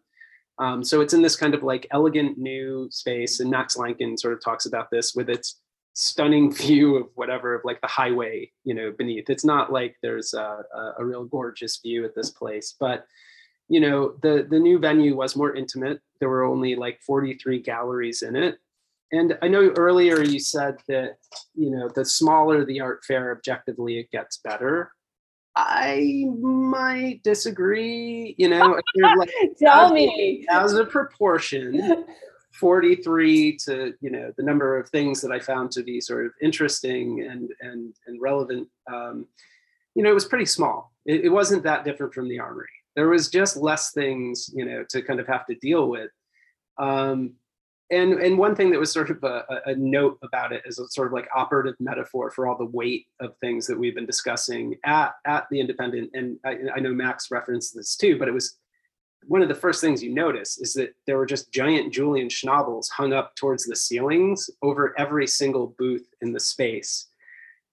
Um, 0.60 0.84
so 0.84 1.02
it's 1.02 1.14
in 1.14 1.22
this 1.22 1.38
kind 1.38 1.56
of 1.56 1.64
like 1.64 1.88
elegant 1.92 2.38
new 2.38 2.88
space, 2.92 3.40
and 3.40 3.50
Max 3.50 3.78
Lakin 3.78 4.18
sort 4.18 4.34
of 4.34 4.44
talks 4.44 4.66
about 4.66 4.92
this 4.92 5.16
with 5.16 5.30
its 5.30 5.60
stunning 5.94 6.54
view 6.54 6.98
of 6.98 7.08
whatever 7.16 7.56
of 7.56 7.62
like 7.66 7.82
the 7.82 7.88
highway, 7.88 8.52
you 8.64 8.76
know, 8.76 8.94
beneath. 8.96 9.30
It's 9.30 9.46
not 9.46 9.72
like 9.72 9.96
there's 10.04 10.34
a, 10.34 10.64
a, 10.74 10.94
a 11.00 11.06
real 11.06 11.26
gorgeous 11.26 11.80
view 11.84 12.06
at 12.06 12.16
this 12.16 12.30
place, 12.30 12.76
but 12.80 13.06
you 13.70 13.80
know, 13.80 14.16
the 14.22 14.48
the 14.50 14.60
new 14.60 14.80
venue 14.80 15.16
was 15.16 15.36
more 15.36 15.56
intimate. 15.56 16.02
There 16.20 16.30
were 16.30 16.44
only 16.44 16.76
like 16.76 17.02
43 17.02 17.62
galleries 17.62 18.24
in 18.24 18.36
it. 18.36 18.58
And 19.12 19.38
I 19.42 19.48
know 19.48 19.74
earlier 19.78 20.22
you 20.22 20.40
said 20.40 20.78
that, 20.88 21.18
you 21.56 21.72
know, 21.72 21.90
the 21.90 22.06
smaller 22.06 22.66
the 22.66 22.82
art 22.82 23.04
fair, 23.06 23.32
objectively, 23.32 24.00
it 24.00 24.12
gets 24.12 24.38
better. 24.38 24.92
I 25.56 26.26
might 26.40 27.22
disagree. 27.24 28.36
You 28.38 28.50
know, 28.50 28.80
like, 29.18 29.30
tell 29.60 29.86
as, 29.86 29.92
me 29.92 30.46
as 30.50 30.74
a 30.74 30.86
proportion, 30.86 32.06
43 32.54 33.58
to 33.66 33.94
you 34.02 34.10
know 34.10 34.32
the 34.38 34.44
number 34.44 34.78
of 34.78 34.90
things 34.90 35.22
that 35.22 35.32
I 35.32 35.40
found 35.40 35.72
to 35.72 35.84
be 35.84 36.02
sort 36.02 36.26
of 36.26 36.34
interesting 36.42 37.28
and 37.30 37.52
and 37.62 37.94
and 38.08 38.22
relevant. 38.22 38.68
Um, 38.92 39.28
you 39.96 40.04
know, 40.04 40.12
it 40.12 40.16
was 40.16 40.26
pretty 40.26 40.46
small. 40.46 40.94
It, 41.06 41.26
it 41.26 41.30
wasn't 41.30 41.64
that 41.64 41.84
different 41.84 42.14
from 42.14 42.30
the 42.30 42.40
armory. 42.40 42.68
There 43.00 43.08
was 43.08 43.30
just 43.30 43.56
less 43.56 43.94
things, 43.94 44.52
you 44.54 44.66
know, 44.66 44.84
to 44.90 45.02
kind 45.02 45.22
of 45.22 45.28
have 45.28 45.46
to 45.46 45.56
deal 45.56 45.88
with. 45.88 46.12
Um, 46.78 47.36
and 47.92 48.14
and 48.14 48.38
one 48.38 48.56
thing 48.56 48.72
that 48.72 48.80
was 48.80 48.92
sort 48.92 49.10
of 49.10 49.24
a, 49.24 49.46
a, 49.68 49.76
note 49.76 50.20
about 50.22 50.52
it 50.52 50.64
is 50.66 50.80
a 50.80 50.88
sort 50.90 51.08
of 51.08 51.14
like 51.14 51.30
operative 51.34 51.76
metaphor 51.80 52.30
for 52.30 52.46
all 52.46 52.58
the 52.58 52.66
weight 52.66 53.08
of 53.22 53.38
things 53.38 53.66
that 53.68 53.80
we've 53.80 53.96
been 53.96 54.06
discussing 54.06 54.76
at 54.84 55.14
at 55.26 55.48
the 55.50 55.62
independent. 55.62 56.12
And 56.14 56.38
I, 56.46 56.58
I, 56.76 56.80
know 56.82 56.94
max 56.94 57.32
referenced 57.32 57.76
this 57.76 57.96
too 57.96 58.20
but 58.20 58.28
it 58.28 58.34
was 58.34 58.58
one 59.26 59.42
of 59.42 59.48
the 59.48 59.56
first 59.56 59.82
things 59.82 60.04
you 60.04 60.14
notice 60.14 60.60
is 60.60 60.74
that 60.74 60.94
there 61.08 61.18
were 61.18 61.26
just 61.26 61.52
giant 61.52 61.94
julian 61.94 62.28
schnabels 62.28 62.90
hung 62.90 63.14
up 63.14 63.36
towards 63.36 63.66
the 63.66 63.76
ceilings 63.76 64.50
over 64.62 64.94
every 65.00 65.26
single 65.26 65.76
booth 65.78 66.08
in 66.22 66.32
the 66.34 66.40
space. 66.40 67.08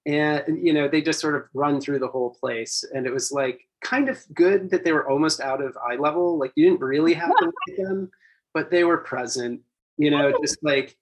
And 0.07 0.65
you 0.65 0.73
know 0.73 0.89
they 0.89 1.03
just 1.03 1.20
sort 1.20 1.35
of 1.35 1.44
run 1.53 1.81
through 1.81 1.98
the 1.98 2.09
whole 2.09 2.36
place. 2.40 2.85
And 2.94 3.07
it 3.07 3.12
was 3.12 3.32
like 3.32 3.66
kind 3.87 4.09
of 4.09 4.19
good 4.35 4.69
that 4.71 4.85
they 4.85 4.93
were 4.93 5.09
almost 5.09 5.41
out 5.41 5.63
of 5.63 5.77
eye 5.89 5.95
level 5.95 6.39
like 6.39 6.53
you 6.57 6.65
didn't 6.69 6.81
really 6.81 7.15
have 7.15 7.31
to 7.39 7.45
look 7.45 7.55
at 7.71 7.77
them 7.77 8.11
but 8.53 8.69
they 8.69 8.83
were 8.83 8.99
present 8.99 9.61
you 9.97 10.11
know 10.11 10.33
just 10.41 10.59
like 10.63 10.97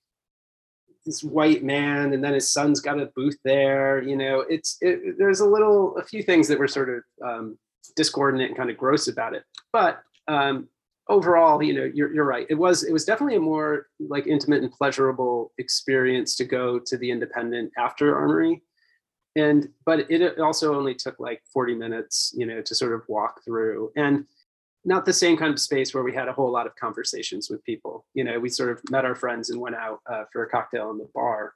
this 1.06 1.24
white 1.24 1.64
man 1.64 2.12
and 2.12 2.22
then 2.22 2.34
his 2.34 2.52
son's 2.52 2.80
got 2.80 3.00
a 3.00 3.06
booth 3.16 3.38
there 3.42 4.02
you 4.02 4.16
know 4.16 4.40
it's 4.50 4.76
it, 4.82 5.16
there's 5.18 5.40
a 5.40 5.48
little 5.48 5.96
a 5.96 6.04
few 6.04 6.22
things 6.22 6.46
that 6.46 6.58
were 6.58 6.68
sort 6.68 6.90
of 6.90 7.02
um, 7.26 7.58
discordant 7.96 8.42
and 8.42 8.56
kind 8.56 8.70
of 8.70 8.76
gross 8.76 9.08
about 9.08 9.34
it 9.34 9.44
but 9.72 10.02
um, 10.28 10.68
overall 11.08 11.62
you 11.62 11.72
know 11.72 11.90
you're, 11.94 12.12
you're 12.12 12.24
right 12.24 12.46
it 12.50 12.54
was 12.54 12.84
it 12.84 12.92
was 12.92 13.06
definitely 13.06 13.36
a 13.36 13.40
more 13.40 13.86
like 13.98 14.26
intimate 14.26 14.62
and 14.62 14.72
pleasurable 14.72 15.52
experience 15.56 16.36
to 16.36 16.44
go 16.44 16.78
to 16.78 16.98
the 16.98 17.10
independent 17.10 17.72
after 17.78 18.14
armory 18.14 18.62
and 19.36 19.68
but 19.84 20.10
it 20.10 20.38
also 20.38 20.74
only 20.74 20.94
took 20.94 21.18
like 21.18 21.42
40 21.52 21.74
minutes 21.74 22.32
you 22.36 22.46
know 22.46 22.60
to 22.62 22.74
sort 22.74 22.92
of 22.94 23.02
walk 23.08 23.44
through. 23.44 23.92
And 23.96 24.26
not 24.86 25.06
the 25.06 25.12
same 25.14 25.36
kind 25.36 25.50
of 25.52 25.58
space 25.58 25.94
where 25.94 26.04
we 26.04 26.14
had 26.14 26.28
a 26.28 26.32
whole 26.32 26.52
lot 26.52 26.66
of 26.66 26.76
conversations 26.76 27.48
with 27.48 27.64
people. 27.64 28.04
You 28.14 28.24
know 28.24 28.38
we 28.38 28.48
sort 28.48 28.70
of 28.70 28.80
met 28.90 29.04
our 29.04 29.14
friends 29.14 29.50
and 29.50 29.60
went 29.60 29.76
out 29.76 30.00
uh, 30.06 30.24
for 30.32 30.44
a 30.44 30.48
cocktail 30.48 30.90
in 30.90 30.98
the 30.98 31.08
bar 31.14 31.54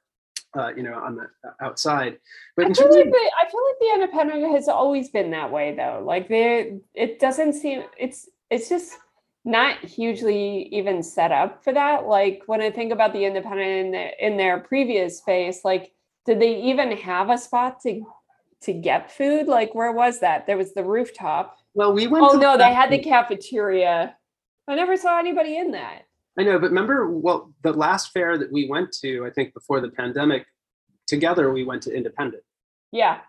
uh, 0.57 0.71
you 0.75 0.83
know 0.83 0.93
on 0.93 1.15
the 1.15 1.23
uh, 1.47 1.53
outside. 1.61 2.17
But 2.55 2.67
I 2.67 2.73
feel, 2.73 2.89
like 2.89 3.05
of, 3.05 3.11
the, 3.11 3.31
I 3.41 3.49
feel 3.49 3.61
like 3.67 3.79
the 3.79 3.93
independent 3.93 4.55
has 4.55 4.67
always 4.67 5.09
been 5.09 5.31
that 5.31 5.51
way 5.51 5.75
though. 5.75 6.01
Like 6.05 6.27
they 6.27 6.79
it 6.93 7.19
doesn't 7.19 7.53
seem 7.53 7.83
it's 7.97 8.29
it's 8.49 8.69
just 8.69 8.97
not 9.45 9.77
hugely 9.79 10.67
even 10.71 11.01
set 11.01 11.31
up 11.31 11.63
for 11.63 11.73
that. 11.73 12.07
Like 12.07 12.43
when 12.47 12.61
i 12.61 12.69
think 12.69 12.91
about 12.91 13.13
the 13.13 13.25
independent 13.25 13.69
in, 13.69 13.91
the, 13.91 14.25
in 14.25 14.37
their 14.37 14.59
previous 14.59 15.17
space 15.17 15.63
like 15.63 15.93
did 16.25 16.39
they 16.39 16.61
even 16.61 16.91
have 16.97 17.29
a 17.29 17.37
spot 17.37 17.81
to 17.83 18.05
to 18.61 18.73
get 18.73 19.11
food? 19.11 19.47
Like 19.47 19.73
where 19.73 19.91
was 19.91 20.19
that? 20.19 20.45
There 20.47 20.57
was 20.57 20.73
the 20.73 20.83
rooftop. 20.83 21.57
Well, 21.73 21.93
we 21.93 22.07
went. 22.07 22.25
Oh 22.25 22.37
no, 22.37 22.53
the 22.53 22.59
they 22.59 22.73
had 22.73 22.91
the 22.91 22.99
cafeteria. 22.99 24.15
I 24.67 24.75
never 24.75 24.97
saw 24.97 25.17
anybody 25.19 25.57
in 25.57 25.71
that. 25.71 26.03
I 26.37 26.43
know, 26.43 26.59
but 26.59 26.69
remember 26.69 27.09
well 27.09 27.53
the 27.63 27.73
last 27.73 28.11
fair 28.11 28.37
that 28.37 28.51
we 28.51 28.67
went 28.67 28.91
to, 29.01 29.25
I 29.25 29.29
think 29.29 29.53
before 29.53 29.81
the 29.81 29.89
pandemic, 29.89 30.45
together 31.07 31.51
we 31.51 31.63
went 31.63 31.83
to 31.83 31.93
Independent. 31.93 32.43
Yeah. 32.91 33.19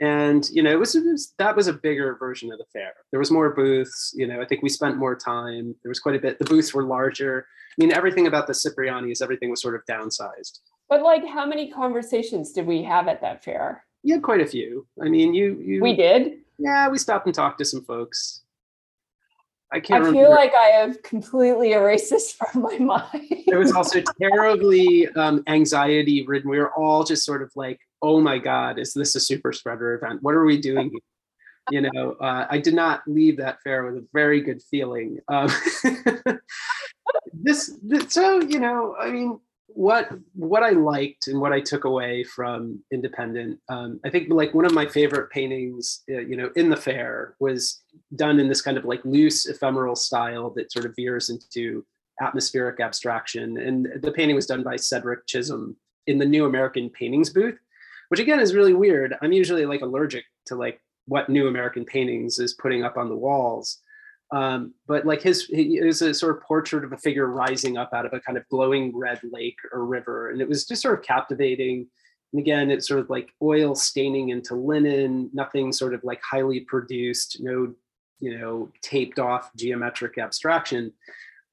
And 0.00 0.48
you 0.50 0.62
know, 0.62 0.70
it 0.70 0.78
was, 0.78 0.94
it 0.94 1.04
was 1.04 1.34
that 1.38 1.56
was 1.56 1.68
a 1.68 1.72
bigger 1.72 2.16
version 2.16 2.52
of 2.52 2.58
the 2.58 2.64
fair. 2.72 2.92
There 3.10 3.20
was 3.20 3.30
more 3.30 3.54
booths. 3.54 4.12
You 4.16 4.26
know, 4.26 4.40
I 4.40 4.44
think 4.44 4.62
we 4.62 4.68
spent 4.68 4.96
more 4.96 5.16
time. 5.16 5.74
There 5.82 5.88
was 5.88 6.00
quite 6.00 6.16
a 6.16 6.18
bit. 6.18 6.38
The 6.38 6.44
booths 6.44 6.74
were 6.74 6.84
larger. 6.84 7.46
I 7.78 7.84
mean, 7.84 7.92
everything 7.92 8.26
about 8.26 8.46
the 8.46 8.54
Cipriani's, 8.54 9.22
everything 9.22 9.50
was 9.50 9.62
sort 9.62 9.74
of 9.74 9.82
downsized. 9.88 10.60
But 10.88 11.02
like, 11.02 11.26
how 11.26 11.46
many 11.46 11.70
conversations 11.70 12.52
did 12.52 12.66
we 12.66 12.82
have 12.82 13.08
at 13.08 13.20
that 13.22 13.42
fair? 13.42 13.84
You 14.02 14.14
had 14.14 14.22
quite 14.22 14.40
a 14.40 14.46
few. 14.46 14.86
I 15.02 15.08
mean, 15.08 15.34
you 15.34 15.60
you. 15.64 15.80
We 15.82 15.96
did. 15.96 16.38
Yeah, 16.58 16.88
we 16.88 16.98
stopped 16.98 17.26
and 17.26 17.34
talked 17.34 17.58
to 17.58 17.64
some 17.64 17.84
folks. 17.84 18.42
I 19.72 19.80
can't. 19.80 20.04
I 20.04 20.12
feel 20.12 20.30
like 20.30 20.54
I 20.54 20.68
have 20.68 21.02
completely 21.02 21.72
erased 21.72 22.10
this 22.10 22.32
from 22.52 22.62
my 22.62 22.78
mind. 22.78 23.26
it 23.30 23.56
was 23.58 23.72
also 23.72 24.02
terribly 24.20 25.08
um, 25.16 25.42
anxiety 25.46 26.24
ridden. 26.26 26.50
We 26.50 26.58
were 26.58 26.72
all 26.74 27.02
just 27.02 27.24
sort 27.24 27.42
of 27.42 27.50
like, 27.56 27.80
"Oh 28.02 28.20
my 28.20 28.38
God, 28.38 28.78
is 28.78 28.92
this 28.92 29.14
a 29.14 29.20
super 29.20 29.52
spreader 29.52 29.94
event? 29.94 30.22
What 30.22 30.34
are 30.34 30.44
we 30.44 30.60
doing?" 30.60 30.90
Here? 30.90 31.00
you 31.70 31.80
know, 31.80 32.12
uh, 32.20 32.46
I 32.48 32.58
did 32.58 32.74
not 32.74 33.02
leave 33.06 33.38
that 33.38 33.62
fair 33.62 33.84
with 33.84 33.96
a 33.96 34.06
very 34.12 34.40
good 34.40 34.62
feeling. 34.62 35.18
Um, 35.28 35.48
this, 37.32 37.78
this, 37.82 38.12
so 38.12 38.40
you 38.42 38.60
know, 38.60 38.94
I 39.00 39.10
mean, 39.10 39.40
what 39.74 40.08
what 40.34 40.62
I 40.62 40.70
liked 40.70 41.26
and 41.26 41.40
what 41.40 41.52
I 41.52 41.60
took 41.60 41.84
away 41.84 42.24
from 42.24 42.82
Independent, 42.92 43.58
um, 43.68 44.00
I 44.04 44.10
think 44.10 44.28
like 44.30 44.54
one 44.54 44.64
of 44.64 44.72
my 44.72 44.86
favorite 44.86 45.30
paintings, 45.30 46.02
uh, 46.08 46.20
you 46.20 46.36
know, 46.36 46.50
in 46.56 46.70
the 46.70 46.76
fair 46.76 47.34
was 47.40 47.82
done 48.14 48.38
in 48.38 48.48
this 48.48 48.62
kind 48.62 48.78
of 48.78 48.84
like 48.84 49.04
loose 49.04 49.46
ephemeral 49.46 49.96
style 49.96 50.50
that 50.56 50.72
sort 50.72 50.86
of 50.86 50.94
veers 50.94 51.28
into 51.28 51.84
atmospheric 52.22 52.80
abstraction. 52.80 53.58
And 53.58 53.88
the 54.02 54.12
painting 54.12 54.36
was 54.36 54.46
done 54.46 54.62
by 54.62 54.76
Cedric 54.76 55.26
Chisholm 55.26 55.76
in 56.06 56.18
the 56.18 56.26
New 56.26 56.44
American 56.44 56.88
Paintings 56.90 57.30
booth, 57.30 57.58
which 58.08 58.20
again 58.20 58.40
is 58.40 58.54
really 58.54 58.74
weird. 58.74 59.14
I'm 59.22 59.32
usually 59.32 59.66
like 59.66 59.82
allergic 59.82 60.24
to 60.46 60.54
like 60.54 60.80
what 61.06 61.28
New 61.28 61.48
American 61.48 61.84
Paintings 61.84 62.38
is 62.38 62.54
putting 62.54 62.84
up 62.84 62.96
on 62.96 63.08
the 63.08 63.16
walls. 63.16 63.80
Um, 64.34 64.74
but 64.88 65.06
like 65.06 65.22
his, 65.22 65.44
he 65.44 65.78
is 65.78 66.02
a 66.02 66.12
sort 66.12 66.36
of 66.36 66.42
portrait 66.42 66.84
of 66.84 66.92
a 66.92 66.96
figure 66.96 67.28
rising 67.28 67.76
up 67.76 67.90
out 67.94 68.04
of 68.04 68.12
a 68.12 68.18
kind 68.18 68.36
of 68.36 68.48
glowing 68.48 68.96
red 68.96 69.20
lake 69.30 69.58
or 69.72 69.84
river. 69.84 70.30
And 70.30 70.40
it 70.40 70.48
was 70.48 70.66
just 70.66 70.82
sort 70.82 70.98
of 70.98 71.04
captivating. 71.04 71.86
And 72.32 72.40
again, 72.40 72.72
it's 72.72 72.88
sort 72.88 72.98
of 72.98 73.08
like 73.08 73.30
oil 73.40 73.76
staining 73.76 74.30
into 74.30 74.56
linen, 74.56 75.30
nothing 75.32 75.70
sort 75.70 75.94
of 75.94 76.02
like 76.02 76.20
highly 76.28 76.60
produced, 76.60 77.36
no, 77.40 77.74
you 78.18 78.36
know, 78.36 78.72
taped 78.82 79.20
off 79.20 79.52
geometric 79.54 80.18
abstraction. 80.18 80.92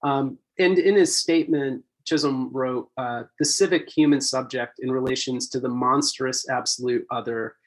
Um, 0.01 0.39
and 0.57 0.79
in 0.79 0.95
his 0.95 1.15
statement, 1.15 1.83
Chisholm 2.03 2.49
wrote, 2.51 2.89
uh, 2.97 3.23
the 3.37 3.45
civic 3.45 3.91
human 3.91 4.21
subject 4.21 4.79
in 4.79 4.91
relations 4.91 5.49
to 5.49 5.59
the 5.59 5.69
monstrous 5.69 6.49
absolute 6.49 7.05
other, 7.11 7.57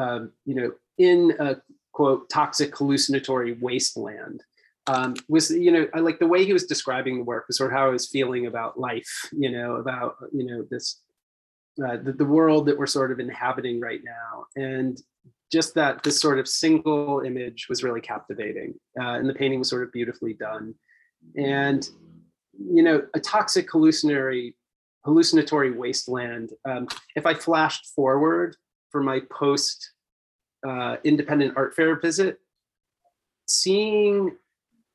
uh, 0.00 0.26
you 0.44 0.54
know, 0.54 0.72
in 0.98 1.34
a 1.40 1.56
quote, 1.92 2.30
toxic 2.30 2.76
hallucinatory 2.76 3.54
wasteland 3.54 4.44
um, 4.90 5.14
was 5.28 5.50
you 5.50 5.70
know 5.70 5.86
like 5.94 6.18
the 6.18 6.26
way 6.26 6.44
he 6.44 6.52
was 6.52 6.66
describing 6.66 7.18
the 7.18 7.24
work 7.24 7.46
was 7.46 7.56
sort 7.56 7.72
of 7.72 7.78
how 7.78 7.86
I 7.86 7.90
was 7.90 8.08
feeling 8.08 8.46
about 8.46 8.78
life, 8.78 9.28
you 9.32 9.50
know, 9.50 9.76
about 9.76 10.16
you 10.32 10.44
know 10.44 10.66
this 10.68 11.00
uh, 11.84 11.96
the, 11.96 12.12
the 12.12 12.24
world 12.24 12.66
that 12.66 12.76
we're 12.76 12.86
sort 12.86 13.12
of 13.12 13.20
inhabiting 13.20 13.80
right 13.80 14.00
now, 14.04 14.46
and 14.56 15.00
just 15.52 15.74
that 15.74 16.02
this 16.02 16.20
sort 16.20 16.38
of 16.38 16.48
single 16.48 17.20
image 17.20 17.68
was 17.68 17.84
really 17.84 18.00
captivating, 18.00 18.74
uh, 19.00 19.14
and 19.14 19.28
the 19.28 19.34
painting 19.34 19.60
was 19.60 19.68
sort 19.68 19.84
of 19.84 19.92
beautifully 19.92 20.34
done, 20.34 20.74
and 21.36 21.88
you 22.58 22.82
know 22.82 23.02
a 23.14 23.20
toxic 23.20 23.70
hallucinatory 23.70 24.56
hallucinatory 25.04 25.70
wasteland. 25.70 26.50
Um, 26.68 26.88
if 27.14 27.26
I 27.26 27.34
flashed 27.34 27.86
forward 27.94 28.56
for 28.90 29.02
my 29.02 29.20
post 29.30 29.92
uh, 30.66 30.96
independent 31.04 31.54
art 31.56 31.76
fair 31.76 31.98
visit, 32.00 32.38
seeing 33.46 34.36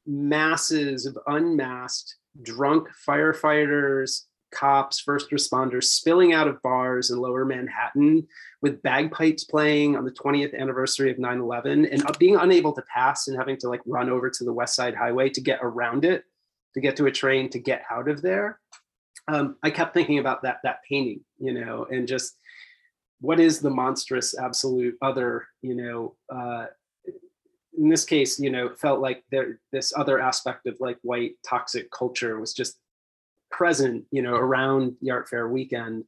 masses 0.05 1.05
of 1.05 1.17
unmasked, 1.27 2.15
drunk 2.41 2.87
firefighters, 3.07 4.21
cops, 4.55 4.99
first 4.99 5.31
responders 5.31 5.85
spilling 5.85 6.33
out 6.33 6.47
of 6.47 6.61
bars 6.61 7.11
in 7.11 7.17
lower 7.17 7.45
Manhattan 7.45 8.25
with 8.61 8.81
bagpipes 8.81 9.43
playing 9.43 9.95
on 9.95 10.05
the 10.05 10.11
20th 10.11 10.57
anniversary 10.57 11.11
of 11.11 11.19
9 11.19 11.39
11 11.39 11.85
and 11.85 12.03
being 12.19 12.37
unable 12.37 12.73
to 12.73 12.83
pass 12.93 13.27
and 13.27 13.37
having 13.37 13.57
to 13.57 13.69
like 13.69 13.81
run 13.85 14.09
over 14.09 14.29
to 14.29 14.43
the 14.43 14.53
West 14.53 14.75
Side 14.75 14.95
Highway 14.95 15.29
to 15.29 15.41
get 15.41 15.59
around 15.61 16.05
it, 16.05 16.23
to 16.73 16.81
get 16.81 16.95
to 16.97 17.05
a 17.05 17.11
train 17.11 17.49
to 17.49 17.59
get 17.59 17.83
out 17.91 18.09
of 18.09 18.21
there. 18.21 18.59
Um, 19.27 19.57
I 19.63 19.71
kept 19.71 19.93
thinking 19.93 20.19
about 20.19 20.43
that 20.43 20.59
that 20.63 20.79
painting, 20.87 21.21
you 21.39 21.53
know, 21.53 21.87
and 21.89 22.07
just 22.07 22.37
what 23.21 23.39
is 23.39 23.59
the 23.59 23.69
monstrous 23.69 24.37
absolute 24.37 24.95
other, 25.01 25.47
you 25.61 25.75
know, 25.75 26.15
uh, 26.29 26.67
in 27.77 27.89
this 27.89 28.05
case, 28.05 28.39
you 28.39 28.49
know, 28.49 28.69
felt 28.69 28.99
like 28.99 29.23
there 29.31 29.59
this 29.71 29.93
other 29.95 30.19
aspect 30.19 30.67
of 30.67 30.77
like 30.79 30.97
white 31.01 31.33
toxic 31.47 31.89
culture 31.91 32.39
was 32.39 32.53
just 32.53 32.77
present, 33.51 34.05
you 34.11 34.21
know, 34.21 34.35
around 34.35 34.95
the 35.01 35.11
art 35.11 35.29
fair 35.29 35.47
weekend, 35.47 36.03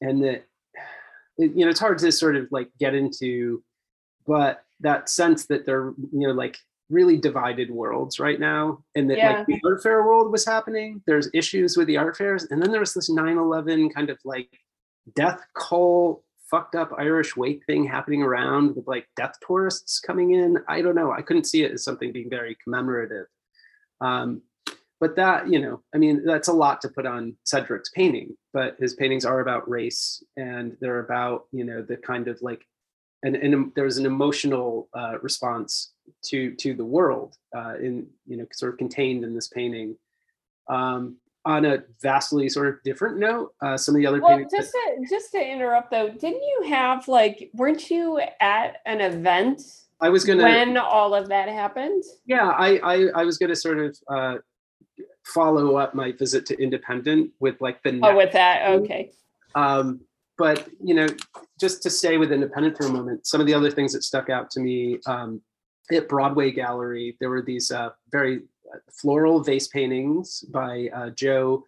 and 0.00 0.22
that 0.24 0.44
it, 1.38 1.52
you 1.54 1.64
know 1.64 1.70
it's 1.70 1.80
hard 1.80 1.98
to 1.98 2.12
sort 2.12 2.36
of 2.36 2.48
like 2.50 2.70
get 2.78 2.94
into, 2.94 3.62
but 4.26 4.64
that 4.80 5.08
sense 5.08 5.46
that 5.46 5.66
they're 5.66 5.92
you 6.12 6.26
know 6.26 6.32
like 6.32 6.58
really 6.90 7.16
divided 7.16 7.70
worlds 7.70 8.20
right 8.20 8.38
now 8.38 8.78
and 8.94 9.08
that 9.08 9.16
yeah. 9.16 9.38
like 9.38 9.46
the 9.46 9.60
art 9.64 9.82
fair 9.82 10.04
world 10.04 10.30
was 10.30 10.44
happening 10.44 11.02
there's 11.06 11.30
issues 11.32 11.78
with 11.78 11.86
the 11.86 11.96
art 11.96 12.14
fairs 12.14 12.46
and 12.50 12.60
then 12.62 12.70
there 12.70 12.80
was 12.80 12.92
this 12.92 13.10
9-11 13.10 13.92
kind 13.94 14.10
of 14.10 14.18
like 14.24 14.50
death 15.16 15.40
cult 15.56 16.22
fucked 16.54 16.76
up 16.76 16.92
Irish 16.96 17.36
wake 17.36 17.64
thing 17.66 17.84
happening 17.84 18.22
around 18.22 18.76
with 18.76 18.86
like 18.86 19.08
death 19.16 19.34
tourists 19.44 19.98
coming 19.98 20.34
in. 20.34 20.56
I 20.68 20.82
don't 20.82 20.94
know. 20.94 21.10
I 21.10 21.20
couldn't 21.20 21.48
see 21.48 21.64
it 21.64 21.72
as 21.72 21.82
something 21.82 22.12
being 22.12 22.30
very 22.30 22.56
commemorative. 22.62 23.26
Um, 24.00 24.42
but 25.00 25.16
that, 25.16 25.48
you 25.48 25.58
know, 25.58 25.82
I 25.92 25.98
mean, 25.98 26.24
that's 26.24 26.46
a 26.46 26.52
lot 26.52 26.80
to 26.82 26.88
put 26.88 27.06
on 27.06 27.36
Cedric's 27.44 27.90
painting, 27.90 28.36
but 28.52 28.76
his 28.78 28.94
paintings 28.94 29.24
are 29.24 29.40
about 29.40 29.68
race 29.68 30.22
and 30.36 30.76
they're 30.80 31.00
about, 31.00 31.46
you 31.50 31.64
know, 31.64 31.82
the 31.82 31.96
kind 31.96 32.28
of 32.28 32.40
like 32.40 32.64
and, 33.24 33.34
and 33.34 33.72
there's 33.74 33.96
an 33.96 34.06
emotional 34.06 34.88
uh, 34.94 35.18
response 35.22 35.92
to 36.26 36.54
to 36.56 36.74
the 36.74 36.84
world 36.84 37.34
uh, 37.56 37.74
in 37.80 38.06
you 38.26 38.36
know 38.36 38.46
sort 38.52 38.74
of 38.74 38.78
contained 38.78 39.24
in 39.24 39.34
this 39.34 39.48
painting. 39.48 39.96
Um, 40.68 41.16
on 41.46 41.64
a 41.64 41.82
vastly 42.00 42.48
sort 42.48 42.68
of 42.68 42.82
different 42.84 43.18
note, 43.18 43.54
uh, 43.60 43.76
some 43.76 43.94
of 43.94 44.00
the 44.00 44.06
other 44.06 44.20
well, 44.20 44.38
paintings. 44.38 44.52
just 44.52 44.72
to 44.72 45.06
just 45.08 45.32
to 45.32 45.44
interrupt 45.44 45.90
though, 45.90 46.08
didn't 46.08 46.42
you 46.42 46.64
have 46.68 47.06
like 47.08 47.50
weren't 47.54 47.90
you 47.90 48.20
at 48.40 48.76
an 48.86 49.00
event? 49.00 49.62
I 50.00 50.08
was 50.08 50.24
gonna 50.24 50.42
when 50.42 50.76
all 50.76 51.14
of 51.14 51.28
that 51.28 51.48
happened. 51.48 52.02
Yeah, 52.26 52.48
I 52.48 52.78
I, 52.78 53.06
I 53.14 53.24
was 53.24 53.38
gonna 53.38 53.56
sort 53.56 53.78
of 53.78 53.98
uh, 54.08 54.36
follow 55.24 55.76
up 55.76 55.94
my 55.94 56.12
visit 56.12 56.46
to 56.46 56.62
Independent 56.62 57.30
with 57.40 57.60
like 57.60 57.82
the 57.82 58.00
oh 58.02 58.16
with 58.16 58.32
that 58.32 58.68
okay. 58.70 59.10
Um, 59.54 60.00
but 60.36 60.68
you 60.82 60.94
know, 60.94 61.06
just 61.60 61.82
to 61.82 61.90
stay 61.90 62.16
with 62.16 62.32
Independent 62.32 62.76
for 62.76 62.86
a 62.86 62.90
moment, 62.90 63.26
some 63.26 63.40
of 63.40 63.46
the 63.46 63.54
other 63.54 63.70
things 63.70 63.92
that 63.92 64.02
stuck 64.02 64.30
out 64.30 64.50
to 64.52 64.60
me 64.60 64.98
um, 65.06 65.40
at 65.92 66.08
Broadway 66.08 66.50
Gallery, 66.50 67.16
there 67.20 67.30
were 67.30 67.42
these 67.42 67.70
uh, 67.70 67.90
very 68.10 68.42
floral 69.00 69.42
vase 69.42 69.68
paintings 69.68 70.40
by 70.40 70.88
uh, 70.94 71.10
Joe 71.10 71.64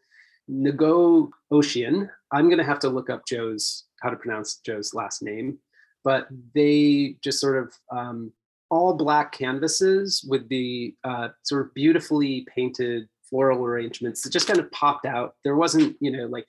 Nago 0.51 1.31
Ocean. 1.51 2.11
I'm 2.33 2.47
going 2.47 2.59
to 2.59 2.65
have 2.65 2.81
to 2.81 2.89
look 2.89 3.11
up 3.11 3.27
Joe's 3.27 3.85
how 4.01 4.11
to 4.11 4.17
pronounce 4.17 4.57
Joe's 4.65 4.95
last 4.95 5.23
name, 5.23 5.59
but 6.05 6.29
they 6.55 7.17
just 7.23 7.41
sort 7.41 7.63
of 7.63 7.75
um, 7.91 8.33
all 8.71 8.95
black 8.95 9.33
canvases 9.33 10.25
with 10.29 10.49
the 10.49 10.95
uh, 11.05 11.29
sort 11.45 11.67
of 11.67 11.75
beautifully 11.75 12.47
painted 12.55 13.09
floral 13.29 13.65
arrangements 13.65 14.23
that 14.23 14.33
just 14.33 14.47
kind 14.47 14.61
of 14.61 14.71
popped 14.71 15.07
out. 15.07 15.35
There 15.45 15.57
wasn't, 15.57 15.97
you 16.01 16.11
know, 16.11 16.27
like 16.27 16.47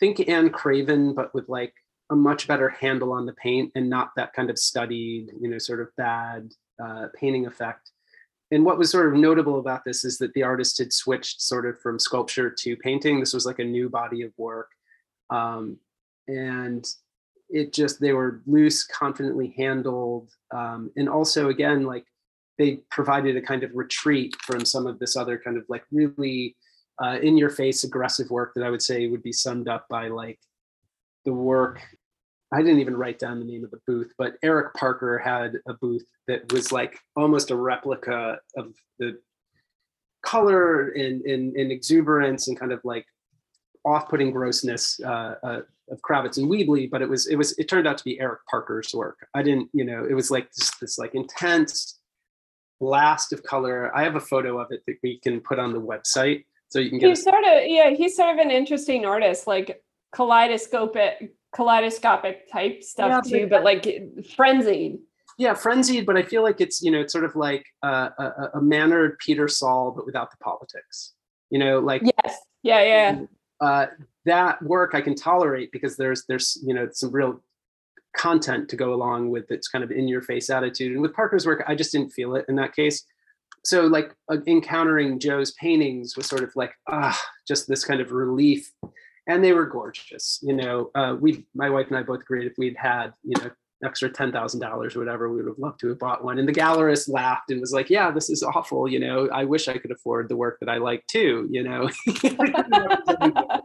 think 0.00 0.28
Ann 0.28 0.50
Craven, 0.50 1.14
but 1.14 1.34
with 1.34 1.48
like 1.48 1.74
a 2.10 2.16
much 2.16 2.48
better 2.48 2.68
handle 2.68 3.12
on 3.12 3.24
the 3.24 3.32
paint 3.34 3.72
and 3.74 3.88
not 3.88 4.10
that 4.16 4.32
kind 4.32 4.50
of 4.50 4.58
studied, 4.58 5.28
you 5.40 5.48
know, 5.48 5.58
sort 5.58 5.80
of 5.80 5.94
bad 5.96 6.50
uh, 6.82 7.06
painting 7.14 7.46
effect. 7.46 7.91
And 8.52 8.66
what 8.66 8.76
was 8.76 8.90
sort 8.90 9.08
of 9.08 9.18
notable 9.18 9.58
about 9.58 9.82
this 9.84 10.04
is 10.04 10.18
that 10.18 10.34
the 10.34 10.42
artist 10.42 10.76
had 10.76 10.92
switched 10.92 11.40
sort 11.40 11.64
of 11.64 11.80
from 11.80 11.98
sculpture 11.98 12.50
to 12.50 12.76
painting. 12.76 13.18
This 13.18 13.32
was 13.32 13.46
like 13.46 13.60
a 13.60 13.64
new 13.64 13.88
body 13.88 14.22
of 14.22 14.32
work. 14.36 14.70
Um, 15.30 15.78
and 16.28 16.86
it 17.48 17.72
just, 17.72 17.98
they 17.98 18.12
were 18.12 18.42
loose, 18.46 18.84
confidently 18.84 19.54
handled. 19.56 20.28
Um, 20.54 20.90
and 20.96 21.08
also, 21.08 21.48
again, 21.48 21.84
like 21.84 22.04
they 22.58 22.80
provided 22.90 23.38
a 23.38 23.42
kind 23.42 23.62
of 23.62 23.70
retreat 23.74 24.36
from 24.42 24.66
some 24.66 24.86
of 24.86 24.98
this 24.98 25.16
other 25.16 25.38
kind 25.38 25.56
of 25.56 25.64
like 25.70 25.84
really 25.90 26.54
uh, 27.02 27.18
in 27.22 27.38
your 27.38 27.48
face 27.48 27.84
aggressive 27.84 28.30
work 28.30 28.52
that 28.54 28.64
I 28.64 28.70
would 28.70 28.82
say 28.82 29.08
would 29.08 29.22
be 29.22 29.32
summed 29.32 29.66
up 29.66 29.86
by 29.88 30.08
like 30.08 30.38
the 31.24 31.32
work 31.32 31.80
I 32.52 32.62
didn't 32.62 32.80
even 32.80 32.96
write 32.96 33.18
down 33.18 33.38
the 33.38 33.46
name 33.46 33.64
of 33.64 33.70
the 33.70 33.80
booth, 33.86 34.12
but 34.18 34.34
Erik 34.42 34.74
Parker 34.74 35.18
had 35.18 35.54
a 35.66 35.74
booth 35.74 36.04
that 36.28 36.52
was 36.52 36.70
like 36.70 36.98
almost 37.16 37.50
a 37.50 37.56
replica 37.56 38.38
of 38.56 38.74
the 38.98 39.18
color 40.22 40.88
and, 40.90 41.22
and, 41.22 41.56
and 41.56 41.72
exuberance 41.72 42.48
and 42.48 42.58
kind 42.58 42.72
of 42.72 42.80
like 42.84 43.06
off-putting 43.84 44.30
grossness 44.30 45.00
uh, 45.04 45.34
uh, 45.42 45.60
of 45.90 46.00
Kravets 46.02 46.36
and 46.36 46.48
Wehby, 46.48 46.90
but 46.90 47.02
it 47.02 47.08
was 47.08 47.26
it 47.26 47.36
was 47.36 47.58
it 47.58 47.68
turned 47.68 47.88
out 47.88 47.98
to 47.98 48.04
be 48.04 48.20
Erik 48.20 48.40
Parker's 48.48 48.94
work. 48.94 49.26
I 49.34 49.42
didn't, 49.42 49.68
you 49.72 49.84
know, 49.84 50.06
it 50.08 50.14
was 50.14 50.30
like 50.30 50.48
just 50.54 50.78
this 50.80 50.98
like 50.98 51.14
intense 51.14 51.98
blast 52.80 53.32
of 53.32 53.42
color. 53.42 53.94
I 53.96 54.02
have 54.04 54.16
a 54.16 54.20
photo 54.20 54.58
of 54.58 54.70
it 54.70 54.82
that 54.86 54.96
we 55.02 55.18
can 55.18 55.40
put 55.40 55.58
on 55.58 55.72
the 55.72 55.80
website 55.80 56.44
so 56.68 56.78
you 56.78 56.90
can 56.90 56.98
get. 56.98 57.08
He's 57.08 57.20
a- 57.20 57.22
sort 57.22 57.44
of 57.44 57.66
yeah, 57.66 57.90
he's 57.90 58.16
sort 58.16 58.38
of 58.38 58.38
an 58.38 58.50
interesting 58.50 59.04
artist, 59.04 59.46
like 59.46 59.82
kaleidoscopic 60.14 61.34
kaleidoscopic 61.54 62.50
type 62.50 62.82
stuff 62.82 63.24
yeah, 63.26 63.38
too, 63.40 63.46
but, 63.46 63.64
like 63.64 63.86
frenzied. 64.34 64.98
Yeah, 65.38 65.54
frenzied, 65.54 66.06
but 66.06 66.16
I 66.16 66.22
feel 66.22 66.42
like 66.42 66.60
it's 66.60 66.82
you 66.82 66.90
know 66.90 67.00
it's 67.00 67.12
sort 67.12 67.24
of 67.24 67.34
like 67.34 67.64
uh, 67.82 68.10
a, 68.18 68.50
a 68.54 68.62
mannered 68.62 69.18
Peter 69.18 69.48
Saul, 69.48 69.90
but 69.90 70.04
without 70.04 70.30
the 70.30 70.36
politics. 70.38 71.14
You 71.50 71.58
know, 71.58 71.78
like 71.80 72.02
yes, 72.02 72.38
yeah, 72.62 72.82
yeah. 72.82 73.20
Uh, 73.60 73.86
that 74.24 74.62
work 74.62 74.94
I 74.94 75.00
can 75.00 75.14
tolerate 75.14 75.72
because 75.72 75.96
there's 75.96 76.24
there's 76.26 76.58
you 76.64 76.74
know 76.74 76.88
some 76.92 77.10
real 77.10 77.40
content 78.16 78.68
to 78.68 78.76
go 78.76 78.92
along 78.92 79.30
with 79.30 79.50
its 79.50 79.68
kind 79.68 79.82
of 79.82 79.90
in 79.90 80.06
your 80.06 80.20
face 80.20 80.50
attitude. 80.50 80.92
And 80.92 81.00
with 81.00 81.14
Parker's 81.14 81.46
work, 81.46 81.64
I 81.66 81.74
just 81.74 81.92
didn't 81.92 82.10
feel 82.10 82.36
it 82.36 82.44
in 82.48 82.56
that 82.56 82.76
case. 82.76 83.04
So 83.64 83.86
like 83.86 84.14
uh, 84.30 84.38
encountering 84.46 85.18
Joe's 85.18 85.52
paintings 85.52 86.16
was 86.16 86.26
sort 86.26 86.42
of 86.42 86.54
like 86.56 86.72
ah, 86.88 87.20
just 87.46 87.68
this 87.68 87.84
kind 87.84 88.00
of 88.00 88.12
relief 88.12 88.70
and 89.26 89.44
they 89.44 89.52
were 89.52 89.66
gorgeous. 89.66 90.38
You 90.42 90.54
know, 90.54 90.90
uh, 90.94 91.16
we, 91.18 91.46
my 91.54 91.70
wife 91.70 91.88
and 91.88 91.96
I 91.96 92.02
both 92.02 92.22
agreed 92.22 92.46
if 92.46 92.54
we'd 92.58 92.76
had, 92.76 93.12
you 93.22 93.40
know, 93.40 93.50
extra 93.84 94.08
ten 94.10 94.30
thousand 94.32 94.60
dollars 94.60 94.94
or 94.94 95.00
whatever, 95.00 95.28
we 95.28 95.36
would 95.36 95.46
have 95.46 95.58
loved 95.58 95.80
to 95.80 95.88
have 95.88 95.98
bought 95.98 96.24
one. 96.24 96.38
And 96.38 96.48
the 96.48 96.52
gallerist 96.52 97.08
laughed 97.08 97.50
and 97.50 97.60
was 97.60 97.72
like, 97.72 97.90
"Yeah, 97.90 98.10
this 98.10 98.30
is 98.30 98.42
awful. 98.42 98.88
You 98.88 99.00
know, 99.00 99.28
I 99.32 99.44
wish 99.44 99.68
I 99.68 99.78
could 99.78 99.90
afford 99.90 100.28
the 100.28 100.36
work 100.36 100.58
that 100.60 100.68
I 100.68 100.78
like 100.78 101.06
too. 101.06 101.48
You 101.50 101.64
know." 101.64 101.90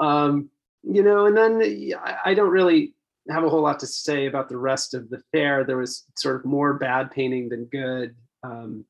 um, 0.00 0.48
you 0.82 1.02
know, 1.02 1.26
and 1.26 1.36
then 1.36 1.92
I 2.24 2.34
don't 2.34 2.50
really 2.50 2.94
have 3.30 3.44
a 3.44 3.48
whole 3.48 3.62
lot 3.62 3.80
to 3.80 3.86
say 3.86 4.26
about 4.26 4.48
the 4.48 4.56
rest 4.56 4.94
of 4.94 5.08
the 5.10 5.22
fair. 5.32 5.64
There 5.64 5.78
was 5.78 6.04
sort 6.16 6.36
of 6.36 6.44
more 6.44 6.74
bad 6.74 7.10
painting 7.10 7.48
than 7.48 7.64
good. 7.64 8.14
Um, 8.42 8.84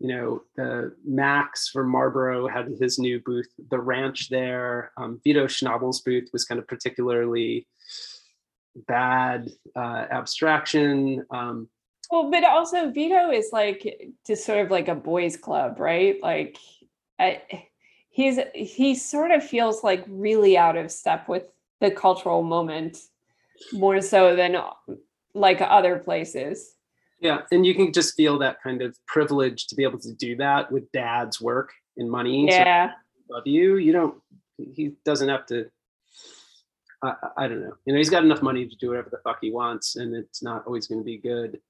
you 0.00 0.08
know, 0.08 0.42
the 0.56 0.94
Max 1.04 1.68
from 1.68 1.90
Marlborough 1.90 2.48
had 2.48 2.68
his 2.80 2.98
new 2.98 3.20
booth, 3.20 3.48
the 3.68 3.78
ranch 3.78 4.30
there. 4.30 4.92
Um, 4.96 5.20
Vito 5.22 5.46
Schnabel's 5.46 6.00
booth 6.00 6.30
was 6.32 6.46
kind 6.46 6.58
of 6.58 6.66
particularly 6.66 7.66
bad 8.88 9.50
uh, 9.76 10.06
abstraction. 10.10 11.26
Um, 11.30 11.68
well, 12.10 12.30
but 12.30 12.44
also 12.44 12.90
Vito 12.90 13.30
is 13.30 13.50
like 13.52 14.14
just 14.26 14.46
sort 14.46 14.64
of 14.64 14.70
like 14.70 14.88
a 14.88 14.94
boys 14.94 15.36
club, 15.36 15.78
right? 15.78 16.16
Like 16.22 16.56
I, 17.18 17.42
he's 18.08 18.38
he 18.54 18.94
sort 18.94 19.30
of 19.30 19.44
feels 19.44 19.84
like 19.84 20.04
really 20.08 20.56
out 20.56 20.78
of 20.78 20.90
step 20.90 21.28
with 21.28 21.44
the 21.80 21.90
cultural 21.90 22.42
moment 22.42 22.98
more 23.72 24.00
so 24.00 24.34
than 24.34 24.56
like 25.34 25.60
other 25.60 25.98
places. 25.98 26.74
Yeah, 27.20 27.42
and 27.52 27.66
you 27.66 27.74
can 27.74 27.92
just 27.92 28.14
feel 28.14 28.38
that 28.38 28.62
kind 28.62 28.80
of 28.80 28.96
privilege 29.06 29.66
to 29.66 29.74
be 29.74 29.82
able 29.82 29.98
to 30.00 30.12
do 30.14 30.36
that 30.36 30.72
with 30.72 30.90
dad's 30.92 31.40
work 31.40 31.70
and 31.98 32.10
money. 32.10 32.46
Yeah. 32.48 32.92
So 33.28 33.34
love 33.34 33.46
you. 33.46 33.76
You 33.76 33.92
don't. 33.92 34.14
He 34.56 34.92
doesn't 35.04 35.28
have 35.28 35.46
to. 35.46 35.66
I, 37.02 37.14
I 37.36 37.48
don't 37.48 37.60
know. 37.60 37.74
You 37.84 37.92
know, 37.92 37.98
he's 37.98 38.10
got 38.10 38.24
enough 38.24 38.42
money 38.42 38.66
to 38.66 38.76
do 38.76 38.88
whatever 38.88 39.10
the 39.10 39.18
fuck 39.18 39.38
he 39.40 39.50
wants, 39.50 39.96
and 39.96 40.14
it's 40.14 40.42
not 40.42 40.66
always 40.66 40.86
going 40.86 41.00
to 41.00 41.04
be 41.04 41.18
good. 41.18 41.60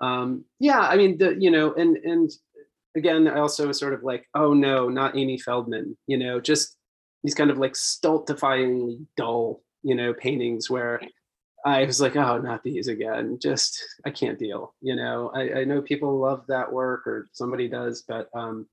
Um, 0.00 0.44
yeah, 0.58 0.80
I 0.80 0.96
mean, 0.96 1.18
the 1.18 1.36
you 1.38 1.50
know, 1.50 1.72
and 1.74 1.96
and 1.98 2.30
again, 2.96 3.28
I 3.28 3.38
also 3.38 3.68
was 3.68 3.78
sort 3.78 3.94
of 3.94 4.02
like, 4.02 4.26
oh 4.34 4.54
no, 4.54 4.88
not 4.88 5.16
Amy 5.16 5.38
Feldman. 5.38 5.96
You 6.08 6.18
know, 6.18 6.40
just 6.40 6.76
these 7.22 7.34
kind 7.34 7.50
of 7.50 7.58
like 7.58 7.74
stultifyingly 7.74 9.06
dull, 9.16 9.62
you 9.82 9.94
know, 9.94 10.14
paintings 10.14 10.68
where 10.68 11.00
I 11.64 11.84
was 11.84 12.00
like, 12.00 12.16
oh, 12.16 12.38
not 12.38 12.62
these 12.62 12.88
again. 12.88 13.38
Just 13.40 13.82
I 14.04 14.10
can't 14.10 14.38
deal. 14.38 14.74
You 14.80 14.96
know, 14.96 15.30
I, 15.34 15.60
I 15.60 15.64
know 15.64 15.82
people 15.82 16.18
love 16.18 16.44
that 16.48 16.72
work 16.72 17.06
or 17.06 17.28
somebody 17.32 17.68
does, 17.68 18.02
but 18.02 18.28
um, 18.34 18.66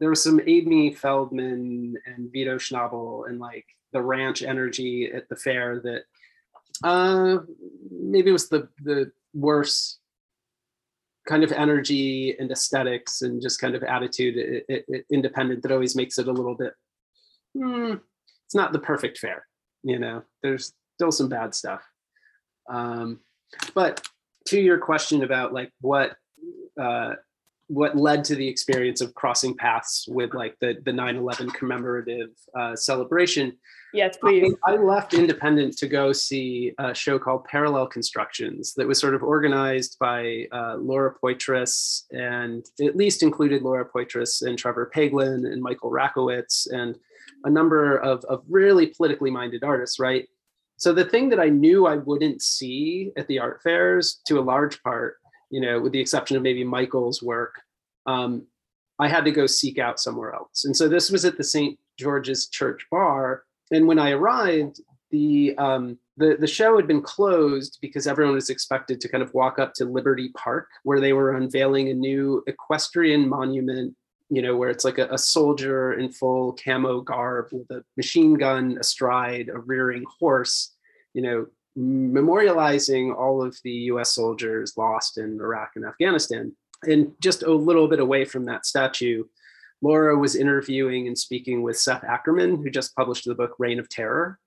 there 0.00 0.10
was 0.10 0.22
some 0.22 0.40
Amy 0.46 0.92
Feldman 0.92 1.96
and 2.06 2.32
Vito 2.32 2.56
Schnabel 2.56 3.28
and 3.28 3.38
like 3.38 3.66
the 3.92 4.02
ranch 4.02 4.42
energy 4.42 5.12
at 5.12 5.28
the 5.28 5.36
fair 5.36 5.80
that 5.80 6.02
uh, 6.82 7.38
maybe 7.90 8.30
it 8.30 8.32
was 8.32 8.48
the 8.48 8.68
the 8.82 9.12
worst 9.34 10.00
kind 11.28 11.44
of 11.44 11.52
energy 11.52 12.36
and 12.38 12.50
aesthetics 12.50 13.22
and 13.22 13.40
just 13.40 13.60
kind 13.60 13.76
of 13.76 13.84
attitude 13.84 14.36
it, 14.36 14.64
it, 14.68 14.84
it, 14.88 15.06
independent 15.10 15.62
that 15.62 15.70
always 15.70 15.94
makes 15.94 16.18
it 16.18 16.26
a 16.26 16.32
little 16.32 16.56
bit 16.56 16.72
hmm, 17.56 17.94
it's 18.44 18.54
not 18.54 18.72
the 18.72 18.78
perfect 18.78 19.18
fair 19.18 19.46
you 19.84 19.98
know 19.98 20.22
there's 20.42 20.72
still 20.96 21.12
some 21.12 21.28
bad 21.28 21.54
stuff 21.54 21.82
um, 22.68 23.20
but 23.74 24.06
to 24.46 24.60
your 24.60 24.78
question 24.78 25.22
about 25.22 25.52
like 25.52 25.70
what 25.80 26.16
uh, 26.80 27.14
what 27.68 27.96
led 27.96 28.22
to 28.22 28.34
the 28.34 28.46
experience 28.46 29.00
of 29.00 29.14
crossing 29.14 29.56
paths 29.56 30.06
with 30.08 30.34
like 30.34 30.56
the 30.60 30.76
the 30.84 30.90
9/11 30.90 31.52
commemorative 31.54 32.30
uh, 32.58 32.76
celebration. 32.76 33.56
Yes, 33.94 34.16
please. 34.16 34.54
I, 34.66 34.72
I 34.72 34.76
left 34.76 35.14
Independent 35.14 35.76
to 35.78 35.86
go 35.86 36.12
see 36.12 36.72
a 36.78 36.94
show 36.94 37.18
called 37.18 37.44
Parallel 37.44 37.86
Constructions 37.86 38.72
that 38.74 38.86
was 38.86 38.98
sort 38.98 39.14
of 39.14 39.22
organized 39.22 39.98
by 39.98 40.46
uh, 40.50 40.76
Laura 40.76 41.14
Poitras 41.22 42.04
and 42.10 42.64
at 42.80 42.96
least 42.96 43.22
included 43.22 43.62
Laura 43.62 43.86
Poitras 43.86 44.46
and 44.46 44.58
Trevor 44.58 44.90
Paglen 44.94 45.50
and 45.50 45.62
Michael 45.62 45.90
Rakowitz 45.90 46.66
and 46.72 46.98
a 47.44 47.50
number 47.50 47.96
of, 47.98 48.24
of 48.24 48.42
really 48.48 48.86
politically 48.86 49.30
minded 49.30 49.62
artists, 49.62 49.98
right? 49.98 50.28
So 50.82 50.92
the 50.92 51.04
thing 51.04 51.28
that 51.28 51.38
I 51.38 51.48
knew 51.48 51.86
I 51.86 51.94
wouldn't 51.94 52.42
see 52.42 53.12
at 53.16 53.28
the 53.28 53.38
art 53.38 53.62
fairs, 53.62 54.20
to 54.26 54.40
a 54.40 54.42
large 54.42 54.82
part, 54.82 55.18
you 55.48 55.60
know, 55.60 55.80
with 55.80 55.92
the 55.92 56.00
exception 56.00 56.36
of 56.36 56.42
maybe 56.42 56.64
Michael's 56.64 57.22
work, 57.22 57.54
um, 58.06 58.48
I 58.98 59.06
had 59.06 59.24
to 59.26 59.30
go 59.30 59.46
seek 59.46 59.78
out 59.78 60.00
somewhere 60.00 60.34
else. 60.34 60.64
And 60.64 60.76
so 60.76 60.88
this 60.88 61.08
was 61.08 61.24
at 61.24 61.38
the 61.38 61.44
St. 61.44 61.78
George's 62.00 62.48
Church 62.48 62.84
Bar. 62.90 63.44
And 63.70 63.86
when 63.86 64.00
I 64.00 64.10
arrived, 64.10 64.80
the 65.12 65.54
um, 65.56 66.00
the 66.16 66.36
the 66.40 66.48
show 66.48 66.74
had 66.76 66.88
been 66.88 67.00
closed 67.00 67.78
because 67.80 68.08
everyone 68.08 68.34
was 68.34 68.50
expected 68.50 69.00
to 69.02 69.08
kind 69.08 69.22
of 69.22 69.32
walk 69.34 69.60
up 69.60 69.74
to 69.74 69.84
Liberty 69.84 70.30
Park, 70.30 70.68
where 70.82 70.98
they 70.98 71.12
were 71.12 71.36
unveiling 71.36 71.90
a 71.90 71.94
new 71.94 72.42
equestrian 72.48 73.28
monument. 73.28 73.94
You 74.30 74.42
know, 74.42 74.56
where 74.56 74.70
it's 74.70 74.84
like 74.84 74.98
a, 74.98 75.06
a 75.12 75.18
soldier 75.18 75.92
in 75.92 76.10
full 76.10 76.54
camo 76.54 77.02
garb 77.02 77.50
with 77.52 77.70
a 77.70 77.84
machine 77.96 78.34
gun 78.34 78.78
astride 78.80 79.48
a 79.48 79.58
rearing 79.58 80.04
horse. 80.18 80.71
You 81.14 81.22
know, 81.22 81.46
memorializing 81.76 83.14
all 83.14 83.42
of 83.42 83.56
the 83.64 83.70
U.S. 83.70 84.12
soldiers 84.14 84.74
lost 84.76 85.18
in 85.18 85.38
Iraq 85.40 85.72
and 85.76 85.84
Afghanistan. 85.84 86.54
And 86.84 87.12
just 87.20 87.42
a 87.42 87.52
little 87.52 87.88
bit 87.88 88.00
away 88.00 88.24
from 88.24 88.44
that 88.46 88.66
statue, 88.66 89.24
Laura 89.80 90.16
was 90.16 90.36
interviewing 90.36 91.06
and 91.06 91.18
speaking 91.18 91.62
with 91.62 91.78
Seth 91.78 92.04
Ackerman, 92.04 92.56
who 92.56 92.70
just 92.70 92.94
published 92.94 93.24
the 93.24 93.34
book 93.34 93.54
Reign 93.58 93.78
of 93.78 93.88
Terror. 93.88 94.38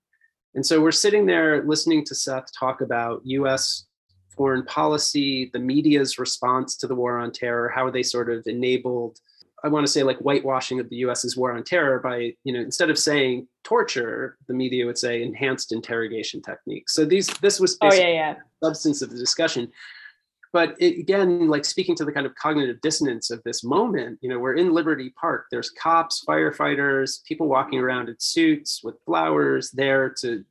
And 0.53 0.65
so 0.65 0.81
we're 0.81 0.91
sitting 0.91 1.25
there 1.25 1.63
listening 1.63 2.05
to 2.05 2.15
Seth 2.15 2.49
talk 2.57 2.81
about 2.81 3.21
US 3.25 3.85
foreign 4.35 4.63
policy, 4.63 5.49
the 5.53 5.59
media's 5.59 6.19
response 6.19 6.75
to 6.77 6.87
the 6.87 6.95
war 6.95 7.17
on 7.17 7.31
terror, 7.31 7.69
how 7.69 7.89
they 7.89 8.03
sort 8.03 8.29
of 8.29 8.43
enabled, 8.45 9.17
I 9.65 9.67
want 9.67 9.85
to 9.85 9.91
say 9.91 10.03
like 10.03 10.19
whitewashing 10.19 10.79
of 10.79 10.89
the 10.89 10.97
US's 10.97 11.35
war 11.35 11.51
on 11.51 11.63
terror 11.63 11.99
by, 11.99 12.33
you 12.43 12.53
know, 12.53 12.59
instead 12.59 12.91
of 12.91 12.99
saying 12.99 13.47
torture, 13.63 14.37
the 14.47 14.53
media 14.53 14.85
would 14.85 14.97
say 14.97 15.23
enhanced 15.23 15.71
interrogation 15.71 16.41
techniques. 16.41 16.93
So 16.93 17.03
these 17.03 17.27
this 17.41 17.59
was 17.59 17.75
oh, 17.81 17.91
yeah, 17.91 18.07
yeah. 18.07 18.35
substance 18.63 19.01
of 19.01 19.09
the 19.09 19.17
discussion 19.17 19.71
but 20.55 20.73
it, 20.79 20.97
again 20.97 21.49
like 21.49 21.65
speaking 21.65 21.95
to 21.95 22.05
the 22.05 22.13
kind 22.13 22.25
of 22.25 22.33
cognitive 22.35 22.79
dissonance 22.79 23.29
of 23.29 23.43
this 23.43 23.61
moment 23.61 24.17
you 24.21 24.29
know 24.29 24.39
we're 24.39 24.53
in 24.53 24.73
liberty 24.73 25.13
park 25.19 25.47
there's 25.51 25.69
cops 25.71 26.23
firefighters 26.25 27.21
people 27.25 27.47
walking 27.47 27.77
around 27.77 28.07
in 28.07 28.15
suits 28.19 28.81
with 28.81 28.95
flowers 29.05 29.69
there 29.71 30.09
to 30.09 30.45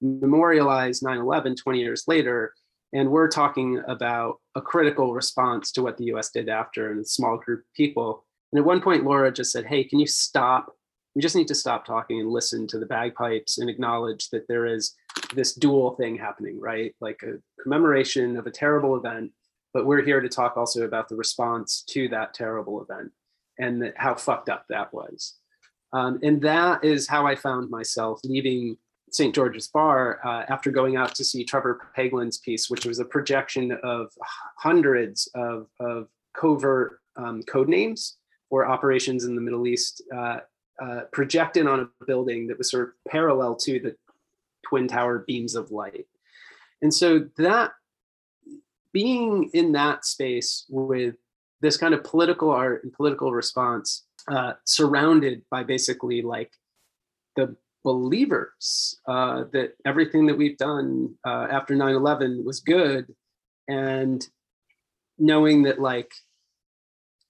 memorialize 0.00 1.00
9-11 1.00 1.56
20 1.60 1.80
years 1.80 2.04
later 2.06 2.54
and 2.92 3.10
we're 3.10 3.28
talking 3.28 3.82
about 3.88 4.36
a 4.54 4.60
critical 4.60 5.12
response 5.12 5.72
to 5.72 5.82
what 5.82 5.96
the 5.96 6.04
us 6.04 6.30
did 6.30 6.48
after 6.48 6.92
and 6.92 7.00
a 7.00 7.04
small 7.04 7.36
group 7.36 7.60
of 7.60 7.74
people 7.74 8.24
and 8.52 8.58
at 8.58 8.64
one 8.64 8.80
point 8.80 9.04
laura 9.04 9.32
just 9.32 9.52
said 9.52 9.66
hey 9.66 9.82
can 9.84 9.98
you 9.98 10.06
stop 10.06 10.74
we 11.14 11.22
just 11.22 11.36
need 11.36 11.48
to 11.48 11.54
stop 11.54 11.84
talking 11.84 12.20
and 12.20 12.30
listen 12.30 12.66
to 12.68 12.78
the 12.78 12.86
bagpipes 12.86 13.58
and 13.58 13.68
acknowledge 13.68 14.30
that 14.30 14.48
there 14.48 14.66
is 14.66 14.94
this 15.34 15.54
dual 15.54 15.94
thing 15.96 16.16
happening, 16.16 16.58
right? 16.58 16.94
Like 17.00 17.22
a 17.22 17.34
commemoration 17.62 18.36
of 18.36 18.46
a 18.46 18.50
terrible 18.50 18.96
event, 18.96 19.30
but 19.74 19.86
we're 19.86 20.02
here 20.02 20.20
to 20.20 20.28
talk 20.28 20.56
also 20.56 20.84
about 20.84 21.08
the 21.08 21.16
response 21.16 21.84
to 21.90 22.08
that 22.08 22.34
terrible 22.34 22.82
event 22.82 23.12
and 23.58 23.92
how 23.96 24.14
fucked 24.14 24.48
up 24.48 24.64
that 24.68 24.92
was. 24.92 25.34
Um, 25.92 26.18
and 26.22 26.40
that 26.42 26.82
is 26.82 27.06
how 27.06 27.26
I 27.26 27.36
found 27.36 27.68
myself 27.68 28.20
leaving 28.24 28.78
St. 29.10 29.34
George's 29.34 29.68
Bar 29.68 30.20
uh, 30.24 30.44
after 30.48 30.70
going 30.70 30.96
out 30.96 31.14
to 31.16 31.24
see 31.24 31.44
Trevor 31.44 31.90
Paglen's 31.94 32.38
piece, 32.38 32.70
which 32.70 32.86
was 32.86 32.98
a 32.98 33.04
projection 33.04 33.76
of 33.82 34.10
hundreds 34.56 35.28
of, 35.34 35.66
of 35.80 36.08
covert 36.34 37.00
um, 37.16 37.42
code 37.42 37.68
names 37.68 38.16
for 38.52 38.68
operations 38.68 39.24
in 39.24 39.34
the 39.34 39.40
Middle 39.40 39.66
East, 39.66 40.02
uh, 40.14 40.40
uh, 40.78 41.00
projected 41.10 41.66
on 41.66 41.80
a 41.80 42.04
building 42.04 42.46
that 42.46 42.58
was 42.58 42.70
sort 42.70 42.86
of 42.86 43.10
parallel 43.10 43.56
to 43.56 43.80
the 43.80 43.96
twin 44.62 44.86
tower 44.86 45.24
beams 45.26 45.54
of 45.54 45.70
light. 45.70 46.04
And 46.82 46.92
so 46.92 47.30
that 47.38 47.70
being 48.92 49.48
in 49.54 49.72
that 49.72 50.04
space 50.04 50.66
with 50.68 51.14
this 51.62 51.78
kind 51.78 51.94
of 51.94 52.04
political 52.04 52.50
art 52.50 52.84
and 52.84 52.92
political 52.92 53.32
response, 53.32 54.04
uh, 54.28 54.52
surrounded 54.66 55.40
by 55.50 55.62
basically 55.62 56.20
like 56.20 56.52
the 57.36 57.56
believers 57.84 59.00
uh, 59.08 59.44
that 59.54 59.76
everything 59.86 60.26
that 60.26 60.36
we've 60.36 60.58
done 60.58 61.14
uh, 61.26 61.46
after 61.50 61.74
9 61.74 61.94
11 61.94 62.44
was 62.44 62.60
good, 62.60 63.14
and 63.66 64.28
knowing 65.18 65.62
that 65.62 65.80
like 65.80 66.12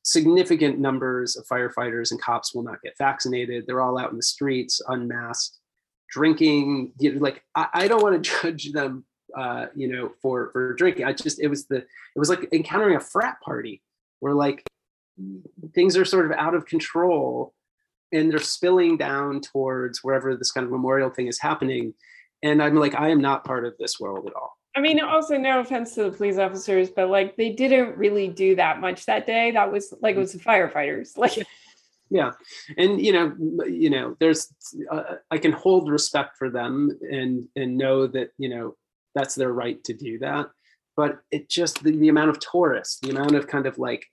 significant 0.03 0.79
numbers 0.79 1.37
of 1.37 1.47
firefighters 1.47 2.11
and 2.11 2.21
cops 2.21 2.55
will 2.55 2.63
not 2.63 2.83
get 2.83 2.99
vaccinated, 2.99 3.65
they're 3.67 3.81
all 3.81 3.99
out 3.99 4.11
in 4.11 4.17
the 4.17 4.23
streets 4.23 4.81
unmasked 4.89 5.59
drinking 6.13 6.93
you 6.99 7.15
know, 7.15 7.21
like 7.21 7.43
I, 7.55 7.69
I 7.73 7.89
don't 7.89 8.03
want 8.03 8.23
to 8.23 8.31
judge 8.43 8.73
them 8.73 9.05
uh, 9.37 9.67
you 9.75 9.89
know 9.89 10.13
for 10.21 10.51
for 10.53 10.75
drinking. 10.75 11.07
I 11.07 11.13
just 11.13 11.41
it 11.41 11.49
was 11.49 11.67
the 11.67 11.79
it 11.79 12.19
was 12.19 12.29
like 12.29 12.49
encountering 12.53 12.97
a 12.97 13.01
frat 13.01 13.41
party 13.41 13.83
where 14.21 14.35
like 14.35 14.63
things 15.75 15.97
are 15.97 16.05
sort 16.05 16.27
of 16.27 16.33
out 16.33 16.55
of 16.55 16.67
control 16.67 17.55
and 18.13 18.31
they're 18.31 18.39
spilling 18.39 18.97
down 18.99 19.41
towards 19.41 20.05
wherever 20.05 20.37
this 20.37 20.53
kind 20.53 20.65
of 20.65 20.71
memorial 20.71 21.11
thing 21.11 21.29
is 21.29 21.41
happening. 21.41 21.95
And 22.45 22.61
i'm 22.61 22.75
like 22.75 22.97
i 22.97 23.09
am 23.09 23.21
not 23.21 23.45
part 23.45 23.65
of 23.65 23.75
this 23.79 24.01
world 24.01 24.27
at 24.27 24.35
all 24.35 24.59
i 24.77 24.81
mean 24.81 25.01
also 25.01 25.37
no 25.37 25.61
offense 25.61 25.95
to 25.95 26.05
the 26.05 26.11
police 26.11 26.39
officers 26.39 26.91
but 26.91 27.09
like 27.09 27.37
they 27.37 27.51
didn't 27.51 27.97
really 27.97 28.29
do 28.29 28.55
that 28.57 28.81
much 28.81 29.07
that 29.07 29.27
day. 29.27 29.51
That 29.51 29.71
was 29.71 29.95
like 30.01 30.17
it 30.17 30.19
was 30.19 30.33
the 30.33 30.39
firefighters. 30.39 31.17
Like 31.17 31.47
yeah. 32.11 32.33
And 32.77 33.01
you 33.05 33.13
know 33.13 33.65
you 33.67 33.91
know 33.91 34.17
there's 34.21 34.53
uh, 34.91 35.17
i 35.31 35.39
can 35.39 35.53
hold 35.53 35.91
respect 35.91 36.37
for 36.37 36.51
them 36.51 36.91
and 37.11 37.49
and 37.57 37.79
know 37.79 38.07
that 38.07 38.31
you 38.39 38.49
know 38.49 38.77
that's 39.15 39.35
their 39.35 39.53
right 39.53 39.83
to 39.85 39.93
do 39.93 40.19
that. 40.19 40.51
But 40.95 41.21
it 41.31 41.49
just 41.49 41.83
the, 41.83 41.97
the 41.97 42.09
amount 42.09 42.31
of 42.31 42.39
tourists 42.41 43.01
the 43.01 43.11
amount 43.11 43.35
of 43.35 43.47
kind 43.47 43.67
of 43.67 43.79
like 43.79 44.05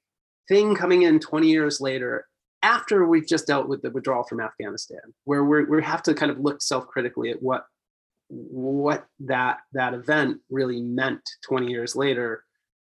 thing 0.48 0.76
coming 0.76 1.03
in 1.03 1.19
20 1.19 1.48
years 1.48 1.81
later 1.81 2.26
after 2.61 3.06
we've 3.06 3.27
just 3.27 3.48
dealt 3.48 3.68
with 3.69 3.81
the 3.81 3.91
withdrawal 3.91 4.23
from 4.23 4.41
afghanistan 4.41 4.99
where 5.23 5.44
we're, 5.44 5.69
we 5.69 5.81
have 5.81 6.02
to 6.02 6.14
kind 6.14 6.31
of 6.31 6.40
look 6.40 6.61
self-critically 6.61 7.30
at 7.30 7.41
what 7.41 7.65
what 8.30 9.06
that 9.19 9.60
that 9.73 9.93
event 9.93 10.39
really 10.49 10.81
meant 10.81 11.22
20 11.47 11.68
years 11.68 11.95
later 11.95 12.43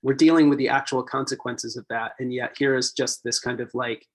we're 0.01 0.14
dealing 0.14 0.49
with 0.49 0.57
the 0.57 0.69
actual 0.69 1.03
consequences 1.03 1.77
of 1.77 1.85
that 1.89 2.14
and 2.19 2.34
yet 2.34 2.56
here 2.57 2.76
is 2.76 2.93
just 2.93 3.23
this 3.23 3.39
kind 3.39 3.60
of 3.60 3.69
like 3.73 4.06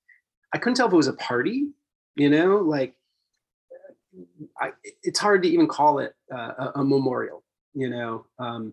I 0.54 0.58
couldn't 0.58 0.76
tell 0.76 0.86
if 0.86 0.92
it 0.92 0.96
was 0.96 1.08
a 1.08 1.14
party, 1.14 1.66
you 2.14 2.30
know, 2.30 2.58
like 2.58 2.94
I, 4.60 4.70
it's 5.02 5.18
hard 5.18 5.42
to 5.42 5.48
even 5.48 5.66
call 5.66 5.98
it 5.98 6.14
uh, 6.32 6.52
a, 6.58 6.72
a, 6.76 6.84
memorial, 6.84 7.42
you 7.74 7.90
know. 7.90 8.26
Um, 8.38 8.72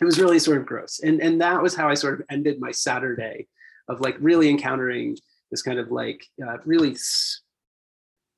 it 0.00 0.04
was 0.04 0.20
really 0.20 0.38
sort 0.38 0.58
of 0.58 0.66
gross, 0.66 1.00
and 1.02 1.20
and 1.20 1.40
that 1.40 1.60
was 1.60 1.74
how 1.74 1.88
I 1.88 1.94
sort 1.94 2.20
of 2.20 2.26
ended 2.30 2.60
my 2.60 2.70
Saturday 2.70 3.48
of 3.88 4.00
like 4.00 4.16
really 4.20 4.48
encountering 4.48 5.16
this 5.50 5.62
kind 5.62 5.80
of 5.80 5.90
like 5.90 6.24
uh, 6.46 6.58
really 6.64 6.94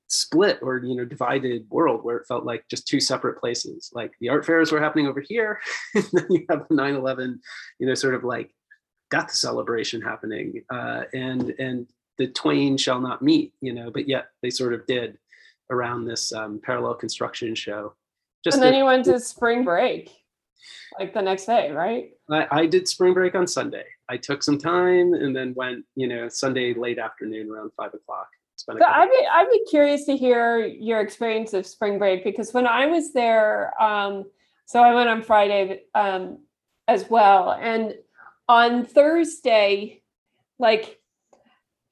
split 0.09 0.59
or 0.63 0.79
you 0.79 0.97
know 0.97 1.05
divided 1.05 1.67
world 1.71 2.03
where 2.03 2.17
it 2.17 2.27
felt 2.27 2.45
like 2.45 2.65
just 2.69 2.89
two 2.89 3.01
separate 3.01 3.39
places. 3.39 3.91
Like 3.93 4.13
the 4.21 4.29
art 4.31 4.45
fairs 4.45 4.73
were 4.73 4.81
happening 4.81 5.07
over 5.07 5.21
here, 5.21 5.61
and 5.95 6.09
then 6.13 6.27
you 6.31 6.47
have 6.51 6.67
the 6.69 6.75
9/11, 6.75 7.39
you 7.79 7.87
know, 7.87 7.95
sort 7.95 8.15
of 8.15 8.25
like 8.25 8.55
death 9.11 9.31
celebration 9.31 10.01
happening, 10.01 10.63
uh, 10.71 11.03
and 11.13 11.55
and 11.59 11.87
the 12.19 12.29
twain 12.29 12.77
shall 12.77 13.01
not 13.01 13.23
meet, 13.23 13.55
you 13.61 13.73
know, 13.73 13.91
but 13.91 14.09
yet 14.09 14.29
they 14.43 14.51
sort 14.51 14.75
of 14.75 14.85
did 14.87 15.17
around 15.71 16.05
this 16.05 16.33
um, 16.33 16.61
parallel 16.63 16.95
construction 16.95 17.55
show. 17.55 17.95
Just 18.45 18.57
and 18.57 18.63
then 18.63 18.73
to, 18.73 18.79
you 18.79 18.85
went 18.85 19.05
to 19.05 19.21
spring 19.21 19.65
break, 19.65 20.11
like 20.99 21.15
the 21.15 21.23
next 21.23 21.47
day, 21.47 21.71
right? 21.71 22.11
I, 22.31 22.47
I, 22.51 22.67
did 22.67 22.89
spring 22.89 23.15
break 23.15 23.35
on 23.35 23.47
Sunday. 23.47 23.85
I 24.09 24.17
took 24.17 24.43
some 24.43 24.59
time 24.59 25.15
and 25.15 25.35
then 25.35 25.55
went, 25.55 25.85
you 25.95 26.09
know, 26.09 26.29
Sunday 26.29 26.75
late 26.75 26.99
afternoon 26.99 27.51
around 27.51 27.71
five 27.77 27.95
o'clock. 27.95 28.29
So 28.59 28.75
I'd 28.85 29.11
be 29.11 29.27
I'd 29.31 29.51
be 29.51 29.65
curious 29.71 30.05
to 30.07 30.17
hear 30.17 30.67
your 30.67 31.01
experience 31.01 31.55
of 31.55 31.67
spring 31.67 31.99
break 31.99 32.25
because 32.25 32.53
when 32.53 32.67
I 32.67 32.87
was 32.87 33.13
there, 33.13 33.81
um, 33.81 34.25
so 34.67 34.83
I 34.83 34.95
went 34.95 35.09
on 35.09 35.23
Friday 35.23 35.83
um, 35.95 36.39
as 36.89 37.09
well, 37.09 37.53
and 37.53 37.95
on 38.49 38.85
Thursday, 38.85 40.03
like 40.59 40.99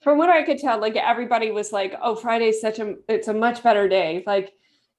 from 0.02 0.18
what 0.18 0.30
I 0.30 0.42
could 0.42 0.58
tell, 0.58 0.80
like 0.80 0.96
everybody 0.96 1.50
was 1.50 1.72
like, 1.72 1.94
"Oh, 2.02 2.16
Friday's 2.16 2.60
such 2.60 2.78
a 2.78 2.94
it's 3.08 3.28
a 3.28 3.34
much 3.34 3.62
better 3.62 3.88
day." 3.88 4.24
Like 4.26 4.52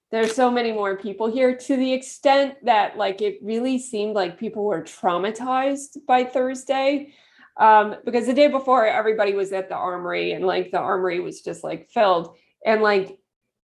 there's 0.09 0.33
so 0.33 0.49
many 0.49 0.71
more 0.71 0.95
people 0.97 1.29
here 1.29 1.55
to 1.55 1.75
the 1.75 1.93
extent 1.93 2.55
that 2.63 2.97
like 2.97 3.21
it 3.21 3.39
really 3.41 3.77
seemed 3.77 4.15
like 4.15 4.39
people 4.39 4.63
were 4.63 4.81
traumatized 4.81 6.05
by 6.07 6.23
Thursday. 6.23 7.13
Um, 7.59 7.95
because 8.05 8.27
the 8.27 8.33
day 8.33 8.47
before 8.47 8.85
everybody 8.85 9.33
was 9.33 9.51
at 9.51 9.69
the 9.69 9.75
armory 9.75 10.33
and 10.33 10.45
like 10.45 10.71
the 10.71 10.79
armory 10.79 11.19
was 11.19 11.41
just 11.41 11.63
like 11.63 11.89
filled. 11.89 12.35
And 12.65 12.81
like 12.81 13.17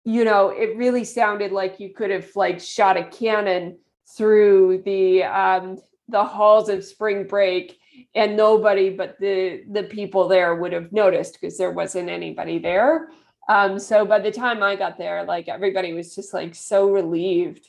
you 0.05 0.25
know 0.25 0.49
it 0.49 0.77
really 0.77 1.05
sounded 1.05 1.53
like 1.53 1.79
you 1.79 1.93
could 1.95 2.11
have 2.11 2.29
like 2.35 2.61
shot 2.61 2.97
a 2.97 3.05
cannon 3.05 3.79
through 4.17 4.83
the 4.85 5.23
um 5.23 5.79
the 6.09 6.25
halls 6.25 6.69
of 6.69 6.85
spring 6.85 7.27
break 7.27 7.79
and 8.15 8.37
nobody 8.37 8.91
but 8.91 9.17
the 9.21 9.63
the 9.71 9.85
people 9.85 10.27
there 10.29 10.57
would 10.57 10.73
have 10.73 10.93
noticed 10.93 11.35
because 11.35 11.57
there 11.57 11.71
wasn't 11.71 12.09
anybody 12.09 12.59
there. 12.59 13.09
Um 13.49 13.79
so 13.79 14.05
by 14.05 14.19
the 14.19 14.31
time 14.31 14.63
i 14.63 14.77
got 14.77 14.99
there 14.99 15.25
like 15.25 15.49
everybody 15.49 15.93
was 15.93 16.15
just 16.15 16.35
like 16.35 16.55
so 16.55 16.91
relieved 16.91 17.69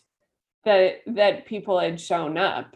that 0.65 1.01
that 1.07 1.45
people 1.45 1.79
had 1.79 1.99
shown 1.99 2.37
up 2.37 2.75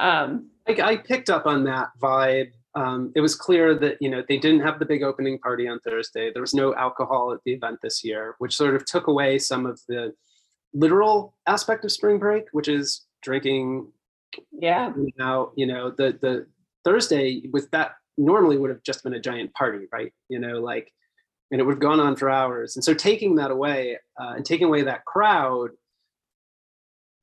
um 0.00 0.50
like 0.68 0.80
i 0.80 0.96
picked 0.96 1.30
up 1.30 1.46
on 1.46 1.64
that 1.64 1.88
vibe 2.00 2.50
um, 2.74 3.10
it 3.16 3.22
was 3.22 3.34
clear 3.34 3.74
that 3.74 3.96
you 4.02 4.10
know 4.10 4.22
they 4.28 4.36
didn't 4.36 4.60
have 4.60 4.78
the 4.78 4.84
big 4.84 5.02
opening 5.02 5.38
party 5.38 5.66
on 5.66 5.80
thursday 5.80 6.30
there 6.30 6.42
was 6.42 6.52
no 6.52 6.74
alcohol 6.74 7.32
at 7.32 7.40
the 7.44 7.52
event 7.52 7.78
this 7.82 8.04
year 8.04 8.34
which 8.38 8.54
sort 8.54 8.74
of 8.74 8.84
took 8.84 9.06
away 9.06 9.38
some 9.38 9.64
of 9.64 9.80
the 9.88 10.12
literal 10.76 11.34
aspect 11.46 11.84
of 11.84 11.92
spring 11.92 12.18
break, 12.18 12.44
which 12.52 12.68
is 12.68 13.06
drinking. 13.22 13.90
Yeah. 14.52 14.92
Now, 15.18 15.50
you 15.56 15.66
know, 15.66 15.90
the 15.90 16.18
the 16.20 16.46
Thursday 16.84 17.42
with 17.52 17.70
that 17.70 17.92
normally 18.18 18.58
would 18.58 18.70
have 18.70 18.82
just 18.82 19.02
been 19.02 19.14
a 19.14 19.20
giant 19.20 19.52
party, 19.54 19.86
right? 19.92 20.12
You 20.28 20.38
know, 20.38 20.60
like, 20.60 20.92
and 21.50 21.60
it 21.60 21.64
would 21.64 21.72
have 21.72 21.80
gone 21.80 22.00
on 22.00 22.16
for 22.16 22.30
hours. 22.30 22.76
And 22.76 22.84
so 22.84 22.94
taking 22.94 23.36
that 23.36 23.50
away 23.50 23.98
uh, 24.20 24.34
and 24.36 24.44
taking 24.44 24.66
away 24.66 24.82
that 24.82 25.04
crowd 25.04 25.70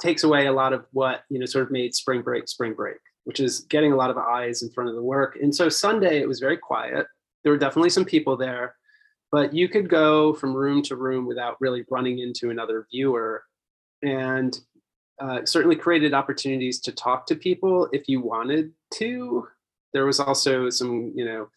takes 0.03 0.23
away 0.23 0.47
a 0.47 0.51
lot 0.51 0.73
of 0.73 0.85
what 0.91 1.23
you 1.29 1.39
know 1.39 1.45
sort 1.45 1.65
of 1.65 1.71
made 1.71 1.95
spring 1.95 2.21
break 2.21 2.47
spring 2.47 2.73
break 2.73 2.97
which 3.23 3.39
is 3.39 3.61
getting 3.61 3.93
a 3.93 3.95
lot 3.95 4.09
of 4.09 4.17
eyes 4.17 4.63
in 4.63 4.69
front 4.69 4.89
of 4.89 4.95
the 4.95 5.01
work. 5.01 5.37
And 5.41 5.55
so 5.55 5.69
sunday 5.69 6.19
it 6.19 6.27
was 6.27 6.41
very 6.41 6.57
quiet. 6.57 7.07
There 7.43 7.53
were 7.53 7.57
definitely 7.57 7.89
some 7.89 8.05
people 8.05 8.37
there 8.37 8.75
but 9.31 9.53
you 9.53 9.67
could 9.67 9.89
go 9.89 10.33
from 10.33 10.53
room 10.53 10.83
to 10.83 10.95
room 10.95 11.25
without 11.25 11.57
really 11.59 11.83
running 11.89 12.19
into 12.19 12.51
another 12.51 12.85
viewer. 12.91 13.43
And 14.03 14.59
uh, 15.19 15.45
certainly 15.45 15.75
created 15.75 16.13
opportunities 16.13 16.79
to 16.81 16.91
talk 16.91 17.25
to 17.27 17.35
people 17.35 17.87
if 17.91 18.07
you 18.07 18.21
wanted 18.21 18.71
to. 18.95 19.47
There 19.93 20.05
was 20.05 20.19
also 20.19 20.69
some 20.69 21.13
you 21.15 21.25
know 21.25 21.47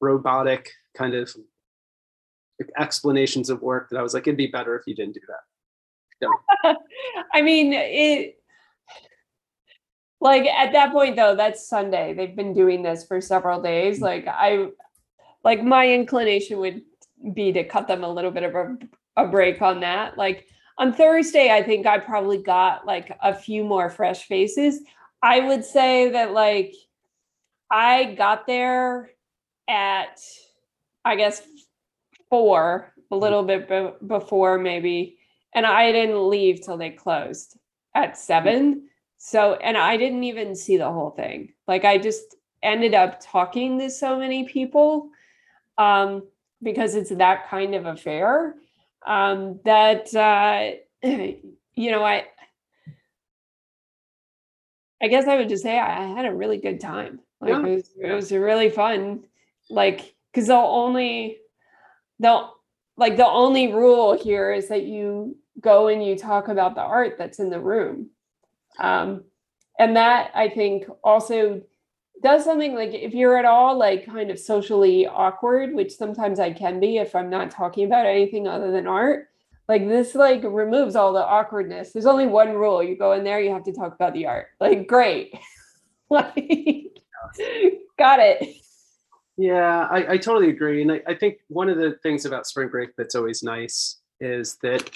robotic 0.00 0.70
kind 0.96 1.14
of 1.14 1.34
explanations 2.78 3.48
of 3.48 3.62
work 3.62 3.88
that 3.88 3.98
i 3.98 4.02
was 4.02 4.12
like 4.12 4.26
it'd 4.26 4.36
be 4.36 4.46
better 4.46 4.78
if 4.78 4.86
you 4.86 4.94
didn't 4.94 5.14
do 5.14 5.20
that 5.28 5.49
I 7.32 7.42
mean, 7.42 7.72
it 7.72 8.40
like 10.20 10.44
at 10.46 10.72
that 10.72 10.92
point 10.92 11.16
though, 11.16 11.34
that's 11.34 11.66
Sunday. 11.66 12.12
They've 12.12 12.36
been 12.36 12.52
doing 12.52 12.82
this 12.82 13.04
for 13.04 13.20
several 13.20 13.60
days. 13.62 13.98
Mm. 13.98 14.02
Like 14.02 14.26
I 14.28 14.68
like 15.44 15.62
my 15.62 15.88
inclination 15.88 16.58
would 16.58 16.82
be 17.34 17.52
to 17.52 17.64
cut 17.64 17.88
them 17.88 18.04
a 18.04 18.12
little 18.12 18.30
bit 18.30 18.42
of 18.42 18.54
a, 18.54 18.76
a 19.16 19.26
break 19.26 19.62
on 19.62 19.80
that. 19.80 20.18
Like 20.18 20.46
on 20.78 20.92
Thursday, 20.92 21.50
I 21.50 21.62
think 21.62 21.86
I 21.86 21.98
probably 21.98 22.38
got 22.42 22.86
like 22.86 23.16
a 23.22 23.34
few 23.34 23.64
more 23.64 23.88
fresh 23.88 24.24
faces. 24.24 24.80
I 25.22 25.40
would 25.40 25.64
say 25.64 26.10
that 26.10 26.32
like 26.32 26.74
I 27.70 28.14
got 28.14 28.46
there 28.46 29.10
at 29.68 30.20
I 31.04 31.16
guess 31.16 31.42
four, 32.28 32.92
a 33.10 33.14
mm. 33.14 33.20
little 33.20 33.42
bit 33.42 33.68
be- 33.68 34.06
before 34.06 34.58
maybe 34.58 35.16
and 35.54 35.66
I 35.66 35.92
didn't 35.92 36.28
leave 36.28 36.60
till 36.60 36.76
they 36.76 36.90
closed 36.90 37.56
at 37.94 38.16
seven. 38.16 38.88
So, 39.18 39.54
and 39.54 39.76
I 39.76 39.96
didn't 39.96 40.24
even 40.24 40.54
see 40.54 40.76
the 40.76 40.90
whole 40.90 41.10
thing. 41.10 41.52
Like, 41.66 41.84
I 41.84 41.98
just 41.98 42.36
ended 42.62 42.94
up 42.94 43.20
talking 43.20 43.78
to 43.78 43.90
so 43.90 44.18
many 44.18 44.44
people 44.44 45.10
um, 45.78 46.22
because 46.62 46.94
it's 46.94 47.10
that 47.10 47.48
kind 47.48 47.74
of 47.74 47.86
affair 47.86 48.54
um, 49.06 49.60
that, 49.64 50.14
uh, 50.14 50.70
you 51.02 51.90
know, 51.90 52.04
I, 52.04 52.24
I 55.02 55.08
guess 55.08 55.26
I 55.26 55.36
would 55.36 55.48
just 55.48 55.62
say 55.62 55.78
I 55.78 56.06
had 56.06 56.26
a 56.26 56.34
really 56.34 56.58
good 56.58 56.80
time. 56.80 57.20
Like 57.40 57.50
yeah. 57.50 57.66
it, 57.66 57.74
was, 57.74 57.90
it 57.98 58.12
was 58.12 58.32
really 58.32 58.70
fun. 58.70 59.24
Like, 59.70 60.14
because 60.32 60.48
the 60.48 60.54
only, 60.54 61.38
the 62.18 62.48
like 63.00 63.16
the 63.16 63.26
only 63.26 63.72
rule 63.72 64.12
here 64.12 64.52
is 64.52 64.68
that 64.68 64.84
you 64.84 65.36
go 65.58 65.88
and 65.88 66.04
you 66.04 66.16
talk 66.16 66.48
about 66.48 66.74
the 66.74 66.82
art 66.82 67.16
that's 67.18 67.38
in 67.38 67.48
the 67.48 67.58
room. 67.58 68.10
Um, 68.78 69.24
and 69.78 69.96
that 69.96 70.30
I 70.34 70.50
think 70.50 70.84
also 71.02 71.62
does 72.22 72.44
something 72.44 72.74
like 72.74 72.92
if 72.92 73.14
you're 73.14 73.38
at 73.38 73.46
all 73.46 73.78
like 73.78 74.04
kind 74.04 74.30
of 74.30 74.38
socially 74.38 75.06
awkward, 75.06 75.74
which 75.74 75.96
sometimes 75.96 76.38
I 76.38 76.52
can 76.52 76.78
be 76.78 76.98
if 76.98 77.14
I'm 77.14 77.30
not 77.30 77.50
talking 77.50 77.86
about 77.86 78.04
anything 78.04 78.46
other 78.46 78.70
than 78.70 78.86
art, 78.86 79.28
like 79.66 79.88
this 79.88 80.14
like 80.14 80.42
removes 80.44 80.94
all 80.94 81.14
the 81.14 81.24
awkwardness. 81.24 81.92
There's 81.92 82.04
only 82.04 82.26
one 82.26 82.52
rule. 82.52 82.82
You 82.82 82.98
go 82.98 83.12
in 83.12 83.24
there, 83.24 83.40
you 83.40 83.50
have 83.50 83.64
to 83.64 83.72
talk 83.72 83.94
about 83.94 84.12
the 84.12 84.26
art. 84.26 84.48
Like 84.60 84.86
great. 84.86 85.34
like 86.10 86.34
got 87.98 88.20
it. 88.20 88.56
Yeah, 89.40 89.88
I, 89.90 90.12
I 90.12 90.18
totally 90.18 90.50
agree. 90.50 90.82
And 90.82 90.92
I, 90.92 91.00
I 91.06 91.14
think 91.14 91.38
one 91.48 91.70
of 91.70 91.78
the 91.78 91.92
things 92.02 92.26
about 92.26 92.46
spring 92.46 92.68
break 92.68 92.90
that's 92.96 93.14
always 93.14 93.42
nice 93.42 93.98
is 94.20 94.58
that 94.62 94.90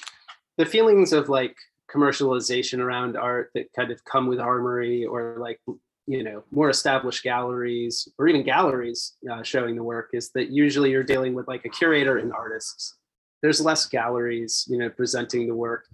the 0.58 0.66
feelings 0.66 1.14
of 1.14 1.30
like 1.30 1.56
commercialization 1.90 2.78
around 2.78 3.16
art 3.16 3.50
that 3.54 3.72
kind 3.74 3.90
of 3.90 4.04
come 4.04 4.26
with 4.26 4.38
armory 4.38 5.06
or 5.06 5.36
like 5.38 5.60
you 6.06 6.22
know 6.22 6.44
more 6.50 6.68
established 6.68 7.22
galleries 7.22 8.06
or 8.18 8.28
even 8.28 8.42
galleries 8.42 9.14
uh, 9.32 9.42
showing 9.42 9.76
the 9.76 9.82
work 9.82 10.10
is 10.12 10.30
that 10.34 10.50
usually 10.50 10.90
you're 10.90 11.02
dealing 11.02 11.32
with 11.32 11.48
like 11.48 11.64
a 11.64 11.68
curator 11.70 12.18
and 12.18 12.32
artists 12.32 12.96
there's 13.42 13.60
less 13.60 13.86
galleries 13.86 14.66
you 14.68 14.76
know 14.76 14.90
presenting 14.90 15.46
the 15.46 15.54
work 15.54 15.86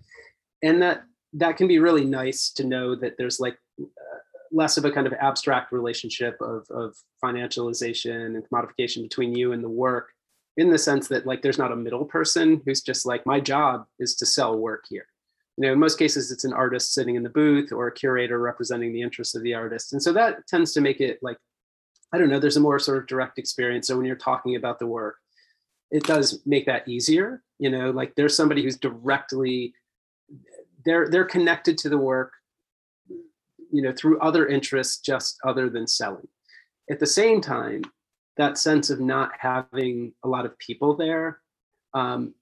and 0.63 0.83
that 0.83 1.05
that 1.33 1.57
can 1.57 1.69
be 1.69 1.79
really 1.79 2.05
nice 2.05 2.51
to 2.51 2.65
know 2.65 2.97
that 2.97 3.15
there's 3.19 3.39
like 3.39 3.57
less 4.53 4.77
of 4.77 4.85
a 4.85 4.91
kind 4.91 5.07
of 5.07 5.13
abstract 5.15 5.73
relationship 5.73 6.37
of, 6.41 6.67
of 6.71 6.97
financialization 7.23 8.35
and 8.35 8.45
commodification 8.49 9.03
between 9.03 9.35
you 9.35 9.53
and 9.53 9.63
the 9.63 9.69
work 9.69 10.11
in 10.57 10.71
the 10.71 10.79
sense 10.79 11.09
that 11.09 11.27
like 11.27 11.43
there's 11.43 11.59
not 11.59 11.73
a 11.73 11.77
middle 11.77 12.05
person 12.05 12.61
who's 12.65 12.83
just 12.83 13.07
like 13.07 13.25
my 13.25 13.41
job 13.41 13.87
is 13.99 14.17
to 14.17 14.27
sell 14.27 14.59
work 14.59 14.85
here. 14.89 15.07
You 15.57 15.67
know 15.67 15.73
in 15.73 15.79
most 15.79 15.99
cases 15.99 16.31
it's 16.31 16.45
an 16.45 16.53
artist 16.53 16.95
sitting 16.95 17.17
in 17.17 17.23
the 17.23 17.29
booth 17.29 17.73
or 17.73 17.87
a 17.87 17.93
curator 17.93 18.39
representing 18.39 18.93
the 18.93 19.03
interests 19.03 19.35
of 19.35 19.43
the 19.43 19.55
artist. 19.55 19.93
And 19.93 20.03
so 20.03 20.13
that 20.13 20.47
tends 20.47 20.73
to 20.73 20.81
make 20.81 21.01
it 21.01 21.19
like 21.23 21.37
i 22.13 22.19
don't 22.19 22.29
know 22.29 22.41
there's 22.41 22.57
a 22.57 22.61
more 22.61 22.79
sort 22.79 22.99
of 22.99 23.07
direct 23.07 23.39
experience. 23.39 23.87
So 23.87 23.97
when 23.97 24.07
you're 24.07 24.17
talking 24.17 24.57
about 24.57 24.79
the 24.79 24.87
work 24.87 25.17
it 25.91 26.05
does 26.05 26.41
make 26.47 26.67
that 26.67 26.87
easier 26.89 27.43
you 27.61 27.71
know? 27.71 27.91
Like 27.91 28.15
there's 28.17 28.35
somebody 28.35 28.65
who's 28.65 28.79
directly 28.79 29.75
they're 30.85 31.09
they're 31.09 31.25
connected 31.25 31.79
to 31.79 31.89
the 31.89 31.99
work 31.99 32.33
you 33.73 33.83
know 33.83 33.93
through 33.93 34.21
other 34.21 34.47
interests 34.47 34.99
just 34.99 35.39
other 35.47 35.69
than 35.69 35.87
selling. 35.87 36.29
At 36.91 36.99
the 36.99 37.07
same 37.07 37.41
time 37.41 37.83
that 38.37 38.59
sense 38.59 38.91
of 38.91 39.01
not 39.01 39.33
having 39.39 40.13
a 40.25 40.29
lot 40.29 40.47
of 40.47 40.59
people 40.59 40.97
there 40.97 41.41
um, 41.95 42.35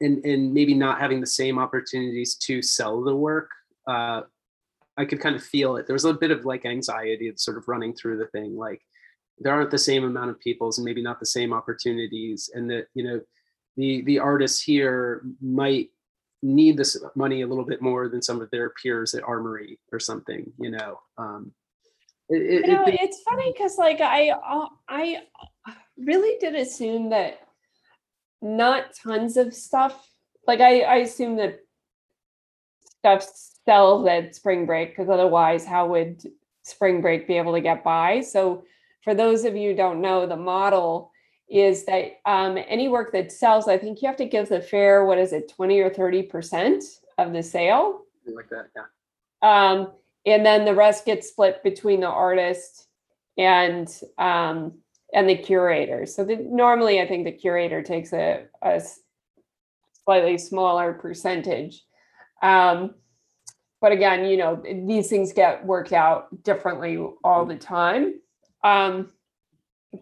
and, 0.00 0.24
and 0.24 0.52
maybe 0.52 0.74
not 0.74 1.00
having 1.00 1.20
the 1.20 1.26
same 1.26 1.58
opportunities 1.58 2.34
to 2.34 2.60
sell 2.60 3.02
the 3.02 3.14
work 3.14 3.48
uh, 3.86 4.22
i 4.96 5.04
could 5.04 5.20
kind 5.20 5.36
of 5.36 5.42
feel 5.42 5.76
it. 5.76 5.86
There 5.86 5.94
was 5.94 6.04
a 6.04 6.12
bit 6.12 6.30
of 6.30 6.44
like 6.44 6.64
anxiety 6.64 7.32
sort 7.36 7.56
of 7.56 7.68
running 7.68 7.94
through 7.94 8.18
the 8.18 8.26
thing 8.26 8.56
like 8.56 8.82
there 9.38 9.52
aren't 9.52 9.70
the 9.70 9.78
same 9.78 10.04
amount 10.04 10.30
of 10.30 10.40
peoples 10.40 10.78
and 10.78 10.84
maybe 10.84 11.02
not 11.02 11.20
the 11.20 11.26
same 11.26 11.52
opportunities 11.52 12.50
and 12.54 12.70
that 12.70 12.86
you 12.94 13.04
know 13.04 13.20
the 13.76 14.02
the 14.02 14.18
artists 14.18 14.60
here 14.62 15.22
might 15.40 15.90
need 16.54 16.76
this 16.76 16.96
money 17.14 17.42
a 17.42 17.46
little 17.46 17.64
bit 17.64 17.82
more 17.82 18.08
than 18.08 18.22
some 18.22 18.40
of 18.40 18.50
their 18.50 18.70
peers 18.70 19.14
at 19.14 19.24
armory 19.24 19.78
or 19.92 19.98
something 19.98 20.52
you 20.58 20.70
know 20.70 20.98
um, 21.18 21.52
it, 22.28 22.66
you 22.66 22.72
know, 22.72 22.84
it, 22.86 22.98
it's 23.00 23.22
funny 23.22 23.52
because 23.52 23.78
like 23.78 24.00
I 24.00 24.30
uh, 24.30 24.66
I 24.88 25.22
really 25.96 26.38
did 26.40 26.54
assume 26.54 27.10
that 27.10 27.40
not 28.42 28.94
tons 28.94 29.36
of 29.36 29.54
stuff. 29.54 30.10
Like 30.46 30.60
I 30.60 30.80
I 30.80 30.96
assume 30.96 31.36
that 31.36 31.60
stuff 32.98 33.26
sells 33.64 34.06
at 34.08 34.34
spring 34.34 34.66
break 34.66 34.90
because 34.90 35.08
otherwise, 35.08 35.64
how 35.64 35.86
would 35.88 36.22
spring 36.64 37.00
break 37.00 37.28
be 37.28 37.36
able 37.36 37.52
to 37.52 37.60
get 37.60 37.84
by? 37.84 38.20
So 38.20 38.64
for 39.02 39.14
those 39.14 39.44
of 39.44 39.54
you 39.54 39.70
who 39.70 39.76
don't 39.76 40.00
know, 40.00 40.26
the 40.26 40.36
model 40.36 41.12
is 41.48 41.84
that 41.84 42.20
um, 42.26 42.58
any 42.66 42.88
work 42.88 43.12
that 43.12 43.30
sells, 43.30 43.68
I 43.68 43.78
think 43.78 44.02
you 44.02 44.08
have 44.08 44.16
to 44.16 44.24
give 44.24 44.48
the 44.48 44.60
fair, 44.60 45.04
what 45.04 45.18
is 45.18 45.32
it, 45.32 45.52
20 45.54 45.80
or 45.80 45.90
30% 45.90 46.82
of 47.18 47.32
the 47.32 47.42
sale? 47.42 48.02
Like 48.26 48.48
that, 48.50 48.66
yeah. 48.74 48.82
Um, 49.42 49.92
and 50.24 50.44
then 50.44 50.64
the 50.64 50.74
rest 50.74 51.04
gets 51.04 51.28
split 51.28 51.62
between 51.62 52.00
the 52.00 52.08
artist 52.08 52.88
and 53.38 53.88
um, 54.18 54.72
and 55.14 55.28
the 55.28 55.36
curator. 55.36 56.04
So 56.04 56.24
the, 56.24 56.36
normally, 56.36 57.00
I 57.00 57.06
think 57.06 57.24
the 57.24 57.32
curator 57.32 57.80
takes 57.80 58.12
a, 58.12 58.46
a 58.62 58.82
slightly 60.04 60.36
smaller 60.36 60.92
percentage. 60.92 61.84
Um, 62.42 62.94
but 63.80 63.92
again, 63.92 64.24
you 64.24 64.36
know, 64.36 64.62
these 64.86 65.08
things 65.08 65.32
get 65.32 65.64
worked 65.64 65.92
out 65.92 66.42
differently 66.42 66.98
all 67.22 67.46
the 67.46 67.56
time. 67.56 68.14
Um, 68.64 69.12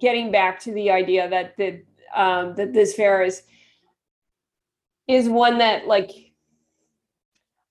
getting 0.01 0.31
back 0.31 0.61
to 0.61 0.73
the 0.73 0.91
idea 0.91 1.29
that 1.29 1.57
the 1.57 1.83
um, 2.15 2.55
that 2.55 2.73
this 2.73 2.95
fair 2.95 3.23
is 3.23 3.43
is 5.09 5.29
one 5.29 5.59
that 5.59 5.87
like 5.87 6.11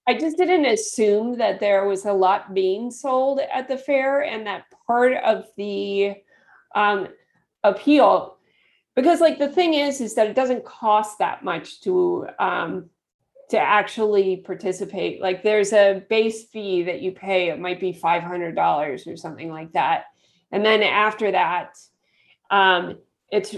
I 0.05 0.15
just 0.15 0.37
didn't 0.37 0.65
assume 0.65 1.37
that 1.37 1.59
there 1.59 1.85
was 1.85 2.05
a 2.05 2.13
lot 2.13 2.53
being 2.53 2.91
sold 2.91 3.39
at 3.39 3.67
the 3.67 3.77
fair 3.77 4.21
and 4.23 4.45
that 4.45 4.65
part 4.85 5.13
of 5.13 5.45
the 5.55 6.15
um, 6.75 7.07
appeal. 7.63 8.37
Because 8.95 9.21
like 9.21 9.39
the 9.39 9.47
thing 9.47 9.73
is 9.73 10.01
is 10.01 10.13
that 10.15 10.27
it 10.27 10.35
doesn't 10.35 10.65
cost 10.65 11.19
that 11.19 11.43
much 11.43 11.81
to 11.81 12.27
um, 12.37 12.89
to 13.49 13.57
actually 13.57 14.37
participate. 14.37 15.21
Like 15.21 15.41
there's 15.41 15.73
a 15.73 16.03
base 16.09 16.45
fee 16.45 16.83
that 16.83 17.01
you 17.01 17.11
pay. 17.11 17.49
It 17.49 17.59
might 17.59 17.79
be 17.79 17.93
$500 17.93 19.07
or 19.07 19.17
something 19.17 19.51
like 19.51 19.71
that. 19.73 20.05
And 20.51 20.65
then 20.65 20.83
after 20.83 21.31
that 21.31 21.77
um, 22.53 22.97
it's 23.31 23.55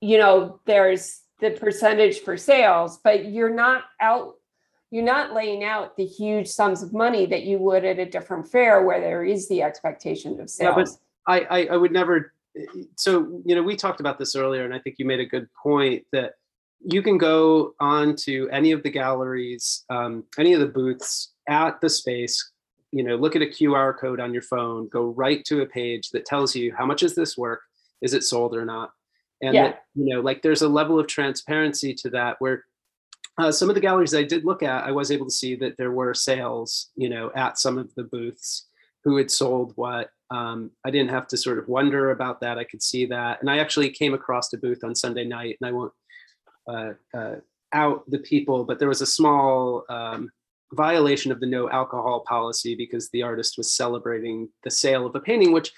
you 0.00 0.18
know 0.18 0.60
there's 0.66 1.20
the 1.40 1.50
percentage 1.50 2.20
for 2.20 2.36
sales 2.36 2.98
but 3.02 3.26
you're 3.26 3.52
not 3.52 3.84
out 4.00 4.34
you're 4.92 5.02
not 5.02 5.32
laying 5.32 5.64
out 5.64 5.96
the 5.96 6.04
huge 6.04 6.46
sums 6.46 6.82
of 6.82 6.92
money 6.92 7.24
that 7.24 7.44
you 7.44 7.56
would 7.58 7.82
at 7.82 7.98
a 7.98 8.04
different 8.04 8.46
fair 8.46 8.82
where 8.82 9.00
there 9.00 9.24
is 9.24 9.48
the 9.48 9.62
expectation 9.62 10.38
of 10.38 10.50
sales. 10.50 10.76
Yeah, 10.76 10.84
but 10.84 11.42
I, 11.50 11.60
I, 11.60 11.66
I 11.72 11.76
would 11.78 11.92
never. 11.92 12.34
So 12.96 13.40
you 13.46 13.54
know, 13.54 13.62
we 13.62 13.74
talked 13.74 14.00
about 14.00 14.18
this 14.18 14.36
earlier, 14.36 14.66
and 14.66 14.74
I 14.74 14.78
think 14.78 14.96
you 14.98 15.06
made 15.06 15.18
a 15.18 15.24
good 15.24 15.48
point 15.54 16.04
that 16.12 16.34
you 16.84 17.02
can 17.02 17.16
go 17.16 17.74
on 17.80 18.14
to 18.16 18.50
any 18.50 18.72
of 18.72 18.82
the 18.82 18.90
galleries, 18.90 19.84
um, 19.88 20.24
any 20.38 20.52
of 20.52 20.60
the 20.60 20.66
booths 20.66 21.32
at 21.48 21.80
the 21.80 21.88
space. 21.88 22.50
You 22.90 23.02
know, 23.02 23.16
look 23.16 23.34
at 23.34 23.40
a 23.40 23.46
QR 23.46 23.98
code 23.98 24.20
on 24.20 24.34
your 24.34 24.42
phone. 24.42 24.90
Go 24.90 25.06
right 25.06 25.42
to 25.46 25.62
a 25.62 25.66
page 25.66 26.10
that 26.10 26.26
tells 26.26 26.54
you 26.54 26.74
how 26.76 26.84
much 26.84 27.02
is 27.02 27.14
this 27.14 27.38
work, 27.38 27.62
is 28.02 28.14
it 28.14 28.24
sold 28.24 28.54
or 28.54 28.64
not, 28.64 28.90
and 29.40 29.54
yeah. 29.54 29.62
that, 29.62 29.82
you 29.94 30.14
know, 30.14 30.20
like 30.20 30.42
there's 30.42 30.62
a 30.62 30.68
level 30.68 30.98
of 30.98 31.06
transparency 31.06 31.94
to 31.94 32.10
that 32.10 32.36
where 32.40 32.64
uh, 33.38 33.50
some 33.50 33.68
of 33.68 33.74
the 33.74 33.80
galleries 33.80 34.14
I 34.14 34.22
did 34.22 34.44
look 34.44 34.62
at, 34.62 34.84
I 34.84 34.92
was 34.92 35.10
able 35.10 35.26
to 35.26 35.32
see 35.32 35.56
that 35.56 35.76
there 35.78 35.92
were 35.92 36.12
sales, 36.14 36.90
you 36.96 37.08
know, 37.08 37.30
at 37.34 37.58
some 37.58 37.78
of 37.78 37.94
the 37.94 38.04
booths 38.04 38.66
who 39.04 39.16
had 39.16 39.30
sold 39.30 39.72
what. 39.76 40.10
Um, 40.30 40.70
I 40.84 40.90
didn't 40.90 41.10
have 41.10 41.26
to 41.28 41.36
sort 41.36 41.58
of 41.58 41.68
wonder 41.68 42.10
about 42.10 42.40
that. 42.40 42.58
I 42.58 42.64
could 42.64 42.82
see 42.82 43.04
that. 43.06 43.40
And 43.40 43.50
I 43.50 43.58
actually 43.58 43.90
came 43.90 44.14
across 44.14 44.52
a 44.52 44.58
booth 44.58 44.82
on 44.84 44.94
Sunday 44.94 45.24
night, 45.24 45.58
and 45.60 45.68
I 45.68 45.72
won't 45.72 45.92
uh, 46.66 46.92
uh, 47.14 47.36
out 47.72 48.08
the 48.10 48.18
people, 48.18 48.64
but 48.64 48.78
there 48.78 48.88
was 48.88 49.02
a 49.02 49.06
small 49.06 49.84
um, 49.88 50.30
violation 50.72 51.32
of 51.32 51.40
the 51.40 51.46
no 51.46 51.70
alcohol 51.70 52.24
policy 52.26 52.74
because 52.74 53.08
the 53.10 53.22
artist 53.22 53.56
was 53.56 53.72
celebrating 53.72 54.48
the 54.64 54.70
sale 54.70 55.06
of 55.06 55.14
a 55.14 55.20
painting, 55.20 55.52
which, 55.52 55.72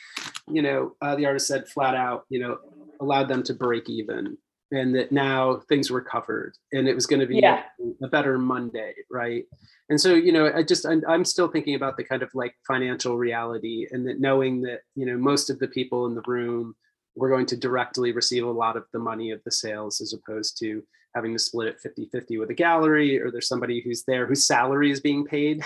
you 0.49 0.63
know, 0.63 0.95
uh, 1.03 1.15
the 1.17 1.27
artist 1.27 1.47
said 1.47 1.69
flat 1.69 1.95
out, 1.95 2.25
you 2.29 2.41
know, 2.41 2.59
allowed 3.01 3.29
them 3.29 3.43
to 3.43 3.55
break 3.55 3.89
even 3.89 4.37
and 4.75 4.95
that 4.95 5.13
now 5.13 5.61
things 5.69 5.91
were 5.91 6.01
covered 6.01 6.55
and 6.73 6.89
it 6.89 6.95
was 6.95 7.07
going 7.07 7.21
to 7.21 7.27
be 7.27 7.37
yeah. 7.37 7.65
a, 8.03 8.09
better 8.09 8.39
monday 8.39 8.95
right 9.11 9.45
and 9.89 10.01
so 10.01 10.15
you 10.15 10.33
know 10.33 10.51
i 10.55 10.63
just 10.63 10.87
I'm, 10.87 11.03
I'm, 11.07 11.25
still 11.25 11.49
thinking 11.49 11.75
about 11.75 11.97
the 11.97 12.05
kind 12.05 12.23
of 12.23 12.31
like 12.35 12.55
financial 12.67 13.17
reality 13.17 13.87
and 13.91 14.07
that 14.09 14.21
knowing 14.21 14.63
that 14.63 14.81
you 14.95 15.07
know 15.07 15.17
most 15.17 15.51
of 15.51 15.59
the 15.59 15.69
people 15.69 16.07
in 16.07 16.15
the 16.15 16.23
room 16.27 16.75
were 17.15 17.29
going 17.29 17.47
to 17.47 17.57
directly 17.57 18.13
receive 18.13 18.45
a 18.45 18.51
lot 18.51 18.77
of 18.77 18.85
the 18.93 18.99
money 18.99 19.31
of 19.31 19.43
the 19.45 19.53
sales 19.53 20.01
as 20.01 20.13
opposed 20.13 20.59
to 20.59 20.83
having 21.15 21.33
to 21.33 21.39
split 21.39 21.69
it 21.69 21.81
50 21.81 22.09
50 22.11 22.39
with 22.39 22.51
a 22.51 22.55
gallery 22.55 23.21
or 23.21 23.31
there's 23.31 23.49
somebody 23.49 23.81
who's 23.81 24.05
there 24.05 24.27
whose 24.27 24.45
salary 24.45 24.91
is 24.91 25.01
being 25.01 25.25
paid 25.25 25.63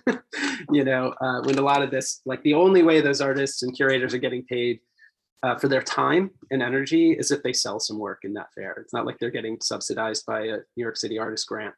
you 0.72 0.84
know 0.84 1.14
uh, 1.20 1.42
when 1.42 1.58
a 1.58 1.62
lot 1.62 1.82
of 1.82 1.90
this 1.90 2.20
like 2.24 2.42
the 2.42 2.54
only 2.54 2.82
way 2.82 3.00
those 3.00 3.20
artists 3.20 3.62
and 3.62 3.76
curators 3.76 4.14
are 4.14 4.18
getting 4.18 4.44
paid 4.44 4.80
uh, 5.44 5.54
for 5.56 5.68
their 5.68 5.82
time 5.82 6.30
and 6.50 6.62
energy 6.62 7.12
is 7.12 7.30
if 7.30 7.42
they 7.42 7.52
sell 7.52 7.78
some 7.78 7.98
work 7.98 8.20
in 8.24 8.32
that 8.32 8.50
fair. 8.54 8.72
It's 8.80 8.94
not 8.94 9.04
like 9.04 9.18
they're 9.18 9.30
getting 9.30 9.60
subsidized 9.60 10.24
by 10.24 10.40
a 10.40 10.56
New 10.74 10.82
York 10.82 10.96
City 10.96 11.18
artist 11.18 11.46
grant, 11.46 11.74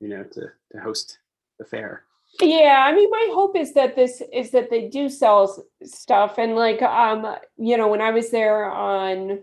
you 0.00 0.08
know, 0.08 0.24
to, 0.24 0.40
to 0.72 0.80
host 0.80 1.20
the 1.60 1.64
fair. 1.64 2.02
Yeah, 2.40 2.84
I 2.84 2.92
mean, 2.92 3.08
my 3.08 3.28
hope 3.30 3.56
is 3.56 3.74
that 3.74 3.94
this 3.94 4.20
is 4.32 4.50
that 4.50 4.70
they 4.70 4.88
do 4.88 5.08
sell 5.08 5.64
stuff, 5.84 6.36
and 6.36 6.56
like, 6.56 6.82
um, 6.82 7.36
you 7.56 7.76
know, 7.76 7.86
when 7.86 8.00
I 8.00 8.10
was 8.10 8.30
there 8.30 8.68
on 8.68 9.38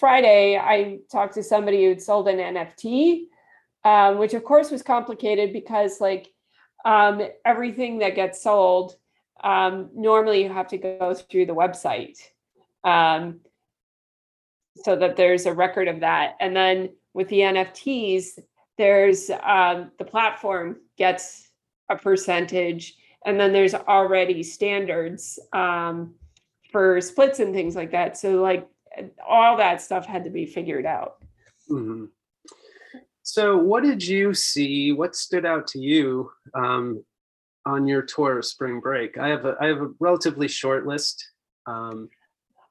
Friday, 0.00 0.56
I 0.56 1.00
talked 1.12 1.34
to 1.34 1.42
somebody 1.42 1.84
who'd 1.84 2.00
sold 2.00 2.26
an 2.26 2.38
NFT, 2.38 3.26
um, 3.84 4.16
which 4.16 4.32
of 4.32 4.42
course 4.44 4.70
was 4.70 4.82
complicated 4.82 5.52
because 5.52 6.00
like 6.00 6.32
um, 6.86 7.20
everything 7.44 7.98
that 7.98 8.14
gets 8.14 8.42
sold, 8.42 8.96
um, 9.44 9.90
normally 9.94 10.42
you 10.42 10.50
have 10.50 10.68
to 10.68 10.78
go 10.78 11.12
through 11.12 11.44
the 11.44 11.54
website 11.54 12.16
um, 12.82 13.40
so 14.74 14.96
that 14.96 15.16
there's 15.16 15.44
a 15.44 15.52
record 15.52 15.86
of 15.86 16.00
that. 16.00 16.36
And 16.40 16.56
then 16.56 16.94
with 17.12 17.28
the 17.28 17.40
NFTs, 17.40 18.38
there's 18.78 19.28
um, 19.42 19.90
the 19.98 20.06
platform 20.06 20.78
gets 20.96 21.50
a 21.90 21.96
percentage, 21.96 22.94
and 23.26 23.38
then 23.38 23.52
there's 23.52 23.74
already 23.74 24.42
standards 24.42 25.38
um, 25.52 26.14
for 26.72 27.02
splits 27.02 27.38
and 27.38 27.52
things 27.52 27.76
like 27.76 27.90
that. 27.90 28.16
So 28.16 28.40
like 28.40 28.66
all 29.26 29.56
that 29.56 29.80
stuff 29.80 30.06
had 30.06 30.24
to 30.24 30.30
be 30.30 30.46
figured 30.46 30.86
out. 30.86 31.16
Mm-hmm. 31.70 32.06
So, 33.22 33.56
what 33.56 33.84
did 33.84 34.04
you 34.04 34.34
see? 34.34 34.92
What 34.92 35.14
stood 35.14 35.46
out 35.46 35.66
to 35.68 35.78
you 35.78 36.30
um, 36.54 37.04
on 37.64 37.86
your 37.86 38.02
tour 38.02 38.38
of 38.38 38.44
spring 38.44 38.80
break? 38.80 39.18
I 39.18 39.28
have 39.28 39.44
a, 39.44 39.56
I 39.60 39.66
have 39.66 39.80
a 39.80 39.90
relatively 40.00 40.48
short 40.48 40.86
list. 40.86 41.24
Um, 41.66 42.08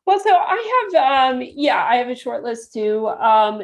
well, 0.05 0.19
so 0.19 0.35
I 0.35 0.89
have, 0.93 1.35
um, 1.35 1.43
yeah, 1.45 1.85
I 1.85 1.97
have 1.97 2.09
a 2.09 2.15
short 2.15 2.43
list 2.43 2.73
too, 2.73 3.07
um, 3.09 3.61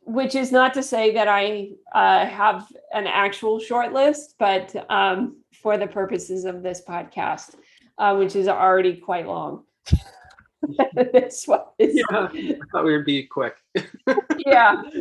which 0.00 0.34
is 0.34 0.50
not 0.50 0.74
to 0.74 0.82
say 0.82 1.12
that 1.12 1.28
I 1.28 1.72
uh, 1.94 2.26
have 2.26 2.66
an 2.92 3.06
actual 3.06 3.60
short 3.60 3.92
list, 3.92 4.36
but 4.38 4.74
um, 4.90 5.36
for 5.52 5.76
the 5.76 5.86
purposes 5.86 6.46
of 6.46 6.62
this 6.62 6.82
podcast, 6.88 7.56
uh, 7.98 8.16
which 8.16 8.34
is 8.34 8.48
already 8.48 8.96
quite 8.96 9.26
long. 9.26 9.64
this 10.94 11.48
is, 11.78 11.94
yeah, 11.94 12.04
I 12.10 12.58
thought 12.70 12.84
we 12.84 12.96
would 12.96 13.04
be 13.04 13.24
quick. 13.24 13.56
yeah. 14.46 14.82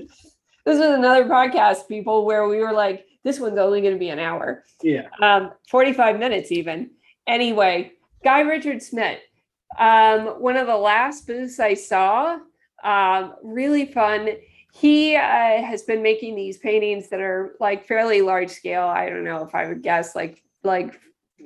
This 0.64 0.76
is 0.76 0.92
another 0.92 1.26
podcast, 1.26 1.88
people, 1.88 2.24
where 2.24 2.48
we 2.48 2.60
were 2.60 2.72
like, 2.72 3.08
this 3.24 3.40
one's 3.40 3.58
only 3.58 3.82
going 3.82 3.96
to 3.96 4.00
be 4.00 4.10
an 4.10 4.20
hour. 4.20 4.64
Yeah. 4.84 5.08
Um, 5.20 5.54
45 5.68 6.20
minutes 6.20 6.52
even. 6.52 6.92
Anyway, 7.26 7.94
Guy 8.24 8.42
Richard 8.42 8.84
Smith 8.84 9.18
um, 9.78 10.42
one 10.42 10.58
of 10.58 10.68
the 10.68 10.78
last 10.78 11.28
booths 11.28 11.60
I 11.60 11.74
saw, 11.74 12.40
um, 12.84 13.36
really 13.44 13.86
fun. 13.86 14.30
He 14.74 15.16
uh, 15.16 15.22
has 15.22 15.84
been 15.84 16.02
making 16.02 16.36
these 16.36 16.58
paintings 16.58 17.10
that 17.10 17.22
are 17.22 17.56
like 17.60 17.88
fairly 17.88 18.22
large 18.22 18.50
scale. 18.50 18.84
I 18.84 19.10
don't 19.10 19.24
know 19.24 19.44
if 19.44 19.54
I 19.54 19.68
would 19.68 19.82
guess 19.82 20.16
like 20.16 20.44
like 20.64 21.00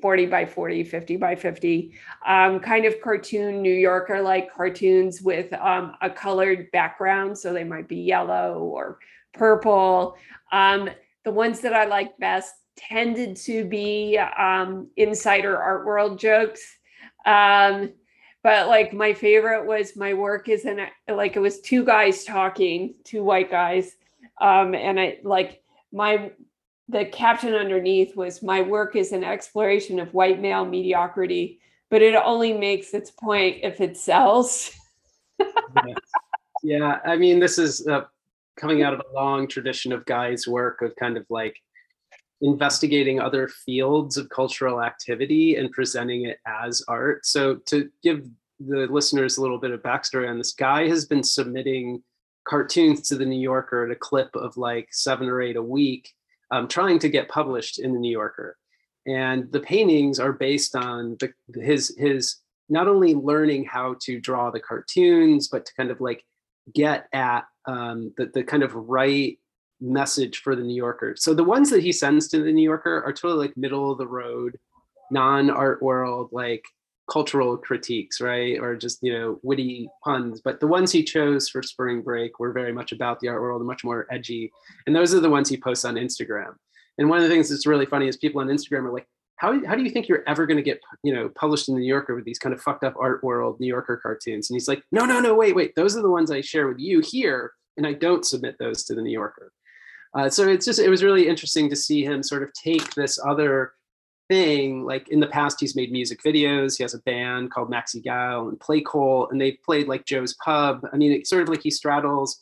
40 0.06 0.28
by 0.28 0.46
40, 0.46 0.84
50 0.84 1.18
by 1.18 1.36
50, 1.36 1.92
um, 2.28 2.60
kind 2.60 2.86
of 2.86 3.02
cartoon 3.02 3.60
New 3.64 3.74
Yorker 3.74 4.22
like 4.22 4.54
cartoons 4.54 5.20
with 5.24 5.52
um, 5.54 5.96
a 6.00 6.12
colored 6.12 6.70
background. 6.70 7.36
So 7.36 7.52
they 7.52 7.64
might 7.64 7.88
be 7.88 8.02
yellow 8.02 8.60
or 8.60 9.00
purple. 9.34 10.16
Um, 10.52 10.92
the 11.24 11.32
ones 11.32 11.60
that 11.62 11.74
I 11.74 11.86
like 11.86 12.16
best 12.20 12.54
tended 12.78 13.36
to 13.38 13.66
be 13.66 14.20
um, 14.20 14.92
insider 14.96 15.58
art 15.58 15.88
world 15.88 16.20
jokes. 16.20 16.62
Um, 17.26 17.94
but 18.44 18.68
like 18.68 18.94
my 18.94 19.12
favorite 19.12 19.66
was 19.66 19.96
my 19.96 20.14
work 20.14 20.50
is 20.50 20.66
in 20.66 20.86
like 21.10 21.36
it 21.36 21.40
was 21.40 21.62
two 21.62 21.84
guys 21.84 22.24
talking 22.24 22.94
two 23.04 23.24
white 23.24 23.50
guys 23.50 23.96
um 24.40 24.76
and 24.76 25.00
i 25.00 25.18
like 25.24 25.64
my 25.92 26.30
the 26.88 27.06
caption 27.06 27.54
underneath 27.54 28.16
was 28.16 28.44
my 28.44 28.62
work 28.62 28.96
is 28.96 29.12
an 29.12 29.24
exploration 29.24 30.00
of 30.00 30.14
white 30.14 30.42
male 30.42 30.66
mediocrity 30.66 31.60
but 31.90 32.02
it 32.02 32.16
only 32.16 32.54
makes 32.54 32.94
its 32.94 33.12
point 33.12 33.58
if 33.64 33.82
it 33.82 33.98
sells 33.98 34.72
yeah. 36.64 37.00
i 37.06 37.16
mean 37.16 37.40
this 37.40 37.58
is 37.58 37.88
uh, 37.88 38.02
coming 38.58 38.84
out 38.84 38.94
of 38.94 39.02
a 39.02 39.14
long 39.14 39.48
tradition 39.48 39.92
of 39.92 40.06
guys 40.06 40.48
work 40.48 40.82
of 40.82 40.96
kind 40.96 41.18
of 41.18 41.26
like 41.30 41.62
investigating 42.42 43.20
other 43.20 43.48
fields 43.48 44.18
of 44.18 44.30
cultural 44.30 44.82
activity 44.82 45.56
and 45.56 45.72
presenting 45.72 46.26
it 46.26 46.40
as 46.46 46.84
art. 46.88 47.26
So 47.26 47.56
to 47.68 47.90
give 48.04 48.28
the 48.60 48.88
listeners 48.88 49.38
a 49.38 49.42
little 49.42 49.58
bit 49.58 49.72
of 49.72 49.82
backstory 49.82 50.30
on 50.30 50.38
this 50.38 50.54
guy 50.54 50.88
has 50.88 51.06
been 51.06 51.24
submitting 51.24 52.04
cartoons 52.46 53.08
to 53.08 53.16
the 53.16 53.26
New 53.26 53.40
Yorker 53.40 53.86
at 53.86 53.92
a 53.92 53.96
clip 53.96 54.30
of 54.36 54.56
like 54.58 54.90
seven 54.92 55.28
or 55.28 55.42
eight 55.42 55.56
a 55.56 55.62
week, 55.62 56.14
um, 56.52 56.68
trying 56.68 57.00
to 57.00 57.10
get 57.10 57.30
published 57.30 57.80
in 57.80 57.94
the 57.94 58.00
New 58.00 58.12
Yorker. 58.12 58.58
And 59.08 59.52
the 59.52 59.60
paintings 59.60 60.20
are 60.20 60.34
based 60.34 60.76
on 60.76 61.18
the, 61.20 61.32
his 61.62 61.96
his 61.98 62.38
not 62.70 62.88
only 62.88 63.14
learning 63.14 63.66
how 63.66 63.96
to 64.02 64.20
draw 64.20 64.50
the 64.50 64.60
cartoons, 64.60 65.48
but 65.48 65.66
to 65.66 65.74
kind 65.76 65.92
of 65.92 66.02
like 66.02 66.24
get 66.74 67.08
at 67.14 67.46
um, 67.68 68.14
the 68.18 68.32
the 68.34 68.44
kind 68.44 68.64
of 68.64 68.74
right 68.74 69.38
message 69.82 70.40
for 70.40 70.56
the 70.56 70.64
New 70.64 70.76
Yorker. 70.76 71.16
So 71.18 71.34
the 71.34 71.44
ones 71.44 71.70
that 71.70 71.84
he 71.84 71.92
sends 71.92 72.28
to 72.30 72.42
the 72.42 72.52
New 72.52 72.64
Yorker 72.64 73.04
are 73.06 73.14
totally 73.14 73.48
like 73.48 73.58
middle 73.58 73.92
of 73.92 73.98
the 73.98 74.08
road, 74.08 74.58
non 75.12 75.50
art 75.50 75.82
world, 75.82 76.30
like 76.32 76.64
cultural 77.10 77.58
critiques, 77.58 78.20
right? 78.20 78.60
Or 78.60 78.76
just, 78.76 79.00
you 79.02 79.14
know, 79.14 79.40
witty 79.44 79.88
puns. 80.04 80.42
But 80.42 80.60
the 80.60 80.68
ones 80.68 80.92
he 80.92 81.04
chose 81.04 81.50
for 81.50 81.62
spring 81.62 82.02
break 82.02 82.40
were 82.40 82.52
very 82.52 82.72
much 82.72 82.92
about 82.92 83.20
the 83.20 83.28
art 83.28 83.42
world 83.42 83.62
and 83.62 83.68
much 83.68 83.84
more 83.84 84.08
edgy. 84.12 84.52
And 84.88 84.96
those 84.96 85.14
are 85.14 85.20
the 85.20 85.30
ones 85.30 85.50
he 85.50 85.58
posts 85.58 85.86
on 85.86 85.96
Instagram. 85.96 86.56
And 86.98 87.10
one 87.10 87.18
of 87.18 87.24
the 87.24 87.30
things 87.30 87.50
that's 87.50 87.68
really 87.68 87.86
funny 87.86 88.08
is 88.08 88.18
people 88.18 88.42
on 88.42 88.48
Instagram 88.48 88.86
are 88.86 88.94
like, 88.94 89.08
how, 89.38 89.66
how 89.66 89.76
do 89.76 89.84
you 89.84 89.90
think 89.90 90.08
you're 90.08 90.24
ever 90.28 90.46
going 90.46 90.58
to 90.58 90.64
get, 90.64 90.80
you 91.04 91.14
know, 91.14 91.30
published 91.30 91.68
in 91.68 91.76
the 91.76 91.82
New 91.82 91.88
Yorker 91.88 92.16
with 92.16 92.24
these 92.24 92.40
kind 92.40 92.56
of 92.56 92.62
fucked 92.62 92.86
up 92.86 92.96
art 93.00 93.24
world 93.24 93.60
New 93.60 93.68
Yorker 93.68 93.98
cartoons? 93.98 94.50
And 94.50 94.56
he's 94.56 94.68
like, 94.68 94.82
no, 94.92 95.06
no, 95.06 95.20
no, 95.20 95.36
wait, 95.36 95.56
wait. 95.56 95.76
Those 95.76 95.98
are 95.98 96.02
the 96.02 96.10
ones 96.10 96.32
I 96.32 96.42
share 96.42 96.68
with 96.68 96.80
you 96.80 97.02
here. 97.02 97.52
And 97.78 97.86
I 97.86 97.94
don't 97.94 98.26
submit 98.26 98.56
those 98.58 98.86
to 98.86 98.96
the 98.96 99.02
New 99.02 99.12
Yorker. 99.12 99.52
Uh, 100.16 100.30
so 100.30 100.48
it's 100.48 100.66
just 100.66 100.80
it 100.80 100.90
was 100.90 101.04
really 101.04 101.28
interesting 101.28 101.70
to 101.70 101.76
see 101.76 102.04
him 102.04 102.24
sort 102.24 102.42
of 102.42 102.54
take 102.54 102.96
this 102.96 103.20
other 103.28 103.74
thing. 104.28 104.86
Like 104.86 105.10
in 105.10 105.20
the 105.20 105.28
past, 105.28 105.60
he's 105.60 105.76
made 105.76 105.92
music 105.92 106.20
videos. 106.26 106.78
He 106.78 106.84
has 106.84 106.94
a 106.94 107.00
band 107.00 107.52
called 107.52 107.72
Maxi 107.72 108.04
Gal 108.04 108.48
and 108.48 108.60
Play 108.60 108.82
Cole, 108.82 109.28
and 109.30 109.40
they've 109.40 109.58
played 109.66 109.88
like 109.88 110.06
Joe's 110.06 110.36
Pub. 110.44 110.86
I 110.92 110.98
mean, 110.98 111.12
it's 111.12 111.30
sort 111.30 111.44
of 111.44 111.50
like 111.50 111.64
he 111.64 111.72
straddles 111.72 112.42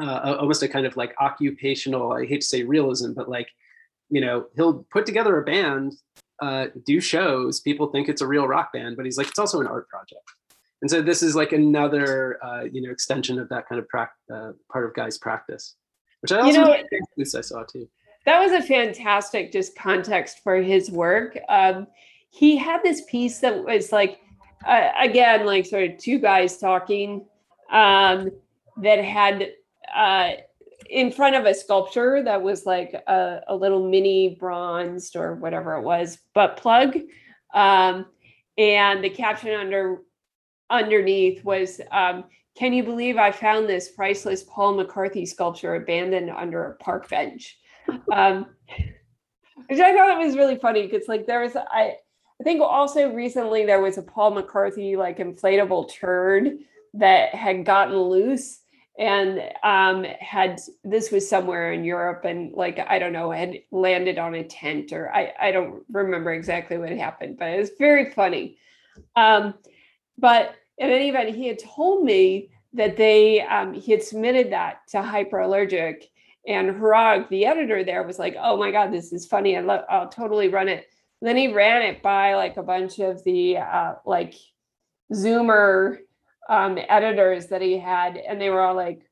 uh, 0.00 0.36
almost 0.40 0.62
a 0.62 0.68
kind 0.68 0.86
of 0.86 0.96
like 0.96 1.14
occupational 1.20 2.12
i 2.12 2.24
hate 2.26 2.40
to 2.40 2.46
say 2.46 2.62
realism 2.62 3.12
but 3.12 3.28
like 3.28 3.48
you 4.10 4.20
know 4.20 4.46
he'll 4.56 4.84
put 4.90 5.06
together 5.06 5.38
a 5.38 5.44
band 5.44 5.92
uh, 6.42 6.66
do 6.84 7.00
shows 7.00 7.60
people 7.60 7.86
think 7.86 8.08
it's 8.08 8.20
a 8.20 8.26
real 8.26 8.48
rock 8.48 8.72
band 8.72 8.96
but 8.96 9.04
he's 9.04 9.16
like 9.16 9.28
it's 9.28 9.38
also 9.38 9.60
an 9.60 9.66
art 9.66 9.88
project 9.88 10.22
and 10.82 10.90
so 10.90 11.00
this 11.00 11.22
is 11.22 11.36
like 11.36 11.52
another 11.52 12.38
uh, 12.44 12.64
you 12.64 12.82
know 12.82 12.90
extension 12.90 13.38
of 13.38 13.48
that 13.48 13.68
kind 13.68 13.78
of 13.78 13.88
pra- 13.88 14.10
uh, 14.32 14.50
part 14.70 14.84
of 14.84 14.94
guy's 14.94 15.16
practice 15.16 15.76
which 16.20 16.32
i 16.32 16.38
also 16.38 16.58
you 16.58 16.64
know, 16.64 16.72
I 16.72 17.40
saw 17.40 17.62
too 17.62 17.88
that 18.24 18.40
was 18.40 18.52
a 18.52 18.62
fantastic 18.62 19.52
just 19.52 19.76
context 19.76 20.40
for 20.42 20.56
his 20.56 20.90
work. 20.90 21.38
Um, 21.48 21.86
he 22.30 22.56
had 22.56 22.82
this 22.82 23.02
piece 23.08 23.38
that 23.40 23.64
was 23.64 23.92
like 23.92 24.20
uh, 24.66 24.88
again 25.00 25.46
like 25.46 25.66
sort 25.66 25.90
of 25.90 25.98
two 25.98 26.18
guys 26.18 26.58
talking 26.58 27.26
um, 27.70 28.30
that 28.78 29.04
had 29.04 29.50
uh, 29.94 30.32
in 30.90 31.10
front 31.10 31.36
of 31.36 31.44
a 31.44 31.54
sculpture 31.54 32.22
that 32.22 32.42
was 32.42 32.66
like 32.66 32.92
a, 32.92 33.40
a, 33.48 33.56
little 33.56 33.88
mini 33.88 34.36
bronzed 34.38 35.16
or 35.16 35.34
whatever 35.34 35.76
it 35.76 35.82
was 35.82 36.18
butt 36.34 36.56
plug. 36.56 36.96
Um, 37.52 38.06
and 38.58 39.02
the 39.02 39.10
caption 39.10 39.52
under 39.52 40.02
underneath 40.70 41.44
was 41.44 41.80
um, 41.92 42.24
can 42.56 42.72
you 42.72 42.82
believe 42.82 43.16
i 43.16 43.30
found 43.30 43.68
this 43.68 43.90
priceless 43.90 44.44
paul 44.44 44.74
mccarthy 44.74 45.26
sculpture 45.26 45.74
abandoned 45.74 46.30
under 46.30 46.64
a 46.64 46.76
park 46.76 47.08
bench 47.08 47.58
um, 48.12 48.46
which 49.66 49.80
i 49.80 49.94
thought 49.94 50.20
it 50.20 50.26
was 50.26 50.36
really 50.36 50.56
funny 50.56 50.86
because 50.86 51.08
like 51.08 51.26
there 51.26 51.40
was 51.40 51.56
i 51.56 51.96
i 52.40 52.44
think 52.44 52.60
also 52.60 53.12
recently 53.12 53.64
there 53.64 53.80
was 53.80 53.98
a 53.98 54.02
paul 54.02 54.30
mccarthy 54.30 54.96
like 54.96 55.18
inflatable 55.18 55.92
turd 55.92 56.58
that 56.92 57.34
had 57.34 57.64
gotten 57.64 57.96
loose 57.96 58.60
and 58.98 59.42
um, 59.64 60.04
had 60.20 60.60
this 60.84 61.10
was 61.10 61.28
somewhere 61.28 61.72
in 61.72 61.84
Europe 61.84 62.24
and 62.24 62.52
like 62.52 62.78
I 62.78 62.98
don't 62.98 63.12
know 63.12 63.32
had 63.32 63.60
landed 63.72 64.18
on 64.18 64.34
a 64.34 64.44
tent 64.44 64.92
or 64.92 65.12
I 65.12 65.32
I 65.40 65.50
don't 65.50 65.82
remember 65.90 66.32
exactly 66.32 66.78
what 66.78 66.90
happened, 66.90 67.36
but 67.38 67.48
it 67.48 67.58
was 67.58 67.72
very 67.78 68.10
funny. 68.10 68.56
Um, 69.16 69.54
but 70.16 70.54
in 70.78 70.90
any 70.90 71.08
event, 71.08 71.34
he 71.34 71.48
had 71.48 71.58
told 71.58 72.04
me 72.04 72.50
that 72.72 72.96
they 72.96 73.40
um, 73.40 73.72
he 73.72 73.90
had 73.90 74.02
submitted 74.02 74.52
that 74.52 74.86
to 74.88 74.98
Hyperallergic, 74.98 76.04
and 76.46 76.70
Hrag, 76.70 77.28
the 77.28 77.46
editor 77.46 77.84
there, 77.84 78.02
was 78.02 78.18
like, 78.18 78.36
"Oh 78.38 78.56
my 78.56 78.70
god, 78.70 78.92
this 78.92 79.12
is 79.12 79.26
funny! 79.26 79.56
I 79.56 79.60
lo- 79.60 79.84
I'll 79.88 80.08
totally 80.08 80.48
run 80.48 80.68
it." 80.68 80.86
And 81.20 81.28
then 81.28 81.36
he 81.36 81.52
ran 81.52 81.82
it 81.82 82.02
by 82.02 82.34
like 82.34 82.56
a 82.56 82.62
bunch 82.62 82.98
of 82.98 83.22
the 83.24 83.58
uh, 83.58 83.94
like 84.04 84.34
Zoomer 85.12 85.98
um, 86.48 86.78
editors 86.88 87.46
that 87.46 87.62
he 87.62 87.78
had, 87.78 88.16
and 88.16 88.40
they 88.40 88.50
were 88.50 88.60
all 88.60 88.74
like, 88.74 89.02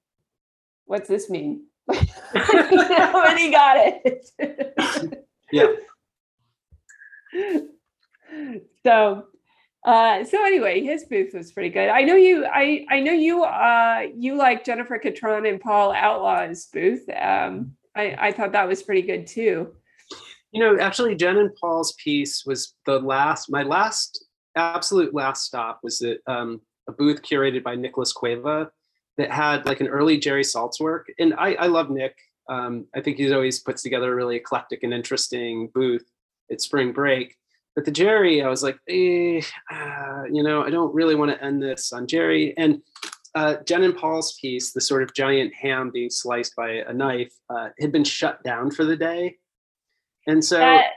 "What's 0.85 1.09
this 1.09 1.31
mean?" 1.31 1.67
and 1.89 1.99
he 3.39 3.51
got 3.51 3.77
it. 3.79 5.27
yeah. 5.53 5.67
So, 8.85 9.27
uh, 9.85 10.25
so 10.25 10.45
anyway, 10.45 10.81
his 10.83 11.05
booth 11.05 11.35
was 11.35 11.53
pretty 11.53 11.71
good. 11.71 11.89
I 11.89 12.03
know 12.03 12.15
you. 12.15 12.47
I 12.47 12.87
I 12.89 13.01
know 13.01 13.13
you. 13.13 13.43
Uh, 13.43 14.07
you 14.17 14.37
like 14.37 14.65
Jennifer 14.65 14.99
Catron 14.99 15.47
and 15.47 15.61
Paul 15.61 15.93
Outlaw's 15.93 16.67
booth. 16.67 17.09
Um, 17.09 17.73
I 17.97 18.17
I 18.29 18.33
thought 18.33 18.53
that 18.53 18.69
was 18.69 18.83
pretty 18.83 19.03
good 19.03 19.27
too. 19.27 19.75
You 20.53 20.61
know, 20.61 20.79
actually, 20.79 21.15
Jen 21.17 21.39
and 21.39 21.55
Paul's 21.55 21.95
piece 21.95 22.45
was 22.45 22.75
the 22.87 22.99
last. 22.99 23.51
My 23.51 23.63
last, 23.63 24.25
absolute 24.55 25.15
last 25.15 25.45
stop 25.45 25.81
was 25.83 26.01
at 26.03 26.19
um, 26.27 26.61
a 26.89 26.93
booth 26.93 27.23
curated 27.23 27.63
by 27.63 27.75
Nicholas 27.75 28.13
Cueva 28.13 28.71
that 29.19 29.31
had 29.31 29.67
like 29.67 29.81
an 29.81 29.89
early 29.89 30.19
Jerry 30.19 30.43
Saltz 30.43 30.81
work. 30.81 31.11
And 31.19 31.35
I, 31.35 31.55
I 31.55 31.67
love 31.67 31.91
Nick. 31.91 32.17
Um, 32.49 32.87
I 32.95 33.01
think 33.01 33.17
he's 33.17 33.33
always 33.33 33.61
puts 33.61 33.83
together 33.83 34.13
a 34.13 34.15
really 34.17 34.37
eclectic 34.37 34.83
and 34.83 34.93
interesting 34.93 35.71
booth 35.75 36.05
at 36.51 36.61
spring 36.61 36.93
break. 36.93 37.37
But 37.75 37.85
the 37.85 37.91
Jerry, 37.91 38.43
I 38.43 38.49
was 38.49 38.63
like, 38.63 38.79
eh, 38.89 39.41
uh, 39.71 40.25
you 40.31 40.43
know, 40.43 40.63
I 40.63 40.71
don't 40.71 40.95
really 40.95 41.15
want 41.15 41.31
to 41.31 41.43
end 41.43 41.63
this 41.63 41.93
on 41.93 42.07
Jerry. 42.07 42.55
And 42.57 42.83
uh, 43.35 43.57
Jen 43.67 43.83
and 43.83 43.97
Paul's 43.97 44.39
piece, 44.41 44.73
the 44.73 44.81
sort 44.81 45.03
of 45.03 45.15
giant 45.15 45.55
ham 45.55 45.91
being 45.91 46.11
sliced 46.11 46.55
by 46.55 46.71
a 46.87 46.93
knife, 46.93 47.33
uh, 47.49 47.71
had 47.81 47.93
been 47.93 48.05
shut 48.05 48.43
down 48.45 48.71
for 48.71 48.85
the 48.85 48.97
day. 48.97 49.39
And 50.27 50.45
so 50.45 50.59
that, 50.59 50.91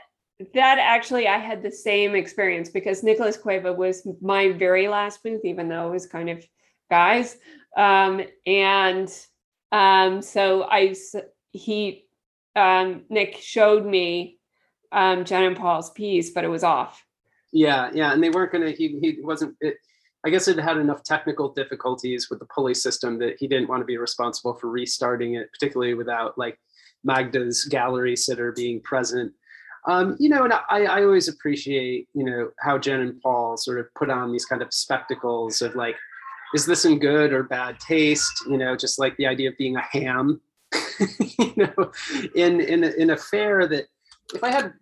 that 0.54 0.78
actually 0.78 1.28
I 1.28 1.38
had 1.38 1.62
the 1.62 1.72
same 1.72 2.14
experience 2.14 2.68
because 2.68 3.02
Nicholas 3.02 3.38
Cueva 3.38 3.72
was 3.72 4.06
my 4.20 4.52
very 4.52 4.86
last 4.88 5.22
booth, 5.22 5.44
even 5.44 5.68
though 5.68 5.88
it 5.88 5.92
was 5.92 6.06
kind 6.06 6.28
of 6.28 6.44
guys. 6.90 7.38
Um, 7.76 8.22
and 8.46 9.10
um, 9.72 10.22
so 10.22 10.64
I 10.64 10.94
he 11.52 12.04
um, 12.54 13.04
Nick 13.08 13.36
showed 13.36 13.84
me 13.84 14.35
um, 14.92 15.24
Jen 15.24 15.44
and 15.44 15.56
Paul's 15.56 15.90
piece, 15.90 16.30
but 16.30 16.44
it 16.44 16.48
was 16.48 16.64
off. 16.64 17.04
Yeah, 17.52 17.90
yeah, 17.94 18.12
and 18.12 18.22
they 18.22 18.30
weren't 18.30 18.52
gonna. 18.52 18.70
He 18.70 18.98
he 19.00 19.18
wasn't. 19.22 19.56
It, 19.60 19.76
I 20.24 20.30
guess 20.30 20.48
it 20.48 20.58
had 20.58 20.78
enough 20.78 21.04
technical 21.04 21.52
difficulties 21.52 22.28
with 22.28 22.40
the 22.40 22.46
pulley 22.46 22.74
system 22.74 23.18
that 23.20 23.36
he 23.38 23.46
didn't 23.46 23.68
want 23.68 23.80
to 23.80 23.84
be 23.84 23.96
responsible 23.96 24.54
for 24.54 24.68
restarting 24.68 25.34
it, 25.34 25.50
particularly 25.52 25.94
without 25.94 26.36
like 26.36 26.58
Magda's 27.04 27.64
gallery 27.64 28.16
sitter 28.16 28.52
being 28.52 28.80
present. 28.80 29.32
Um, 29.86 30.16
you 30.18 30.28
know, 30.28 30.42
and 30.42 30.52
I, 30.52 30.84
I 30.84 31.04
always 31.04 31.28
appreciate, 31.28 32.08
you 32.12 32.24
know, 32.24 32.50
how 32.58 32.76
Jen 32.76 33.00
and 33.00 33.20
Paul 33.22 33.56
sort 33.56 33.78
of 33.78 33.86
put 33.94 34.10
on 34.10 34.32
these 34.32 34.44
kind 34.44 34.62
of 34.62 34.74
spectacles 34.74 35.62
of 35.62 35.76
like, 35.76 35.94
is 36.54 36.66
this 36.66 36.84
in 36.84 36.98
good 36.98 37.32
or 37.32 37.44
bad 37.44 37.78
taste? 37.78 38.44
You 38.48 38.58
know, 38.58 38.76
just 38.76 38.98
like 38.98 39.16
the 39.16 39.26
idea 39.26 39.50
of 39.50 39.56
being 39.56 39.76
a 39.76 39.80
ham, 39.80 40.40
you 41.38 41.52
know, 41.56 41.92
in 42.34 42.60
in 42.60 42.82
in 42.82 43.10
a 43.10 43.16
fair 43.16 43.68
that 43.68 43.86
if 44.34 44.42
I 44.42 44.50
had 44.50 44.72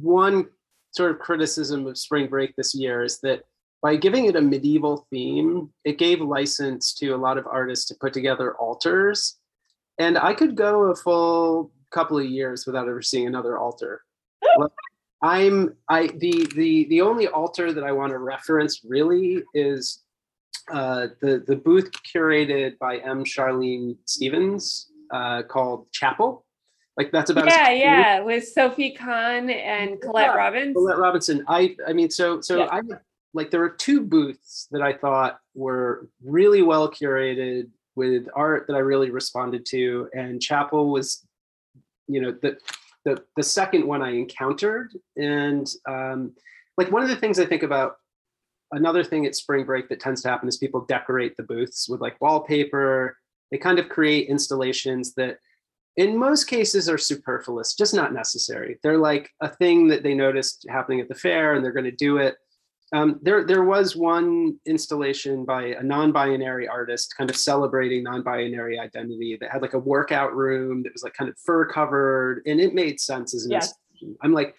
one 0.00 0.46
sort 0.92 1.10
of 1.12 1.18
criticism 1.18 1.86
of 1.86 1.98
Spring 1.98 2.28
Break 2.28 2.54
this 2.56 2.74
year 2.74 3.02
is 3.02 3.20
that 3.20 3.42
by 3.82 3.96
giving 3.96 4.26
it 4.26 4.36
a 4.36 4.40
medieval 4.40 5.06
theme, 5.10 5.70
it 5.84 5.98
gave 5.98 6.20
license 6.20 6.94
to 6.94 7.10
a 7.10 7.16
lot 7.16 7.38
of 7.38 7.46
artists 7.46 7.86
to 7.86 7.96
put 8.00 8.12
together 8.12 8.54
altars. 8.56 9.38
And 9.98 10.16
I 10.16 10.34
could 10.34 10.56
go 10.56 10.84
a 10.84 10.96
full 10.96 11.72
couple 11.90 12.18
of 12.18 12.24
years 12.24 12.66
without 12.66 12.88
ever 12.88 13.02
seeing 13.02 13.26
another 13.26 13.58
altar 13.58 14.02
I'm 15.22 15.76
I 15.88 16.08
the 16.08 16.48
the 16.54 16.86
the 16.88 17.00
only 17.00 17.28
altar 17.28 17.72
that 17.72 17.84
I 17.84 17.92
want 17.92 18.10
to 18.10 18.18
reference 18.18 18.80
really 18.84 19.42
is 19.54 20.02
uh, 20.70 21.08
the 21.20 21.44
the 21.46 21.56
booth 21.56 21.90
curated 22.12 22.78
by 22.78 22.98
M. 22.98 23.24
Charlene 23.24 23.96
Stevens 24.04 24.90
uh, 25.12 25.42
called 25.42 25.86
Chapel. 25.92 26.44
Like 26.96 27.10
that's 27.10 27.30
about 27.30 27.46
yeah 27.46 27.70
yeah 27.70 28.20
with 28.20 28.46
Sophie 28.46 28.90
Kahn 28.90 29.48
and 29.48 30.00
Colette 30.00 30.26
yeah, 30.26 30.34
Robinson. 30.34 30.74
Colette 30.74 30.98
Robinson. 30.98 31.44
I 31.48 31.74
I 31.86 31.92
mean 31.92 32.10
so 32.10 32.40
so 32.40 32.58
yeah. 32.58 32.68
I 32.70 32.82
like 33.34 33.50
there 33.50 33.60
were 33.60 33.70
two 33.70 34.02
booths 34.02 34.68
that 34.72 34.82
I 34.82 34.92
thought 34.92 35.40
were 35.54 36.08
really 36.22 36.62
well 36.62 36.90
curated 36.90 37.70
with 37.94 38.28
art 38.34 38.66
that 38.66 38.74
I 38.74 38.80
really 38.80 39.10
responded 39.10 39.66
to, 39.66 40.08
and 40.14 40.40
Chapel 40.40 40.90
was, 40.90 41.26
you 42.08 42.20
know, 42.20 42.34
the 42.42 42.58
the 43.04 43.22
the 43.36 43.42
second 43.42 43.86
one 43.86 44.02
I 44.02 44.10
encountered, 44.10 44.92
and 45.16 45.66
um, 45.88 46.34
like 46.76 46.90
one 46.90 47.02
of 47.02 47.08
the 47.08 47.16
things 47.16 47.38
I 47.38 47.46
think 47.46 47.62
about 47.62 47.96
another 48.72 49.04
thing 49.04 49.26
at 49.26 49.34
spring 49.34 49.64
break 49.64 49.88
that 49.88 50.00
tends 50.00 50.22
to 50.22 50.28
happen 50.28 50.48
is 50.48 50.56
people 50.56 50.84
decorate 50.86 51.36
the 51.36 51.42
booths 51.42 51.88
with 51.88 52.00
like 52.00 52.20
wallpaper. 52.20 53.16
They 53.50 53.58
kind 53.58 53.78
of 53.78 53.88
create 53.88 54.28
installations 54.28 55.14
that 55.14 55.38
in 55.96 56.16
most 56.16 56.44
cases 56.44 56.88
are 56.88 56.98
superfluous, 56.98 57.74
just 57.74 57.94
not 57.94 58.14
necessary. 58.14 58.78
They're 58.82 58.98
like 58.98 59.30
a 59.40 59.48
thing 59.48 59.88
that 59.88 60.02
they 60.02 60.14
noticed 60.14 60.66
happening 60.68 61.00
at 61.00 61.08
the 61.08 61.14
fair 61.14 61.54
and 61.54 61.64
they're 61.64 61.72
going 61.72 61.84
to 61.84 61.90
do 61.90 62.16
it. 62.18 62.36
Um, 62.94 63.18
there, 63.22 63.44
there 63.44 63.64
was 63.64 63.96
one 63.96 64.58
installation 64.66 65.46
by 65.46 65.68
a 65.68 65.82
non-binary 65.82 66.68
artist, 66.68 67.14
kind 67.16 67.30
of 67.30 67.36
celebrating 67.36 68.02
non-binary 68.02 68.78
identity, 68.78 69.38
that 69.40 69.50
had 69.50 69.62
like 69.62 69.72
a 69.72 69.78
workout 69.78 70.36
room 70.36 70.82
that 70.82 70.92
was 70.92 71.02
like 71.02 71.14
kind 71.14 71.30
of 71.30 71.36
fur 71.38 71.64
covered, 71.64 72.42
and 72.44 72.60
it 72.60 72.74
made 72.74 73.00
sense 73.00 73.34
as 73.34 73.46
an 73.46 73.52
yes. 73.52 73.72
I'm 74.20 74.32
like, 74.32 74.54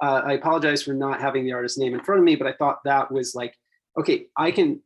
uh, 0.00 0.22
I 0.24 0.34
apologize 0.34 0.82
for 0.82 0.94
not 0.94 1.20
having 1.20 1.44
the 1.44 1.52
artist's 1.52 1.78
name 1.78 1.94
in 1.94 2.04
front 2.04 2.20
of 2.20 2.24
me, 2.24 2.36
but 2.36 2.46
I 2.46 2.52
thought 2.52 2.78
that 2.84 3.10
was 3.10 3.34
like, 3.34 3.56
okay, 3.98 4.26
I 4.36 4.52
can, 4.52 4.80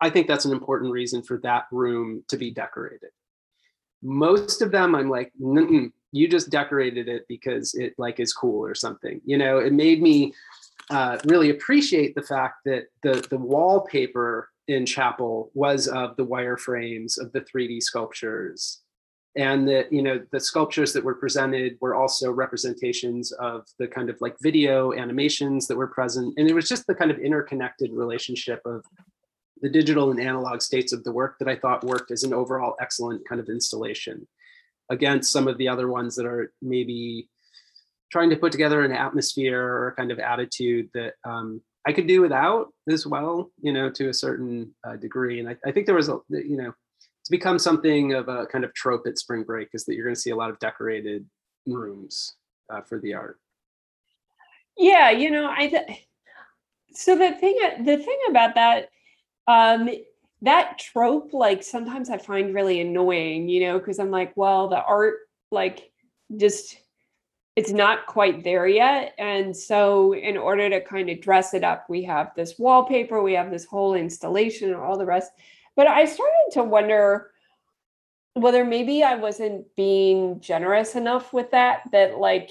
I 0.00 0.10
think 0.10 0.26
that's 0.26 0.44
an 0.44 0.52
important 0.52 0.92
reason 0.92 1.22
for 1.22 1.38
that 1.38 1.64
room 1.72 2.22
to 2.28 2.36
be 2.36 2.50
decorated. 2.50 3.10
Most 4.02 4.62
of 4.62 4.72
them, 4.72 4.94
I'm 4.94 5.08
like, 5.08 5.32
you 5.38 6.28
just 6.28 6.50
decorated 6.50 7.08
it 7.08 7.24
because 7.28 7.74
it 7.74 7.94
like 7.98 8.20
is 8.20 8.32
cool 8.32 8.64
or 8.64 8.74
something. 8.74 9.20
You 9.24 9.38
know, 9.38 9.58
it 9.58 9.72
made 9.72 10.02
me 10.02 10.34
uh, 10.90 11.18
really 11.24 11.50
appreciate 11.50 12.14
the 12.14 12.22
fact 12.22 12.56
that 12.64 12.86
the 13.02 13.26
the 13.30 13.38
wallpaper 13.38 14.48
in 14.68 14.86
chapel 14.86 15.50
was 15.54 15.88
of 15.88 16.16
the 16.16 16.26
wireframes 16.26 17.20
of 17.20 17.32
the 17.32 17.40
3D 17.40 17.82
sculptures 17.82 18.82
and 19.36 19.66
that 19.66 19.92
you 19.92 20.02
know 20.02 20.20
the 20.30 20.40
sculptures 20.40 20.92
that 20.92 21.02
were 21.02 21.14
presented 21.14 21.76
were 21.80 21.94
also 21.94 22.30
representations 22.30 23.32
of 23.32 23.66
the 23.78 23.88
kind 23.88 24.10
of 24.10 24.16
like 24.20 24.36
video 24.42 24.92
animations 24.92 25.66
that 25.66 25.76
were 25.76 25.86
present 25.86 26.34
and 26.36 26.48
it 26.48 26.54
was 26.54 26.68
just 26.68 26.86
the 26.86 26.94
kind 26.94 27.10
of 27.10 27.18
interconnected 27.18 27.90
relationship 27.92 28.60
of 28.66 28.84
the 29.62 29.70
digital 29.70 30.10
and 30.10 30.20
analog 30.20 30.60
states 30.60 30.92
of 30.92 31.04
the 31.04 31.12
work 31.12 31.38
that 31.38 31.48
I 31.48 31.56
thought 31.56 31.84
worked 31.84 32.10
as 32.10 32.24
an 32.24 32.34
overall 32.34 32.74
excellent 32.80 33.26
kind 33.28 33.40
of 33.40 33.48
installation 33.48 34.26
against 34.90 35.32
some 35.32 35.48
of 35.48 35.56
the 35.56 35.68
other 35.68 35.88
ones 35.88 36.16
that 36.16 36.26
are 36.26 36.52
maybe 36.60 37.28
trying 38.10 38.28
to 38.28 38.36
put 38.36 38.52
together 38.52 38.82
an 38.82 38.92
atmosphere 38.92 39.62
or 39.62 39.88
a 39.88 39.94
kind 39.94 40.10
of 40.10 40.18
attitude 40.18 40.90
that 40.92 41.14
um, 41.24 41.62
I 41.86 41.92
could 41.92 42.06
do 42.06 42.20
without 42.20 42.68
as 42.88 43.06
well, 43.06 43.50
you 43.62 43.72
know, 43.72 43.88
to 43.90 44.08
a 44.08 44.14
certain 44.14 44.74
uh, 44.86 44.96
degree. 44.96 45.40
And 45.40 45.48
I, 45.48 45.56
I, 45.64 45.72
think 45.72 45.86
there 45.86 45.94
was 45.94 46.08
a, 46.08 46.18
you 46.28 46.56
know, 46.56 46.74
it's 47.20 47.30
become 47.30 47.58
something 47.58 48.12
of 48.12 48.28
a 48.28 48.46
kind 48.46 48.64
of 48.64 48.74
trope 48.74 49.06
at 49.06 49.18
spring 49.18 49.44
break 49.44 49.68
is 49.72 49.84
that 49.84 49.94
you're 49.94 50.04
going 50.04 50.14
to 50.14 50.20
see 50.20 50.30
a 50.30 50.36
lot 50.36 50.50
of 50.50 50.58
decorated 50.58 51.24
rooms 51.66 52.34
uh, 52.68 52.82
for 52.82 53.00
the 53.00 53.14
art. 53.14 53.38
Yeah, 54.76 55.10
you 55.10 55.30
know, 55.30 55.48
I 55.50 55.68
th- 55.68 56.06
so 56.92 57.16
the 57.16 57.32
thing 57.32 57.58
the 57.84 57.96
thing 57.96 58.18
about 58.28 58.54
that 58.56 58.90
um 59.48 59.88
that 60.42 60.78
trope 60.78 61.32
like 61.32 61.62
sometimes 61.62 62.10
I 62.10 62.18
find 62.18 62.54
really 62.54 62.80
annoying, 62.80 63.48
you 63.48 63.60
know, 63.66 63.78
because 63.78 64.00
I'm 64.00 64.10
like, 64.10 64.32
well, 64.36 64.68
the 64.68 64.82
art 64.82 65.14
like 65.50 65.90
just 66.36 66.78
it's 67.54 67.70
not 67.70 68.06
quite 68.06 68.42
there 68.44 68.66
yet. 68.66 69.14
And 69.18 69.56
so 69.56 70.14
in 70.14 70.36
order 70.36 70.70
to 70.70 70.80
kind 70.80 71.10
of 71.10 71.20
dress 71.20 71.54
it 71.54 71.62
up, 71.62 71.84
we 71.88 72.02
have 72.04 72.32
this 72.34 72.58
wallpaper, 72.58 73.22
we 73.22 73.34
have 73.34 73.50
this 73.50 73.66
whole 73.66 73.94
installation 73.94 74.70
and 74.70 74.78
all 74.78 74.98
the 74.98 75.04
rest. 75.06 75.30
But 75.76 75.86
I 75.86 76.06
started 76.06 76.48
to 76.52 76.64
wonder 76.64 77.30
whether 78.34 78.64
maybe 78.64 79.02
I 79.02 79.16
wasn't 79.16 79.66
being 79.76 80.40
generous 80.40 80.94
enough 80.94 81.32
with 81.32 81.50
that, 81.50 81.82
that 81.92 82.18
like 82.18 82.50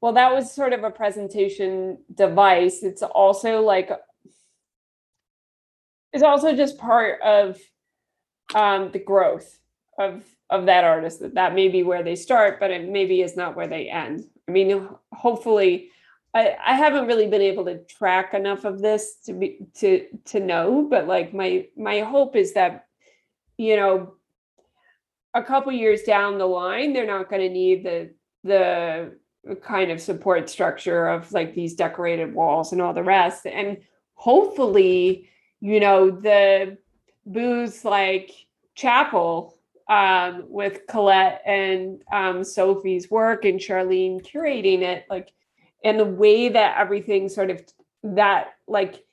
well, 0.00 0.12
that 0.12 0.32
was 0.32 0.52
sort 0.52 0.72
of 0.72 0.84
a 0.84 0.90
presentation 0.90 1.98
device. 2.14 2.84
It's 2.84 3.02
also 3.02 3.62
like 3.62 3.90
it's 6.18 6.24
also 6.24 6.52
just 6.56 6.78
part 6.78 7.20
of 7.22 7.60
um, 8.52 8.90
the 8.90 8.98
growth 8.98 9.60
of 10.00 10.24
of 10.50 10.66
that 10.66 10.82
artist. 10.82 11.20
That 11.20 11.34
that 11.34 11.54
may 11.54 11.68
be 11.68 11.84
where 11.84 12.02
they 12.02 12.16
start, 12.16 12.58
but 12.58 12.72
it 12.72 12.88
maybe 12.88 13.22
is 13.22 13.36
not 13.36 13.54
where 13.54 13.68
they 13.68 13.88
end. 13.88 14.24
I 14.48 14.50
mean, 14.50 14.88
hopefully, 15.12 15.90
I, 16.34 16.56
I 16.64 16.74
haven't 16.74 17.06
really 17.06 17.28
been 17.28 17.40
able 17.40 17.64
to 17.66 17.84
track 17.84 18.34
enough 18.34 18.64
of 18.64 18.80
this 18.80 19.18
to 19.26 19.32
be 19.32 19.58
to 19.76 20.06
to 20.24 20.40
know. 20.40 20.88
But 20.90 21.06
like 21.06 21.32
my 21.32 21.66
my 21.76 22.00
hope 22.00 22.34
is 22.34 22.52
that 22.54 22.86
you 23.56 23.76
know 23.76 24.14
a 25.34 25.42
couple 25.44 25.70
years 25.70 26.02
down 26.02 26.38
the 26.38 26.46
line, 26.46 26.92
they're 26.92 27.06
not 27.06 27.30
going 27.30 27.42
to 27.42 27.48
need 27.48 27.84
the 27.84 28.12
the 28.42 29.16
kind 29.62 29.92
of 29.92 30.00
support 30.00 30.50
structure 30.50 31.06
of 31.06 31.30
like 31.30 31.54
these 31.54 31.74
decorated 31.74 32.34
walls 32.34 32.72
and 32.72 32.82
all 32.82 32.92
the 32.92 33.04
rest. 33.04 33.46
And 33.46 33.78
hopefully, 34.14 35.28
you 35.60 35.80
know, 35.80 36.10
the 36.10 36.78
booths 37.26 37.84
like 37.84 38.30
Chapel 38.74 39.54
um, 39.88 40.44
with 40.48 40.86
Colette 40.88 41.42
and 41.46 42.02
um, 42.12 42.44
Sophie's 42.44 43.10
work 43.10 43.44
and 43.44 43.58
Charlene 43.58 44.22
curating 44.22 44.82
it, 44.82 45.06
like, 45.10 45.32
and 45.84 45.98
the 45.98 46.04
way 46.04 46.48
that 46.48 46.78
everything 46.78 47.28
sort 47.28 47.50
of 47.50 47.62
that 48.02 48.54
like 48.66 49.04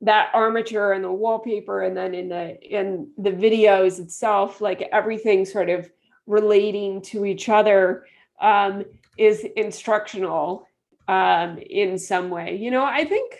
that 0.00 0.30
armature 0.34 0.92
and 0.92 1.04
the 1.04 1.12
wallpaper 1.12 1.82
and 1.82 1.96
then 1.96 2.14
in 2.14 2.28
the 2.28 2.58
in 2.60 3.08
the 3.18 3.30
videos 3.30 4.00
itself 4.00 4.60
like 4.60 4.82
everything 4.92 5.44
sort 5.44 5.70
of 5.70 5.90
relating 6.26 7.00
to 7.00 7.24
each 7.24 7.48
other 7.48 8.04
um, 8.40 8.84
is 9.16 9.46
instructional 9.56 10.66
um, 11.08 11.58
in 11.58 11.98
some 11.98 12.30
way. 12.30 12.56
You 12.56 12.70
know, 12.70 12.84
I 12.84 13.04
think 13.04 13.38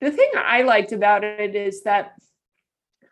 the 0.00 0.10
thing 0.10 0.30
I 0.36 0.62
liked 0.62 0.92
about 0.92 1.24
it 1.24 1.54
is 1.54 1.82
that 1.84 2.14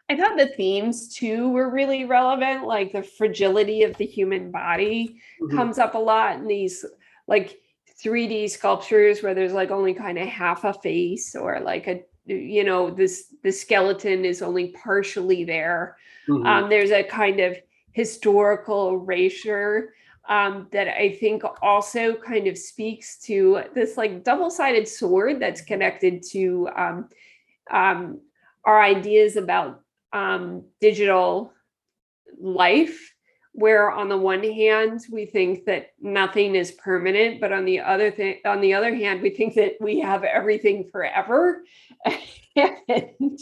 I 0.09 0.17
thought 0.17 0.37
the 0.37 0.49
themes 0.49 1.15
too 1.15 1.51
were 1.51 1.71
really 1.71 2.05
relevant. 2.05 2.67
Like 2.67 2.93
the 2.93 3.03
fragility 3.03 3.83
of 3.85 3.97
the 3.97 4.05
human 4.05 4.51
body 4.51 5.21
mm-hmm. 5.41 5.57
comes 5.57 5.79
up 5.79 5.95
a 5.95 5.99
lot 5.99 6.37
in 6.37 6.47
these 6.47 6.85
like 7.27 7.59
3D 8.03 8.51
sculptures 8.51 9.23
where 9.23 9.35
there's 9.35 9.55
like 9.55 9.71
only 9.71 9.95
kind 9.95 10.19
of 10.19 10.29
half 10.29 10.65
a 10.65 10.75
face 10.75 11.35
or 11.35 11.61
like 11.61 11.87
a 11.87 12.03
you 12.27 12.65
know 12.65 12.91
this 12.91 13.35
the 13.43 13.53
skeleton 13.53 14.25
is 14.25 14.43
only 14.43 14.69
partially 14.69 15.45
there. 15.45 15.97
Mm-hmm. 16.29 16.47
Um, 16.47 16.69
there's 16.69 16.91
a 16.91 17.03
kind 17.03 17.41
of 17.41 17.57
historical 17.93 18.91
erasure 18.91 19.95
um, 20.29 20.69
that 20.73 20.89
I 20.89 21.13
think 21.13 21.43
also 21.63 22.15
kind 22.15 22.47
of 22.47 22.57
speaks 22.57 23.19
to 23.23 23.63
this 23.75 23.97
like 23.97 24.25
double 24.25 24.51
sided 24.51 24.89
sword 24.89 25.41
that's 25.41 25.61
connected 25.61 26.23
to 26.31 26.69
um, 26.77 27.09
um, 27.71 28.21
our 28.65 28.83
ideas 28.83 29.37
about 29.37 29.81
um, 30.13 30.65
digital 30.81 31.53
life. 32.39 33.11
Where 33.57 33.93
on 33.93 34.09
the 34.09 34.17
one 34.17 34.43
hand 34.43 35.03
we 35.13 35.27
think 35.27 35.65
that 35.67 35.93
nothing 36.01 36.57
is 36.57 36.73
permanent, 36.73 37.41
but 37.41 37.53
on 37.53 37.65
the 37.65 37.79
other 37.79 38.11
thing, 38.11 38.41
on 38.45 38.61
the 38.61 38.75
other 38.75 38.93
hand, 38.93 39.23
we 39.23 39.31
think 39.31 39.55
that 39.55 39.75
we 39.81 40.01
have 40.01 40.25
everything 40.25 40.89
forever. 40.91 41.63
and 42.57 43.39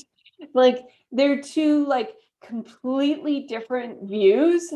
like 0.53 0.81
they're 1.13 1.41
two 1.41 1.87
like 1.87 2.11
completely 2.45 3.47
different 3.47 4.07
views 4.07 4.71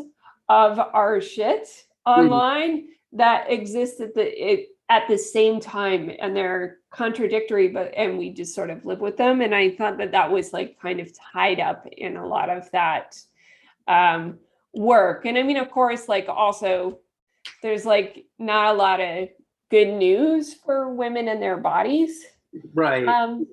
of 0.48 0.78
our 0.78 1.20
shit. 1.20 1.68
Online 2.06 2.78
mm-hmm. 2.78 3.16
that 3.18 3.50
exist 3.50 4.00
at 4.00 4.14
the 4.14 4.52
it, 4.52 4.68
at 4.88 5.08
the 5.08 5.18
same 5.18 5.60
time 5.60 6.10
and 6.20 6.36
they're 6.36 6.78
contradictory 6.90 7.68
but 7.68 7.92
and 7.96 8.16
we 8.16 8.30
just 8.30 8.54
sort 8.54 8.70
of 8.70 8.84
live 8.86 9.00
with 9.00 9.16
them 9.16 9.40
and 9.40 9.54
i 9.54 9.70
thought 9.70 9.98
that 9.98 10.12
that 10.12 10.30
was 10.30 10.52
like 10.52 10.78
kind 10.80 11.00
of 11.00 11.10
tied 11.32 11.58
up 11.58 11.86
in 11.90 12.16
a 12.16 12.26
lot 12.26 12.48
of 12.48 12.70
that 12.70 13.18
um 13.88 14.38
work. 14.74 15.24
And 15.24 15.36
i 15.36 15.42
mean 15.42 15.56
of 15.56 15.70
course 15.70 16.08
like 16.08 16.28
also 16.28 17.00
there's 17.62 17.84
like 17.84 18.26
not 18.38 18.74
a 18.74 18.78
lot 18.78 19.00
of 19.00 19.28
good 19.70 19.88
news 19.88 20.54
for 20.54 20.94
women 20.94 21.28
and 21.28 21.42
their 21.42 21.56
bodies. 21.56 22.24
Right. 22.74 23.06
Um 23.06 23.46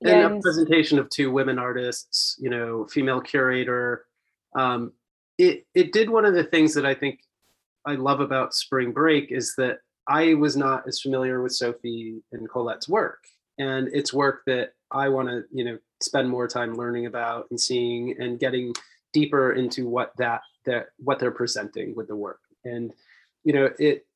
and, 0.00 0.24
and 0.24 0.38
a 0.38 0.40
presentation 0.40 0.98
of 0.98 1.08
two 1.08 1.30
women 1.30 1.58
artists 1.58 2.36
you 2.38 2.50
know 2.50 2.86
female 2.86 3.20
curator 3.20 4.04
um 4.58 4.92
it 5.38 5.64
it 5.74 5.92
did 5.92 6.10
one 6.10 6.24
of 6.24 6.34
the 6.34 6.44
things 6.44 6.74
that 6.74 6.84
i 6.84 6.92
think 6.92 7.20
I 7.86 7.94
love 7.94 8.20
about 8.20 8.54
Spring 8.54 8.92
Break 8.92 9.30
is 9.30 9.54
that 9.56 9.78
I 10.08 10.34
was 10.34 10.56
not 10.56 10.86
as 10.86 11.00
familiar 11.00 11.42
with 11.42 11.52
Sophie 11.52 12.20
and 12.32 12.48
Colette's 12.48 12.88
work, 12.88 13.24
and 13.58 13.88
it's 13.92 14.12
work 14.12 14.42
that 14.46 14.72
I 14.90 15.08
want 15.08 15.28
to, 15.28 15.44
you 15.52 15.64
know, 15.64 15.78
spend 16.02 16.28
more 16.28 16.46
time 16.46 16.74
learning 16.74 17.06
about 17.06 17.46
and 17.50 17.60
seeing 17.60 18.20
and 18.20 18.38
getting 18.38 18.74
deeper 19.12 19.52
into 19.52 19.88
what 19.88 20.12
that 20.18 20.42
that 20.66 20.88
what 20.98 21.18
they're 21.18 21.30
presenting 21.30 21.94
with 21.94 22.08
the 22.08 22.16
work. 22.16 22.40
And 22.64 22.92
you 23.44 23.52
know, 23.52 23.70
it 23.78 24.06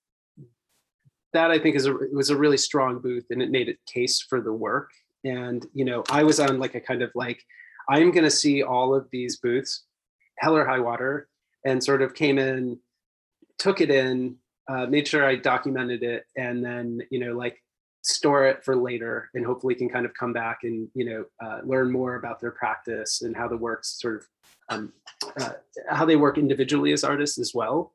that 1.33 1.51
I 1.51 1.59
think 1.59 1.77
is 1.77 1.87
a 1.87 1.97
it 1.99 2.13
was 2.13 2.31
a 2.31 2.37
really 2.37 2.59
strong 2.59 2.99
booth, 2.99 3.27
and 3.31 3.43
it 3.43 3.51
made 3.51 3.69
a 3.69 3.93
case 3.93 4.21
for 4.21 4.41
the 4.41 4.53
work. 4.53 4.91
And 5.25 5.65
you 5.75 5.85
know, 5.85 6.05
I 6.11 6.25
was 6.25 6.41
on 6.41 6.59
like 6.59 6.75
a 6.75 6.81
kind 6.81 7.03
of 7.03 7.11
like 7.15 7.43
I'm 7.89 8.13
to 8.13 8.31
see 8.31 8.63
all 8.63 8.95
of 8.95 9.09
these 9.11 9.39
booths, 9.39 9.85
hell 10.39 10.57
or 10.57 10.67
high 10.67 10.81
water, 10.81 11.29
and 11.65 11.83
sort 11.83 12.03
of 12.03 12.15
came 12.15 12.39
in 12.39 12.79
took 13.61 13.81
it 13.81 13.91
in, 13.91 14.37
uh, 14.69 14.87
made 14.87 15.07
sure 15.07 15.25
I 15.25 15.37
documented 15.37 16.03
it, 16.03 16.25
and 16.37 16.65
then 16.65 17.01
you 17.11 17.21
know 17.21 17.37
like 17.37 17.63
store 18.03 18.47
it 18.47 18.65
for 18.65 18.75
later, 18.75 19.31
and 19.35 19.45
hopefully 19.47 19.75
can 19.75 19.89
kind 19.89 20.07
of 20.07 20.15
come 20.15 20.33
back 20.33 20.61
and 20.65 20.89
you 20.95 21.05
know 21.05 21.25
uh, 21.45 21.61
learn 21.63 21.93
more 21.93 22.17
about 22.17 22.41
their 22.41 22.51
practice 22.51 23.23
and 23.23 23.37
how 23.37 23.47
the 23.47 23.57
works 23.57 24.01
sort 24.01 24.17
of 24.17 24.27
um, 24.71 24.93
uh, 25.41 25.53
how 25.89 26.05
they 26.05 26.17
work 26.17 26.39
individually 26.39 26.93
as 26.93 27.05
artists 27.05 27.39
as 27.39 27.53
well. 27.55 27.93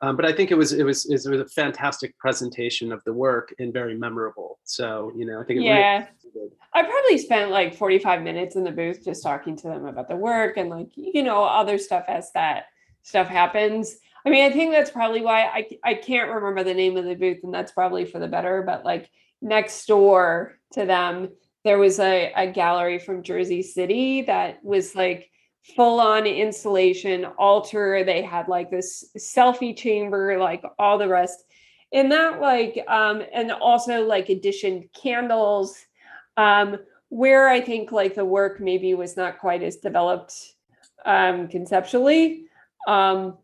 Um, 0.00 0.16
but 0.16 0.24
I 0.24 0.32
think 0.32 0.50
it 0.50 0.56
was 0.56 0.72
it 0.72 0.84
was 0.84 1.06
it 1.06 1.28
was 1.28 1.40
a 1.40 1.46
fantastic 1.46 2.18
presentation 2.18 2.92
of 2.92 3.02
the 3.04 3.12
work 3.12 3.54
and 3.58 3.72
very 3.72 3.96
memorable. 3.96 4.58
So 4.64 5.12
you 5.16 5.26
know 5.26 5.40
I 5.40 5.44
think 5.44 5.60
yeah. 5.62 6.06
Really 6.34 6.50
I 6.72 6.82
probably 6.82 7.18
spent 7.18 7.52
like 7.52 7.76
45 7.76 8.22
minutes 8.22 8.56
in 8.56 8.64
the 8.64 8.72
booth 8.72 9.04
just 9.04 9.22
talking 9.22 9.56
to 9.56 9.68
them 9.68 9.86
about 9.86 10.08
the 10.08 10.16
work 10.16 10.56
and 10.56 10.68
like 10.68 10.88
you 10.96 11.22
know 11.22 11.44
other 11.44 11.78
stuff 11.78 12.04
as 12.08 12.32
that 12.32 12.66
stuff 13.02 13.28
happens. 13.28 13.98
I 14.26 14.30
mean, 14.30 14.44
I 14.44 14.50
think 14.54 14.72
that's 14.72 14.90
probably 14.90 15.20
why 15.20 15.42
I 15.42 15.68
I 15.84 15.94
can't 15.94 16.30
remember 16.30 16.64
the 16.64 16.74
name 16.74 16.96
of 16.96 17.04
the 17.04 17.14
booth, 17.14 17.40
and 17.42 17.52
that's 17.52 17.72
probably 17.72 18.04
for 18.06 18.18
the 18.18 18.28
better. 18.28 18.62
But 18.62 18.84
like 18.84 19.10
next 19.42 19.86
door 19.86 20.58
to 20.72 20.86
them, 20.86 21.28
there 21.64 21.78
was 21.78 21.98
a, 21.98 22.32
a 22.34 22.50
gallery 22.50 22.98
from 22.98 23.22
Jersey 23.22 23.62
City 23.62 24.22
that 24.22 24.64
was 24.64 24.94
like 24.94 25.30
full 25.76 26.00
on 26.00 26.26
installation 26.26 27.24
altar. 27.38 28.04
They 28.04 28.22
had 28.22 28.48
like 28.48 28.70
this 28.70 29.04
selfie 29.18 29.76
chamber, 29.76 30.38
like 30.38 30.62
all 30.78 30.98
the 30.98 31.08
rest. 31.08 31.44
And 31.92 32.10
that 32.12 32.40
like 32.40 32.82
um 32.88 33.22
and 33.32 33.52
also 33.52 34.04
like 34.04 34.28
addition 34.28 34.88
candles 35.00 35.76
um 36.36 36.78
where 37.08 37.48
I 37.48 37.60
think 37.60 37.92
like 37.92 38.14
the 38.14 38.24
work 38.24 38.60
maybe 38.60 38.94
was 38.94 39.16
not 39.16 39.38
quite 39.38 39.62
as 39.62 39.76
developed 39.76 40.34
um 41.06 41.48
conceptually. 41.48 42.46
Um 42.88 43.38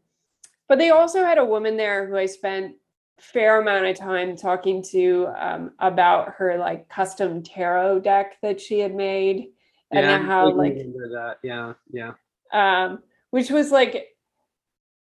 but 0.70 0.78
they 0.78 0.90
also 0.90 1.24
had 1.24 1.36
a 1.36 1.44
woman 1.44 1.76
there 1.76 2.06
who 2.06 2.16
I 2.16 2.26
spent 2.26 2.76
fair 3.18 3.60
amount 3.60 3.86
of 3.86 3.98
time 3.98 4.36
talking 4.36 4.82
to 4.92 5.26
um, 5.36 5.72
about 5.80 6.32
her 6.34 6.56
like 6.58 6.88
custom 6.88 7.42
tarot 7.42 7.98
deck 7.98 8.36
that 8.40 8.60
she 8.60 8.78
had 8.78 8.94
made 8.94 9.48
and 9.90 10.06
Yeah, 10.06 10.18
how 10.22 10.48
like 10.52 10.76
that. 10.76 11.36
Yeah, 11.42 11.72
yeah. 11.92 12.12
um 12.52 13.00
which 13.30 13.50
was 13.50 13.70
like 13.72 14.06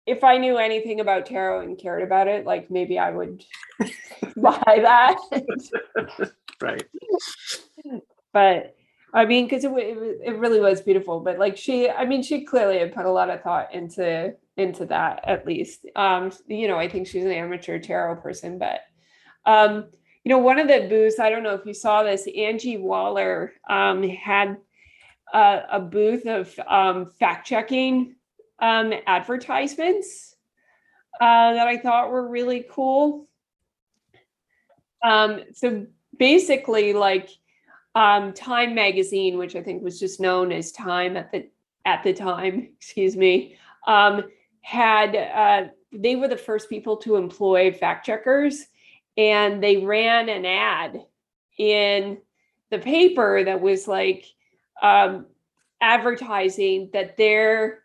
if 0.07 0.23
i 0.23 0.37
knew 0.37 0.57
anything 0.57 0.99
about 0.99 1.27
tarot 1.27 1.61
and 1.61 1.77
cared 1.77 2.01
about 2.01 2.27
it 2.27 2.45
like 2.45 2.69
maybe 2.71 2.97
i 2.97 3.11
would 3.11 3.43
buy 4.35 4.79
that 4.81 5.17
Right. 6.61 6.83
but 8.33 8.75
i 9.13 9.25
mean 9.25 9.45
because 9.45 9.63
it, 9.63 9.71
it, 9.71 10.19
it 10.25 10.37
really 10.37 10.59
was 10.59 10.81
beautiful 10.81 11.19
but 11.19 11.37
like 11.37 11.57
she 11.57 11.89
i 11.89 12.05
mean 12.05 12.21
she 12.21 12.45
clearly 12.45 12.79
had 12.79 12.93
put 12.93 13.05
a 13.05 13.11
lot 13.11 13.29
of 13.29 13.41
thought 13.41 13.73
into 13.73 14.33
into 14.57 14.85
that 14.85 15.21
at 15.25 15.45
least 15.45 15.85
um 15.95 16.31
you 16.47 16.67
know 16.67 16.77
i 16.77 16.87
think 16.87 17.07
she's 17.07 17.25
an 17.25 17.31
amateur 17.31 17.79
tarot 17.79 18.15
person 18.21 18.57
but 18.57 18.81
um 19.45 19.85
you 20.23 20.29
know 20.29 20.37
one 20.37 20.59
of 20.59 20.67
the 20.67 20.87
booths 20.89 21.19
i 21.19 21.29
don't 21.29 21.43
know 21.43 21.53
if 21.55 21.65
you 21.65 21.73
saw 21.73 22.03
this 22.03 22.27
angie 22.35 22.77
waller 22.77 23.53
um 23.69 24.03
had 24.03 24.57
uh, 25.33 25.61
a 25.71 25.79
booth 25.79 26.25
of 26.25 26.53
um, 26.67 27.05
fact 27.19 27.47
checking 27.47 28.15
um, 28.59 28.93
advertisements 29.05 30.35
uh, 31.21 31.53
that 31.53 31.67
I 31.67 31.77
thought 31.77 32.11
were 32.11 32.27
really 32.27 32.65
cool. 32.69 33.27
Um, 35.03 35.41
so 35.53 35.85
basically, 36.17 36.93
like 36.93 37.29
um, 37.95 38.33
Time 38.33 38.75
magazine, 38.75 39.37
which 39.37 39.55
I 39.55 39.63
think 39.63 39.83
was 39.83 39.99
just 39.99 40.19
known 40.19 40.51
as 40.51 40.71
Time 40.71 41.17
at 41.17 41.31
the 41.31 41.49
at 41.85 42.03
the 42.03 42.13
time, 42.13 42.69
excuse 42.77 43.15
me, 43.15 43.57
um, 43.87 44.23
had 44.61 45.15
uh, 45.15 45.67
they 45.91 46.15
were 46.15 46.27
the 46.27 46.37
first 46.37 46.69
people 46.69 46.97
to 46.97 47.15
employ 47.15 47.71
fact 47.73 48.05
checkers, 48.05 48.65
and 49.17 49.63
they 49.63 49.77
ran 49.77 50.29
an 50.29 50.45
ad 50.45 51.01
in 51.57 52.17
the 52.69 52.79
paper 52.79 53.43
that 53.43 53.59
was 53.59 53.87
like 53.87 54.25
um, 54.81 55.25
advertising 55.81 56.89
that 56.93 57.17
their 57.17 57.83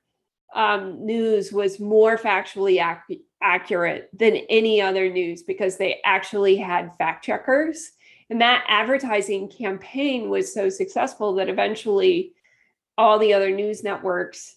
um, 0.54 1.04
news 1.04 1.52
was 1.52 1.80
more 1.80 2.16
factually 2.16 2.80
ac- 2.80 3.24
accurate 3.42 4.08
than 4.12 4.36
any 4.48 4.80
other 4.80 5.10
news 5.10 5.42
because 5.42 5.76
they 5.76 6.00
actually 6.04 6.56
had 6.56 6.96
fact 6.96 7.24
checkers. 7.24 7.92
And 8.30 8.40
that 8.40 8.64
advertising 8.68 9.48
campaign 9.48 10.30
was 10.30 10.52
so 10.52 10.68
successful 10.68 11.34
that 11.34 11.48
eventually 11.48 12.32
all 12.96 13.18
the 13.18 13.34
other 13.34 13.50
news 13.50 13.82
networks 13.82 14.56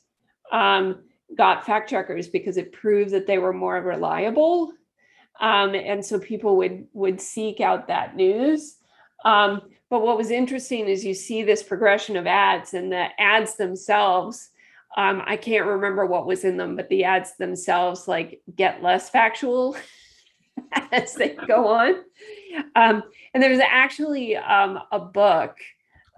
um, 0.51 1.03
got 1.35 1.65
fact 1.65 1.89
checkers 1.89 2.27
because 2.27 2.57
it 2.57 2.71
proved 2.71 3.11
that 3.11 3.27
they 3.27 3.37
were 3.37 3.53
more 3.53 3.81
reliable. 3.81 4.71
Um, 5.39 5.75
and 5.75 6.03
so 6.03 6.19
people 6.19 6.57
would 6.57 6.87
would 6.93 7.21
seek 7.21 7.59
out 7.59 7.87
that 7.87 8.15
news. 8.15 8.77
Um, 9.25 9.61
but 9.89 10.01
what 10.01 10.17
was 10.17 10.31
interesting 10.31 10.87
is 10.87 11.05
you 11.05 11.13
see 11.13 11.43
this 11.43 11.63
progression 11.63 12.17
of 12.17 12.27
ads, 12.27 12.73
and 12.73 12.91
the 12.91 13.07
ads 13.19 13.55
themselves. 13.55 14.49
Um, 14.95 15.21
I 15.25 15.35
can't 15.35 15.67
remember 15.67 16.05
what 16.05 16.25
was 16.25 16.43
in 16.43 16.57
them, 16.57 16.75
but 16.75 16.89
the 16.89 17.03
ads 17.03 17.35
themselves 17.37 18.07
like 18.07 18.41
get 18.55 18.81
less 18.81 19.09
factual 19.09 19.75
as 20.91 21.13
they 21.13 21.29
go 21.47 21.67
on. 21.67 21.95
Um, 22.75 23.03
and 23.33 23.41
there 23.41 23.49
was 23.49 23.59
actually 23.59 24.35
um, 24.35 24.79
a 24.91 24.99
book 24.99 25.57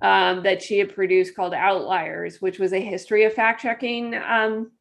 um, 0.02 0.44
that 0.44 0.62
she 0.62 0.80
had 0.80 0.94
produced 0.94 1.36
called 1.36 1.54
Outliers, 1.54 2.42
which 2.42 2.60
was 2.60 2.74
a 2.74 2.80
history 2.80 3.26
of 3.26 3.34
fact 3.34 3.62
checking 3.62 4.16
um, 4.16 4.72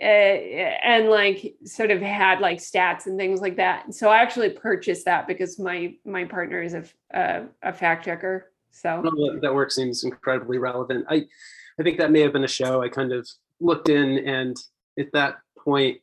uh, 0.00 0.04
and 0.04 1.08
like 1.08 1.54
sort 1.64 1.90
of 1.90 2.00
had 2.02 2.40
like 2.40 2.58
stats 2.58 3.06
and 3.06 3.18
things 3.18 3.40
like 3.40 3.56
that. 3.56 3.94
So 3.94 4.10
I 4.10 4.18
actually 4.18 4.50
purchased 4.50 5.04
that 5.04 5.26
because 5.26 5.58
my 5.58 5.94
my 6.04 6.24
partner 6.24 6.62
is 6.62 6.74
a 6.74 6.84
a, 7.12 7.44
a 7.62 7.72
fact 7.72 8.04
checker. 8.04 8.50
So 8.70 9.02
that 9.40 9.54
work 9.54 9.70
seems 9.70 10.02
incredibly 10.02 10.58
relevant. 10.58 11.06
I, 11.08 11.26
I 11.78 11.82
think 11.84 11.98
that 11.98 12.10
may 12.10 12.20
have 12.20 12.32
been 12.32 12.42
a 12.42 12.48
show 12.48 12.82
I 12.82 12.88
kind 12.88 13.12
of 13.12 13.28
looked 13.60 13.88
in, 13.88 14.18
and 14.18 14.56
at 14.98 15.12
that 15.12 15.36
point, 15.56 16.00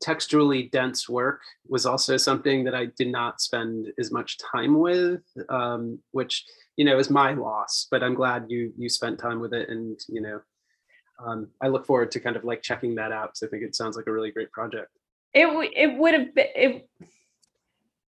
textually 0.00 0.64
dense 0.64 1.08
work 1.08 1.40
was 1.68 1.86
also 1.86 2.16
something 2.16 2.64
that 2.64 2.74
I 2.74 2.86
did 2.96 3.08
not 3.08 3.40
spend 3.40 3.92
as 3.98 4.10
much 4.10 4.38
time 4.38 4.78
with, 4.78 5.22
um, 5.48 5.98
which 6.12 6.44
you 6.76 6.84
know 6.84 6.98
is 6.98 7.10
my 7.10 7.32
loss. 7.32 7.86
But 7.90 8.02
I'm 8.02 8.14
glad 8.14 8.46
you 8.48 8.72
you 8.76 8.88
spent 8.88 9.18
time 9.18 9.40
with 9.40 9.52
it, 9.54 9.68
and 9.68 9.98
you 10.08 10.20
know, 10.20 10.40
um, 11.24 11.48
I 11.62 11.68
look 11.68 11.86
forward 11.86 12.10
to 12.12 12.20
kind 12.20 12.36
of 12.36 12.44
like 12.44 12.62
checking 12.62 12.94
that 12.96 13.12
out 13.12 13.30
because 13.30 13.42
I 13.42 13.48
think 13.48 13.62
it 13.62 13.74
sounds 13.74 13.96
like 13.96 14.06
a 14.06 14.12
really 14.12 14.30
great 14.30 14.52
project. 14.52 14.90
it 15.34 15.46
it 15.76 15.98
would 15.98 16.14
have 16.14 16.34
been 16.34 16.46
it. 16.54 16.88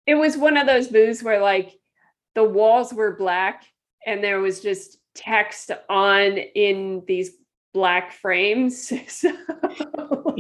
It 0.06 0.16
was 0.16 0.38
one 0.38 0.58
of 0.58 0.66
those 0.66 0.88
booths 0.88 1.22
where 1.22 1.42
like 1.42 1.78
the 2.36 2.44
walls 2.44 2.94
were 2.94 3.16
black 3.16 3.64
and 4.06 4.24
there 4.24 4.40
was 4.40 4.60
just 4.60 4.98
text 5.14 5.72
on 5.90 6.38
in 6.38 7.04
these 7.08 7.32
black 7.74 8.14
frames. 8.14 8.92
So 9.08 9.32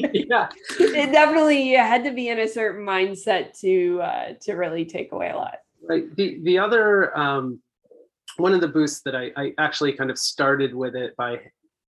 yeah, 0.13 0.49
it 0.79 1.11
definitely 1.11 1.71
had 1.73 2.03
to 2.03 2.11
be 2.11 2.29
in 2.29 2.39
a 2.39 2.47
certain 2.47 2.85
mindset 2.85 3.59
to 3.61 4.01
uh, 4.01 4.33
to 4.41 4.53
really 4.53 4.85
take 4.85 5.11
away 5.11 5.29
a 5.29 5.35
lot. 5.35 5.55
Right. 5.87 6.15
The 6.15 6.39
the 6.43 6.59
other 6.59 7.17
um, 7.17 7.61
one 8.37 8.53
of 8.53 8.61
the 8.61 8.67
booths 8.67 9.01
that 9.01 9.15
I, 9.15 9.31
I 9.35 9.53
actually 9.57 9.93
kind 9.93 10.09
of 10.09 10.17
started 10.17 10.73
with 10.73 10.95
it 10.95 11.15
by 11.17 11.39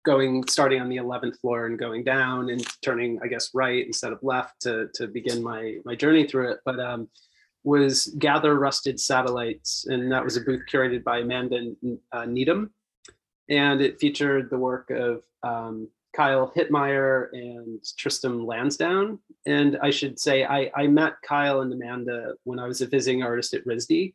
going 0.04 0.46
starting 0.46 0.80
on 0.80 0.88
the 0.88 0.98
11th 0.98 1.40
floor 1.40 1.66
and 1.66 1.76
going 1.76 2.04
down 2.04 2.50
and 2.50 2.64
turning 2.80 3.18
I 3.22 3.26
guess 3.26 3.50
right 3.52 3.84
instead 3.84 4.12
of 4.12 4.20
left 4.22 4.60
to 4.62 4.88
to 4.94 5.06
begin 5.06 5.42
my 5.42 5.78
my 5.84 5.94
journey 5.94 6.26
through 6.26 6.52
it. 6.52 6.60
But 6.64 6.80
um, 6.80 7.08
was 7.66 8.06
gather 8.18 8.54
rusted 8.54 8.98
satellites, 9.00 9.86
and 9.88 10.10
that 10.12 10.24
was 10.24 10.36
a 10.36 10.40
booth 10.40 10.62
curated 10.70 11.02
by 11.02 11.18
Amanda 11.18 11.72
uh, 12.12 12.24
Needham, 12.24 12.70
and 13.50 13.80
it 13.80 13.98
featured 13.98 14.50
the 14.50 14.56
work 14.56 14.90
of 14.90 15.22
um, 15.42 15.88
Kyle 16.16 16.52
Hittmeier 16.56 17.28
and 17.32 17.78
Tristan 17.98 18.46
Lansdowne. 18.46 19.18
And 19.46 19.78
I 19.82 19.90
should 19.90 20.18
say, 20.18 20.44
I, 20.44 20.70
I 20.74 20.86
met 20.86 21.20
Kyle 21.22 21.60
and 21.60 21.72
Amanda 21.72 22.34
when 22.44 22.58
I 22.58 22.66
was 22.66 22.80
a 22.80 22.86
visiting 22.86 23.22
artist 23.22 23.52
at 23.52 23.64
RISD. 23.66 24.14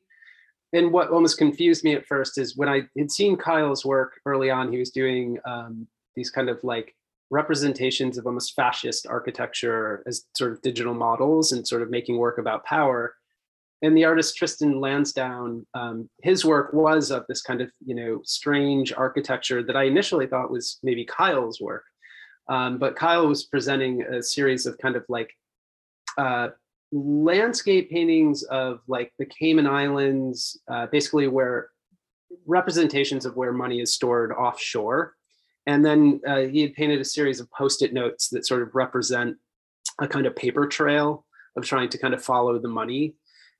And 0.73 0.91
what 0.91 1.09
almost 1.09 1.37
confused 1.37 1.83
me 1.83 1.93
at 1.93 2.05
first 2.05 2.37
is 2.37 2.57
when 2.57 2.69
I 2.69 2.83
had 2.97 3.11
seen 3.11 3.37
Kyle's 3.37 3.85
work 3.85 4.13
early 4.25 4.49
on, 4.49 4.71
he 4.71 4.79
was 4.79 4.89
doing 4.89 5.37
um, 5.45 5.87
these 6.15 6.31
kind 6.31 6.49
of 6.49 6.63
like 6.63 6.95
representations 7.29 8.17
of 8.17 8.25
almost 8.25 8.55
fascist 8.55 9.05
architecture 9.07 10.03
as 10.07 10.25
sort 10.35 10.53
of 10.53 10.61
digital 10.61 10.93
models 10.93 11.51
and 11.51 11.67
sort 11.67 11.81
of 11.81 11.89
making 11.89 12.17
work 12.17 12.37
about 12.37 12.65
power. 12.65 13.15
And 13.81 13.97
the 13.97 14.05
artist 14.05 14.37
Tristan 14.37 14.79
Lansdowne, 14.79 15.65
um, 15.73 16.09
his 16.21 16.45
work 16.45 16.71
was 16.71 17.09
of 17.11 17.25
this 17.27 17.41
kind 17.41 17.61
of 17.61 17.71
you 17.83 17.95
know 17.95 18.21
strange 18.23 18.93
architecture 18.93 19.63
that 19.63 19.75
I 19.75 19.83
initially 19.83 20.27
thought 20.27 20.51
was 20.51 20.77
maybe 20.83 21.03
Kyle's 21.03 21.59
work, 21.59 21.83
um, 22.51 22.77
but 22.77 22.97
Kyle 22.97 23.27
was 23.27 23.45
presenting 23.45 24.03
a 24.03 24.21
series 24.21 24.65
of 24.65 24.77
kind 24.77 24.97
of 24.97 25.05
like 25.07 25.31
uh, 26.17 26.49
landscape 26.91 27.89
paintings 27.89 28.43
of 28.43 28.81
like 28.87 29.13
the 29.17 29.25
Cayman 29.25 29.67
Islands, 29.67 30.59
uh, 30.69 30.87
basically 30.87 31.27
where 31.27 31.69
representations 32.45 33.25
of 33.25 33.37
where 33.37 33.53
money 33.53 33.79
is 33.79 33.93
stored 33.93 34.33
offshore. 34.33 35.15
And 35.65 35.85
then 35.85 36.19
uh, 36.27 36.41
he 36.41 36.61
had 36.61 36.73
painted 36.73 36.99
a 36.99 37.05
series 37.05 37.39
of 37.39 37.49
post-it 37.51 37.93
notes 37.93 38.27
that 38.29 38.45
sort 38.45 38.63
of 38.63 38.75
represent 38.75 39.37
a 40.01 40.07
kind 40.07 40.25
of 40.25 40.35
paper 40.35 40.67
trail 40.67 41.25
of 41.55 41.63
trying 41.63 41.87
to 41.87 41.97
kind 41.97 42.13
of 42.13 42.21
follow 42.21 42.59
the 42.59 42.67
money. 42.67 43.15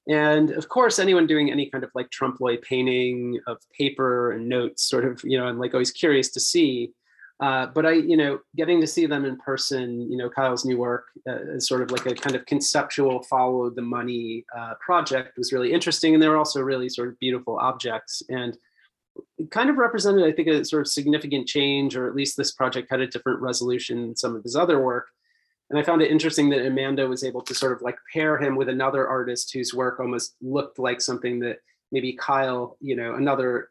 And 0.09 0.51
of 0.51 0.67
course, 0.67 0.99
anyone 0.99 1.27
doing 1.27 1.49
any 1.49 1.69
kind 1.69 1.85
of 1.85 1.91
like 1.95 2.09
trompe 2.09 2.41
l'oeil 2.41 2.57
painting 2.61 3.39
of 3.47 3.57
paper 3.77 4.31
and 4.33 4.49
notes, 4.49 4.83
sort 4.83 5.05
of, 5.05 5.21
you 5.23 5.37
know, 5.37 5.45
I'm 5.45 5.59
like 5.59 5.73
always 5.73 5.91
curious 5.91 6.29
to 6.31 6.41
see. 6.41 6.91
Uh, 7.41 7.65
but 7.65 7.87
I, 7.87 7.93
you 7.93 8.15
know, 8.15 8.39
getting 8.55 8.79
to 8.81 8.87
see 8.87 9.07
them 9.07 9.25
in 9.25 9.35
person, 9.35 10.09
you 10.11 10.15
know, 10.15 10.29
Kyle's 10.29 10.63
new 10.63 10.77
work 10.77 11.05
uh, 11.27 11.55
is 11.55 11.67
sort 11.67 11.81
of 11.81 11.89
like 11.89 12.05
a 12.05 12.13
kind 12.13 12.35
of 12.35 12.45
conceptual 12.45 13.23
follow 13.23 13.71
the 13.71 13.81
money 13.81 14.45
uh, 14.55 14.75
project 14.79 15.37
was 15.37 15.51
really 15.51 15.73
interesting. 15.73 16.13
And 16.13 16.21
they 16.21 16.27
were 16.27 16.37
also 16.37 16.61
really 16.61 16.87
sort 16.87 17.09
of 17.09 17.19
beautiful 17.19 17.57
objects. 17.57 18.21
And 18.29 18.55
kind 19.49 19.71
of 19.71 19.77
represented, 19.77 20.23
I 20.23 20.31
think, 20.31 20.49
a 20.49 20.63
sort 20.63 20.81
of 20.81 20.87
significant 20.87 21.47
change, 21.47 21.95
or 21.95 22.07
at 22.07 22.15
least 22.15 22.37
this 22.37 22.51
project 22.51 22.89
had 22.91 23.01
a 23.01 23.07
different 23.07 23.41
resolution 23.41 24.01
than 24.01 24.15
some 24.15 24.35
of 24.35 24.43
his 24.43 24.55
other 24.55 24.79
work. 24.79 25.07
And 25.71 25.79
I 25.79 25.83
found 25.83 26.01
it 26.01 26.11
interesting 26.11 26.49
that 26.49 26.65
Amanda 26.65 27.07
was 27.07 27.23
able 27.23 27.41
to 27.41 27.55
sort 27.55 27.71
of 27.73 27.81
like 27.81 27.97
pair 28.13 28.37
him 28.37 28.55
with 28.55 28.69
another 28.69 29.07
artist 29.07 29.51
whose 29.53 29.73
work 29.73 29.99
almost 29.99 30.35
looked 30.41 30.77
like 30.77 31.01
something 31.01 31.39
that 31.39 31.57
maybe 31.91 32.13
Kyle, 32.13 32.77
you 32.81 32.95
know, 32.95 33.15
another 33.15 33.69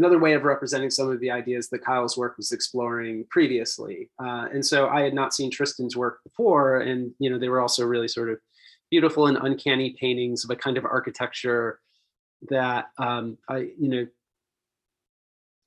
another 0.00 0.18
way 0.18 0.32
of 0.32 0.44
representing 0.44 0.88
some 0.88 1.10
of 1.10 1.20
the 1.20 1.30
ideas 1.30 1.68
that 1.68 1.84
Kyle's 1.84 2.16
work 2.16 2.38
was 2.38 2.52
exploring 2.52 3.26
previously. 3.28 4.08
Uh, 4.18 4.46
and 4.50 4.64
so 4.64 4.88
I 4.88 5.02
had 5.02 5.12
not 5.12 5.34
seen 5.34 5.50
Tristan's 5.50 5.94
work 5.94 6.20
before, 6.24 6.80
and 6.80 7.12
you 7.18 7.28
know, 7.28 7.38
they 7.38 7.50
were 7.50 7.60
also 7.60 7.84
really 7.84 8.08
sort 8.08 8.30
of 8.30 8.38
beautiful 8.90 9.26
and 9.26 9.36
uncanny 9.36 9.94
paintings 10.00 10.42
of 10.42 10.50
a 10.50 10.56
kind 10.56 10.78
of 10.78 10.86
architecture 10.86 11.80
that 12.48 12.86
um, 12.96 13.36
I, 13.46 13.58
you 13.78 13.88
know, 13.88 14.06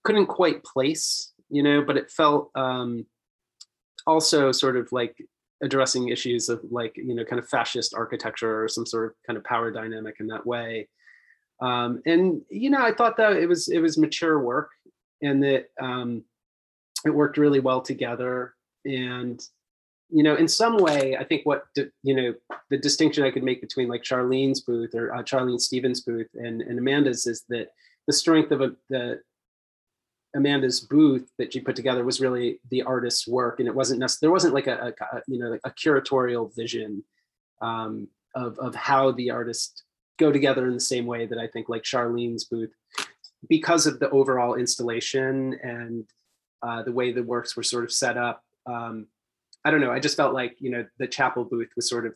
couldn't 0.04 0.26
quite 0.26 0.64
place, 0.64 1.32
you 1.50 1.62
know, 1.62 1.84
but 1.84 1.96
it 1.96 2.10
felt 2.10 2.50
um, 2.56 3.06
also 4.08 4.52
sort 4.52 4.78
of 4.78 4.92
like 4.92 5.16
addressing 5.62 6.10
issues 6.10 6.50
of 6.50 6.60
like, 6.72 6.98
you 6.98 7.14
know, 7.14 7.24
kind 7.24 7.40
of 7.40 7.48
fascist 7.48 7.94
architecture 7.94 8.64
or 8.64 8.68
some 8.68 8.88
sort 8.88 9.06
of 9.06 9.14
kind 9.28 9.38
of 9.38 9.44
power 9.44 9.70
dynamic 9.70 10.16
in 10.20 10.26
that 10.28 10.46
way. 10.46 10.90
Um, 11.64 12.02
and 12.06 12.42
you 12.50 12.70
know, 12.70 12.82
I 12.82 12.94
thought 12.94 13.16
that 13.18 13.38
it 13.38 13.48
was 13.48 13.70
it 13.70 13.80
was 13.80 13.98
mature 13.98 14.38
work, 14.40 14.72
and 15.22 15.42
that 15.44 15.68
um, 15.80 16.24
it 17.06 17.10
worked 17.10 17.38
really 17.38 17.62
well 17.62 17.82
together. 17.82 18.54
And 18.86 19.42
you 20.10 20.24
know, 20.24 20.36
in 20.36 20.48
some 20.48 20.78
way, 20.78 21.16
I 21.16 21.24
think 21.24 21.46
what 21.46 21.64
you 22.04 22.16
know 22.16 22.34
the 22.70 22.78
distinction 22.78 23.24
I 23.24 23.32
could 23.32 23.44
make 23.44 23.62
between 23.62 23.88
like 23.88 24.04
Charlene's 24.04 24.60
booth 24.60 24.94
or 24.94 25.16
uh, 25.16 25.24
Charlene 25.24 25.60
Stevens' 25.60 26.02
booth 26.02 26.28
and, 26.36 26.62
and 26.62 26.78
Amanda's 26.78 27.26
is 27.28 27.46
that 27.48 27.70
the 28.08 28.14
strength 28.14 28.52
of 28.52 28.60
a, 28.60 28.76
the 28.90 29.22
Amanda's 30.36 30.82
booth 30.82 31.32
that 31.38 31.54
she 31.54 31.62
put 31.62 31.78
together 31.78 32.04
was 32.04 32.20
really 32.20 32.60
the 32.72 32.82
artist's 32.82 33.26
work, 33.26 33.60
and 33.60 33.70
it 33.70 33.76
wasn't 33.76 34.02
necessarily 34.02 34.28
there 34.28 34.34
wasn't 34.34 34.54
like 34.54 34.68
a, 34.68 34.94
a, 35.14 35.22
you 35.30 35.40
know 35.40 35.58
a 35.64 35.72
curatorial 35.72 36.54
vision 36.54 37.06
um, 37.62 38.10
of 38.36 38.60
of 38.60 38.76
how 38.76 39.12
the 39.12 39.32
artists 39.32 39.84
go 40.20 40.32
together 40.32 40.68
in 40.68 40.74
the 40.74 40.80
same 40.80 41.06
way 41.06 41.26
that 41.26 41.40
I 41.40 41.48
think 41.48 41.70
like 41.70 41.84
Charlene's 41.84 42.46
booth, 42.46 42.74
because 43.50 43.86
of 43.86 44.00
the 44.00 44.10
overall 44.10 44.56
installation 44.56 45.60
and 45.64 46.06
uh, 46.62 46.84
the 46.84 46.92
way 46.92 47.12
the 47.12 47.24
works 47.24 47.56
were 47.56 47.64
sort 47.64 47.84
of 47.84 47.92
set 47.92 48.18
up. 48.18 48.44
Um, 48.66 49.08
I 49.66 49.72
don't 49.72 49.82
know. 49.82 49.92
I 49.92 50.00
just 50.00 50.18
felt 50.18 50.34
like 50.34 50.56
you 50.60 50.72
know 50.72 50.86
the 50.98 51.08
chapel 51.08 51.44
booth 51.44 51.70
was 51.76 51.90
sort 51.90 52.06
of 52.06 52.16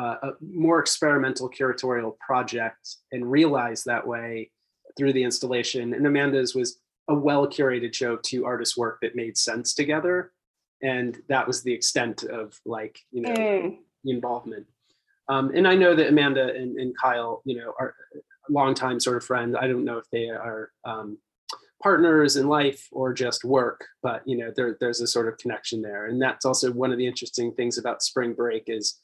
uh, 0.00 0.16
a 0.22 0.30
more 0.40 0.78
experimental 0.78 1.50
curatorial 1.50 2.18
project, 2.18 2.96
and 3.12 3.30
realized 3.30 3.84
that 3.86 4.06
way 4.06 4.50
through 4.96 5.12
the 5.12 5.22
installation. 5.22 5.94
And 5.94 6.06
Amanda's 6.06 6.54
was 6.54 6.80
a 7.08 7.14
well 7.14 7.46
curated 7.46 7.94
show 7.94 8.14
of 8.14 8.22
two 8.22 8.44
artists' 8.44 8.76
work 8.76 8.98
that 9.02 9.16
made 9.16 9.36
sense 9.36 9.74
together, 9.74 10.32
and 10.82 11.18
that 11.28 11.46
was 11.46 11.62
the 11.62 11.72
extent 11.72 12.24
of 12.24 12.58
like 12.64 13.00
you 13.10 13.22
know 13.22 13.34
mm. 13.34 13.76
involvement. 14.04 14.66
Um, 15.28 15.50
and 15.54 15.68
I 15.68 15.74
know 15.74 15.94
that 15.94 16.08
Amanda 16.08 16.54
and, 16.54 16.78
and 16.78 16.96
Kyle, 16.96 17.42
you 17.44 17.56
know, 17.56 17.74
are 17.78 17.94
longtime 18.48 18.98
sort 19.00 19.16
of 19.16 19.24
friends. 19.24 19.56
I 19.60 19.66
don't 19.66 19.84
know 19.84 19.98
if 19.98 20.08
they 20.10 20.30
are 20.30 20.70
um, 20.84 21.18
partners 21.82 22.36
in 22.36 22.48
life 22.48 22.88
or 22.90 23.12
just 23.12 23.44
work, 23.44 23.84
but 24.02 24.22
you 24.26 24.36
know, 24.36 24.52
there, 24.56 24.76
there's 24.80 25.00
a 25.00 25.06
sort 25.06 25.28
of 25.28 25.38
connection 25.38 25.82
there. 25.82 26.06
And 26.06 26.20
that's 26.20 26.44
also 26.44 26.72
one 26.72 26.92
of 26.92 26.98
the 26.98 27.06
interesting 27.06 27.52
things 27.52 27.78
about 27.78 28.02
spring 28.02 28.32
break 28.32 28.64
is 28.66 29.00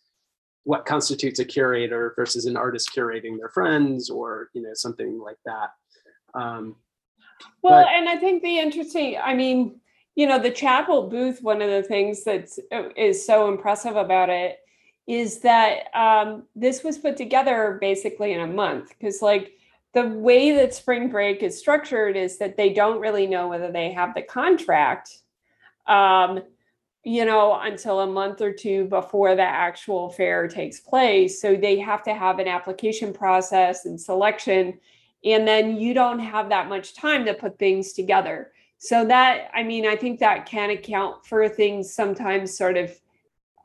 what 0.65 0.87
constitutes 0.87 1.39
a 1.39 1.45
curator 1.45 2.15
versus 2.17 2.47
an 2.47 2.57
artist 2.57 2.91
curating 2.97 3.37
their 3.37 3.51
friends 3.51 4.09
or 4.09 4.49
you 4.55 4.63
know 4.63 4.73
something 4.73 5.21
like 5.21 5.37
that. 5.45 5.71
Um, 6.35 6.77
well, 7.63 7.85
but, 7.85 7.93
and 7.93 8.09
I 8.09 8.17
think 8.17 8.43
the 8.43 8.59
interesting, 8.59 9.19
I 9.23 9.35
mean, 9.35 9.81
you 10.15 10.27
know, 10.27 10.39
the 10.39 10.51
chapel 10.51 11.09
booth. 11.09 11.43
One 11.43 11.61
of 11.61 11.71
the 11.71 11.83
things 11.83 12.25
that 12.25 12.49
is 12.97 13.25
so 13.25 13.49
impressive 13.49 13.97
about 13.97 14.31
it 14.31 14.59
is 15.07 15.41
that 15.41 15.95
um, 15.95 16.45
this 16.57 16.83
was 16.83 16.99
put 16.99 17.17
together 17.17 17.79
basically 17.81 18.33
in 18.33 18.41
a 18.41 18.47
month 18.47 18.89
because 18.91 19.21
like 19.21 19.53
the 19.93 20.09
way 20.09 20.53
that 20.53 20.75
spring 20.75 21.09
break 21.09 21.43
is 21.43 21.59
structured 21.59 22.17
is 22.17 22.39
that 22.39 22.57
they 22.57 22.73
don't 22.73 23.01
really 23.01 23.27
know 23.27 23.49
whether 23.49 23.71
they 23.71 23.93
have 23.93 24.15
the 24.15 24.23
contract 24.23 25.19
um, 25.87 26.41
you 27.05 27.25
know 27.27 27.59
until 27.61 28.01
a 28.01 28.07
month 28.07 28.41
or 28.41 28.53
two 28.53 28.87
before 28.87 29.35
the 29.37 29.43
actual 29.43 30.09
fair 30.09 30.49
takes 30.49 30.81
place. 30.81 31.41
So 31.41 31.55
they 31.55 31.79
have 31.79 32.03
to 32.05 32.15
have 32.15 32.39
an 32.39 32.49
application 32.49 33.13
process 33.13 33.85
and 33.85 34.01
selection 34.01 34.79
and 35.23 35.49
then 35.49 35.77
you 35.77 35.95
don't 35.95 36.19
have 36.19 36.51
that 36.51 36.69
much 36.69 36.95
time 36.95 37.25
to 37.25 37.33
put 37.33 37.59
things 37.59 37.93
together. 37.93 38.53
So 38.79 39.05
that 39.07 39.51
i 39.55 39.63
mean 39.63 39.87
i 39.87 39.97
think 39.97 40.19
that 40.21 40.47
can 40.47 40.71
account 40.71 41.25
for 41.27 41.47
things 41.49 41.93
sometimes 41.93 42.57
sort 42.57 42.77
of 42.77 42.99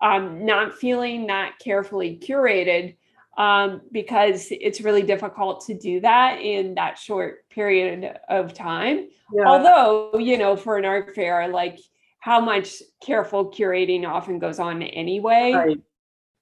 um, 0.02 0.46
not 0.46 0.76
feeling 0.76 1.28
that 1.28 1.60
carefully 1.60 2.20
curated 2.22 2.96
um, 3.38 3.82
because 3.92 4.48
it's 4.52 4.82
really 4.82 5.02
difficult 5.02 5.66
to 5.66 5.74
do 5.74 6.02
that 6.02 6.42
in 6.42 6.76
that 6.76 6.98
short 6.98 7.50
period 7.50 8.18
of 8.28 8.54
time. 8.54 9.08
Yeah. 9.34 9.46
Although, 9.46 10.18
you 10.18 10.38
know, 10.38 10.56
for 10.56 10.78
an 10.78 10.86
art 10.86 11.16
fair, 11.16 11.48
like 11.48 11.80
how 12.20 12.42
much 12.42 12.82
careful 13.02 13.50
curating 13.50 14.06
often 14.06 14.40
goes 14.40 14.60
on 14.60 14.82
anyway. 14.82 15.54
Right. 15.54 15.80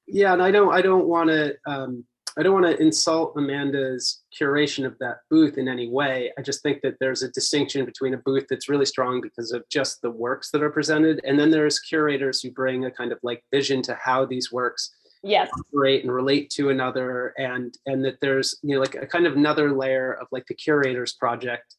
Yeah, 0.08 0.34
and 0.34 0.42
I 0.42 0.52
don't, 0.52 0.74
I 0.74 0.82
don't 0.82 1.06
want 1.06 1.30
to, 1.30 1.56
um, 1.68 2.06
I 2.38 2.44
don't 2.44 2.54
want 2.54 2.68
to 2.68 2.82
insult 2.82 3.34
Amanda's 3.36 4.22
curation 4.40 4.86
of 4.86 4.96
that 5.00 5.18
booth 5.32 5.58
in 5.58 5.68
any 5.68 5.90
way. 5.90 6.32
I 6.38 6.44
just 6.44 6.62
think 6.62 6.82
that 6.84 6.96
there's 7.00 7.24
a 7.24 7.32
distinction 7.32 7.84
between 7.84 8.14
a 8.14 8.18
booth 8.18 8.46
that's 8.48 8.70
really 8.70 8.86
strong 8.86 9.22
because 9.22 9.52
of 9.52 9.68
just 9.70 10.02
the 10.04 10.12
works 10.12 10.52
that 10.52 10.62
are 10.62 10.70
presented, 10.70 11.20
and 11.24 11.40
then 11.40 11.50
there's 11.50 11.80
curators 11.80 12.42
who 12.42 12.52
bring 12.52 12.86
a 12.86 12.92
kind 12.92 13.12
of 13.12 13.18
like 13.24 13.44
vision 13.52 13.82
to 13.84 13.96
how 13.96 14.24
these 14.24 14.52
works 14.52 14.92
yes 15.24 15.50
operate 15.74 16.04
and 16.04 16.14
relate 16.14 16.52
to 16.52 16.70
another, 16.70 17.34
and 17.38 17.76
and 17.88 18.06
that 18.06 18.20
there's 18.22 18.60
you 18.62 18.76
know 18.76 18.82
like 18.82 18.96
a 18.96 19.08
kind 19.08 19.26
of 19.26 19.36
another 19.36 19.72
layer 19.76 20.14
of 20.14 20.28
like 20.32 20.46
the 20.48 20.54
curator's 20.54 21.14
project 21.14 21.76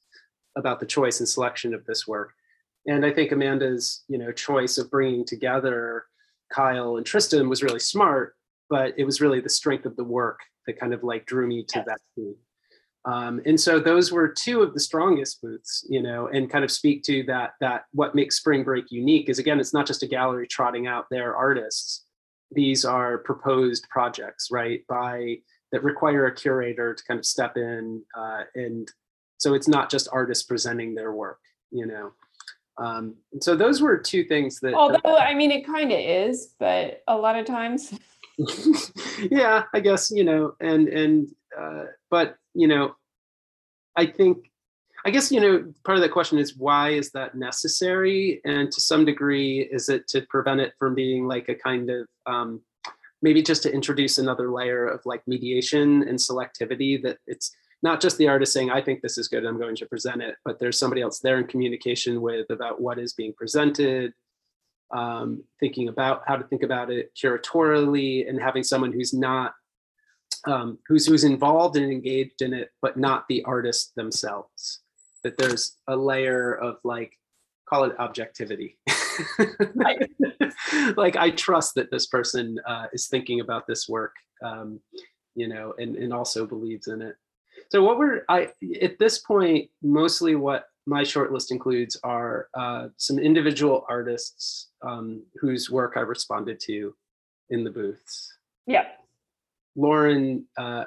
about 0.57 0.81
the 0.81 0.87
choice 0.87 1.21
and 1.21 1.29
selection 1.29 1.73
of 1.73 1.85
this 1.85 2.09
work. 2.09 2.33
And 2.87 3.07
I 3.07 3.13
think 3.13 3.31
Amanda's 3.31 4.03
you 4.09 4.19
know 4.19 4.33
choice 4.33 4.77
of 4.77 4.91
bringing 4.91 5.25
together 5.25 6.07
Kyle 6.53 6.97
and 6.97 7.07
Tristan 7.07 7.49
was 7.49 7.63
really 7.63 7.79
smart 7.79 8.35
but 8.71 8.95
it 8.97 9.05
was 9.05 9.21
really 9.21 9.41
the 9.41 9.49
strength 9.49 9.87
of 9.87 9.97
the 9.97 10.05
work 10.05 10.41
that 10.67 10.79
kind 10.79 10.93
of 10.93 11.03
like 11.03 11.27
drew 11.27 11.47
me 11.47 11.65
to 11.65 11.79
yes. 11.79 11.87
that 11.87 12.01
booth. 12.17 12.37
Um, 13.05 13.41
and 13.47 13.59
so 13.59 13.81
those 13.81 14.13
were 14.13 14.29
two 14.29 14.63
of 14.63 14.75
the 14.75 14.81
strongest 14.81 15.41
booths, 15.41 15.87
you 15.89 16.03
know, 16.03 16.29
and 16.29 16.51
kind 16.51 16.65
of 16.65 16.71
speak 16.71 17.03
to 17.05 17.23
that 17.25 17.53
that 17.61 17.85
what 17.93 18.15
makes 18.15 18.37
Spring 18.37 18.65
Break 18.65 18.91
unique 18.91 19.29
is 19.29 19.39
again, 19.39 19.61
it's 19.61 19.73
not 19.73 19.87
just 19.87 20.03
a 20.03 20.07
gallery 20.07 20.47
trotting 20.47 20.87
out 20.87 21.07
their 21.11 21.35
artists. 21.35 22.05
These 22.51 22.85
are 22.85 23.19
proposed 23.19 23.87
projects, 23.89 24.49
right? 24.51 24.83
By 24.89 25.39
that 25.73 25.83
require 25.83 26.27
a 26.27 26.35
curator 26.35 26.95
to 26.95 27.05
kind 27.05 27.19
of 27.19 27.25
step 27.25 27.57
in, 27.57 28.03
uh, 28.17 28.43
and 28.55 28.91
so 29.39 29.55
it's 29.55 29.69
not 29.69 29.91
just 29.91 30.09
artists 30.13 30.45
presenting 30.45 30.95
their 30.95 31.13
work, 31.13 31.41
you 31.71 31.87
know. 31.87 32.13
Um, 32.79 33.17
and 33.33 33.43
so 33.43 33.57
those 33.57 33.81
were 33.81 33.99
two 33.99 34.25
things 34.25 34.61
that. 34.61 34.75
Although 34.75 35.17
I 35.17 35.35
mean, 35.35 35.51
it 35.51 35.67
kind 35.67 35.93
of 35.93 35.99
is, 35.99 36.55
but 36.59 37.03
a 37.07 37.17
lot 37.17 37.39
of 37.39 37.47
times. 37.47 37.95
yeah, 39.31 39.65
I 39.75 39.81
guess 39.81 40.11
you 40.11 40.25
know, 40.25 40.55
and 40.61 40.89
and 40.89 41.29
uh, 41.59 41.85
but 42.11 42.37
you 42.55 42.69
know, 42.69 42.95
I 43.97 44.07
think, 44.07 44.51
I 45.05 45.11
guess 45.11 45.33
you 45.33 45.41
know, 45.41 45.73
part 45.85 45.99
of 45.99 46.03
the 46.03 46.09
question 46.09 46.39
is 46.39 46.57
why 46.57 46.91
is 46.91 47.11
that 47.13 47.35
necessary, 47.35 48.41
and 48.45 48.71
to 48.71 48.81
some 48.81 49.05
degree, 49.05 49.69
is 49.71 49.89
it 49.89 50.07
to 50.09 50.23
prevent 50.23 50.61
it 50.61 50.75
from 50.79 50.95
being 50.95 51.27
like 51.27 51.49
a 51.49 51.55
kind 51.55 51.91
of 51.91 52.07
um, 52.27 52.61
maybe 53.23 53.43
just 53.43 53.63
to 53.65 53.73
introduce 53.73 54.19
another 54.19 54.51
layer 54.51 54.87
of 54.87 55.05
like 55.05 55.27
mediation 55.27 56.07
and 56.09 56.19
selectivity 56.19 57.03
that 57.03 57.19
it's 57.27 57.55
not 57.83 58.01
just 58.01 58.19
the 58.19 58.29
artist 58.29 58.53
saying 58.53 58.71
i 58.71 58.81
think 58.81 59.01
this 59.01 59.19
is 59.19 59.29
good 59.29 59.45
i'm 59.45 59.59
going 59.59 59.77
to 59.77 59.87
present 59.87 60.23
it 60.23 60.37
but 60.45 60.59
there's 60.59 60.79
somebody 60.79 61.01
else 61.01 61.21
there 61.21 61.39
in 61.39 61.47
communication 61.47 62.21
with 62.21 62.49
about 62.51 62.81
what 62.81 62.99
is 62.99 63.13
being 63.13 63.33
presented 63.33 64.13
um, 64.91 65.43
thinking 65.61 65.89
about 65.89 66.23
how 66.27 66.37
to 66.37 66.45
think 66.45 66.63
about 66.63 66.91
it 66.91 67.13
curatorially 67.21 68.29
and 68.29 68.41
having 68.41 68.63
someone 68.63 68.93
who's 68.93 69.13
not 69.13 69.55
um, 70.47 70.79
who's 70.87 71.07
who's 71.07 71.25
involved 71.25 71.77
and 71.77 71.91
engaged 71.91 72.43
in 72.43 72.55
it 72.55 72.71
but 72.81 72.97
not 72.97 73.25
the 73.29 73.43
artist 73.45 73.95
themselves. 73.97 74.81
That 75.25 75.37
there's 75.37 75.77
a 75.89 75.97
layer 75.97 76.55
of 76.55 76.77
like 76.85 77.13
call 77.69 77.85
it 77.85 77.99
objectivity. 77.99 78.79
Like 80.97 81.17
i 81.17 81.31
trust 81.31 81.75
that 81.75 81.91
this 81.91 82.07
person 82.07 82.59
uh, 82.67 82.87
is 82.93 83.09
thinking 83.09 83.41
about 83.41 83.67
this 83.67 83.89
work 83.89 84.15
um, 84.45 84.81
you 85.35 85.49
know 85.49 85.75
and, 85.79 85.97
and 85.97 86.13
also 86.13 86.47
believes 86.47 86.89
in 86.89 87.03
it. 87.03 87.17
So 87.71 87.83
what 87.83 87.99
we're 87.99 88.23
i 88.29 88.51
at 88.81 88.99
this 88.99 89.19
point 89.19 89.71
mostly 89.83 90.37
what 90.37 90.67
my 90.89 91.05
short 91.05 91.33
list 91.33 91.53
includes 91.53 91.99
are 92.03 92.49
uh, 92.55 92.89
some 92.97 93.19
individual 93.19 93.85
artists 93.89 94.71
um, 94.83 95.23
whose 95.39 95.71
work 95.71 95.95
I 95.97 96.01
responded 96.01 96.59
to 96.61 96.95
in 97.51 97.63
the 97.63 97.71
booths. 97.71 98.33
Yeah. 98.67 98.87
Lauren 99.77 100.47
uh, 100.57 100.85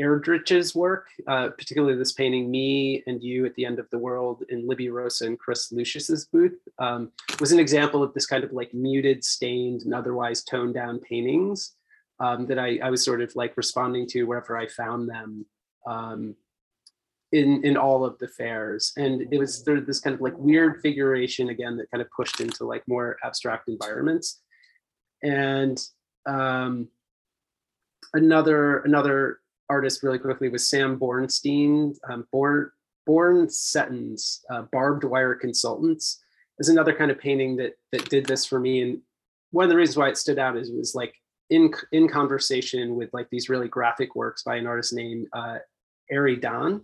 Erdrich's 0.00 0.74
work, 0.74 1.08
uh, 1.26 1.48
particularly 1.50 1.96
this 1.96 2.12
painting, 2.12 2.50
Me 2.50 3.02
and 3.06 3.22
You 3.22 3.44
at 3.44 3.54
the 3.56 3.66
End 3.66 3.80
of 3.80 3.90
the 3.90 3.98
World 3.98 4.44
in 4.48 4.66
Libby 4.66 4.90
Rosa 4.90 5.26
and 5.26 5.38
Chris 5.38 5.72
Lucius's 5.72 6.26
booth, 6.26 6.58
um, 6.78 7.10
was 7.40 7.52
an 7.52 7.58
example 7.58 8.02
of 8.02 8.14
this 8.14 8.26
kind 8.26 8.44
of 8.44 8.52
like 8.52 8.72
muted, 8.72 9.24
stained, 9.24 9.82
and 9.82 9.92
otherwise 9.92 10.44
toned 10.44 10.74
down 10.74 11.00
paintings 11.00 11.74
um, 12.20 12.46
that 12.46 12.58
I, 12.58 12.78
I, 12.82 12.90
was 12.90 13.04
sort 13.04 13.20
of 13.20 13.34
like 13.34 13.56
responding 13.56 14.06
to 14.08 14.22
wherever 14.24 14.56
I 14.56 14.68
found 14.68 15.08
them. 15.08 15.44
Um, 15.86 16.36
in 17.32 17.64
in 17.64 17.76
all 17.76 18.04
of 18.04 18.18
the 18.18 18.28
fairs. 18.28 18.92
And 18.96 19.22
it 19.32 19.38
was 19.38 19.64
sort 19.64 19.78
of 19.78 19.86
this 19.86 20.00
kind 20.00 20.14
of 20.14 20.20
like 20.20 20.36
weird 20.36 20.80
figuration 20.80 21.48
again 21.48 21.76
that 21.76 21.90
kind 21.90 22.02
of 22.02 22.10
pushed 22.10 22.40
into 22.40 22.64
like 22.64 22.86
more 22.86 23.16
abstract 23.24 23.68
environments. 23.68 24.40
And 25.22 25.80
um, 26.26 26.88
another 28.14 28.78
another 28.80 29.40
artist 29.68 30.02
really 30.02 30.18
quickly 30.18 30.50
was 30.50 30.68
sam 30.68 30.98
bornstein 30.98 31.94
um, 32.10 32.26
born 32.30 32.70
born 33.06 33.48
settons 33.48 34.44
uh, 34.50 34.62
barbed 34.70 35.04
wire 35.04 35.34
consultants 35.34 36.22
is 36.58 36.68
another 36.68 36.92
kind 36.92 37.10
of 37.10 37.18
painting 37.18 37.56
that 37.56 37.72
that 37.92 38.08
did 38.08 38.26
this 38.26 38.44
for 38.44 38.60
me. 38.60 38.82
And 38.82 39.00
one 39.50 39.64
of 39.64 39.70
the 39.70 39.76
reasons 39.76 39.96
why 39.96 40.08
it 40.08 40.18
stood 40.18 40.38
out 40.38 40.56
is 40.56 40.68
it 40.68 40.76
was 40.76 40.94
like 40.94 41.14
in 41.50 41.72
in 41.92 42.08
conversation 42.08 42.94
with 42.94 43.12
like 43.12 43.28
these 43.30 43.48
really 43.48 43.68
graphic 43.68 44.14
works 44.14 44.42
by 44.42 44.56
an 44.56 44.66
artist 44.66 44.92
named 44.92 45.26
uh, 45.32 45.58
Ari 46.12 46.36
Dan, 46.36 46.82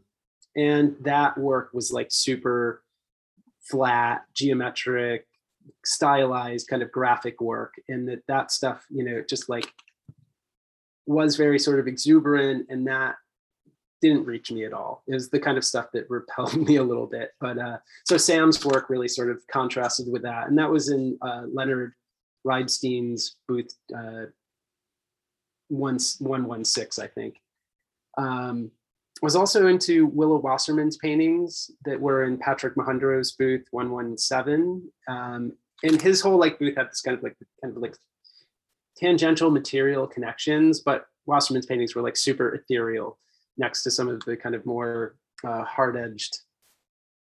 and 0.56 0.96
that 1.00 1.36
work 1.38 1.70
was 1.72 1.92
like 1.92 2.08
super 2.10 2.82
flat, 3.62 4.24
geometric, 4.34 5.26
stylized 5.84 6.68
kind 6.68 6.82
of 6.82 6.92
graphic 6.92 7.40
work, 7.40 7.74
and 7.88 8.08
that 8.08 8.22
that 8.28 8.50
stuff, 8.50 8.84
you 8.90 9.04
know, 9.04 9.22
just 9.28 9.48
like 9.48 9.70
was 11.06 11.36
very 11.36 11.58
sort 11.58 11.80
of 11.80 11.86
exuberant, 11.86 12.66
and 12.68 12.86
that 12.86 13.16
didn't 14.00 14.26
reach 14.26 14.52
me 14.52 14.64
at 14.64 14.72
all. 14.72 15.02
It 15.08 15.14
was 15.14 15.28
the 15.28 15.40
kind 15.40 15.58
of 15.58 15.64
stuff 15.64 15.86
that 15.92 16.08
repelled 16.08 16.56
me 16.68 16.76
a 16.76 16.82
little 16.82 17.06
bit. 17.06 17.32
But 17.40 17.58
uh, 17.58 17.78
so 18.04 18.16
Sam's 18.16 18.64
work 18.64 18.90
really 18.90 19.08
sort 19.08 19.30
of 19.30 19.46
contrasted 19.48 20.10
with 20.10 20.22
that, 20.22 20.48
and 20.48 20.58
that 20.58 20.70
was 20.70 20.90
in 20.90 21.18
uh, 21.22 21.44
Leonard 21.52 21.92
Reidstein's 22.44 23.36
booth 23.46 23.72
uh, 23.96 24.26
one 25.68 25.98
one 26.18 26.44
one 26.44 26.64
six, 26.64 26.98
I 26.98 27.06
think. 27.06 27.36
Um, 28.16 28.70
was 29.22 29.36
also 29.36 29.66
into 29.66 30.06
Willa 30.06 30.38
Wasserman's 30.38 30.96
paintings 30.96 31.70
that 31.84 32.00
were 32.00 32.24
in 32.24 32.38
Patrick 32.38 32.76
Mahundro's 32.76 33.32
booth 33.32 33.66
117. 33.70 34.90
Um, 35.08 35.52
and 35.82 36.00
his 36.00 36.20
whole 36.20 36.38
like 36.38 36.58
booth 36.58 36.76
had 36.76 36.88
this 36.90 37.00
kind 37.00 37.16
of 37.16 37.22
like 37.22 37.36
kind 37.62 37.76
of 37.76 37.82
like 37.82 37.96
tangential 38.96 39.50
material 39.50 40.06
connections, 40.06 40.80
but 40.80 41.06
Wasserman's 41.26 41.66
paintings 41.66 41.94
were 41.94 42.02
like 42.02 42.16
super 42.16 42.54
ethereal 42.54 43.18
next 43.56 43.82
to 43.84 43.90
some 43.90 44.08
of 44.08 44.24
the 44.24 44.36
kind 44.36 44.54
of 44.54 44.64
more 44.66 45.16
uh, 45.44 45.64
hard-edged. 45.64 46.38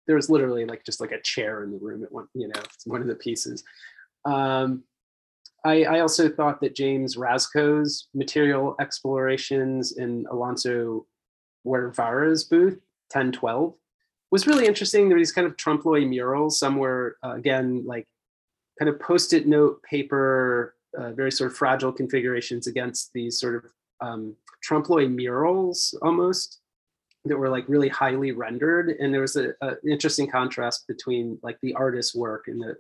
There 0.06 0.15
was 0.15 0.30
literally 0.30 0.65
like 0.65 0.84
just 0.84 0.99
like 0.99 1.11
a 1.11 1.22
chair 1.22 1.64
in 1.64 1.72
the 1.72 1.80
room 1.80 2.03
at 2.03 2.11
one, 2.11 2.28
you 2.34 2.48
know, 2.48 2.61
one 2.86 3.02
of 3.02 3.07
the 3.07 3.15
pieces. 3.15 3.64
Um, 4.26 4.84
I, 5.65 5.84
I 5.84 5.99
also 6.02 6.28
thought 6.28 6.60
that 6.61 6.76
James 6.76 7.15
Rasco's 7.15 8.10
material 8.14 8.76
explorations 8.82 9.94
in 9.98 10.26
Alonso 10.30 11.06
Guevara's 11.65 12.44
booth, 12.44 12.80
1012, 13.11 13.73
was 14.31 14.48
really 14.48 14.65
interesting. 14.65 15.07
There 15.07 15.15
were 15.15 15.22
these 15.22 15.31
kind 15.31 15.48
of 15.48 15.57
trompe 15.57 16.06
murals. 16.06 16.60
Some 16.60 16.77
were, 16.77 17.18
uh, 17.23 17.34
again, 17.34 17.84
like 17.85 18.07
kind 18.80 18.90
of 18.90 18.99
post-it 18.99 19.48
note 19.48 19.81
paper, 19.84 20.76
uh, 20.98 21.11
very 21.11 21.31
sort 21.31 21.52
of 21.52 21.57
fragile 21.57 21.91
configurations 21.91 22.68
against 22.68 23.11
these 23.14 23.40
sort 23.40 23.64
of 23.64 23.72
um, 24.02 24.35
trompe 24.61 25.07
murals 25.07 25.98
almost 26.02 26.60
that 27.26 27.38
were 27.38 27.49
like 27.49 27.69
really 27.69 27.90
highly 27.90 28.31
rendered. 28.31 28.90
And 28.99 29.14
there 29.14 29.22
was 29.22 29.35
an 29.35 29.53
interesting 29.88 30.30
contrast 30.30 30.88
between 30.88 31.38
like 31.41 31.57
the 31.61 31.73
artist's 31.76 32.15
work 32.15 32.48
and 32.48 32.61
the 32.61 32.76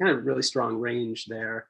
kind 0.00 0.16
of 0.16 0.24
really 0.24 0.42
strong 0.42 0.76
range 0.76 1.26
there. 1.26 1.66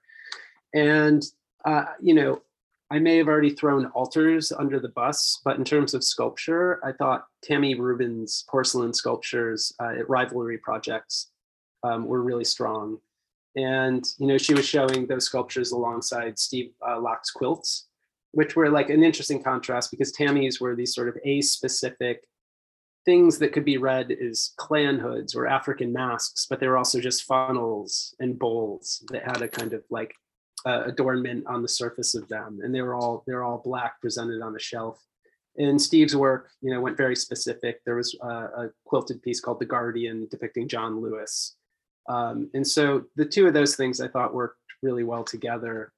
And, 0.74 1.24
uh, 1.64 1.86
you 2.00 2.14
know, 2.14 2.42
I 2.92 2.98
may 2.98 3.16
have 3.18 3.28
already 3.28 3.50
thrown 3.50 3.86
altars 3.86 4.50
under 4.50 4.80
the 4.80 4.88
bus, 4.88 5.40
but 5.44 5.56
in 5.56 5.64
terms 5.64 5.94
of 5.94 6.02
sculpture, 6.02 6.84
I 6.84 6.90
thought 6.92 7.26
Tammy 7.42 7.76
Rubin's 7.76 8.44
porcelain 8.48 8.92
sculptures 8.92 9.72
uh, 9.80 9.94
at 9.98 10.08
Rivalry 10.08 10.58
Projects 10.58 11.30
um, 11.84 12.06
were 12.06 12.22
really 12.22 12.44
strong. 12.44 12.98
And, 13.56 14.04
you 14.18 14.26
know, 14.26 14.38
she 14.38 14.54
was 14.54 14.66
showing 14.66 15.06
those 15.06 15.24
sculptures 15.24 15.70
alongside 15.70 16.38
Steve 16.38 16.72
uh, 16.86 17.00
Locke's 17.00 17.30
quilts, 17.30 17.86
which 18.32 18.56
were 18.56 18.68
like 18.68 18.90
an 18.90 19.04
interesting 19.04 19.42
contrast 19.42 19.90
because 19.92 20.10
Tammy's 20.10 20.60
were 20.60 20.74
these 20.74 20.94
sort 20.94 21.08
of 21.08 21.16
a-specific 21.24 22.24
things 23.04 23.38
that 23.38 23.52
could 23.52 23.64
be 23.64 23.78
read 23.78 24.10
as 24.12 24.52
clan 24.56 24.98
hoods 24.98 25.34
or 25.34 25.46
African 25.46 25.92
masks, 25.92 26.46
but 26.50 26.60
they 26.60 26.66
were 26.66 26.76
also 26.76 27.00
just 27.00 27.24
funnels 27.24 28.14
and 28.18 28.38
bowls 28.38 29.04
that 29.10 29.22
had 29.24 29.42
a 29.42 29.48
kind 29.48 29.72
of 29.72 29.84
like 29.90 30.12
uh, 30.66 30.84
adornment 30.86 31.46
on 31.46 31.62
the 31.62 31.68
surface 31.68 32.14
of 32.14 32.28
them, 32.28 32.60
and 32.62 32.74
they 32.74 32.82
were 32.82 32.94
all 32.94 33.22
they're 33.26 33.44
all 33.44 33.62
black 33.64 34.00
presented 34.00 34.42
on 34.42 34.56
a 34.56 34.60
shelf. 34.60 35.02
And 35.58 35.80
Steve's 35.80 36.14
work, 36.16 36.50
you 36.62 36.72
know, 36.72 36.80
went 36.80 36.96
very 36.96 37.16
specific. 37.16 37.80
There 37.84 37.96
was 37.96 38.16
uh, 38.22 38.48
a 38.56 38.70
quilted 38.84 39.22
piece 39.22 39.40
called 39.40 39.60
"The 39.60 39.66
Guardian" 39.66 40.28
depicting 40.30 40.68
John 40.68 41.00
Lewis, 41.00 41.56
um, 42.08 42.50
and 42.54 42.66
so 42.66 43.04
the 43.16 43.24
two 43.24 43.46
of 43.46 43.54
those 43.54 43.76
things 43.76 44.00
I 44.00 44.08
thought 44.08 44.34
worked 44.34 44.58
really 44.82 45.04
well 45.04 45.24
together. 45.24 45.92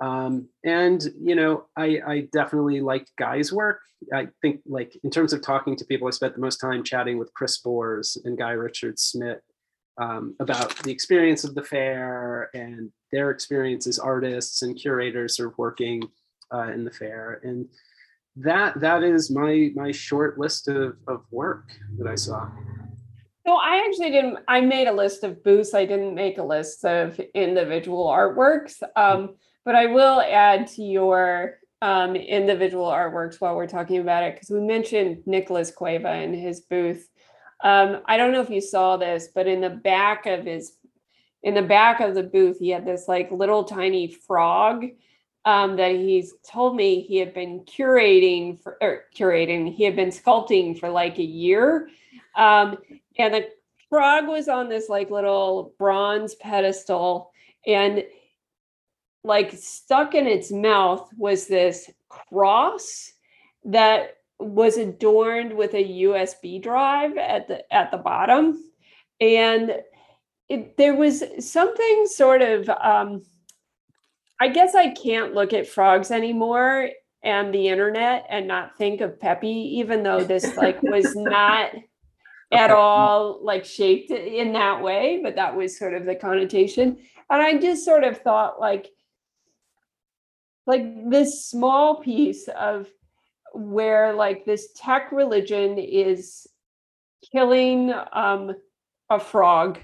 Um, 0.00 0.48
and 0.64 1.02
you 1.20 1.36
know, 1.36 1.66
I, 1.76 2.00
I 2.04 2.28
definitely 2.32 2.80
liked 2.80 3.12
Guy's 3.16 3.52
work. 3.52 3.80
I 4.12 4.28
think, 4.42 4.60
like 4.66 4.98
in 5.04 5.10
terms 5.10 5.32
of 5.32 5.42
talking 5.42 5.76
to 5.76 5.84
people, 5.84 6.08
I 6.08 6.10
spent 6.10 6.34
the 6.34 6.40
most 6.40 6.58
time 6.58 6.82
chatting 6.82 7.18
with 7.18 7.32
Chris 7.34 7.58
Bors 7.58 8.18
and 8.24 8.36
Guy 8.36 8.50
Richard 8.50 8.98
Smith 8.98 9.42
um, 9.98 10.34
about 10.40 10.76
the 10.82 10.90
experience 10.90 11.44
of 11.44 11.54
the 11.54 11.62
fair 11.62 12.50
and 12.54 12.90
their 13.10 13.30
experience 13.30 13.86
as 13.86 13.98
artists 13.98 14.62
and 14.62 14.76
curators 14.76 15.36
sort 15.36 15.50
of 15.50 15.58
working 15.58 16.02
uh, 16.52 16.68
in 16.72 16.84
the 16.84 16.90
fair. 16.90 17.40
And 17.42 17.68
that 18.36 18.80
that 18.80 19.02
is 19.02 19.30
my 19.30 19.70
my 19.74 19.92
short 19.92 20.38
list 20.38 20.68
of, 20.68 20.96
of 21.06 21.22
work 21.30 21.70
that 21.98 22.06
I 22.06 22.14
saw. 22.14 22.48
So 23.46 23.54
I 23.54 23.84
actually 23.86 24.10
didn't. 24.10 24.38
I 24.48 24.60
made 24.60 24.86
a 24.86 24.92
list 24.92 25.24
of 25.24 25.42
booths. 25.42 25.74
I 25.74 25.84
didn't 25.84 26.14
make 26.14 26.38
a 26.38 26.42
list 26.42 26.84
of 26.84 27.20
individual 27.34 28.06
artworks. 28.06 28.82
Um, 28.96 29.34
but 29.64 29.74
I 29.74 29.86
will 29.86 30.20
add 30.20 30.66
to 30.68 30.82
your 30.82 31.58
um, 31.82 32.14
individual 32.14 32.86
artworks 32.86 33.40
while 33.40 33.56
we're 33.56 33.66
talking 33.66 33.98
about 33.98 34.22
it 34.22 34.34
because 34.34 34.50
we 34.50 34.60
mentioned 34.60 35.22
Nicholas 35.26 35.70
Cueva 35.70 36.08
and 36.08 36.34
his 36.34 36.60
booth. 36.60 37.08
Um, 37.62 38.02
I 38.06 38.16
don't 38.16 38.32
know 38.32 38.40
if 38.40 38.50
you 38.50 38.60
saw 38.60 38.96
this, 38.96 39.28
but 39.34 39.46
in 39.46 39.60
the 39.60 39.70
back 39.70 40.26
of 40.26 40.44
his 40.44 40.76
in 41.42 41.54
the 41.54 41.62
back 41.62 42.00
of 42.00 42.14
the 42.14 42.22
booth, 42.22 42.58
he 42.58 42.70
had 42.70 42.86
this 42.86 43.08
like 43.08 43.30
little 43.32 43.64
tiny 43.64 44.06
frog 44.06 44.86
um, 45.44 45.76
that 45.76 45.96
he's 45.96 46.34
told 46.48 46.76
me 46.76 47.00
he 47.00 47.16
had 47.16 47.34
been 47.34 47.60
curating 47.60 48.62
for 48.62 48.78
or 48.80 49.04
curating, 49.16 49.72
he 49.72 49.84
had 49.84 49.96
been 49.96 50.10
sculpting 50.10 50.78
for 50.78 50.88
like 50.88 51.18
a 51.18 51.24
year. 51.24 51.88
Um, 52.36 52.78
and 53.18 53.34
the 53.34 53.48
frog 53.88 54.28
was 54.28 54.48
on 54.48 54.68
this 54.68 54.88
like 54.88 55.10
little 55.10 55.74
bronze 55.78 56.34
pedestal 56.36 57.32
and 57.66 58.04
like 59.24 59.52
stuck 59.52 60.14
in 60.14 60.26
its 60.26 60.50
mouth 60.50 61.08
was 61.16 61.46
this 61.46 61.90
cross 62.08 63.12
that 63.64 64.16
was 64.44 64.76
adorned 64.76 65.54
with 65.56 65.74
a 65.74 66.02
USB 66.02 66.62
drive 66.62 67.16
at 67.16 67.48
the 67.48 67.72
at 67.72 67.90
the 67.90 67.98
bottom, 67.98 68.62
and 69.20 69.76
it, 70.48 70.76
there 70.76 70.94
was 70.94 71.22
something 71.38 72.06
sort 72.06 72.42
of. 72.42 72.68
Um, 72.68 73.22
I 74.40 74.48
guess 74.48 74.74
I 74.74 74.88
can't 74.90 75.34
look 75.34 75.52
at 75.52 75.68
frogs 75.68 76.10
anymore 76.10 76.90
and 77.22 77.54
the 77.54 77.68
internet 77.68 78.26
and 78.28 78.48
not 78.48 78.76
think 78.76 79.00
of 79.00 79.20
Pepe, 79.20 79.48
even 79.48 80.02
though 80.02 80.24
this 80.24 80.56
like 80.56 80.82
was 80.82 81.14
not 81.16 81.70
at 82.52 82.70
all 82.70 83.38
like 83.42 83.64
shaped 83.64 84.10
in 84.10 84.52
that 84.52 84.82
way, 84.82 85.20
but 85.22 85.36
that 85.36 85.56
was 85.56 85.78
sort 85.78 85.94
of 85.94 86.04
the 86.04 86.14
connotation. 86.14 86.98
And 87.30 87.40
I 87.40 87.56
just 87.58 87.84
sort 87.84 88.04
of 88.04 88.18
thought 88.18 88.60
like 88.60 88.88
like 90.66 91.10
this 91.10 91.46
small 91.46 92.00
piece 92.00 92.48
of 92.48 92.88
where 93.54 94.12
like 94.14 94.44
this 94.44 94.68
tech 94.74 95.12
religion 95.12 95.78
is 95.78 96.46
killing 97.30 97.92
um, 98.12 98.54
a 99.10 99.20
frog, 99.20 99.78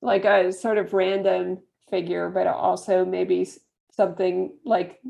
like 0.00 0.24
a 0.24 0.52
sort 0.52 0.78
of 0.78 0.92
random 0.92 1.58
figure, 1.90 2.30
but 2.30 2.46
also 2.46 3.04
maybe 3.04 3.48
something 3.92 4.52
like 4.64 5.00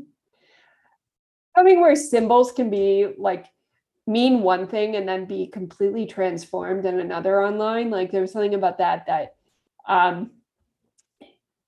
something 1.55 1.81
where 1.81 1.95
symbols 1.95 2.51
can 2.51 2.69
be 2.69 3.07
like 3.17 3.45
mean 4.05 4.41
one 4.41 4.67
thing 4.67 4.95
and 4.95 5.07
then 5.07 5.25
be 5.25 5.47
completely 5.47 6.05
transformed 6.05 6.85
in 6.85 6.99
another 6.99 7.41
online. 7.41 7.89
Like 7.89 8.11
there 8.11 8.21
was 8.21 8.31
something 8.31 8.53
about 8.53 8.77
that 8.79 9.05
that 9.07 9.35
um, 9.87 10.31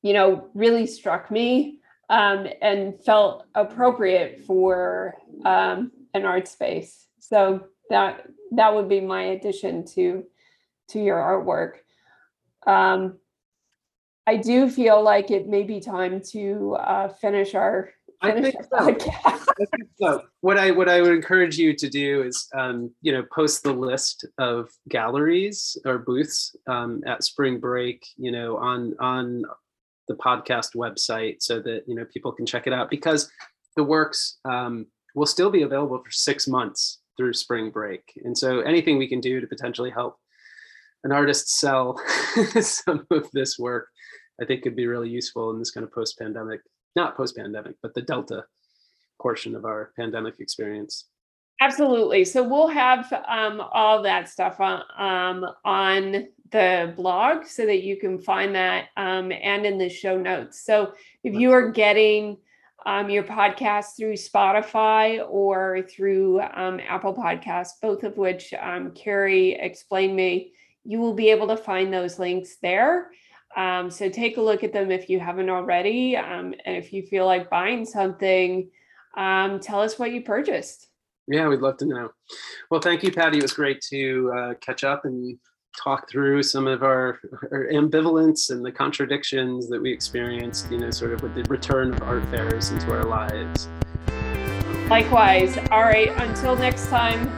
you 0.01 0.13
know 0.13 0.49
really 0.53 0.85
struck 0.85 1.31
me 1.31 1.79
um, 2.09 2.47
and 2.61 3.01
felt 3.03 3.45
appropriate 3.55 4.41
for 4.45 5.15
um, 5.45 5.91
an 6.15 6.25
art 6.25 6.47
space. 6.47 7.07
So 7.19 7.65
that 7.89 8.27
that 8.51 8.73
would 8.73 8.89
be 8.89 9.01
my 9.01 9.23
addition 9.23 9.85
to 9.87 10.23
to 10.89 10.99
your 10.99 11.17
artwork. 11.17 11.73
Um, 12.65 13.19
I 14.27 14.37
do 14.37 14.69
feel 14.69 15.03
like 15.03 15.29
it 15.29 15.47
may 15.47 15.63
be 15.63 15.79
time 15.79 16.21
to 16.31 16.75
uh, 16.79 17.09
finish 17.09 17.53
our. 17.53 17.91
Finish 18.23 18.55
I 18.71 18.85
think, 18.85 19.01
so. 19.01 19.11
I 19.25 19.65
think 19.75 19.89
so. 19.99 20.21
What 20.39 20.57
I 20.57 20.71
what 20.71 20.89
I 20.89 21.01
would 21.01 21.11
encourage 21.11 21.57
you 21.57 21.75
to 21.75 21.89
do 21.89 22.23
is, 22.23 22.47
um, 22.55 22.91
you 23.01 23.11
know, 23.11 23.23
post 23.31 23.61
the 23.61 23.73
list 23.73 24.25
of 24.39 24.69
galleries 24.89 25.77
or 25.85 25.99
booths 25.99 26.55
um, 26.65 27.03
at 27.05 27.23
Spring 27.23 27.59
Break. 27.59 28.07
You 28.17 28.31
know, 28.31 28.57
on 28.57 28.95
on 28.99 29.43
the 30.07 30.15
podcast 30.15 30.75
website 30.75 31.37
so 31.41 31.59
that 31.59 31.83
you 31.87 31.93
know 31.93 32.05
people 32.05 32.31
can 32.31 32.45
check 32.45 32.67
it 32.67 32.73
out 32.73 32.89
because 32.89 33.29
the 33.75 33.83
works 33.83 34.37
um, 34.45 34.87
will 35.15 35.25
still 35.25 35.49
be 35.49 35.63
available 35.63 35.97
for 36.03 36.11
six 36.11 36.47
months 36.47 36.99
through 37.17 37.33
spring 37.33 37.71
break. 37.71 38.01
And 38.23 38.37
so 38.37 38.59
anything 38.59 38.97
we 38.97 39.07
can 39.07 39.21
do 39.21 39.39
to 39.39 39.47
potentially 39.47 39.89
help 39.89 40.17
an 41.03 41.11
artist 41.11 41.49
sell 41.59 41.99
some 42.61 43.07
of 43.09 43.29
this 43.31 43.57
work, 43.57 43.87
I 44.41 44.45
think 44.45 44.63
could 44.63 44.75
be 44.75 44.87
really 44.87 45.09
useful 45.09 45.51
in 45.51 45.59
this 45.59 45.71
kind 45.71 45.85
of 45.85 45.93
post-pandemic, 45.93 46.61
not 46.95 47.15
post-pandemic, 47.15 47.75
but 47.81 47.93
the 47.93 48.01
Delta 48.01 48.43
portion 49.21 49.55
of 49.55 49.65
our 49.65 49.91
pandemic 49.97 50.39
experience. 50.39 51.05
Absolutely. 51.61 52.25
So 52.25 52.43
we'll 52.43 52.67
have 52.67 53.11
um, 53.27 53.61
all 53.71 54.01
that 54.03 54.27
stuff 54.27 54.59
on, 54.59 54.83
um, 54.97 55.49
on 55.63 56.27
the 56.51 56.93
blog 56.97 57.45
so 57.45 57.65
that 57.65 57.81
you 57.81 57.97
can 57.97 58.19
find 58.19 58.53
that 58.55 58.89
um, 58.97 59.31
and 59.31 59.65
in 59.65 59.77
the 59.77 59.87
show 59.89 60.17
notes. 60.17 60.65
So 60.65 60.93
if 61.23 61.33
you 61.33 61.53
are 61.53 61.71
getting 61.71 62.37
um, 62.85 63.09
your 63.09 63.23
podcast 63.23 63.97
through 63.97 64.13
Spotify 64.13 65.25
or 65.27 65.81
through 65.89 66.41
um, 66.41 66.79
Apple 66.87 67.15
Podcasts, 67.15 67.73
both 67.81 68.03
of 68.03 68.17
which 68.17 68.53
um, 68.61 68.91
Carrie 68.91 69.53
explained 69.59 70.15
me, 70.15 70.53
you 70.83 70.99
will 70.99 71.13
be 71.13 71.29
able 71.31 71.47
to 71.47 71.57
find 71.57 71.91
those 71.91 72.19
links 72.19 72.57
there. 72.61 73.09
Um, 73.57 73.89
so 73.89 74.09
take 74.09 74.37
a 74.37 74.41
look 74.41 74.63
at 74.63 74.73
them 74.73 74.91
if 74.91 75.09
you 75.09 75.19
haven't 75.19 75.49
already. 75.49 76.15
Um, 76.15 76.53
and 76.65 76.75
if 76.77 76.93
you 76.93 77.03
feel 77.03 77.25
like 77.25 77.49
buying 77.49 77.85
something, 77.85 78.69
um, 79.17 79.59
tell 79.59 79.81
us 79.81 79.97
what 79.97 80.11
you 80.11 80.21
purchased. 80.21 80.87
Yeah, 81.27 81.47
we'd 81.47 81.61
love 81.61 81.77
to 81.77 81.85
know. 81.85 82.11
Well, 82.69 82.81
thank 82.81 83.01
you, 83.01 83.11
Patty. 83.11 83.39
It 83.39 83.43
was 83.43 83.53
great 83.53 83.81
to 83.89 84.31
uh, 84.37 84.53
catch 84.61 84.83
up 84.83 85.05
and 85.05 85.39
talk 85.81 86.09
through 86.09 86.43
some 86.43 86.67
of 86.67 86.83
our, 86.83 87.19
our, 87.51 87.67
ambivalence 87.71 88.49
and 88.49 88.65
the 88.65 88.71
contradictions 88.71 89.67
that 89.69 89.81
we 89.81 89.91
experienced, 89.91 90.71
you 90.71 90.77
know, 90.77 90.91
sort 90.91 91.13
of 91.13 91.21
with 91.21 91.35
the 91.35 91.43
return 91.43 91.93
of 91.93 92.01
art 92.03 92.25
fairs 92.27 92.71
into 92.71 92.91
our 92.91 93.05
lives. 93.05 93.67
Likewise. 94.89 95.57
All 95.71 95.83
right. 95.83 96.09
Until 96.17 96.55
next 96.55 96.89
time. 96.89 97.31